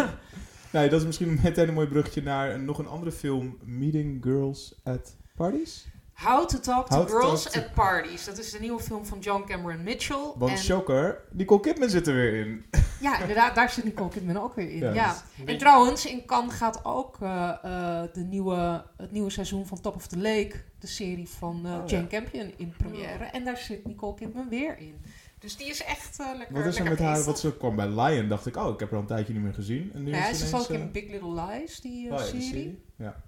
nee, 0.72 0.88
dat 0.88 1.00
is 1.00 1.06
misschien 1.06 1.38
meteen 1.42 1.68
een 1.68 1.74
mooi 1.74 1.86
bruggetje 1.86 2.22
naar 2.22 2.54
een- 2.54 2.64
nog 2.64 2.78
een 2.78 2.86
andere 2.86 3.12
film, 3.12 3.58
Meeting 3.64 4.22
Girls 4.22 4.80
at 4.84 5.16
Parties. 5.34 5.86
How 6.24 6.46
to 6.48 6.58
Talk 6.60 6.88
to 6.88 6.96
How 6.96 7.06
to 7.06 7.12
Girls 7.20 7.42
Talk 7.42 7.52
to- 7.52 7.60
at 7.60 7.74
Parties. 7.74 8.24
Dat 8.24 8.38
is 8.38 8.50
de 8.50 8.58
nieuwe 8.60 8.80
film 8.80 9.06
van 9.06 9.18
John 9.18 9.44
Cameron 9.46 9.82
Mitchell. 9.82 10.32
Want 10.36 10.52
en, 10.52 10.58
shocker, 10.58 11.20
Nicole 11.30 11.60
Kidman 11.60 11.90
zit 11.90 12.06
er 12.06 12.14
weer 12.14 12.34
in. 12.34 12.64
ja, 13.00 13.20
inderdaad, 13.20 13.54
daar 13.54 13.70
zit 13.70 13.84
Nicole 13.84 14.08
Kidman 14.10 14.36
ook 14.42 14.54
weer 14.54 14.70
in. 14.70 14.94
Ja, 14.94 15.16
En 15.46 15.58
trouwens, 15.58 16.06
in 16.06 16.24
Cannes 16.26 16.54
gaat 16.54 16.80
ook 16.84 17.16
eh, 17.20 17.48
eh, 17.62 18.02
de 18.12 18.20
nieuwe, 18.20 18.84
het 18.96 19.10
nieuwe 19.12 19.30
seizoen 19.30 19.66
van 19.66 19.80
Top 19.80 19.94
of 19.94 20.06
the 20.06 20.18
Lake, 20.18 20.52
de 20.78 20.86
serie 20.86 21.28
van 21.28 21.60
eh, 21.66 21.72
Oh, 21.72 21.82
Jane 21.86 22.02
ja. 22.02 22.18
Campion, 22.20 22.52
in 22.56 22.74
première. 22.76 23.24
En 23.24 23.44
daar 23.44 23.56
zit 23.56 23.86
Nicole 23.86 24.14
Kidman 24.14 24.48
weer 24.48 24.78
in. 24.78 24.94
Dus 25.38 25.56
die 25.56 25.66
is 25.66 25.84
echt 25.84 26.18
lekker 26.36 26.54
Wat 26.56 26.64
is 26.66 26.78
er 26.78 26.84
met 26.84 26.98
haar? 26.98 27.22
Wat 27.24 27.38
ze 27.38 27.56
kwam 27.56 27.76
bij 27.76 27.88
Lion, 27.88 28.28
dacht 28.28 28.46
ik, 28.46 28.56
oh, 28.56 28.72
ik 28.74 28.80
heb 28.80 28.88
haar 28.88 28.96
al 28.98 29.00
een 29.04 29.06
tijdje 29.08 29.32
niet 29.32 29.42
meer 29.42 29.54
gezien. 29.54 29.90
En 29.94 30.02
nu 30.02 30.10
Ja, 30.10 30.28
is 30.28 30.38
ze 30.38 30.44
ze 30.44 30.50
zat 30.50 30.60
ook 30.60 30.68
in 30.68 30.92
Big 30.92 31.10
Little 31.10 31.44
Lies, 31.46 31.80
die 31.80 32.10
oh 32.12 32.18
ja, 32.18 32.24
serie. 32.24 32.42
serie. 32.42 32.82
Ja. 32.96 33.22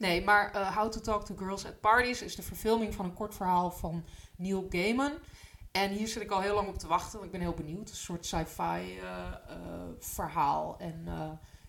Nee, 0.00 0.24
maar 0.24 0.52
eh, 0.52 0.76
How 0.76 0.90
to 0.90 1.00
Talk 1.00 1.24
to 1.24 1.36
Girls 1.36 1.66
at 1.66 1.80
Parties 1.80 2.22
is 2.22 2.36
de 2.36 2.42
verfilming 2.42 2.94
van 2.94 3.04
een 3.04 3.14
kort 3.14 3.34
verhaal 3.34 3.70
van 3.70 4.04
Neil 4.36 4.66
Gaiman. 4.68 5.12
En 5.72 5.90
hier 5.90 6.08
zit 6.08 6.22
ik 6.22 6.30
al 6.30 6.40
heel 6.40 6.54
lang 6.54 6.68
op 6.68 6.78
te 6.78 6.86
wachten, 6.86 7.12
want 7.12 7.24
ik 7.24 7.30
ben 7.30 7.40
heel 7.40 7.54
benieuwd. 7.54 7.88
Een 7.88 7.96
soort 7.96 8.26
sci-fi 8.26 8.62
eh, 8.62 8.98
eh, 8.98 9.56
verhaal. 9.98 10.78
En 10.78 11.08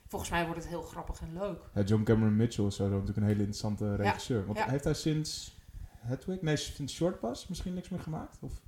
volgens 0.07 0.31
mij 0.31 0.45
wordt 0.45 0.59
het 0.59 0.67
heel 0.67 0.81
grappig 0.81 1.21
en 1.21 1.33
leuk. 1.33 1.69
Ja, 1.73 1.81
John 1.81 2.03
Cameron 2.03 2.35
Mitchell 2.35 2.65
is 2.65 2.77
natuurlijk 2.77 3.17
een 3.17 3.23
hele 3.23 3.37
interessante 3.37 3.95
regisseur. 3.95 4.45
Want 4.45 4.57
ja. 4.57 4.69
heeft 4.69 4.83
hij 4.83 4.93
sinds 4.93 5.59
Hedwig, 5.97 6.41
nee, 6.41 6.55
sinds 6.55 6.93
Short 6.93 7.19
Pass 7.19 7.47
misschien 7.47 7.73
niks 7.73 7.89
meer 7.89 7.99
gemaakt? 7.99 8.37
Of? 8.41 8.61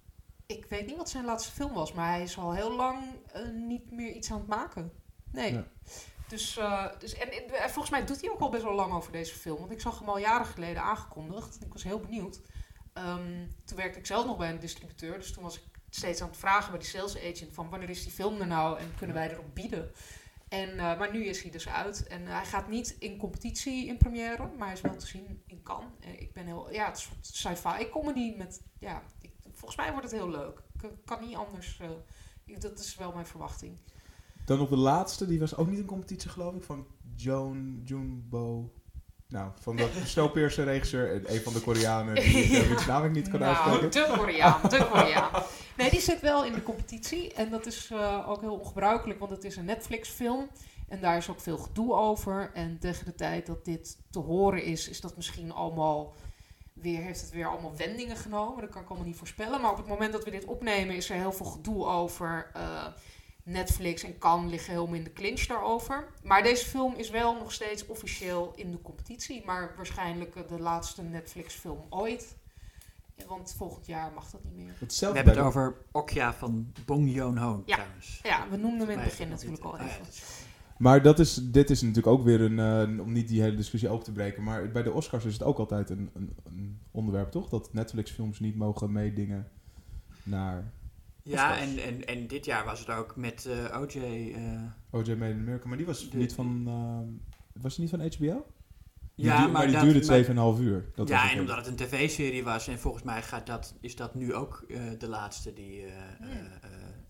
Ik 0.46 0.66
weet 0.70 0.86
niet 0.86 0.98
wat 0.98 1.10
zijn 1.10 1.26
laatste 1.26 1.52
film 1.52 1.74
was, 1.74 1.94
maar 1.94 2.10
hij 2.10 2.22
is 2.22 2.38
al 2.38 2.54
heel 2.54 2.76
lang 2.76 3.00
niet 3.68 3.92
meer 3.92 4.12
iets 4.12 4.32
aan 4.32 4.38
het 4.38 4.48
maken. 4.48 4.92
Nee. 5.32 5.54
Ja. 5.54 5.66
Dus, 6.34 6.58
eh, 6.58 6.86
dus 7.00 7.14
en, 7.14 7.32
en, 7.32 7.70
volgens 7.70 7.90
mij 7.90 8.06
doet 8.06 8.22
hij 8.22 8.30
ook 8.30 8.40
al 8.40 8.50
best 8.50 8.64
wel 8.64 8.74
lang 8.74 8.94
over 8.94 9.12
deze 9.12 9.36
film. 9.36 9.60
Want 9.60 9.72
ik 9.72 9.82
zag 9.82 10.00
hem 10.00 10.10
al 10.10 10.18
jaren 10.18 10.46
geleden 10.46 10.82
aangekondigd. 10.82 11.58
Ik 11.62 11.74
was 11.74 11.84
heel 11.84 12.00
benieuwd. 12.00 12.42
Ehm, 12.94 13.48
toen 13.66 13.78
werkte 13.78 14.00
ik 14.00 14.06
zelf 14.06 14.26
nog 14.26 14.38
bij 14.38 14.50
een 14.50 14.60
distributeur. 14.60 15.18
Dus 15.18 15.34
toen 15.34 15.44
was 15.44 15.56
ik 15.56 15.64
steeds 15.90 16.22
aan 16.22 16.28
het 16.28 16.38
vragen 16.38 16.72
bij 16.72 16.80
die 16.80 16.90
sales 16.90 17.18
agent 17.18 17.54
van 17.54 17.70
wanneer 17.70 17.90
is 17.90 18.04
die 18.04 18.12
film 18.12 18.40
er 18.42 18.48
nou 18.48 18.80
en 18.80 18.94
kunnen 18.98 19.16
wij 19.16 19.32
erop 19.32 19.56
bieden. 19.56 19.92
En, 20.50 20.70
eh, 20.70 20.98
maar 20.98 21.12
nu 21.12 21.26
is 21.26 21.42
hij 21.42 21.52
dus 21.52 21.70
uit. 21.70 22.08
En 22.08 22.28
eh, 22.28 22.34
hij 22.36 22.46
gaat 22.46 22.68
niet 22.68 22.96
in 23.00 23.18
competitie 23.18 23.88
in 23.88 23.98
première, 23.98 24.50
maar 24.58 24.68
hij 24.68 24.76
is 24.76 24.82
wel 24.82 24.96
te 24.96 25.08
zien 25.08 25.44
in 25.48 25.64
Cannes. 25.64 25.92
Ik 26.00 26.34
ben 26.34 26.46
heel, 26.46 26.72
ja, 26.72 26.86
het 26.86 26.98
is 26.98 27.10
een 27.12 27.56
sci-fi 27.56 27.90
comedy 27.90 28.34
met, 28.38 28.62
ja, 28.80 29.04
ik, 29.22 29.32
volgens 29.52 29.76
mij 29.76 29.92
wordt 29.92 30.12
het 30.12 30.20
heel 30.20 30.30
leuk. 30.30 30.62
Ik 30.82 30.90
kan 31.06 31.22
niet 31.22 31.36
anders, 31.36 31.82
dat 32.46 32.80
is 32.80 32.96
wel 32.96 33.12
mijn 33.12 33.28
verwachting. 33.28 33.78
Dan 34.46 34.58
nog 34.58 34.70
de 34.70 34.78
laatste, 34.78 35.28
die 35.28 35.40
was 35.40 35.56
ook 35.56 35.70
niet 35.70 35.80
in 35.80 35.86
competitie 35.86 36.30
geloof 36.30 36.56
ik, 36.56 36.64
van 36.64 36.88
Joan 37.16 37.82
Junbo. 37.84 38.72
Nou, 39.28 39.52
van 39.60 39.76
de 39.76 39.90
Snowpiercer 40.06 40.66
regisseur, 40.66 41.12
en 41.14 41.34
een 41.34 41.42
van 41.42 41.54
de 41.54 41.60
Koreanen 41.62 42.16
die 42.16 42.44
ik 42.72 42.80
ja. 42.80 42.86
naam 42.86 43.04
ik 43.06 43.12
niet 43.12 43.30
kan 43.30 43.40
nou, 43.40 43.56
uitspreken. 43.56 43.92
de 43.92 44.18
Koreaan, 44.18 44.62
de 44.70 44.88
Koreaan. 44.92 45.44
Nee, 45.78 45.90
die 45.90 46.02
zit 46.02 46.20
wel 46.22 46.46
in 46.46 46.54
de 46.54 46.64
competitie. 46.64 47.34
En 47.34 47.50
dat 47.50 47.66
is 47.66 47.90
eh, 47.92 48.30
ook 48.30 48.42
heel 48.42 48.56
ongebruikelijk, 48.56 49.20
want 49.20 49.32
het 49.32 49.44
is 49.44 49.56
een 49.56 49.66
Netflix-film. 49.66 50.50
En 50.88 51.00
daar 51.02 51.18
is 51.18 51.30
ook 51.30 51.40
veel 51.40 51.58
gedoe 51.58 51.94
over. 51.94 52.52
En 52.54 52.80
tegen 52.80 53.06
de 53.06 53.16
tijd 53.16 53.46
dat 53.46 53.66
dit 53.66 53.98
te 54.10 54.20
horen 54.20 54.64
is, 54.64 54.90
is 54.90 55.02
dat 55.02 55.16
misschien 55.16 55.52
allemaal 55.52 56.14
weer, 56.74 57.02
heeft 57.02 57.22
het 57.22 57.30
weer 57.32 57.48
allemaal 57.48 57.76
wendingen 57.78 58.18
genomen. 58.18 58.62
Dat 58.62 58.70
kan 58.70 58.82
ik 58.82 58.88
allemaal 58.88 59.08
niet 59.08 59.18
voorspellen. 59.18 59.62
Maar 59.62 59.72
op 59.72 59.78
het 59.78 59.88
moment 59.88 60.14
dat 60.14 60.24
we 60.24 60.32
dit 60.32 60.46
opnemen, 60.46 60.96
is 60.96 61.10
er 61.10 61.16
heel 61.16 61.34
veel 61.34 61.46
gedoe 61.46 61.86
over. 61.86 62.50
eh, 62.54 62.86
Netflix 63.44 64.04
en 64.04 64.18
Cannes 64.18 64.52
liggen 64.52 64.74
helemaal 64.74 64.96
in 64.96 65.04
de 65.04 65.14
clinch 65.14 65.46
daarover. 65.46 66.08
Maar 66.24 66.44
deze 66.44 66.66
film 66.66 66.94
is 66.96 67.10
wel 67.10 67.34
nog 67.36 67.52
steeds 67.52 67.86
officieel 67.86 68.54
in 68.56 68.72
de 68.72 68.82
competitie. 68.82 69.46
Maar 69.46 69.74
waarschijnlijk 69.76 70.36
eh, 70.36 70.48
de 70.48 70.60
laatste 70.60 71.02
Netflix-film 71.02 71.80
ooit. 71.90 72.36
Want 73.28 73.54
volgend 73.58 73.86
jaar 73.86 74.12
mag 74.16 74.30
dat 74.30 74.44
niet 74.44 74.56
meer. 74.56 74.74
We 74.80 75.06
hebben 75.06 75.28
het 75.36 75.38
over 75.44 75.76
Okja 75.92 76.34
van 76.34 76.72
Bong 76.86 77.14
Joon-ho 77.14 77.64
Ja. 77.66 77.76
trouwens. 77.76 78.20
Ja, 78.24 78.50
we 78.50 78.58
noemden 78.58 78.80
hem 78.80 78.90
in 78.90 78.98
het 79.00 79.10
begin 79.10 79.30
natuurlijk 79.30 79.64
al 79.64 79.78
Ah, 79.78 79.86
even. 79.86 80.06
is- 80.10 80.24
Maar 80.78 81.02
dat 81.02 81.20
is, 81.20 81.34
dit 81.42 81.70
is 81.70 81.82
natuurlijk 81.82 82.08
ook 82.08 82.24
weer 82.24 82.42
een, 82.42 82.60
eh, 82.60 83.00
om 83.00 83.12
niet 83.12 83.28
die 83.28 83.42
hele 83.42 83.56
discussie 83.56 83.90
open 83.90 84.04
te 84.06 84.12
breken, 84.12 84.44
maar 84.44 84.72
bij 84.72 84.84
de 84.84 84.92
Oscars 84.92 85.26
is 85.26 85.34
het 85.34 85.44
ook 85.44 85.58
altijd 85.58 85.90
een, 85.90 86.10
een, 86.14 86.36
een 86.44 86.80
onderwerp, 86.92 87.32
toch? 87.32 87.50
Dat 87.50 87.74
Netflix-films 87.74 88.40
niet 88.40 88.56
mogen 88.56 88.92
meedingen 88.92 89.48
naar 90.24 90.72
Ja, 91.24 91.58
en, 91.58 91.78
en, 91.84 92.06
en 92.06 92.28
dit 92.28 92.46
jaar 92.46 92.66
was 92.66 92.80
het 92.80 92.90
ook 92.90 93.16
met 93.16 93.46
eh, 93.46 93.82
OJ. 93.82 93.96
eh, 93.98 94.62
OJ 95.00 95.10
Made 95.14 95.32
in 95.34 95.40
America. 95.40 95.68
Maar 95.68 95.78
die 95.78 95.86
was 95.86 96.10
De- 96.10 96.18
niet 96.18 96.34
van, 96.34 96.64
eh, 96.68 97.62
was 97.62 97.76
die 97.76 97.82
niet 97.82 97.90
van 97.90 98.00
HBO? 98.00 98.46
Die 99.16 99.26
ja, 99.26 99.42
duur- 99.42 99.52
maar, 99.52 99.68
die 99.68 99.80
duurde 99.80 100.06
maar- 100.06 100.56
2,5 100.56 100.60
uur. 100.62 100.86
Dat 100.96 101.08
ja, 101.08 101.32
en 101.32 101.40
omdat 101.40 101.56
het 101.56 101.68
een 101.68 101.76
tv-serie 101.76 102.44
was. 102.44 102.68
En 102.68 102.80
volgens 102.80 103.04
mij 103.04 103.22
gaat 103.22 103.48
dat, 103.48 103.76
is 103.82 103.96
dat 103.96 104.16
nu 104.16 104.34
ook 104.34 104.66
eh, 104.70 104.82
de 104.98 105.08
laatste 105.08 105.54
die 105.54 105.86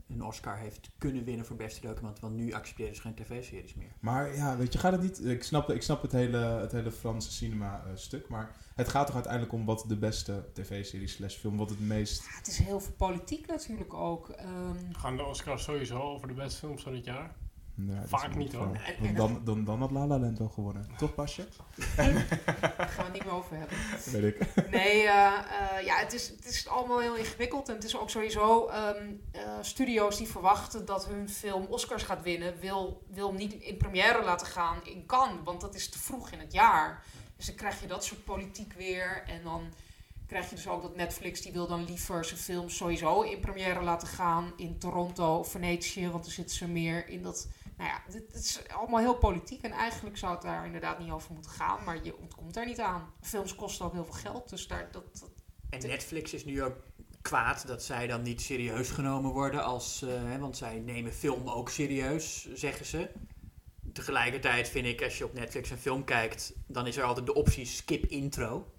een 0.08 0.24
Oscar 0.24 0.58
heeft 0.58 0.90
kunnen 0.98 1.24
winnen 1.24 1.46
voor 1.46 1.56
beste 1.56 1.82
document. 1.82 2.20
Want 2.20 2.36
nu 2.36 2.54
accepteren 2.54 2.96
ze 2.96 3.02
geen 3.02 3.16
tv-series 3.16 3.74
meer. 3.74 3.92
Maar 4.00 4.36
ja, 4.36 4.58
weet 4.58 4.74
je, 4.74 4.80
gaat 4.80 4.92
het 4.92 5.02
niet... 5.02 5.26
Ik 5.26 5.44
snap, 5.44 5.70
ik 5.70 5.82
snap 5.82 6.02
het, 6.02 6.12
hele, 6.12 6.38
het 6.38 6.72
hele 6.72 6.92
Franse 6.92 7.32
cinema-stuk, 7.32 8.28
maar 8.28 8.56
het 8.76 8.88
gaat 8.88 9.06
toch 9.06 9.16
uiteindelijk 9.16 9.54
om 9.54 9.66
wat 9.66 9.86
de 9.88 9.98
beste 9.98 10.50
tv-serie 10.54 11.08
slash 11.08 11.36
film, 11.36 11.58
wat 11.58 11.70
het 11.70 11.80
meest... 11.80 12.24
Ja, 12.24 12.38
het 12.38 12.48
is 12.48 12.58
heel 12.58 12.80
veel 12.80 12.94
politiek 12.98 13.48
natuurlijk 13.48 13.94
ook. 13.94 14.30
Ehm, 14.30 14.92
Gaan 14.92 15.18
de 15.18 15.24
Oscars 15.24 15.64
sowieso 15.64 16.00
over 16.00 16.28
de 16.28 16.34
beste 16.34 16.60
films 16.60 16.84
van 16.84 16.92
dit 16.92 17.06
jaar? 17.06 17.36
Ja, 17.76 18.00
dat 18.00 18.10
Vaak 18.10 18.36
niet, 18.36 18.54
hoor. 18.54 18.78
Dan, 19.02 19.16
dan, 19.16 19.42
dan, 19.44 19.64
dan 19.64 19.80
had 19.80 19.92
La 19.92 20.08
La 20.08 20.20
Land 20.20 20.38
wel 20.38 20.50
gewonnen. 20.50 20.88
Toch, 20.98 21.14
Pasje? 21.14 21.48
Daar 21.96 22.06
gaan 22.78 22.98
we 22.98 23.04
het 23.04 23.14
niet 23.14 23.24
meer 23.24 23.34
over 23.34 23.58
hebben. 23.58 23.78
Weet 24.12 24.36
ik. 24.36 24.70
Nee, 24.72 25.04
eh, 25.04 25.26
eh, 25.28 25.86
ja, 25.86 25.98
het 25.98 26.14
is, 26.14 26.30
het 26.30 26.46
is 26.46 26.68
allemaal 26.68 27.00
heel 27.00 27.16
ingewikkeld. 27.16 27.70
En 27.70 27.76
het 27.76 27.84
is 27.84 27.98
ook 27.98 28.10
sowieso 28.10 28.68
ehm, 28.68 29.12
eh, 29.32 29.42
studio's 29.62 30.18
die 30.18 30.28
verwachten 30.28 30.86
dat 30.86 31.08
hun 31.08 31.30
film 31.30 31.66
Oscars 31.66 32.04
gaat 32.04 32.22
winnen, 32.22 32.60
wil, 32.60 33.04
wil 33.08 33.28
hem 33.28 33.38
niet 33.38 33.54
in 33.54 33.78
première 33.78 34.24
laten 34.24 34.48
gaan 34.48 34.86
in 34.86 35.06
Cannes, 35.06 35.44
want 35.44 35.62
dat 35.62 35.76
is 35.76 35.90
te 35.90 36.00
vroeg 36.00 36.32
in 36.32 36.40
het 36.40 36.54
jaar. 36.54 37.04
Dus 37.36 37.46
dan 37.46 37.56
krijg 37.56 37.82
je 37.82 37.88
dat 37.88 38.06
soort 38.06 38.24
politiek 38.24 38.74
weer. 38.74 39.24
En 39.28 39.44
dan 39.44 39.74
krijg 40.28 40.50
je 40.50 40.56
dus 40.56 40.68
ook 40.68 40.82
dat 40.82 40.96
Netflix, 40.96 41.42
die 41.42 41.52
wil 41.52 41.68
dan 41.68 41.86
liever 41.86 42.26
zijn 42.26 42.40
film 42.40 42.70
sowieso 42.70 43.22
in 43.22 43.40
première 43.40 43.82
laten 43.82 44.08
gaan 44.08 44.54
in 44.56 44.78
Toronto 44.78 45.38
of 45.38 45.52
Venetië, 45.52 46.10
want 46.10 46.24
dan 46.24 46.34
zitten 46.34 46.56
ze 46.56 46.68
meer 46.68 47.08
in 47.08 47.22
dat... 47.22 47.48
Nou 47.78 47.90
ja, 47.90 48.02
dit 48.12 48.34
is 48.34 48.62
allemaal 48.68 49.00
heel 49.00 49.18
politiek 49.18 49.62
en 49.62 49.72
eigenlijk 49.72 50.18
zou 50.18 50.34
het 50.34 50.42
daar 50.42 50.66
inderdaad 50.66 51.00
niet 51.00 51.12
over 51.12 51.34
moeten 51.34 51.52
gaan, 51.52 51.84
maar 51.84 52.04
je 52.04 52.18
ontkomt 52.18 52.54
daar 52.54 52.66
niet 52.66 52.80
aan. 52.80 53.14
Films 53.22 53.56
kosten 53.56 53.86
ook 53.86 53.94
heel 53.94 54.06
veel 54.06 54.14
geld, 54.14 54.50
dus 54.50 54.68
daar, 54.68 54.92
dat, 54.92 55.30
En 55.70 55.88
Netflix 55.88 56.34
is 56.34 56.46
nu 56.46 56.64
ook 56.64 56.76
kwaad 57.22 57.68
dat 57.68 57.84
zij 57.84 58.08
dan 58.08 58.22
niet 58.22 58.42
serieus 58.42 58.90
genomen 58.90 59.32
worden 59.32 59.64
als, 59.64 60.02
eh, 60.02 60.38
want 60.40 60.58
zij 60.58 60.80
nemen 60.80 61.14
film 61.14 61.50
ook 61.50 61.70
serieus, 61.70 62.54
zeggen 62.54 62.86
ze. 62.86 63.10
Tegelijkertijd 63.94 64.70
vind 64.70 64.86
ik, 64.86 65.04
als 65.04 65.18
je 65.18 65.26
op 65.26 65.34
Netflix 65.34 65.70
een 65.70 65.78
film 65.78 66.04
kijkt, 66.04 66.54
dan 66.68 66.88
is 66.88 66.98
er 66.98 67.04
altijd 67.04 67.26
de 67.26 67.34
optie 67.34 67.66
skip 67.66 68.06
intro. 68.06 68.72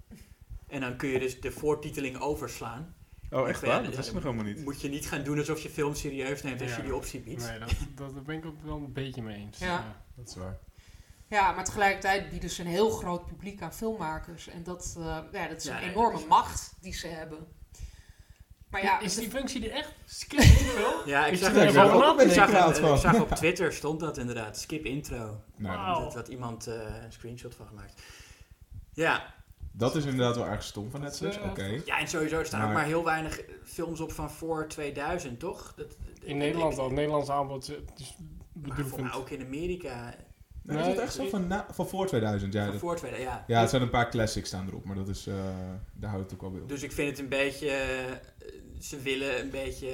En 0.66 0.81
dan 0.81 0.97
kun 0.97 1.09
je 1.09 1.19
dus 1.19 1.41
de 1.41 1.53
voortiteling 1.53 2.19
overslaan. 2.19 2.95
Oh, 3.30 3.48
echt 3.48 3.60
waar? 3.60 3.78
dus 3.78 3.86
Dat 3.86 3.96
wist 3.96 4.09
ik 4.09 4.14
dan 4.14 4.22
nog 4.24 4.32
helemaal 4.32 4.52
niet. 4.55 4.64
Moet 4.64 4.80
je 4.80 4.88
niet 4.88 5.06
gaan 5.06 5.22
doen 5.24 5.38
alsof 5.38 5.60
je 5.60 5.70
film 5.70 5.94
serieus 5.94 6.42
neemt 6.42 6.60
als 6.60 6.70
Ja. 6.70 6.76
je 6.76 6.82
die 6.82 6.94
optie 6.94 7.20
biedt. 7.20 7.46
Nee, 7.48 7.59
dat, 7.59 7.72
dat, 7.94 8.14
daar 8.14 8.22
ben 8.22 8.36
ik 8.36 8.44
ook 8.44 8.62
wel 8.62 8.76
een 8.76 8.92
beetje 8.92 9.22
mee 9.22 9.36
eens. 9.36 9.59
Ja. 9.59 10.02
Dat 10.16 10.28
is 10.28 10.34
waar. 10.36 10.59
Ja, 11.28 11.52
maar 11.52 11.64
tegelijkertijd 11.64 12.30
bieden 12.30 12.51
ze 12.51 12.60
een 12.62 12.68
heel 12.68 12.90
groot 12.90 13.26
publiek 13.26 13.62
aan 13.62 13.74
filmmakers. 13.74 14.48
En 14.48 14.62
dat, 14.62 14.94
eh, 14.98 15.18
ja, 15.32 15.48
dat 15.48 15.56
is 15.56 15.64
Ja, 15.64 15.82
een 15.82 15.88
enorme 15.90 16.18
is- 16.18 16.26
macht 16.26 16.72
die 16.80 16.94
ze 16.94 17.06
hebben. 17.06 17.46
Maar 18.70 18.82
ja, 18.82 19.01
is 19.01 19.14
die 19.14 19.30
functie 19.30 19.70
er 19.70 19.76
echt? 19.76 19.92
Skip 20.05 20.40
intro? 20.40 21.02
Ja, 21.06 21.26
ik 21.26 21.36
zag, 21.38 21.55
er 21.55 21.62
ik 21.68 21.94
op, 22.10 22.20
ik 22.20 22.30
zag, 22.30 23.14
ik 23.14 23.20
op 23.20 23.30
Twitter 23.30 23.72
stond 23.72 24.01
dat 24.01 24.18
inderdaad, 24.18 24.59
skip 24.59 24.84
intro. 24.84 25.40
Nou, 25.56 25.76
Wauw. 25.76 26.01
Dat 26.01 26.14
had 26.14 26.28
iemand 26.28 26.66
eh, 26.66 26.74
een 27.05 27.12
screenshot 27.12 27.55
van 27.55 27.66
gemaakt. 27.66 28.02
Ja, 28.92 29.34
Dat 29.76 29.96
is 29.96 30.05
inderdaad 30.05 30.36
wel 30.36 30.46
erg 30.46 30.62
stom 30.62 30.90
van 30.90 31.01
Netflix. 31.01 31.36
is, 31.36 31.42
Oké. 31.42 31.62
eh, 31.62 31.84
ja, 31.84 31.98
en 31.98 32.09
sowieso 32.09 32.44
staan 32.44 32.60
Maar- 32.60 32.68
ook 32.68 32.74
maar 32.74 32.84
heel 32.84 33.05
weinig 33.05 33.40
films 33.64 34.01
op 34.01 34.12
van 34.12 34.30
voor 34.30 34.68
2000, 34.68 35.38
toch? 35.40 35.72
Dat, 35.76 35.96
In 36.22 36.36
Nederland 36.36 36.78
al. 36.78 36.84
Het 36.84 36.94
Nederlands 36.94 37.30
aanbod 37.30 37.62
is 37.96 38.14
Maar 38.18 38.26
bedroevend. 38.52 38.88
voor 38.88 39.02
mij 39.02 39.12
ook 39.12 39.30
in 39.30 39.44
Amerika. 39.44 40.14
Nee, 40.62 40.78
is 40.78 40.86
dat 40.86 40.98
echt 40.98 41.12
zo? 41.14 41.28
Van, 41.28 41.46
na, 41.46 41.66
van 41.70 41.88
voor 41.88 42.06
2000? 42.06 42.52
Ja, 42.52 42.62
van 42.62 42.70
dat- 42.72 42.80
voor 42.80 42.96
2000, 42.96 43.30
ja. 43.32 43.44
ja, 43.46 43.60
het 43.60 43.70
zijn 43.70 43.82
een 43.82 43.90
paar 43.90 44.10
classics 44.10 44.48
staan 44.48 44.66
erop, 44.68 44.84
maar 44.84 44.96
dat 44.96 45.09
is, 45.09 45.26
eh, 45.26 45.34
daar 45.92 46.10
houdt 46.10 46.24
het 46.24 46.34
ook 46.34 46.40
wel 46.40 46.51
bij 46.51 46.60
op. 46.60 46.68
Dus 46.68 46.82
ik 46.82 46.92
vind 46.92 47.10
het 47.10 47.18
een 47.18 47.28
beetje... 47.28 47.68
eh, 47.70 48.12
ze 48.80 49.01
willen 49.01 49.40
een 49.40 49.51
beetje... 49.51 49.88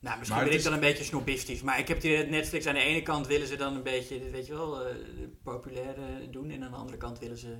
Nou, 0.00 0.18
misschien 0.18 0.38
Maar 0.40 0.48
ben 0.48 0.54
het 0.56 0.64
ik 0.64 0.70
dan 0.70 0.72
een 0.72 0.88
beetje 0.88 1.04
snobistisch. 1.04 1.62
Maar 1.62 1.78
ik 1.78 1.88
heb 1.88 2.00
die 2.00 2.16
Netflix 2.24 2.66
aan 2.66 2.74
de 2.74 2.80
ene 2.80 3.02
kant 3.02 3.26
willen 3.26 3.46
ze 3.46 3.56
dan 3.56 3.74
een 3.74 3.82
beetje, 3.82 4.30
weet 4.30 4.46
je 4.46 4.52
wel, 4.52 4.86
eh, 4.86 4.94
populair 5.42 5.94
eh, 5.98 6.04
doen. 6.30 6.50
En 6.50 6.62
aan 6.64 6.70
de 6.70 6.76
andere 6.76 6.98
kant 6.98 7.18
willen 7.18 7.38
ze... 7.38 7.56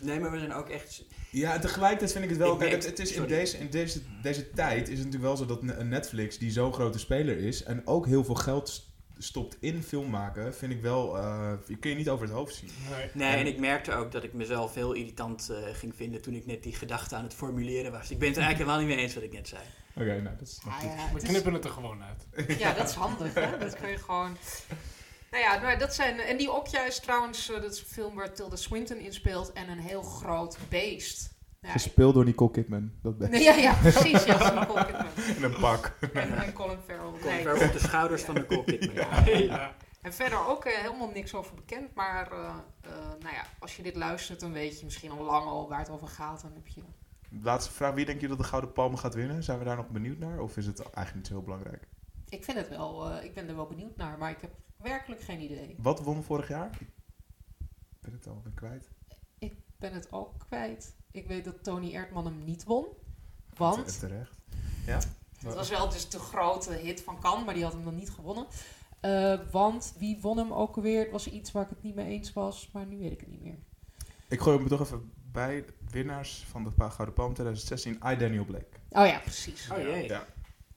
Nee, 0.00 0.20
maar 0.20 0.30
we 0.30 0.38
zijn 0.38 0.52
ook 0.52 0.68
echt... 0.68 1.04
Ja, 1.30 1.58
tegelijkertijd 1.58 2.12
vind 2.12 2.24
ik 2.24 2.30
het 2.30 2.38
wel... 2.38 2.52
Ik 2.52 2.58
kijk, 2.58 2.72
het, 2.72 2.84
het 2.86 2.98
is 2.98 3.12
in, 3.12 3.26
deze, 3.26 3.58
in 3.58 3.70
deze, 3.70 4.00
deze 4.22 4.50
tijd 4.50 4.80
is 4.88 4.98
het 4.98 5.06
natuurlijk 5.06 5.22
wel 5.24 5.36
zo 5.36 5.46
dat 5.46 5.62
Ne- 5.62 5.84
Netflix, 5.84 6.38
die 6.38 6.50
zo'n 6.50 6.72
grote 6.72 6.98
speler 6.98 7.38
is... 7.38 7.62
en 7.62 7.86
ook 7.86 8.06
heel 8.06 8.24
veel 8.24 8.34
geld 8.34 8.68
st- 8.68 8.92
stopt 9.18 9.56
in 9.60 9.82
film 9.82 10.10
maken, 10.10 10.54
vind 10.54 10.72
ik 10.72 10.80
wel... 10.82 11.18
eh, 11.18 11.52
kun 11.80 11.90
je 11.90 11.96
niet 11.96 12.08
over 12.08 12.26
het 12.26 12.34
hoofd 12.34 12.54
zien. 12.54 12.70
Nee. 12.90 13.10
Nee, 13.12 13.32
En- 13.32 13.38
en 13.38 13.46
ik 13.46 13.58
merkte 13.58 13.92
ook 13.94 14.12
dat 14.12 14.22
ik 14.24 14.32
mezelf 14.32 14.74
heel 14.74 14.92
irritant 14.92 15.50
eh, 15.50 15.56
ging 15.72 15.94
vinden 15.96 16.20
toen 16.20 16.34
ik 16.34 16.46
net 16.46 16.62
die 16.62 16.74
gedachte 16.74 17.14
aan 17.16 17.24
het 17.24 17.34
formuleren 17.34 17.92
was. 17.92 18.10
Ik 18.10 18.18
ben 18.18 18.28
het 18.28 18.36
er 18.36 18.42
eigenlijk 18.42 18.56
helemaal 18.58 18.78
niet 18.78 18.88
mee 18.96 19.04
eens 19.04 19.14
wat 19.14 19.22
ik 19.22 19.32
net 19.32 19.48
zei. 19.48 19.62
Oké, 19.96 20.20
nou, 20.22 20.36
dat 20.38 20.48
is... 20.48 20.58
Ah, 20.66 20.82
ja, 20.82 21.12
We 21.12 21.20
is- 21.20 21.28
knippen 21.28 21.52
het 21.52 21.64
er 21.64 21.70
gewoon 21.70 22.02
uit. 22.02 22.58
ja, 22.58 22.72
dat 22.74 22.88
is 22.88 22.94
handig. 22.94 23.34
Hè? 23.34 23.58
Dat 23.58 23.76
kun 23.76 23.88
je 23.90 23.98
gewoon... 23.98 24.36
Nou 25.34 25.46
ja, 25.46 25.60
maar 25.60 25.78
dat 25.78 25.94
zijn... 25.94 26.20
En 26.20 26.36
die 26.36 26.52
Okja 26.52 26.84
is 26.86 27.00
trouwens... 27.00 27.50
eh, 27.50 27.60
dat 27.62 27.72
is 27.72 27.80
een 27.80 27.86
film 27.86 28.14
waar 28.14 28.32
Tilda 28.34 28.56
Swinton 28.56 28.96
in 28.96 29.12
speelt. 29.12 29.52
En 29.52 29.68
een 29.68 29.78
heel 29.78 30.02
groot 30.02 30.58
beest. 30.68 31.34
Ja, 31.60 31.70
Gespeeld 31.70 32.14
door 32.14 32.24
Nicole 32.24 32.50
Kidman, 32.50 32.92
dat 33.02 33.18
best. 33.18 33.30
nee, 33.30 33.42
ja, 33.42 33.54
ja, 33.54 33.74
precies. 33.74 34.24
Ja, 34.24 34.60
Nicole 34.60 34.84
Kidman. 34.86 35.06
In 35.36 35.42
een 35.42 35.60
pak. 35.60 35.96
En, 36.12 36.36
en 36.42 36.52
Colin 36.52 36.78
Farrell. 36.86 37.20
Nee. 37.24 37.44
weer 37.44 37.66
op 37.66 37.72
de 37.72 37.78
schouders 37.78 38.22
van 38.22 38.34
de 38.34 38.46
Kidman. 38.64 38.94
Ja. 38.94 39.26
Ja. 39.38 39.74
En 40.02 40.12
verder 40.14 40.46
ook 40.46 40.64
eh, 40.64 40.78
helemaal 40.78 41.10
niks 41.14 41.34
over 41.34 41.54
bekend. 41.54 41.94
Maar 41.94 42.32
eh, 42.32 42.38
eh, 42.80 42.90
nou 43.20 43.34
ja, 43.34 43.44
als 43.58 43.76
je 43.76 43.82
dit 43.82 43.96
luistert, 43.96 44.40
dan 44.40 44.52
weet 44.52 44.78
je 44.78 44.84
misschien 44.84 45.10
al 45.10 45.22
lang 45.24 45.44
al 45.46 45.68
waar 45.68 45.78
het 45.78 45.90
over 45.90 46.08
gaat. 46.08 46.42
Dan 46.42 46.52
heb 46.54 46.66
je... 46.68 46.82
Laatste 47.42 47.72
vraag, 47.72 47.94
wie 47.94 48.04
denk 48.04 48.20
je 48.20 48.28
dat 48.28 48.38
de 48.38 48.44
Gouden 48.44 48.72
Palmen 48.72 48.98
gaat 48.98 49.14
winnen? 49.14 49.42
Zijn 49.42 49.58
we 49.58 49.64
daar 49.64 49.76
nog 49.76 49.88
benieuwd 49.88 50.18
naar? 50.18 50.40
Of 50.40 50.56
is 50.56 50.66
het 50.66 50.78
eigenlijk 50.80 51.14
niet 51.14 51.26
zo 51.26 51.32
heel 51.32 51.42
belangrijk? 51.42 51.86
Ik 52.28 52.44
vind 52.44 52.56
het 52.58 52.68
wel... 52.68 53.10
eh, 53.10 53.24
ik 53.24 53.34
ben 53.34 53.48
er 53.48 53.56
wel 53.56 53.66
benieuwd 53.66 53.96
naar. 53.96 54.18
Maar 54.18 54.30
ik 54.30 54.40
heb 54.40 54.50
werkelijk 54.84 55.20
geen 55.22 55.40
idee. 55.40 55.74
Wat 55.78 56.00
won 56.00 56.22
vorig 56.22 56.48
jaar? 56.48 56.70
Ik 56.80 56.88
ben 58.00 58.12
het 58.12 58.26
al 58.26 58.40
ben 58.42 58.54
kwijt. 58.54 58.90
Ik 59.38 59.54
ben 59.78 59.92
het 59.92 60.12
ook 60.12 60.34
kwijt. 60.38 60.94
Ik 61.10 61.26
weet 61.26 61.44
dat 61.44 61.62
Tony 61.64 61.94
Erdman 61.94 62.24
hem 62.24 62.44
niet 62.44 62.64
won. 62.64 62.86
Want... 63.56 63.86
Te- 63.86 63.98
Terecht. 63.98 64.38
Het 65.44 65.54
was 65.54 65.70
wel 65.70 65.88
dus 65.88 66.08
de 66.08 66.18
grote 66.18 66.72
hit 66.72 67.02
van 67.02 67.20
Cannes, 67.20 67.44
maar 67.44 67.54
die 67.54 67.62
had 67.62 67.72
hem 67.72 67.84
dan 67.84 67.94
niet 67.94 68.10
gewonnen. 68.10 68.46
Eh, 69.00 69.40
want 69.50 69.94
wie 69.98 70.18
won 70.20 70.38
hem 70.38 70.52
ook 70.52 70.76
alweer? 70.76 71.00
Het 71.00 71.10
was 71.10 71.30
iets 71.30 71.52
waar 71.52 71.62
ik 71.62 71.68
het 71.68 71.82
niet 71.82 71.94
mee 71.94 72.06
eens 72.06 72.32
was, 72.32 72.70
maar 72.72 72.86
nu 72.86 72.98
weet 72.98 73.12
ik 73.12 73.20
het 73.20 73.28
niet 73.30 73.42
meer. 73.42 73.58
Ik 74.28 74.40
gooi 74.40 74.58
hem 74.58 74.68
toch 74.68 74.80
even 74.80 75.12
bij. 75.32 75.64
Winnaars 75.90 76.44
van 76.48 76.64
de 76.64 76.70
Pa- 76.70 76.88
Gouden 76.88 77.14
Palm 77.14 77.32
2016, 77.34 77.92
I. 78.12 78.16
Daniel 78.16 78.44
Blake. 78.44 78.66
Oh 78.90 79.06
ja, 79.06 79.18
precies. 79.18 79.70
Oh 79.70 79.78
jee. 79.78 80.04
Ja. 80.08 80.26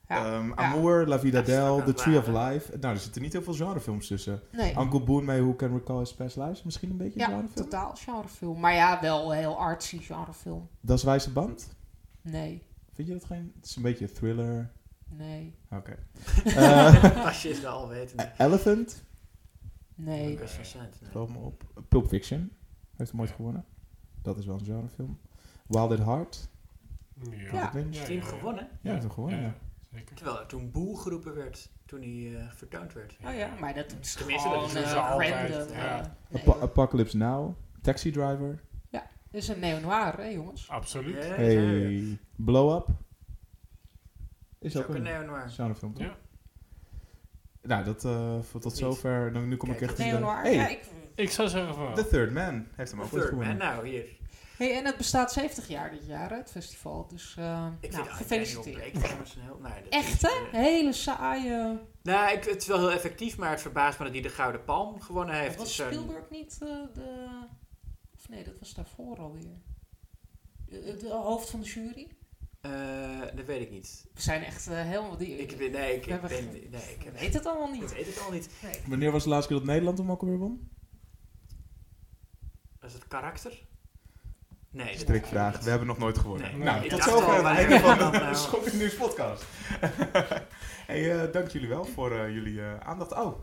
Ja. 0.07 0.25
Ehm, 0.25 0.47
Ja. 0.47 0.53
Amour, 0.55 1.07
La 1.07 1.19
Vida 1.19 1.41
Del, 1.41 1.83
The 1.83 1.93
Tree 1.93 2.17
of. 2.17 2.27
Life. 2.27 2.77
Nou, 2.77 2.93
er 2.93 2.99
zitten 2.99 3.21
niet 3.21 3.33
heel 3.33 3.41
veel 3.41 3.53
genrefilms 3.53 4.07
tussen. 4.07 4.41
Nee, 4.51 4.77
Uncle 4.79 5.03
Boone 5.03 5.25
mee, 5.25 5.41
Who 5.41 5.55
Can 5.55 5.73
Recall 5.73 5.99
His 5.99 6.13
Past 6.13 6.35
Lives? 6.35 6.63
Misschien 6.63 6.89
een 6.89 6.97
beetje 6.97 7.21
een 7.23 7.29
ja, 7.29 7.35
genrefilm? 7.35 7.65
totaal 7.69 7.95
genrefilm. 7.95 8.59
Maar 8.59 8.73
ja, 8.73 9.01
wel 9.01 9.31
een 9.33 9.37
heel 9.37 9.57
artsy 9.59 9.97
genrefilm. 9.99 10.69
Das 10.81 11.03
Wijze 11.03 11.31
Band? 11.31 11.75
Nee, 12.21 12.63
Vind 12.93 13.07
je 13.07 13.13
dat 13.13 13.25
geen... 13.25 13.51
Het 13.55 13.65
is 13.65 13.75
een 13.75 13.81
beetje 13.81 14.05
een 14.07 14.13
thriller. 14.13 14.71
nee, 15.09 15.55
Oké. 15.71 15.95
Eh, 16.45 17.25
Als 17.25 17.41
je 17.41 17.49
het 17.53 17.65
al 17.65 17.87
weet. 17.87 18.15
Elephant? 18.37 19.03
nee. 19.95 20.25
Nee. 20.25 20.37
Geloof 21.11 21.29
me 21.29 21.37
op. 21.37 21.63
Pulp 21.87 22.07
Fiction. 22.07 22.51
Heeft 22.95 23.11
hem 23.11 23.19
ooit 23.21 23.31
gewonnen. 23.31 23.65
Dat 24.21 24.37
is 24.37 24.45
wel 24.45 24.55
een 24.59 24.65
genrefilm. 24.65 25.19
Wild 25.67 25.91
at 25.91 26.05
Heart. 26.05 26.49
Ja. 27.21 27.31
Ja. 27.51 27.71
Heeft 27.73 28.07
hij 28.07 28.15
hem 28.15 28.23
gewonnen? 28.23 28.67
Ja, 28.81 28.89
heeft 28.91 29.03
hem 29.03 29.11
gewonnen, 29.11 29.41
ja. 29.41 29.53
Zeker. 29.93 30.15
Terwijl 30.15 30.39
er 30.39 30.45
toen 30.45 30.71
boel 30.71 30.95
geroepen 30.95 31.35
werd 31.35 31.69
toen 31.85 32.01
hij 32.01 32.35
eh, 32.39 32.51
vertoond 32.51 32.93
werd. 32.93 33.17
Oh 33.25 33.35
ja, 33.35 33.49
maar 33.59 33.73
dat 33.73 33.95
is 34.01 34.13
Tenminste, 34.13 34.47
gewoon 34.49 34.73
dat 34.73 34.83
is 34.83 34.89
zo 34.91 34.97
altijd, 34.99 35.51
random. 35.51 35.75
ja. 35.77 35.99
eh, 35.99 36.05
nee. 36.29 36.41
Apa- 36.41 36.59
Apocalypse 36.61 37.17
Now. 37.17 37.55
Taxi 37.81 38.11
Driver. 38.11 38.59
Dit 39.31 39.41
is 39.41 39.47
een 39.47 39.59
neo-noir, 39.59 40.17
hè 40.17 40.23
jongens? 40.27 40.69
Absoluut. 40.69 41.23
Ja, 41.23 41.33
Hey. 41.33 42.17
Blow 42.35 42.75
Up. 42.75 42.87
Is 44.59 44.73
Is 44.73 44.77
ook 44.81 44.89
ook 44.89 44.95
een 44.95 45.01
neo-noir. 45.01 45.49
genrefilm, 45.49 45.93
toch? 45.93 46.03
Ja. 46.03 46.15
Nou, 47.61 47.83
dat, 47.83 48.05
eh, 48.05 48.41
voor 48.41 48.59
tot 48.61 48.77
zover. 48.77 49.33
Dan, 49.33 49.47
nu 49.47 49.57
kom 49.57 49.71
ik 49.71 49.81
echt... 49.81 49.97
Neo-noir? 49.97 50.41
Hey, 50.41 50.53
Ja, 50.55 50.67
ik... 50.67 50.81
Ik 51.15 51.29
zou 51.31 51.49
zeggen 51.49 51.75
van. 51.75 51.93
The 51.93 52.07
Third 52.07 52.31
Man 52.31 52.67
heeft 52.75 52.91
hem 52.91 53.01
ook 53.01 53.13
ooit 53.13 53.21
Third 53.21 53.33
man, 53.35 53.43
gewonnen. 53.43 53.67
nou 53.67 53.87
hier. 53.87 54.05
Hey, 54.57 54.77
en 54.77 54.85
het 54.85 54.97
bestaat 54.97 55.31
70 55.33 55.67
jaar 55.67 55.91
dit 55.91 56.05
jaar, 56.05 56.29
hè, 56.29 56.35
het 56.35 56.51
festival. 56.51 57.07
Dus 57.07 57.35
eh 57.37 57.67
Ik 57.79 57.91
nou, 57.91 58.07
gefeliciteerd. 58.07 58.93
Dat 58.93 59.35
Echt, 59.89 60.21
hè? 60.21 60.27
eh, 60.27 60.51
Hele 60.51 60.93
saaie... 60.93 61.79
Nou, 62.03 62.37
ik, 62.37 62.43
het 62.43 62.61
is 62.61 62.67
wel 62.67 62.79
heel 62.79 62.91
effectief, 62.91 63.37
maar 63.37 63.49
het 63.49 63.61
verbaast 63.61 63.97
me 63.99 64.03
dat 64.05 64.13
hij 64.13 64.21
de 64.23 64.29
Gouden 64.29 64.63
Palm 64.63 65.01
gewonnen 65.01 65.35
heeft. 65.35 65.55
was 65.57 65.73
Spielberg 65.75 66.29
niet 66.29 66.57
eh, 66.61 66.67
de... 66.93 67.27
Of 68.15 68.29
nee, 68.29 68.43
dat 68.43 68.59
was 68.59 68.73
daarvoor 68.73 69.17
alweer. 69.17 69.61
De, 70.65 70.97
de 70.99 71.09
hoofd 71.13 71.49
van 71.49 71.59
de 71.59 71.65
jury? 71.65 72.07
Eh, 72.61 73.19
dat 73.35 73.45
weet 73.45 73.61
ik 73.61 73.69
niet. 73.71 74.05
We 74.13 74.21
zijn 74.21 74.43
echt 74.43 74.65
helemaal... 74.69 75.17
Die, 75.17 75.37
Ik, 75.37 75.51
weet- 75.51 75.71
nee, 75.71 75.95
ik, 75.95 76.05
ik, 76.05 76.21
ben, 76.21 76.45
nee, 76.51 76.95
ik, 76.99 77.11
weet 77.19 77.33
het 77.33 77.45
allemaal 77.45 77.73
ik 77.73 77.81
niet. 77.81 77.93
weet 77.93 78.05
het 78.05 78.19
al 78.25 78.31
niet. 78.31 78.49
Nee. 78.63 78.73
Wanneer 78.87 79.11
was 79.11 79.23
de 79.23 79.29
laatste 79.29 79.47
keer 79.49 79.57
dat 79.57 79.67
Nederland 79.67 79.97
hem 79.97 80.11
ook 80.11 80.21
alweer 80.21 80.37
won? 80.37 80.71
Was 82.79 82.93
het 82.93 83.07
karakter? 83.07 83.65
Nee. 84.77 84.97
Strikvraag. 84.97 85.59
We 85.59 85.69
hebben 85.69 85.87
nog 85.87 85.97
nooit 85.97 86.17
gewonnen. 86.17 86.57
Nee. 86.57 86.63
Nou, 86.63 86.89
tot 86.89 87.03
zover 87.03 87.29
al, 87.29 87.45
het 87.45 87.57
einde 87.57 87.79
van 87.79 87.97
de 87.97 88.17
Nou. 88.17 88.35
Schokkend 88.35 88.73
Nieuws 88.73 88.95
podcast. 88.95 89.45
hey, 90.91 91.21
eh, 91.21 91.31
dank 91.33 91.49
jullie 91.49 91.67
wel 91.67 91.85
voor 91.85 92.11
eh, 92.11 92.33
jullie 92.33 92.61
eh, 92.61 92.79
aandacht. 92.79 93.13
Oh, 93.13 93.39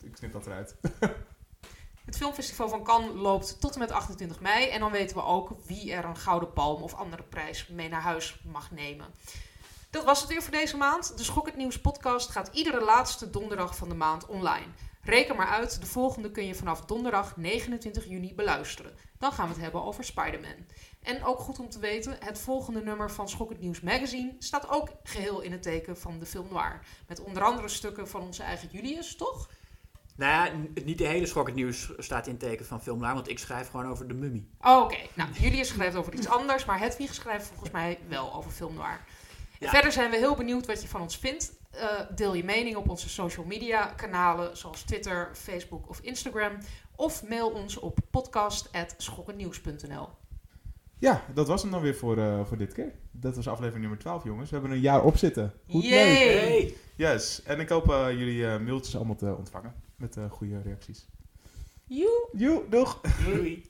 ik 0.00 0.12
knip 0.12 0.32
dat 0.32 0.46
eruit. 0.46 0.76
Het 2.06 2.16
filmfestival 2.16 2.68
van 2.68 2.84
Cannes 2.84 3.14
loopt 3.14 3.60
tot 3.60 3.72
en 3.72 3.78
met 3.78 3.92
28 3.92 4.40
mei. 4.40 4.68
En 4.68 4.80
dan 4.80 4.90
weten 4.90 5.16
we 5.16 5.22
ook 5.22 5.56
wie 5.66 5.92
er 5.92 6.04
een 6.04 6.16
gouden 6.16 6.52
palm 6.52 6.82
of 6.82 6.94
andere 6.94 7.22
prijs 7.22 7.66
mee 7.66 7.88
naar 7.88 8.02
huis 8.02 8.40
mag 8.44 8.70
nemen. 8.70 9.06
Dat 9.90 10.04
was 10.04 10.20
het 10.20 10.28
weer 10.28 10.42
voor 10.42 10.52
deze 10.52 10.76
maand. 10.76 11.16
De 11.16 11.24
Schok 11.24 11.46
het 11.46 11.56
Nieuws 11.56 11.80
podcast 11.80 12.30
gaat 12.30 12.50
iedere 12.52 12.84
laatste 12.84 13.30
donderdag 13.30 13.76
van 13.76 13.88
de 13.88 13.94
maand 13.94 14.26
online. 14.26 14.66
Reken 15.06 15.36
maar 15.36 15.46
uit, 15.46 15.80
de 15.80 15.86
volgende 15.86 16.30
kun 16.30 16.46
je 16.46 16.54
vanaf 16.54 16.80
donderdag 16.80 17.36
29 17.36 18.08
juni 18.08 18.34
beluisteren. 18.34 18.92
Dan 19.18 19.32
gaan 19.32 19.46
we 19.46 19.52
het 19.52 19.62
hebben 19.62 19.84
over 19.84 20.04
Spider-Man. 20.04 20.66
En 21.02 21.24
ook 21.24 21.38
goed 21.38 21.58
om 21.58 21.70
te 21.70 21.78
weten, 21.78 22.16
het 22.20 22.38
volgende 22.38 22.82
nummer 22.82 23.10
van 23.10 23.28
Schok 23.28 23.48
het 23.48 23.60
Nieuws 23.60 23.80
magazine 23.80 24.34
staat 24.38 24.70
ook 24.70 24.88
geheel 25.02 25.40
in 25.40 25.52
het 25.52 25.62
teken 25.62 25.98
van 25.98 26.18
de 26.18 26.26
film 26.26 26.46
noir. 26.50 26.80
Met 27.06 27.20
onder 27.20 27.42
andere 27.42 27.68
stukken 27.68 28.08
van 28.08 28.20
onze 28.20 28.42
eigen 28.42 28.68
Julius, 28.72 29.16
toch? 29.16 29.48
Nou 30.16 30.32
ja, 30.32 30.52
niet 30.84 30.98
de 30.98 31.06
hele 31.06 31.26
schokkend 31.26 31.56
nieuws 31.56 31.90
staat 31.98 32.26
in 32.26 32.32
het 32.32 32.42
teken 32.42 32.66
van 32.66 32.82
film 32.82 32.98
naar, 32.98 33.14
want 33.14 33.28
ik 33.28 33.38
schrijf 33.38 33.70
gewoon 33.70 33.90
over 33.90 34.08
de 34.08 34.14
mummie. 34.14 34.48
Oh, 34.60 34.82
Oké, 34.82 34.98
nou, 35.14 35.30
Julius 35.32 35.68
schrijft 35.68 35.96
over 35.96 36.14
iets 36.14 36.28
anders, 36.28 36.64
maar 36.64 36.78
Hedwig 36.78 37.14
schrijft 37.14 37.46
volgens 37.46 37.70
mij 37.70 37.98
wel 38.08 38.34
over 38.34 38.50
film 38.50 38.74
noir. 38.74 39.00
Ja. 39.58 39.70
Verder 39.70 39.92
zijn 39.92 40.10
we 40.10 40.16
heel 40.16 40.34
benieuwd 40.36 40.66
wat 40.66 40.82
je 40.82 40.88
van 40.88 41.00
ons 41.00 41.16
vindt. 41.16 41.52
Eh, 41.76 42.00
deel 42.14 42.34
je 42.34 42.44
mening 42.44 42.76
op 42.76 42.88
onze 42.88 43.08
social 43.08 43.46
media 43.46 43.86
kanalen 43.86 44.56
zoals 44.56 44.82
Twitter, 44.82 45.30
Facebook 45.32 45.88
of 45.88 46.00
Instagram. 46.00 46.52
Of 46.96 47.28
mail 47.28 47.50
ons 47.50 47.78
op 47.78 47.98
podcast.schokkendnieuws.nl 48.10 50.08
Ja, 50.98 51.24
dat 51.34 51.48
was 51.48 51.62
hem 51.62 51.70
dan 51.70 51.80
weer 51.80 51.96
voor, 51.96 52.18
eh, 52.18 52.44
voor 52.44 52.56
dit 52.56 52.72
keer. 52.72 52.92
Dat 53.10 53.36
was 53.36 53.48
aflevering 53.48 53.80
nummer 53.80 53.98
12, 53.98 54.24
jongens. 54.24 54.50
We 54.50 54.56
hebben 54.56 54.74
een 54.74 54.80
jaar 54.82 55.02
op 55.02 55.16
zitten. 55.16 55.52
Goed 55.68 55.84
Yay! 55.84 56.60
leuk. 56.60 56.76
Yes. 56.96 57.42
En 57.42 57.60
ik 57.60 57.68
hoop 57.68 57.90
eh, 57.90 58.10
jullie 58.10 58.46
eh, 58.46 58.60
mailtjes 58.60 58.96
allemaal 58.96 59.16
te 59.16 59.34
ontvangen. 59.36 59.74
Met 59.96 60.16
eh, 60.16 60.30
goede 60.30 60.60
reacties. 60.62 61.08
Joe! 61.84 62.28
Joe, 62.32 62.68
doeg! 62.68 63.00
Doei! 63.24 63.64